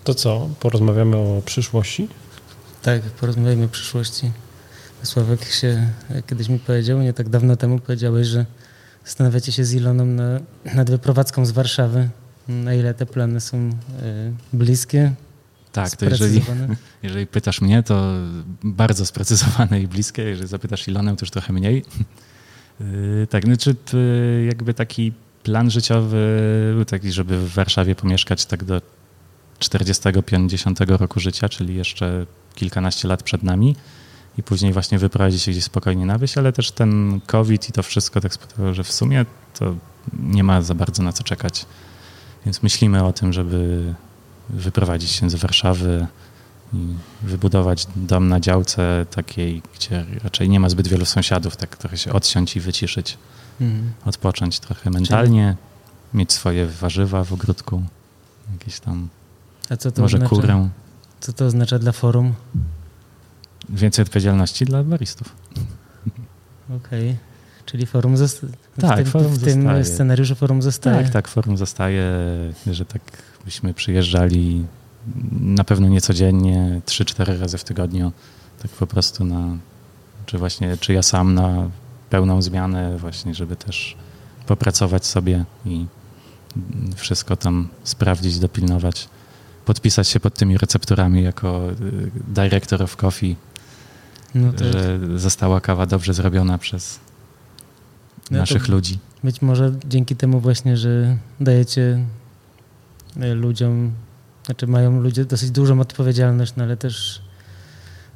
To 0.04 0.14
co, 0.14 0.50
porozmawiamy 0.60 1.18
o 1.18 1.42
przyszłości? 1.46 2.08
Tak, 2.82 3.02
porozmawiajmy 3.02 3.66
o 3.66 3.68
przyszłości. 3.68 4.32
Sławek 5.04 5.46
się 5.46 5.90
kiedyś 6.28 6.50
mi 6.50 6.60
powiedział, 6.60 7.02
nie 7.02 7.14
tak 7.14 7.30
dawno 7.30 7.56
temu 7.56 7.80
powiedziałeś, 7.80 8.28
że 8.28 8.46
zastanawiacie 9.06 9.52
się 9.52 9.66
z 9.66 9.74
Iloną 9.74 10.06
na, 10.06 10.40
nad 10.74 10.90
wyprowadzką 10.90 11.46
z 11.46 11.52
Warszawy. 11.52 12.10
Na 12.48 12.74
ile 12.74 12.94
te 12.94 13.06
plany 13.06 13.40
są 13.42 13.70
y, 13.70 13.74
bliskie? 14.54 15.14
Tak, 15.72 15.96
to 15.96 16.06
jeżeli, 16.06 16.42
jeżeli 17.04 17.28
pytasz 17.28 17.62
mnie, 17.62 17.84
to 17.84 18.14
bardzo 18.64 19.06
sprecyzowane 19.06 19.82
i 19.82 19.88
bliskie. 19.88 20.22
Jeżeli 20.22 20.48
zapytasz 20.48 20.88
Ilonę, 20.88 21.16
to 21.16 21.26
już 21.26 21.32
trochę 21.32 21.54
mniej. 21.54 21.86
Yy, 22.80 23.28
tak, 23.28 23.46
znaczy 23.46 23.76
jakby 24.48 24.74
taki 24.74 25.14
plan 25.44 25.72
życiowy 25.72 26.18
był 26.76 26.86
taki, 26.86 27.12
żeby 27.12 27.38
w 27.38 27.54
Warszawie 27.54 27.96
pomieszkać 27.96 28.46
tak 28.46 28.64
do 28.64 28.82
40-50 29.60 30.98
roku 30.98 31.20
życia, 31.20 31.50
czyli 31.50 31.76
jeszcze 31.76 32.26
kilkanaście 32.56 33.08
lat 33.08 33.24
przed 33.24 33.44
nami 33.44 33.76
i 34.38 34.44
później 34.44 34.74
właśnie 34.74 35.00
wyprowadzić 35.00 35.42
się 35.42 35.52
gdzieś 35.52 35.64
spokojnie 35.64 36.06
na 36.06 36.20
wieś, 36.20 36.38
ale 36.38 36.54
też 36.54 36.72
ten 36.72 37.22
COVID 37.26 37.70
i 37.70 37.72
to 37.72 37.84
wszystko 37.84 38.22
tak 38.22 38.34
spowodowało, 38.34 38.74
że 38.74 38.84
w 38.84 38.92
sumie 38.92 39.26
to 39.60 39.76
nie 40.20 40.44
ma 40.44 40.62
za 40.62 40.76
bardzo 40.76 41.04
na 41.04 41.14
co 41.14 41.24
czekać. 41.24 41.66
Więc 42.46 42.64
myślimy 42.64 43.04
o 43.04 43.14
tym, 43.14 43.34
żeby 43.34 43.94
wyprowadzić 44.50 45.10
się 45.10 45.30
z 45.30 45.36
Warszawy 45.36 46.08
i 46.74 46.96
wybudować 47.22 47.88
dom 47.96 48.28
na 48.28 48.40
działce 48.40 49.06
takiej, 49.12 49.62
gdzie 49.76 50.06
raczej 50.24 50.50
nie 50.50 50.60
ma 50.60 50.70
zbyt 50.70 50.88
wielu 50.88 51.06
sąsiadów, 51.06 51.58
tak 51.58 51.78
trochę 51.78 51.98
się 51.98 52.14
odsiąść 52.14 52.56
i 52.56 52.60
wyciszyć, 52.60 53.18
mhm. 53.62 53.92
odpocząć 54.06 54.60
trochę 54.60 54.90
mentalnie, 54.90 55.56
Czyli... 55.58 56.18
mieć 56.18 56.34
swoje 56.34 56.68
warzywa 56.68 57.24
w 57.24 57.34
ogródku, 57.34 57.84
jakieś 58.52 58.80
tam, 58.80 59.10
może 59.98 60.18
oznacza? 60.18 60.36
kurę. 60.36 60.70
Co 61.20 61.34
to 61.34 61.46
oznacza 61.46 61.80
dla 61.80 61.92
forum? 61.92 62.34
Więcej 63.70 64.04
odpowiedzialności 64.04 64.66
dla 64.66 64.84
baristów. 64.84 65.36
Okej. 66.78 67.10
Okay. 67.10 67.30
Czyli 67.66 67.86
forum 67.86 68.18
zostaje. 68.18 68.54
Tak, 68.82 68.94
w 68.94 68.96
tym, 68.96 69.06
forum 69.06 69.34
w 69.34 69.44
tym 69.44 69.62
zostaje. 69.62 69.86
scenariuszu 69.86 70.36
forum 70.36 70.62
zostaje. 70.62 71.04
Tak, 71.04 71.14
tak, 71.14 71.28
forum 71.28 71.58
zostaje, 71.58 72.04
że 72.72 72.86
tak 72.86 73.02
byśmy 73.46 73.74
przyjeżdżali 73.74 74.66
na 75.40 75.64
pewno 75.64 75.88
nie 75.88 76.02
codziennie, 76.02 76.82
3-4 76.86 77.40
razy 77.40 77.58
w 77.58 77.64
tygodniu, 77.64 78.12
tak 78.62 78.72
po 78.72 78.88
prostu 78.88 79.26
na, 79.26 79.58
czy 80.26 80.38
właśnie, 80.38 80.78
czy 80.78 80.94
ja 80.94 81.04
sam 81.04 81.34
na 81.34 81.70
pełną 82.10 82.42
zmianę 82.42 82.98
właśnie, 82.98 83.36
żeby 83.36 83.56
też 83.56 83.98
popracować 84.46 85.06
sobie 85.06 85.46
i 85.66 85.86
wszystko 86.96 87.36
tam 87.36 87.68
sprawdzić, 87.84 88.40
dopilnować, 88.40 89.10
podpisać 89.66 90.08
się 90.08 90.20
pod 90.20 90.34
tymi 90.34 90.58
recepturami 90.58 91.24
jako 91.24 91.72
y, 91.72 92.12
director 92.28 92.84
of 92.84 92.96
coffee, 92.96 93.36
no 94.36 94.54
tak. 94.54 94.68
że 94.74 95.00
została 95.16 95.62
kawa 95.62 95.86
dobrze 95.86 96.14
zrobiona 96.14 96.58
przez 96.58 97.00
no 98.32 98.38
naszych 98.38 98.68
ludzi. 98.68 99.00
Być 99.24 99.42
może 99.42 99.72
dzięki 99.86 100.16
temu 100.16 100.40
właśnie, 100.40 100.78
że 100.78 101.18
dajecie 101.40 102.06
y, 103.18 103.36
ludziom 103.36 103.92
znaczy 104.50 104.68
mają 104.68 105.02
ludzie 105.02 105.26
dosyć 105.26 105.52
dużą 105.52 105.80
odpowiedzialność, 105.80 106.54
no 106.58 106.64
ale 106.64 106.78
też 106.78 107.22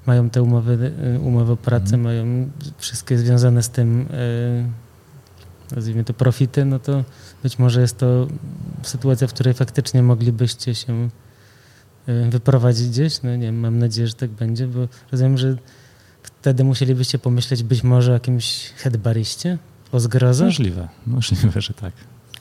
mają 0.05 0.29
te 0.29 0.41
umowy, 0.41 0.91
umowy 1.21 1.51
o 1.51 1.57
pracę, 1.57 1.95
mm. 1.95 2.01
mają 2.01 2.49
wszystkie 2.77 3.17
związane 3.17 3.63
z 3.63 3.69
tym, 3.69 4.07
e, 5.71 5.75
nazwijmy 5.75 6.03
to 6.03 6.13
profity, 6.13 6.65
no 6.65 6.79
to 6.79 7.03
być 7.43 7.59
może 7.59 7.81
jest 7.81 7.97
to 7.97 8.27
sytuacja, 8.83 9.27
w 9.27 9.33
której 9.33 9.53
faktycznie 9.53 10.03
moglibyście 10.03 10.75
się 10.75 11.09
e, 12.07 12.29
wyprowadzić 12.29 12.89
gdzieś. 12.89 13.21
No 13.21 13.35
nie 13.35 13.51
mam 13.51 13.79
nadzieję, 13.79 14.07
że 14.07 14.13
tak 14.13 14.29
będzie, 14.29 14.67
bo 14.67 14.87
rozumiem, 15.11 15.37
że 15.37 15.57
wtedy 16.23 16.63
musielibyście 16.63 17.19
pomyśleć 17.19 17.63
być 17.63 17.83
może 17.83 18.11
o 18.11 18.13
jakimś 18.13 18.73
headbariście, 18.75 19.57
o 19.91 19.99
zgrozach? 19.99 20.47
Możliwe, 20.47 20.87
możliwe, 21.05 21.61
że 21.61 21.73
tak. 21.73 21.93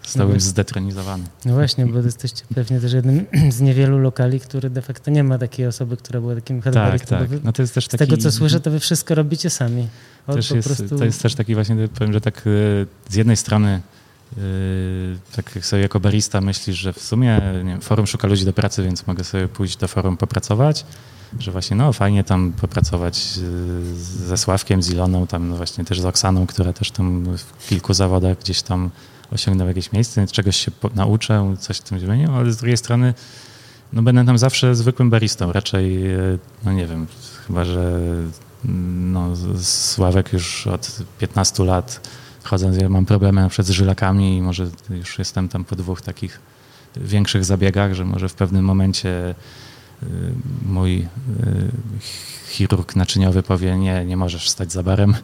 Zostałem 0.07 0.33
no 0.33 0.41
zdetronizowany. 0.41 1.25
No 1.45 1.55
właśnie, 1.55 1.87
bo 1.87 1.99
jesteście 1.99 2.45
pewnie 2.55 2.81
też 2.81 2.93
jednym 2.93 3.27
z 3.57 3.61
niewielu 3.61 3.99
lokali, 3.99 4.41
który 4.41 4.71
de 4.71 4.83
facto 4.83 5.11
nie 5.11 5.25
ma 5.25 5.39
takiej 5.39 5.67
osoby, 5.67 5.97
która 5.97 6.21
była 6.21 6.35
takim 6.35 6.63
headbaristą. 6.63 7.19
Tak, 7.19 7.29
tak. 7.29 7.45
No 7.45 7.53
to 7.53 7.63
jest 7.63 7.75
też 7.75 7.85
z 7.85 7.89
taki... 7.89 7.99
tego, 7.99 8.17
co 8.17 8.33
słyszę, 8.33 8.61
to 8.61 8.71
wy 8.71 8.81
wszystko 8.81 9.15
robicie 9.15 9.51
sami. 9.51 9.89
też 10.27 10.51
jest, 10.51 10.69
prostu... 10.69 10.99
To 10.99 11.05
jest 11.05 11.23
też 11.23 11.35
taki 11.35 11.55
właśnie, 11.55 11.89
powiem, 11.99 12.13
że 12.13 12.21
tak 12.21 12.39
e, 12.39 12.41
z 13.09 13.15
jednej 13.15 13.37
strony 13.37 13.81
e, 14.33 14.41
tak 15.37 15.55
jak 15.55 15.67
sobie 15.67 15.83
jako 15.83 16.01
barista 16.01 16.41
myślisz, 16.41 16.77
że 16.77 16.93
w 16.93 17.03
sumie 17.03 17.41
wiem, 17.65 17.81
forum 17.81 18.07
szuka 18.07 18.29
ludzi 18.29 18.45
do 18.45 18.53
pracy, 18.53 18.83
więc 18.83 19.07
mogę 19.07 19.25
sobie 19.25 19.49
pójść 19.49 19.77
do 19.77 19.89
forum 19.89 20.17
popracować, 20.17 20.85
że 21.39 21.53
właśnie 21.53 21.77
no 21.77 21.93
fajnie 21.93 22.25
tam 22.25 22.53
popracować 22.53 23.39
e, 23.39 24.27
ze 24.27 24.37
Sławkiem, 24.37 24.83
z 24.83 24.91
Iloną, 24.91 25.27
tam 25.27 25.49
no 25.49 25.57
właśnie 25.57 25.85
też 25.85 26.01
z 26.01 26.05
Oksaną, 26.05 26.47
która 26.47 26.73
też 26.73 26.91
tam 26.91 27.37
w 27.37 27.69
kilku 27.69 27.95
zawodach 27.95 28.39
gdzieś 28.39 28.63
tam 28.63 28.91
osiągnął 29.33 29.69
jakieś 29.69 29.93
miejsce, 29.93 30.27
czegoś 30.27 30.57
się 30.57 30.71
nauczę, 30.95 31.57
coś 31.61 31.77
w 31.77 31.83
tym 31.83 32.01
zmienił, 32.01 32.35
ale 32.35 32.53
z 32.53 32.57
drugiej 32.57 32.77
strony 32.77 33.15
no 33.93 34.03
będę 34.03 34.27
tam 34.27 34.39
zawsze 34.39 34.75
zwykłym 34.75 35.11
baristą, 35.11 35.53
raczej, 35.53 36.13
e, 36.13 36.19
no 36.65 36.73
nie 36.73 36.87
wiem, 36.87 37.07
chyba, 37.47 37.65
że 37.65 38.01
no, 38.65 39.37
Sławek 39.63 40.33
już 40.33 40.67
od 40.67 40.99
15 41.19 41.65
lat 41.65 42.09
chodząc, 42.43 42.77
ja 42.77 42.89
mam 42.89 43.07
problemy 43.07 43.41
na 43.41 43.49
przykład 43.49 43.67
z 43.67 43.71
żylakami 43.71 44.37
i 44.37 44.43
może 44.43 44.67
już 44.91 45.19
jestem 45.19 45.49
tam 45.49 45.65
po 45.65 45.77
dwóch 45.77 46.03
takich 46.03 46.41
większych 46.97 47.45
zabiegach, 47.45 47.95
że 47.95 48.05
może 48.05 48.29
w 48.29 48.35
pewnym 48.35 48.65
momencie 48.65 49.11
e, 50.03 50.07
mój 50.67 50.99
e, 51.01 51.07
chirurg 52.49 52.97
naczyniowy 52.97 53.43
powie, 53.43 53.77
nie, 53.77 54.05
nie 54.05 54.17
możesz 54.17 54.51
stać 54.51 54.73
za 54.73 54.83
barem, 54.83 55.15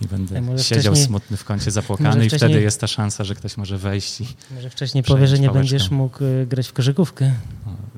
i 0.00 0.06
będę 0.06 0.58
siedział 0.62 0.96
smutny 0.96 1.36
w 1.36 1.44
kącie 1.44 1.70
zapłakany 1.70 2.26
i 2.26 2.30
wtedy 2.30 2.62
jest 2.62 2.80
ta 2.80 2.86
szansa, 2.86 3.24
że 3.24 3.34
ktoś 3.34 3.56
może 3.56 3.78
wejść 3.78 4.20
i 4.20 4.26
Może 4.54 4.70
wcześniej 4.70 5.04
powie, 5.04 5.26
że 5.26 5.38
nie 5.38 5.48
pałeczkę. 5.48 5.58
będziesz 5.58 5.90
mógł 5.90 6.24
y, 6.24 6.46
grać 6.46 6.68
w 6.68 6.72
korzykówkę. 6.72 7.32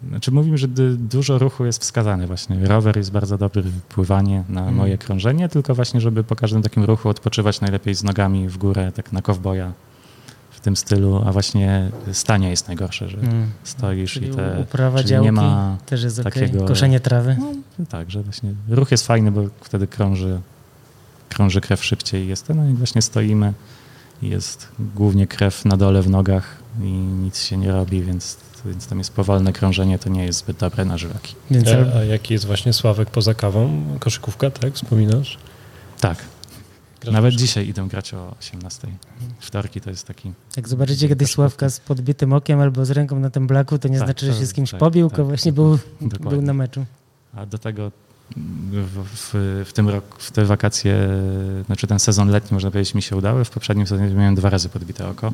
Znaczy 0.09 0.31
mówimy, 0.31 0.59
że 0.59 0.69
dużo 0.99 1.39
ruchu 1.39 1.67
jest 1.67 1.83
wskazane 1.83 2.27
właśnie. 2.27 2.67
Rower 2.67 2.97
jest 2.97 3.13
bardzo 3.13 3.39
dobry, 3.39 3.63
pływanie 3.89 4.45
na 4.49 4.63
mm. 4.63 4.75
moje 4.75 4.99
krążenie, 4.99 5.49
tylko 5.49 5.75
właśnie, 5.75 6.01
żeby 6.01 6.25
po 6.25 6.37
każdym 6.37 6.63
takim 6.63 6.85
ruchu 6.85 7.09
odpoczywać 7.09 7.61
najlepiej 7.61 7.95
z 7.95 8.05
nogami 8.05 8.49
w 8.49 8.59
górę, 8.59 8.93
tak 8.95 9.13
na 9.13 9.23
kowboja 9.23 9.73
w 10.51 10.61
tym 10.61 10.77
stylu, 10.77 11.23
a 11.27 11.33
właśnie 11.33 11.91
stanie 12.13 12.51
jest 12.51 12.69
najgorsze, 12.69 13.09
że 13.09 13.19
mm. 13.19 13.51
stoisz 13.65 14.13
czyli 14.13 14.29
i 14.29 14.35
te... 14.35 14.59
Uprawa 14.63 15.05
działki 15.05 15.25
nie 15.25 15.33
ma 15.33 15.77
też 15.87 16.03
jest 16.03 16.23
takiego... 16.23 16.57
Okay. 16.57 16.69
Koszenie 16.69 17.01
trawy. 17.01 17.37
No, 17.79 17.87
tak, 17.87 18.11
że 18.11 18.23
właśnie 18.23 18.55
ruch 18.69 18.91
jest 18.91 19.07
fajny, 19.07 19.33
bo 19.33 19.43
wtedy 19.61 19.87
krąży 19.87 20.41
krąży 21.29 21.61
krew 21.61 21.85
szybciej 21.85 22.29
jest 22.29 22.47
ten, 22.47 22.57
no 22.57 22.69
i 22.69 22.75
właśnie 22.75 23.03
stoimy 23.03 23.53
jest 24.23 24.69
głównie 24.95 25.27
krew 25.27 25.65
na 25.65 25.77
dole 25.77 26.03
w 26.03 26.11
nogach 26.11 26.57
i 26.81 26.91
nic 26.93 27.43
się 27.43 27.57
nie 27.57 27.73
robi, 27.73 28.03
więc, 28.03 28.37
więc 28.67 28.87
tam 28.87 28.99
jest 28.99 29.13
powolne 29.13 29.53
krążenie, 29.53 29.99
to 29.99 30.09
nie 30.09 30.25
jest 30.25 30.39
zbyt 30.39 30.57
dobre 30.57 30.85
na 30.85 30.99
żylaki. 30.99 31.35
A, 31.95 31.99
a 31.99 32.05
jaki 32.05 32.35
jest 32.35 32.47
właśnie 32.47 32.73
Sławek 32.73 33.11
poza 33.11 33.35
kawą? 33.35 33.85
Koszykówka, 34.01 34.51
tak? 34.51 34.75
Wspominasz? 34.75 35.39
Tak. 36.01 36.19
Grasz 37.01 37.15
Nawet 37.15 37.35
dzisiaj 37.35 37.69
idę 37.69 37.89
grać 37.89 38.15
o 38.15 38.35
18. 38.41 38.89
Wtorki 39.41 39.81
to 39.81 39.91
jest 39.91 40.07
taki... 40.07 40.33
Jak 40.57 40.69
zobaczycie 40.69 41.09
kiedyś 41.09 41.31
Sławka 41.31 41.71
z 41.71 41.81
podbitym 41.81 42.33
okiem 42.33 42.61
albo 42.61 42.85
z 42.85 42.91
ręką 42.91 43.19
na 43.19 43.31
tym 43.31 43.47
blaku, 43.47 43.79
to 43.79 43.89
nie 43.89 43.99
tak, 43.99 44.07
znaczy, 44.07 44.27
że 44.27 44.39
się 44.39 44.47
z 44.47 44.53
kimś 44.53 44.71
tak, 44.71 44.81
pobił, 44.81 45.11
tak, 45.11 45.27
właśnie 45.27 45.53
był, 45.53 45.79
był 46.21 46.43
na 46.43 46.53
meczu. 46.53 46.87
A 47.35 47.47
do 47.47 47.59
tego 47.59 47.93
w, 48.73 49.65
w, 49.65 49.73
tym 49.73 49.89
roku, 49.89 50.17
w 50.19 50.31
te 50.31 50.45
wakacje, 50.45 51.09
znaczy 51.67 51.87
ten 51.87 51.99
sezon 51.99 52.29
letni, 52.29 52.55
można 52.55 52.71
powiedzieć, 52.71 52.95
mi 52.95 53.03
się 53.03 53.17
udały. 53.17 53.45
W 53.45 53.51
poprzednim 53.51 53.87
sezonie 53.87 54.15
miałem 54.15 54.35
dwa 54.35 54.51
razy 54.51 54.69
podbite 54.69 55.09
oko. 55.09 55.33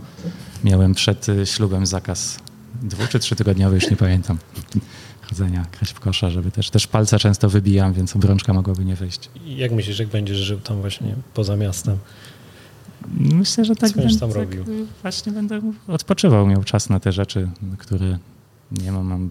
Miałem 0.64 0.94
przed 0.94 1.26
ślubem 1.44 1.86
zakaz 1.86 2.38
dwu 2.82 3.06
czy 3.06 3.18
trzytygodniowy, 3.18 3.74
już 3.74 3.90
nie 3.90 3.96
pamiętam, 3.96 4.38
chodzenia, 5.28 5.66
grać 5.72 5.92
w 5.92 6.00
kosza, 6.00 6.30
żeby 6.30 6.50
też, 6.50 6.70
też 6.70 6.86
palce 6.86 7.18
często 7.18 7.48
wybijam, 7.48 7.92
więc 7.92 8.16
obrączka 8.16 8.52
mogłaby 8.52 8.84
nie 8.84 8.96
wyjść. 8.96 9.30
Jak 9.46 9.72
myślisz, 9.72 9.98
jak 9.98 10.08
będziesz 10.08 10.36
żył 10.36 10.60
tam 10.60 10.80
właśnie 10.80 11.14
poza 11.34 11.56
miastem? 11.56 11.98
Myślę, 13.18 13.64
że 13.64 13.76
tak, 13.76 13.90
Co 13.90 13.96
będę, 13.96 14.18
tam 14.18 14.28
tak 14.28 14.38
robił? 14.38 14.64
właśnie 15.02 15.32
będę 15.32 15.60
odpoczywał, 15.88 16.46
miał 16.46 16.64
czas 16.64 16.88
na 16.88 17.00
te 17.00 17.12
rzeczy, 17.12 17.48
które 17.78 18.18
nie 18.72 18.92
mam. 18.92 19.06
mam 19.06 19.30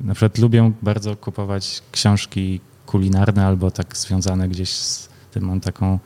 na 0.00 0.14
przykład 0.14 0.38
lubię 0.38 0.72
bardzo 0.82 1.16
kupować 1.16 1.82
książki 1.92 2.60
kulinarne 2.88 3.46
albo 3.46 3.70
tak 3.70 3.96
związane 3.96 4.48
gdzieś 4.48 4.70
z 4.70 5.08
tym. 5.30 5.44
Mam 5.44 5.60
taką 5.60 5.98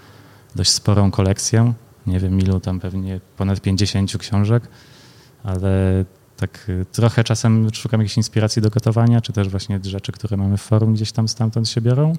dość 0.56 0.70
sporą 0.70 1.10
kolekcję. 1.10 1.72
Nie 2.06 2.20
wiem 2.20 2.38
ilu 2.40 2.60
tam 2.60 2.80
pewnie 2.80 3.20
ponad 3.36 3.60
50 3.60 4.18
książek, 4.18 4.62
ale 5.44 6.04
tak 6.36 6.66
y, 6.68 6.86
trochę 6.92 7.24
czasem 7.24 7.68
szukam 7.72 8.00
jakiejś 8.00 8.16
inspiracji 8.16 8.62
do 8.62 8.70
gotowania, 8.70 9.20
czy 9.20 9.32
też 9.32 9.48
właśnie 9.48 9.80
rzeczy, 9.82 10.12
które 10.12 10.36
mamy 10.36 10.56
w 10.56 10.62
forum 10.62 10.94
gdzieś 10.94 11.12
tam 11.12 11.28
stamtąd 11.28 11.68
się 11.68 11.80
biorą, 11.80 12.12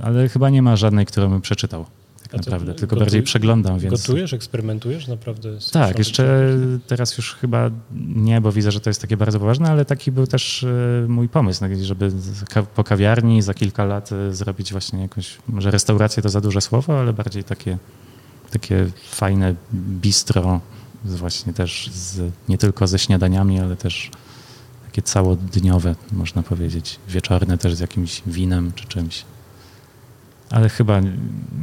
ale 0.00 0.28
chyba 0.28 0.50
nie 0.50 0.62
ma 0.62 0.76
żadnej, 0.76 1.06
którą 1.06 1.30
bym 1.30 1.40
przeczytał 1.40 1.86
tak 2.30 2.46
naprawdę, 2.46 2.74
tylko 2.74 2.96
gotuj- 2.96 2.98
bardziej 2.98 3.22
przeglądam, 3.22 3.78
więc... 3.78 4.06
Gotujesz, 4.06 4.32
eksperymentujesz? 4.32 5.08
Naprawdę 5.08 5.48
Tak, 5.72 5.98
jeszcze 5.98 6.54
teraz 6.86 7.18
już 7.18 7.34
chyba 7.34 7.70
nie, 8.16 8.40
bo 8.40 8.52
widzę, 8.52 8.72
że 8.72 8.80
to 8.80 8.90
jest 8.90 9.00
takie 9.00 9.16
bardzo 9.16 9.38
poważne, 9.40 9.68
ale 9.70 9.84
taki 9.84 10.12
był 10.12 10.26
też 10.26 10.64
e, 10.64 11.06
mój 11.08 11.28
pomysł, 11.28 11.64
no, 11.64 11.84
żeby 11.84 12.12
po 12.74 12.84
kawiarni 12.84 13.42
za 13.42 13.54
kilka 13.54 13.84
lat 13.84 14.10
e, 14.12 14.34
zrobić 14.34 14.72
właśnie 14.72 15.02
jakąś, 15.02 15.38
może 15.48 15.70
restaurację 15.70 16.22
to 16.22 16.28
za 16.28 16.40
duże 16.40 16.60
słowo, 16.60 17.00
ale 17.00 17.12
bardziej 17.12 17.44
takie, 17.44 17.78
takie 18.50 18.86
fajne 19.10 19.54
bistro, 19.74 20.60
właśnie 21.04 21.52
też 21.52 21.90
z, 21.92 22.32
nie 22.48 22.58
tylko 22.58 22.86
ze 22.86 22.98
śniadaniami, 22.98 23.60
ale 23.60 23.76
też 23.76 24.10
takie 24.86 25.02
całodniowe, 25.02 25.94
można 26.12 26.42
powiedzieć, 26.42 26.98
wieczorne 27.08 27.58
też 27.58 27.74
z 27.74 27.80
jakimś 27.80 28.22
winem 28.26 28.72
czy 28.74 28.86
czymś. 28.86 29.24
Ale 30.50 30.68
chyba 30.68 31.00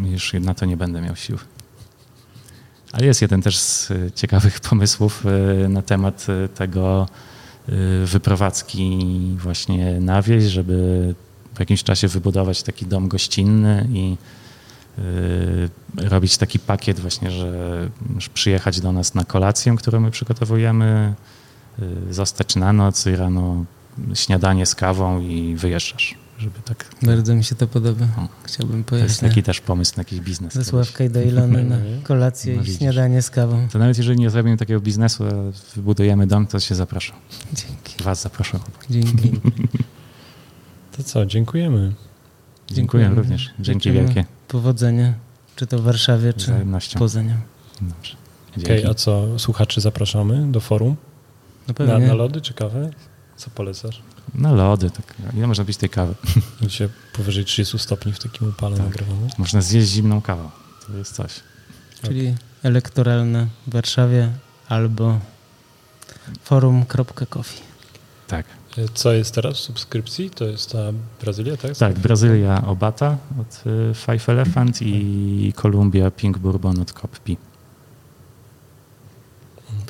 już 0.06 0.34
na 0.34 0.54
to 0.54 0.66
nie 0.66 0.78
będę 0.78 1.02
miał 1.02 1.16
sił. 1.16 1.38
Ale 2.92 3.06
jest 3.06 3.22
jeden 3.22 3.42
też 3.42 3.60
z 3.60 3.92
ciekawych 4.16 4.60
pomysłów 4.70 5.24
y, 5.66 5.70
na 5.70 5.82
temat 5.82 6.28
y, 6.30 6.50
tego 6.50 7.08
y, 7.70 8.06
wyprowadzki 8.06 9.00
właśnie 9.40 10.00
na 10.00 10.22
wieś, 10.22 10.44
żeby 10.44 11.16
po 11.56 11.62
jakimś 11.62 11.84
czasie 11.84 12.08
wybudować 12.08 12.64
taki 12.64 12.86
dom 12.86 13.08
gościnny 13.08 13.88
i 13.94 14.18
robić 15.98 16.38
taki 16.38 16.60
pakiet 16.60 17.00
właśnie, 17.00 17.32
że 17.32 17.90
przyjechać 18.34 18.82
do 18.82 18.92
nas 18.92 19.16
na 19.16 19.24
kolację, 19.24 19.76
którą 19.76 20.00
my 20.00 20.12
przygotowujemy, 20.12 21.14
zostać 22.12 22.56
na 22.56 22.74
noc 22.74 23.06
i 23.06 23.16
rano 23.16 23.66
śniadanie 24.14 24.66
z 24.66 24.76
kawą 24.76 25.22
i 25.22 25.56
wyjeżdżasz, 25.56 26.16
żeby 26.38 26.60
tak... 26.66 26.86
Bardzo 27.04 27.36
mi 27.36 27.44
się 27.44 27.56
to 27.56 27.68
podoba. 27.68 28.06
Chciałbym 28.44 28.84
To 28.84 28.96
jest 28.96 29.08
pojechać 29.08 29.18
taki 29.30 29.44
też 29.44 29.62
pomysł 29.62 29.94
na 29.98 30.02
jakiś 30.02 30.20
biznes. 30.20 30.54
ze. 30.54 30.64
Sławka 30.66 31.04
i 31.04 31.10
do 31.10 31.22
Ilony 31.22 31.64
na 31.64 31.76
Mhm. 31.76 32.02
kolację 32.12 32.56
No 32.56 32.62
i 32.62 32.66
śniadanie 32.66 33.22
z 33.22 33.30
kawą. 33.30 33.68
To 33.72 33.80
nawet 33.80 33.98
jeżeli 33.98 34.20
nie 34.20 34.30
zrobimy 34.30 34.58
takiego 34.58 34.80
biznesu, 34.80 35.24
a 35.26 35.30
wybudujemy 35.76 36.28
dom, 36.28 36.48
to 36.48 36.60
się 36.60 36.76
zapraszam. 36.76 37.16
Dzięki. 37.54 38.04
Was 38.04 38.22
zapraszam. 38.22 38.60
Dzięki. 38.90 39.32
To 40.98 41.04
co, 41.04 41.26
dziękujemy. 41.26 41.80
Dziękuję 41.80 42.76
Dziękujemy. 42.76 43.16
również. 43.16 43.50
Dzięki 43.60 43.90
Życzymy 43.90 44.06
wielkie. 44.06 44.26
Powodzenia, 44.48 45.14
czy 45.56 45.68
to 45.68 45.80
w 45.80 45.82
Warszawie, 45.82 46.34
czy 46.34 46.52
poza 47.00 47.22
nią. 47.22 47.36
Dobrze. 47.82 48.16
Okej, 48.52 48.64
Dzięki. 48.66 48.88
a 48.88 48.94
co, 48.94 49.40
słuchaczy 49.40 49.82
zapraszamy 49.82 50.52
do 50.52 50.60
forum? 50.60 50.90
No 50.90 51.66
Na, 51.68 51.74
pewnie. 51.74 52.08
na 52.08 52.14
lody 52.14 52.42
czy 52.42 52.54
kawę? 52.54 52.90
Co 53.36 53.50
polecasz? 53.50 54.02
Na 54.34 54.52
lody. 54.52 54.90
Tak. 54.92 55.16
Ile 55.38 55.48
można 55.48 55.66
pić 55.66 55.78
tej 55.78 55.90
kawy? 55.90 56.16
Gdzie 56.62 56.90
powyżej 57.14 57.46
30 57.46 57.80
stopni 57.80 58.14
w 58.14 58.20
takim 58.20 58.50
upale 58.50 58.78
Tak. 58.78 58.86
nagrywamy. 58.86 59.28
Można 59.38 59.62
zjeść 59.62 59.88
zimną 59.90 60.22
kawę. 60.22 60.50
To 60.88 60.98
jest 60.98 61.16
coś. 61.16 61.32
Czyli 62.04 62.36
elektoralne 62.64 63.48
w 63.68 63.74
Warszawie 63.74 64.32
albo 64.70 65.20
forum.coffee. 66.44 67.62
Tak. 68.28 68.46
E, 68.78 68.86
Co 68.94 69.14
jest 69.14 69.34
teraz 69.36 69.58
w 69.58 69.60
subskrypcji? 69.60 70.30
To 70.30 70.46
jest 70.46 70.72
ta 70.72 70.78
Brazylia, 71.22 71.58
tak? 71.58 71.78
Tak, 71.78 72.00
Brazylia 72.00 72.64
Obata 72.68 73.18
od 73.42 73.64
y, 73.68 73.94
Five 73.94 74.30
Elephant 74.30 74.82
i 74.82 75.54
Kolumbia 75.56 76.12
Pink 76.12 76.38
Bourbon 76.38 76.80
od 76.80 76.92
Coppi. 76.94 77.38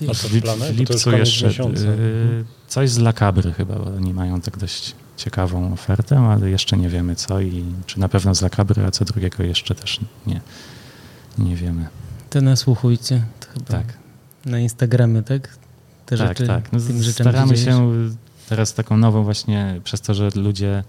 A 0.10 0.14
co 0.14 0.28
W, 0.28 0.74
w 0.74 0.78
lipcu 0.78 1.12
jeszcze 1.12 1.48
y, 1.48 2.46
coś 2.68 2.90
z 2.90 2.98
Lakabry 2.98 3.54
chyba, 3.54 3.76
bo 3.76 3.86
oni 3.96 4.14
mają 4.14 4.42
tak 4.42 4.58
dość 4.58 4.96
ciekawą 5.18 5.74
ofertę, 5.74 6.20
ale 6.20 6.50
jeszcze 6.50 6.78
nie 6.78 6.90
wiemy 6.90 7.16
co 7.16 7.42
i 7.42 7.64
czy 7.86 8.00
na 8.00 8.10
pewno 8.10 8.36
z 8.36 8.42
Lakabry, 8.42 8.86
a 8.86 8.92
co 8.92 9.06
drugiego 9.06 9.44
jeszcze 9.44 9.76
też 9.76 10.00
nie, 10.28 10.42
nie 11.38 11.56
wiemy. 11.56 11.88
To 12.30 12.42
nasłuchujcie. 12.42 13.22
To 13.40 13.48
chyba 13.54 13.66
Tak. 13.66 13.98
Na 14.46 14.60
Instagramie, 14.60 15.24
tak? 15.24 15.58
Te 16.06 16.18
tak, 16.18 16.28
rzeczy, 16.28 16.48
tak. 16.48 16.72
No, 16.74 16.80
staramy 17.12 17.58
się 17.58 17.92
teraz 18.50 18.74
taką 18.74 18.98
nową 18.98 19.24
właśnie, 19.24 19.82
przez 19.84 20.02
to, 20.02 20.14
że 20.14 20.30
ludzie 20.36 20.84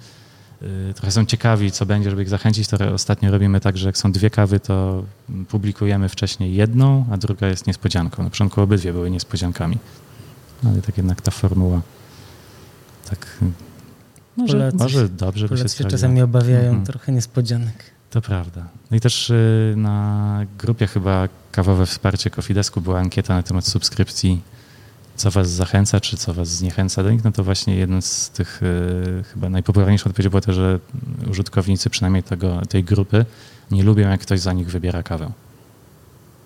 trochę 0.95 1.13
są 1.13 1.27
ciekawi, 1.27 1.73
co 1.73 1.87
będzie, 1.87 2.11
żeby 2.11 2.23
ich 2.23 2.29
zachęcić, 2.29 2.69
to 2.69 2.93
ostatnio 2.95 3.31
robimy 3.31 3.61
tak, 3.61 3.77
że 3.79 3.87
jak 3.89 3.99
są 3.99 4.13
dwie 4.13 4.31
kawy, 4.31 4.61
to 4.61 5.05
publikujemy 5.49 6.09
wcześniej 6.09 6.55
jedną, 6.55 7.07
a 7.13 7.17
druga 7.17 7.47
jest 7.49 7.67
niespodzianką. 7.67 8.23
Na 8.23 8.31
początku 8.31 8.61
obydwie 8.61 8.93
były 8.93 9.11
niespodziankami. 9.11 9.79
Ale 10.67 10.83
tak 10.83 10.97
jednak 10.97 11.21
ta 11.23 11.31
formuła 11.31 11.81
tak 13.11 13.39
y, 13.43 13.45
może, 14.37 14.59
Polacy 14.59 14.77
może 14.77 15.09
dobrze 15.09 15.45
by 15.45 15.49
się 15.49 15.59
Polacy 15.59 15.69
sprawdziła. 15.75 15.91
czasami 15.99 16.23
obawiają 16.23 16.69
Mhm. 16.69 16.85
trochę 16.87 17.13
niespodzianek. 17.13 17.85
To 18.11 18.21
prawda. 18.21 18.69
No 18.91 18.97
i 18.97 19.01
też 19.01 19.31
y, 19.31 19.75
na 19.77 20.41
grupie 20.59 20.87
chyba 20.87 21.29
Kawowe 21.53 21.87
Wsparcie 21.87 22.31
Kofidesku 22.31 22.81
była 22.81 22.99
ankieta 22.99 23.35
na 23.35 23.43
temat 23.43 23.67
subskrypcji, 23.67 24.41
co 25.19 25.31
was 25.31 25.51
zachęca, 25.51 26.01
czy 26.01 26.17
co 26.17 26.35
was 26.35 26.49
zniechęca 26.49 27.03
do 27.03 27.11
nich. 27.11 27.25
No 27.25 27.33
to 27.33 27.45
właśnie 27.45 27.77
jeden 27.77 28.03
z 28.03 28.31
tych 28.31 28.63
y, 28.63 29.25
chyba 29.33 29.49
najpopularniejszych 29.49 30.07
odpowiedzi 30.07 30.31
było 30.31 30.41
to, 30.41 30.53
że 30.53 30.79
użytkownicy 31.31 31.91
przynajmniej 31.91 32.23
tego, 32.23 32.63
tej 32.69 32.85
grupy 32.85 33.25
nie 33.71 33.83
lubią, 33.83 34.09
jak 34.09 34.21
ktoś 34.21 34.41
za 34.41 34.53
nich 34.53 34.71
wybiera 34.71 35.03
kawę. 35.03 35.33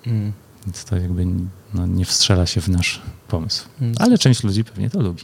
Mm. 0.06 0.32
Więc 0.66 0.84
to 0.84 0.96
jakby 0.96 1.26
no, 1.74 1.86
nie 1.86 2.04
wstrzela 2.04 2.46
się 2.46 2.60
w 2.60 2.68
nasz 2.68 3.02
pomysł. 3.28 3.64
Mm. 3.80 3.94
Ale 3.98 4.18
część 4.18 4.44
ludzi 4.44 4.64
pewnie 4.64 4.90
to 4.90 5.00
lubi. 5.02 5.22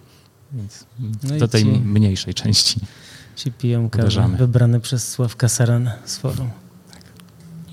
Więc 0.53 0.87
No 1.23 1.39
do 1.39 1.49
tej 1.49 1.63
ci- 1.63 1.71
mniejszej 1.71 2.35
części. 2.35 2.81
Ci 3.37 3.53
piją 3.53 3.91
kawę 3.91 4.03
Uderzamy. 4.03 4.37
wybrane 4.37 4.81
przez 4.81 5.09
Sławka 5.09 5.49
Sarana 5.49 5.93
z 6.05 6.17
forum. 6.19 6.51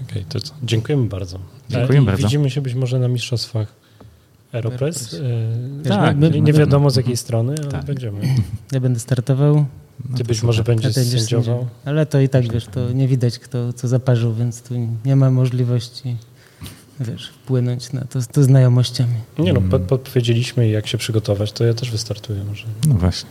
Okej, 0.10 0.26
to 0.30 0.40
co? 0.40 0.54
Dziękujemy 0.64 1.06
bardzo. 1.10 1.40
Dziękuję 1.70 2.02
I 2.02 2.06
bardzo. 2.06 2.24
Widzimy 2.24 2.50
się 2.50 2.62
być 2.62 2.74
może 2.74 3.00
na 3.00 3.08
mistrzostwach 3.08 3.68
Aeropress. 4.56 5.14
Aeropress. 5.14 5.22
E, 5.86 5.90
Tak, 5.90 6.16
nie, 6.18 6.30
na 6.30 6.36
nie 6.36 6.44
pewno. 6.44 6.60
wiadomo 6.60 6.90
z 6.90 6.96
jakiej 6.96 7.12
Mhm. 7.12 7.18
strony, 7.18 7.56
ale 7.62 7.72
Tak. 7.72 7.86
będziemy. 7.86 8.22
Ja 8.72 8.80
będę 8.80 9.00
startował, 9.00 9.66
No 10.10 10.18
Ty 10.18 10.24
być 10.24 10.44
może 10.44 10.62
a 10.62 10.64
będziesz 10.64 10.96
będziesz 10.96 11.22
sędziował. 11.22 11.68
Ale 11.86 12.06
to 12.06 12.20
i 12.20 12.30
tak, 12.30 12.54
wiesz, 12.54 12.66
to 12.66 12.92
nie 12.92 13.08
widać, 13.08 13.40
kto 13.40 13.74
co 13.74 13.88
zaparzył, 13.88 14.34
więc 14.34 14.62
tu 14.62 14.74
nie 15.06 15.16
ma 15.16 15.32
możliwości, 15.32 16.18
wiesz, 17.00 17.28
wpłynąć 17.30 17.94
na 17.94 18.02
to, 18.02 18.20
to 18.32 18.44
znajomościami. 18.44 19.14
Nie 19.40 19.54
no, 19.54 19.60
Mm. 19.60 19.70
pod, 19.72 19.82
podpowiedzieliśmy 19.82 20.68
jak 20.68 20.88
się 20.88 20.98
przygotować, 20.98 21.52
to 21.52 21.66
ja 21.66 21.74
też 21.74 21.92
wystartuję 21.92 22.44
może. 22.44 22.66
No 22.88 22.96
właśnie. 22.96 23.30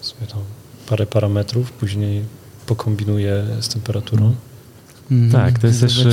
Sobie 0.00 0.26
tam 0.26 0.40
parę 0.88 1.06
parametrów, 1.06 1.72
później 1.72 2.22
pokombinuję 2.66 3.44
z 3.60 3.68
temperaturą. 3.68 4.34
Mhm, 5.10 5.32
Tak, 5.32 5.58
to 5.58 5.66
jest 5.66 5.80
też, 5.80 6.04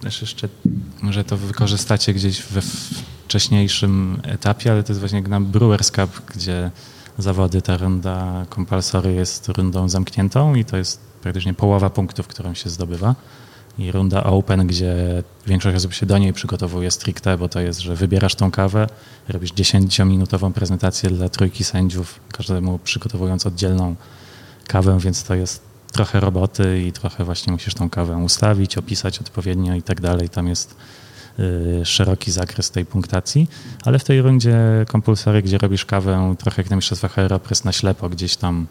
też 0.00 0.20
jeszcze, 0.20 0.48
może 1.02 1.24
to 1.24 1.36
wykorzystacie 1.36 2.14
gdzieś 2.14 2.42
we 2.42 2.60
wcześniejszym 3.30 4.20
etapie, 4.24 4.72
ale 4.72 4.82
to 4.82 4.92
jest 4.92 5.00
właśnie 5.00 5.22
na 5.22 5.40
Brewers 5.40 5.90
Cup, 5.90 6.22
gdzie 6.34 6.70
zawody, 7.18 7.62
ta 7.62 7.76
runda 7.76 8.46
compulsory 8.54 9.12
jest 9.12 9.48
rundą 9.48 9.88
zamkniętą 9.88 10.54
i 10.54 10.64
to 10.64 10.76
jest 10.76 11.00
praktycznie 11.22 11.54
połowa 11.54 11.90
punktów, 11.90 12.26
którą 12.26 12.54
się 12.54 12.70
zdobywa. 12.70 13.14
I 13.78 13.92
runda 13.92 14.24
open, 14.24 14.66
gdzie 14.66 14.94
większość 15.46 15.76
osób 15.76 15.92
się 15.92 16.06
do 16.06 16.18
niej 16.18 16.32
przygotowuje 16.32 16.90
stricte, 16.90 17.38
bo 17.38 17.48
to 17.48 17.60
jest, 17.60 17.80
że 17.80 17.96
wybierasz 17.96 18.34
tą 18.34 18.50
kawę, 18.50 18.86
robisz 19.28 19.52
10-minutową 19.52 20.52
prezentację 20.52 21.10
dla 21.10 21.28
trójki 21.28 21.64
sędziów, 21.64 22.20
każdemu 22.32 22.78
przygotowując 22.78 23.46
oddzielną 23.46 23.94
kawę, 24.66 24.98
więc 25.00 25.24
to 25.24 25.34
jest 25.34 25.62
trochę 25.92 26.20
roboty 26.20 26.82
i 26.82 26.92
trochę 26.92 27.24
właśnie 27.24 27.52
musisz 27.52 27.74
tą 27.74 27.90
kawę 27.90 28.16
ustawić, 28.16 28.78
opisać 28.78 29.20
odpowiednio 29.20 29.74
i 29.74 29.82
tak 29.82 30.00
dalej. 30.00 30.28
Tam 30.28 30.48
jest 30.48 30.74
szeroki 31.84 32.30
zakres 32.32 32.70
tej 32.70 32.86
punktacji, 32.86 33.48
ale 33.84 33.98
w 33.98 34.04
tej 34.04 34.22
rundzie 34.22 34.58
compulsory, 34.92 35.42
gdzie 35.42 35.58
robisz 35.58 35.84
kawę 35.84 36.34
trochę 36.38 36.62
jak 36.62 36.70
na 36.70 36.76
mistrzostwach 36.76 37.18
Aeropress 37.18 37.64
na 37.64 37.72
ślepo, 37.72 38.08
gdzieś 38.08 38.36
tam 38.36 38.66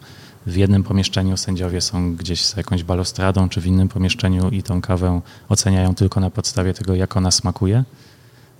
w 0.46 0.56
jednym 0.56 0.82
pomieszczeniu 0.82 1.36
sędziowie 1.36 1.80
są 1.80 2.16
gdzieś 2.16 2.46
z 2.46 2.56
jakąś 2.56 2.82
balustradą, 2.82 3.48
czy 3.48 3.60
w 3.60 3.66
innym 3.66 3.88
pomieszczeniu 3.88 4.50
i 4.50 4.62
tą 4.62 4.80
kawę 4.80 5.20
oceniają 5.48 5.94
tylko 5.94 6.20
na 6.20 6.30
podstawie 6.30 6.74
tego, 6.74 6.94
jak 6.94 7.16
ona 7.16 7.30
smakuje. 7.30 7.84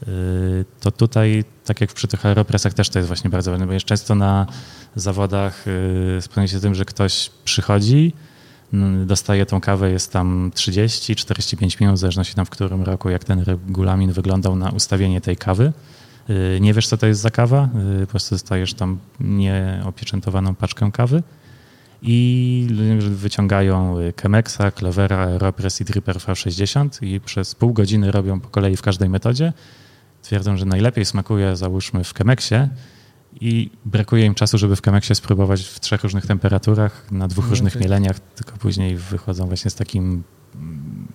Y, 0.09 0.65
To 0.81 0.91
tutaj, 0.91 1.45
tak 1.65 1.81
jak 1.81 1.93
przy 1.93 2.09
tych 2.09 2.27
aeropresach 2.27 2.74
też 2.74 2.89
to 2.89 2.99
jest 2.99 3.07
właśnie 3.07 3.31
bardzo 3.31 3.51
ważne, 3.51 3.66
bo 3.66 3.73
jest 3.73 3.87
często 3.87 4.15
na 4.15 4.47
zawodach 4.97 5.65
y, 5.69 6.23
spotkanie 6.23 6.49
się 6.49 6.61
tym, 6.61 6.74
że 6.74 6.85
ktoś 6.85 7.31
przychodzi, 7.45 8.12
dostaje 9.06 9.47
tą 9.47 9.60
kawę, 9.60 9.90
jest 9.90 10.12
tam 10.12 10.51
30-45 10.55 11.80
minut, 11.80 11.97
w 11.97 11.98
zależności 11.98 12.34
tam 12.34 12.47
w 12.47 12.51
którym 12.51 12.82
roku, 12.82 13.10
jak 13.10 13.24
ten 13.24 13.40
regulamin 13.40 14.12
wyglądał 14.12 14.56
na 14.56 14.70
ustawienie 14.70 15.20
tej 15.20 15.36
kawy. 15.36 15.72
Y, 16.30 16.59
Nie 16.60 16.74
wiesz, 16.74 16.88
co 16.88 16.97
to 16.97 17.06
jest 17.06 17.20
za 17.20 17.30
kawa, 17.30 17.68
y, 18.02 18.06
po 18.06 18.10
prostu 18.10 18.34
dostajesz 18.34 18.74
tam 18.74 18.98
nieopieczętowaną 19.20 20.55
paczkę 20.55 20.90
kawy 20.92 21.22
i 22.02 22.66
wyciągają 23.01 23.98
y, 23.98 24.12
Chemexa, 24.22 24.70
Clovera, 24.78 25.18
Aeropress 25.18 25.80
i 25.80 25.84
Dripper 25.84 26.16
V60 26.16 27.06
i 27.06 27.20
przez 27.20 27.55
pół 27.55 27.72
godziny 27.72 28.10
robią 28.10 28.40
po 28.40 28.48
kolei 28.48 28.76
w 28.76 28.82
każdej 28.82 29.09
metodzie. 29.09 29.52
Twierdzą, 30.22 30.56
że 30.56 30.64
najlepiej 30.64 31.05
smakuje, 31.05 31.56
załóżmy, 31.56 32.05
w 32.05 32.14
Chemexie 32.14 32.68
i 33.40 33.70
brakuje 33.85 34.27
im 34.27 34.35
czasu, 34.35 34.59
żeby 34.59 34.77
w 34.77 34.82
Chemexie 34.82 35.15
spróbować 35.15 35.62
w 35.62 35.81
trzech 35.81 36.02
różnych 36.02 36.27
temperaturach, 36.27 37.12
na 37.12 37.28
dwóch 37.28 37.44
No 37.44 37.51
różnych 37.51 37.77
mieleniach, 37.77 38.20
tylko 38.20 38.57
później 38.57 38.97
wychodzą 38.97 39.47
właśnie 39.47 39.70
z 39.70 39.74
takim 39.74 40.23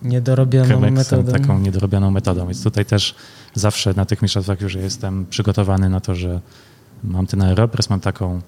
Niedorobioną 0.02 0.68
Chemexem, 0.68 0.94
metodą. 0.94 1.32
taką 1.32 1.58
niedorobioną 1.58 2.10
metodą. 2.10 2.46
Więc 2.46 2.62
tutaj 2.62 2.84
też 2.84 3.14
zawsze 3.54 3.94
na 3.94 4.04
tych 4.04 4.22
mistrzostwach 4.22 4.60
już 4.60 4.74
jestem 4.74 5.26
przygotowany 5.26 5.88
na 5.88 6.00
to, 6.00 6.14
że 6.14 6.40
mam 7.04 7.26
ten 7.26 7.42
aeropress, 7.42 7.90
mam 7.90 8.00
taką 8.00 8.40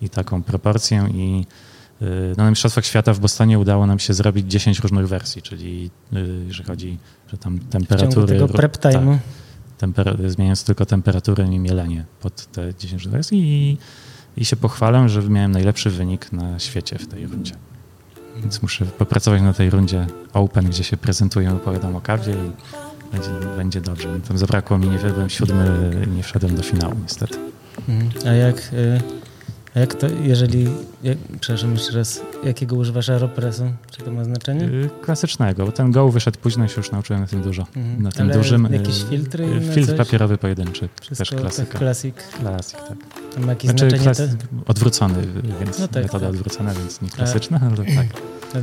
i 0.00 0.08
taką 0.08 0.42
proporcję 0.42 1.08
i 1.14 1.46
y, 2.02 2.34
no, 2.36 2.44
na 2.44 2.50
Mistrzostwach 2.50 2.86
Świata 2.86 3.14
w 3.14 3.20
Bostonie 3.20 3.58
udało 3.58 3.86
nam 3.86 3.98
się 3.98 4.14
zrobić 4.14 4.50
10 4.50 4.80
różnych 4.80 5.08
wersji, 5.08 5.42
czyli 5.42 5.90
y, 6.12 6.44
jeżeli 6.46 6.66
chodzi, 6.66 6.98
że 7.32 7.38
tam 7.38 7.56
W 7.56 7.60
ciągu 7.60 7.70
temperatury... 7.70 8.26
tego 8.26 8.48
prep 8.48 8.76
time'u. 8.76 9.12
Tak, 9.12 9.43
zmieniając 10.26 10.64
tylko 10.64 10.86
temperaturę 10.86 11.44
i 11.44 11.58
mielenie 11.58 12.04
pod 12.20 12.46
te 12.46 12.74
10 12.74 12.92
różnych 12.92 13.12
wersji 13.12 13.38
i, 13.38 13.78
i 14.40 14.44
się 14.44 14.56
pochwalam, 14.56 15.08
że 15.08 15.22
miałem 15.22 15.52
najlepszy 15.52 15.90
wynik 15.90 16.32
na 16.32 16.58
świecie 16.58 16.98
w 16.98 17.06
tej 17.06 17.26
rundzie. 17.26 17.54
Więc 18.40 18.62
muszę 18.62 18.86
popracować 18.86 19.42
na 19.42 19.52
tej 19.52 19.70
rundzie 19.70 20.06
Open, 20.32 20.64
gdzie 20.64 20.84
się 20.84 20.96
prezentuję, 20.96 21.52
opowiadam 21.52 21.96
o 21.96 22.00
kawie 22.00 22.32
i 22.32 22.52
będzie, 23.12 23.30
będzie 23.56 23.80
dobrze. 23.80 24.20
Tam 24.28 24.38
zabrakło 24.38 24.78
mi, 24.78 24.88
nie 24.88 24.98
byłem 24.98 25.30
siódmy, 25.30 25.90
nie 26.16 26.22
wszedłem 26.22 26.56
do 26.56 26.62
finału 26.62 26.94
niestety. 27.02 27.38
Mhm. 27.88 28.10
A 28.26 28.32
jak, 28.32 28.56
y, 28.72 29.00
a 29.74 29.80
jak 29.80 29.94
to, 29.94 30.06
jeżeli, 30.22 30.68
jak, 31.02 31.18
przepraszam 31.40 31.72
jeszcze 31.72 31.92
raz, 31.92 32.20
jakiego 32.44 32.76
używasz 32.76 33.08
aeropresu? 33.08 33.64
Czy 33.90 34.02
to 34.02 34.10
ma 34.12 34.24
znaczenie? 34.24 34.64
Y, 34.64 34.90
Klasycznego, 35.02 35.66
bo 35.66 35.72
ten 35.72 35.92
Go 35.92 36.08
wyszedł 36.08 36.38
późno 36.38 36.64
i 36.64 36.68
się 36.68 36.74
już 36.76 36.90
nauczyłem 36.90 37.20
na 37.22 37.26
tym 37.28 37.42
dużo. 37.42 37.66
Mhm. 37.76 38.02
Na 38.02 38.10
tym 38.12 38.26
Ale 38.26 38.34
dużym. 38.38 38.68
jakieś 38.72 39.02
y, 39.02 39.06
filtry 39.06 39.44
y, 39.44 39.50
inne, 39.50 39.74
Filtr 39.74 39.88
coś? 39.90 39.98
papierowy 39.98 40.38
pojedynczy, 40.38 40.88
Wszystko 41.00 41.16
też 41.16 41.28
tak 41.30 41.40
klasyka. 41.40 41.78
klasik. 41.78 42.14
Klasyk, 42.40 42.78
tak. 42.88 42.98
To 43.34 43.40
ma 43.40 43.46
jakieś 43.46 43.70
Znaczy 43.70 43.90
znaczenie? 43.90 44.28
klas- 44.28 44.36
odwrócony, 44.66 45.14
więc 45.60 45.78
No 45.78 45.88
tak, 45.88 46.02
metoda 46.02 46.26
tak. 46.26 46.34
odwrócona, 46.34 46.74
więc 46.74 47.02
nie 47.02 47.08
klasyczna, 47.08 47.60
ale 47.76 47.76
tak. 47.96 48.06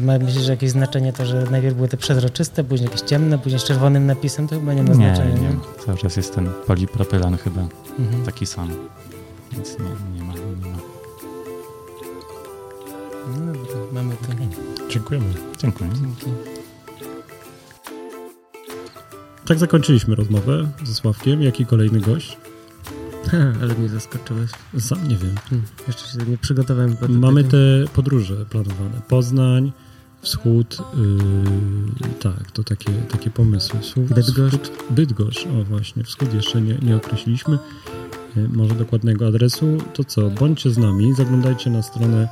Ma, 0.01 0.19
myślisz, 0.19 0.43
że 0.43 0.51
jakieś 0.51 0.69
znaczenie 0.71 1.13
to, 1.13 1.25
że 1.25 1.43
najpierw 1.51 1.75
były 1.75 1.88
te 1.88 1.97
przezroczyste, 1.97 2.63
później 2.63 2.89
jakieś 2.89 3.01
ciemne, 3.09 3.38
później 3.39 3.59
z 3.59 3.63
czerwonym 3.63 4.05
napisem, 4.05 4.47
to 4.47 4.55
chyba 4.59 4.73
nie 4.73 4.83
ma 4.83 4.89
Nie, 4.89 4.95
znaczenia, 4.95 5.35
nie, 5.49 5.55
cały 5.85 5.97
czas 5.97 6.17
jest 6.17 6.35
ten 6.35 6.49
polipropylan 6.67 7.38
chyba 7.38 7.61
Mhm. 7.99 8.23
taki 8.25 8.45
sam, 8.45 8.69
więc 9.51 9.69
nie, 9.79 9.85
nie 10.19 10.23
ma, 10.23 10.33
nie 10.33 10.71
ma. 10.71 10.90
No 13.27 13.53
dobra, 13.53 13.76
mamy 13.93 14.15
to. 14.15 14.27
Dziękujemy. 14.89 15.34
Dziękuję. 15.57 15.89
Dzięki. 16.02 16.26
Tak 19.45 19.60
zakończyliśmy 19.60 20.15
rozmowę 20.15 20.69
ze 20.84 20.93
Sławkiem. 20.93 21.41
Jaki 21.41 21.65
kolejny 21.65 21.99
gość? 21.99 22.38
Ha, 23.31 23.38
ale 23.61 23.76
mnie 23.76 23.89
zaskoczyłeś. 23.89 24.52
Sam 24.80 25.07
nie 25.07 25.15
wiem. 25.15 25.35
Hmm, 25.49 25.68
jeszcze 25.88 26.07
się 26.07 26.31
nie 26.31 26.38
przygotowałem. 26.38 26.95
bo 27.02 27.07
do 27.07 27.14
Mamy 27.14 27.43
tego. 27.43 27.52
te 27.52 27.93
podróże 27.93 28.45
planowane. 28.45 29.02
Poznań, 29.07 29.72
wschód, 30.22 30.77
yy, 32.02 32.10
tak, 32.19 32.52
to 32.52 32.64
takie, 32.64 32.91
takie 32.91 33.30
pomysły. 33.30 33.80
Wschód, 33.80 34.03
Bydgoszcz. 34.03 34.61
Wschód, 34.61 34.84
Bydgoszcz, 34.89 35.45
o 35.48 35.64
właśnie, 35.64 36.03
wschód 36.03 36.34
jeszcze 36.34 36.61
nie, 36.61 36.76
nie 36.81 36.95
określiliśmy. 36.95 37.57
Yy, 38.35 38.49
może 38.49 38.76
dokładnego 38.76 39.27
adresu. 39.27 39.77
To 39.93 40.03
co, 40.03 40.30
bądźcie 40.30 40.69
z 40.69 40.77
nami, 40.77 41.14
zaglądajcie 41.14 41.69
na 41.69 41.81
stronę 41.81 42.27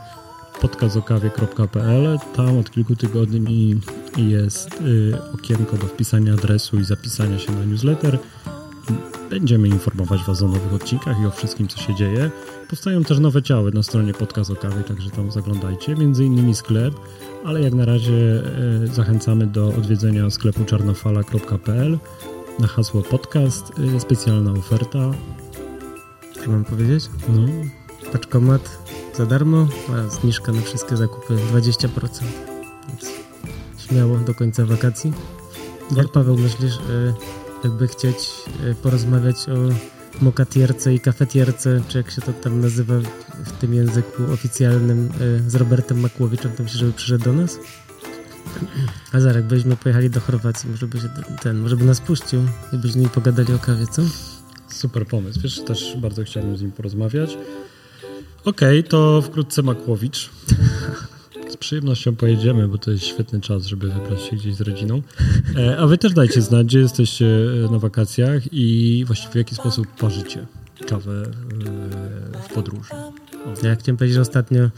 podcastokawie.pl. 0.62 2.20
Tam 2.36 2.58
od 2.58 2.72
kilku 2.72 2.96
tygodni 2.96 3.76
jest 4.18 4.82
yy, 4.82 5.18
okienko 5.34 5.78
do 5.78 5.88
wpisania 5.88 6.34
adresu 6.34 6.80
i 6.80 6.84
zapisania 6.84 7.40
się 7.40 7.52
na 7.52 7.66
newsletter. 7.66 8.20
Będziemy 9.30 9.68
informować 9.68 10.22
Was 10.28 10.42
o 10.42 10.48
nowych 10.48 10.74
odcinkach 10.74 11.22
i 11.22 11.26
o 11.26 11.32
wszystkim, 11.32 11.68
co 11.68 11.80
się 11.80 11.96
dzieje. 11.96 12.32
Powstają 12.70 13.04
też 13.04 13.20
nowe 13.20 13.44
ciały 13.44 13.72
na 13.72 13.84
stronie 13.84 14.14
Podcast 14.14 14.52
także 14.88 15.10
tam 15.10 15.32
zaglądajcie. 15.32 15.96
Między 15.96 16.26
innymi 16.26 16.56
sklep, 16.56 16.94
ale 17.46 17.62
jak 17.62 17.74
na 17.74 17.86
razie 17.86 18.44
e, 18.84 18.88
zachęcamy 18.88 19.48
do 19.48 19.68
odwiedzenia 19.68 20.30
sklepu 20.30 20.66
czarnofala.pl 20.66 22.00
na 22.60 22.68
hasło 22.68 23.02
podcast. 23.02 23.72
E, 23.96 24.00
specjalna 24.00 24.52
oferta. 24.52 25.12
Co 26.44 26.52
mam 26.52 26.66
powiedzieć? 26.66 27.10
No, 27.30 27.48
Paczkomat 28.12 28.80
za 29.20 29.26
darmo, 29.26 29.68
a 29.94 30.10
zniżka 30.10 30.52
na 30.52 30.62
wszystkie 30.62 30.98
zakupy 30.98 31.36
20%. 31.54 31.90
Więc 32.88 33.12
śmiało 33.78 34.18
do 34.18 34.34
końca 34.34 34.66
wakacji. 34.66 35.14
Jak 35.96 36.12
Paweł 36.12 36.38
myślisz, 36.38 36.76
y, 36.76 37.14
jakby 37.64 37.88
chcieć 37.88 38.30
y, 38.64 38.76
porozmawiać 38.76 39.36
o 39.50 39.56
mokatierce 40.22 40.94
i 40.94 41.00
kafetierce, 41.00 41.82
czy 41.88 41.98
jak 41.98 42.12
się 42.12 42.22
to 42.22 42.34
tam 42.34 42.62
nazywa 42.62 42.94
w 43.46 43.52
tym 43.52 43.74
języku 43.74 44.24
oficjalnym 44.34 45.10
y, 45.22 45.50
z 45.50 45.56
Robertem 45.56 46.00
Makłowiczem, 46.00 46.52
to 46.52 46.64
myślisz, 46.64 46.80
żeby 46.80 46.94
przyszedł 46.94 47.24
do 47.24 47.34
nas? 47.34 47.60
A 49.14 49.20
zaraz, 49.20 49.36
jakbyśmy 49.36 49.76
pojechali 49.76 50.10
do 50.10 50.20
Chorwacji, 50.20 50.70
może 50.70 50.88
by 50.88 51.00
się 51.00 51.10
ten, 51.42 51.60
może 51.60 51.78
by 51.78 51.86
nas 51.86 52.02
puścił 52.02 52.42
i 52.74 52.78
byśmy 52.78 53.10
pogadali 53.10 53.54
o 53.54 53.60
kawie, 53.60 53.88
co? 53.88 54.02
super 54.74 55.08
pomysł. 55.08 55.40
Wiesz, 55.42 55.60
też 55.60 55.98
bardzo 55.98 56.24
chciałbym 56.24 56.58
z 56.58 56.62
nim 56.62 56.72
porozmawiać. 56.72 57.38
Okej, 58.46 58.84
to 58.84 59.22
wkrótce 59.22 59.62
Makłowicz. 59.62 60.30
Z 61.50 61.58
przyjemnością 61.58 62.16
pojedziemy, 62.16 62.68
bo 62.68 62.78
to 62.78 62.92
jest 62.92 63.04
świetny 63.04 63.42
czas, 63.42 63.66
żeby 63.66 63.90
wybrać 63.92 64.22
się 64.22 64.36
gdzieś 64.36 64.56
z 64.56 64.62
rodziną. 64.62 65.02
E, 65.58 65.78
A 65.78 65.88
wy 65.88 65.98
też 65.98 66.14
dajcie 66.14 66.42
znać, 66.42 66.68
gdzie 66.68 66.80
jesteście 66.80 67.26
e, 67.26 67.72
na 67.72 67.80
wakacjach 67.80 68.44
i 68.52 69.04
właściwie 69.08 69.32
w 69.32 69.36
jaki 69.36 69.56
sposób 69.56 69.88
parzycie 69.88 70.46
kawę 70.88 71.12
e, 71.12 72.42
w 72.50 72.54
podróży. 72.54 72.90
Ja 73.64 73.76
chciałem 73.76 73.98
powiedzieć, 73.98 74.16
że 74.16 74.22
ostatnio 74.22 74.70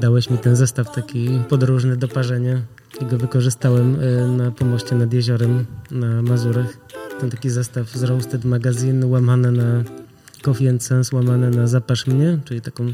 dałeś 0.00 0.30
mi 0.30 0.38
ten 0.38 0.56
zestaw 0.56 0.94
taki 0.94 1.28
podróżny 1.48 1.96
do 1.96 2.08
parzenia 2.08 2.60
i 3.00 3.04
go 3.04 3.18
wykorzystałem 3.18 3.96
na 4.36 4.50
pomoście 4.50 4.94
nad 4.94 5.12
jeziorem 5.12 5.66
na 5.90 6.22
Mazurach. 6.22 6.76
Ten 7.20 7.30
taki 7.30 7.50
zestaw 7.50 7.90
z 7.90 8.02
Roasted 8.02 8.44
Magazine 8.44 9.06
łamane 9.06 9.50
na 9.52 9.84
Coffee 10.42 10.68
and 10.68 10.82
Sense, 10.82 11.16
łamane 11.16 11.50
na 11.50 11.66
Zapasz 11.66 12.06
mnie, 12.06 12.38
czyli 12.44 12.60
taką 12.60 12.86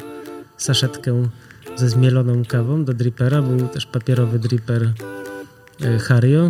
saszetkę 0.56 1.28
ze 1.76 1.88
zmieloną 1.88 2.44
kawą 2.44 2.84
do 2.84 2.94
dripera. 2.94 3.42
Był 3.42 3.68
też 3.68 3.86
papierowy 3.86 4.38
dripper 4.38 4.92
y, 5.82 5.98
Hario. 5.98 6.48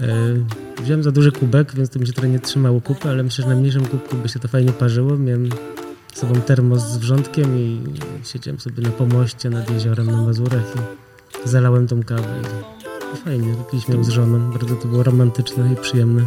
Y, 0.00 0.64
Wziąłem 0.82 1.02
za 1.02 1.10
duży 1.10 1.32
kubek, 1.32 1.74
więc 1.74 1.90
to 1.90 1.98
mi 1.98 2.06
się 2.06 2.12
trochę 2.12 2.28
nie 2.28 2.40
trzymało 2.40 2.80
kupy, 2.80 3.08
ale 3.08 3.22
myślę, 3.22 3.42
że 3.42 3.50
na 3.50 3.56
mniejszym 3.56 3.86
kubku 3.86 4.16
by 4.16 4.28
się 4.28 4.38
to 4.38 4.48
fajnie 4.48 4.72
parzyło. 4.72 5.16
Miałem 5.16 5.48
z 6.14 6.18
sobą 6.18 6.34
termos 6.34 6.82
z 6.82 6.96
wrzątkiem 6.96 7.58
i 7.58 7.80
siedziałem 8.24 8.60
sobie 8.60 8.82
na 8.82 8.90
pomoście 8.90 9.50
nad 9.50 9.70
jeziorem 9.70 10.06
na 10.06 10.22
Mazurach 10.22 10.74
i 11.46 11.48
zalałem 11.48 11.86
tą 11.86 12.02
kawę. 12.02 12.40
I 13.14 13.16
fajnie, 13.16 13.54
wypiliśmy 13.54 13.94
ją 13.94 14.04
z 14.04 14.08
żoną. 14.08 14.50
Bardzo 14.50 14.76
to 14.76 14.88
było 14.88 15.02
romantyczne 15.02 15.72
i 15.72 15.76
przyjemne. 15.76 16.26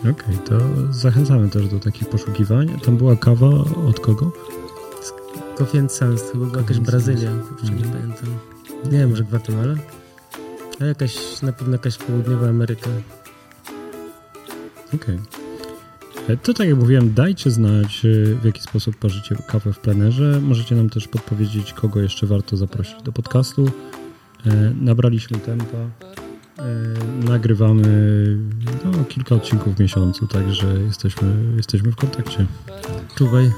Okej, 0.00 0.38
to 0.44 0.58
zachęcamy 0.90 1.48
też 1.48 1.68
do 1.68 1.78
takich 1.78 2.08
poszukiwań. 2.08 2.80
Tam 2.84 2.96
była 2.96 3.16
kawa 3.16 3.48
od 3.88 4.00
kogo? 4.00 4.32
Coffee 5.58 5.88
Sans, 5.88 6.22
chyba 6.32 6.46
była 6.46 6.58
jakaś 6.58 6.78
Brazylia, 6.78 7.30
kurczę, 7.48 7.64
nie 7.74 7.84
Mhm. 7.84 7.92
pamiętam. 7.92 8.28
Nie 8.92 8.98
wiem, 8.98 9.10
może 9.10 9.24
Gwatemala? 9.24 9.74
A 10.80 10.84
jakaś, 10.84 11.42
na 11.42 11.52
pewno 11.52 11.72
jakaś 11.72 11.96
południowa 11.96 12.48
Ameryka. 12.48 12.90
Okej. 14.94 15.18
E, 16.28 16.36
To 16.36 16.54
tak 16.54 16.68
jak 16.68 16.76
mówiłem, 16.78 17.14
dajcie 17.14 17.50
znać, 17.50 18.04
e, 18.04 18.34
w 18.34 18.44
jaki 18.44 18.60
sposób 18.62 18.96
parzycie 18.96 19.36
kawę 19.46 19.72
w 19.72 19.78
plenerze. 19.78 20.40
Możecie 20.42 20.74
nam 20.74 20.90
też 20.90 21.08
podpowiedzieć, 21.08 21.72
kogo 21.72 22.00
jeszcze 22.00 22.26
warto 22.26 22.56
zaprosić 22.56 23.02
do 23.02 23.12
podcastu. 23.12 23.70
E, 24.46 24.72
Nabraliśmy 24.80 25.38
tempa. 25.38 25.78
E, 26.60 27.24
Nagrywamy 27.28 27.86
no, 28.84 29.04
kilka 29.08 29.34
odcinków 29.34 29.76
w 29.76 29.80
miesiącu, 29.80 30.26
także 30.26 30.66
jesteśmy, 30.86 31.56
jesteśmy 31.56 31.92
w 31.92 31.96
kontakcie. 31.96 32.46
Czuwaj. 33.14 33.50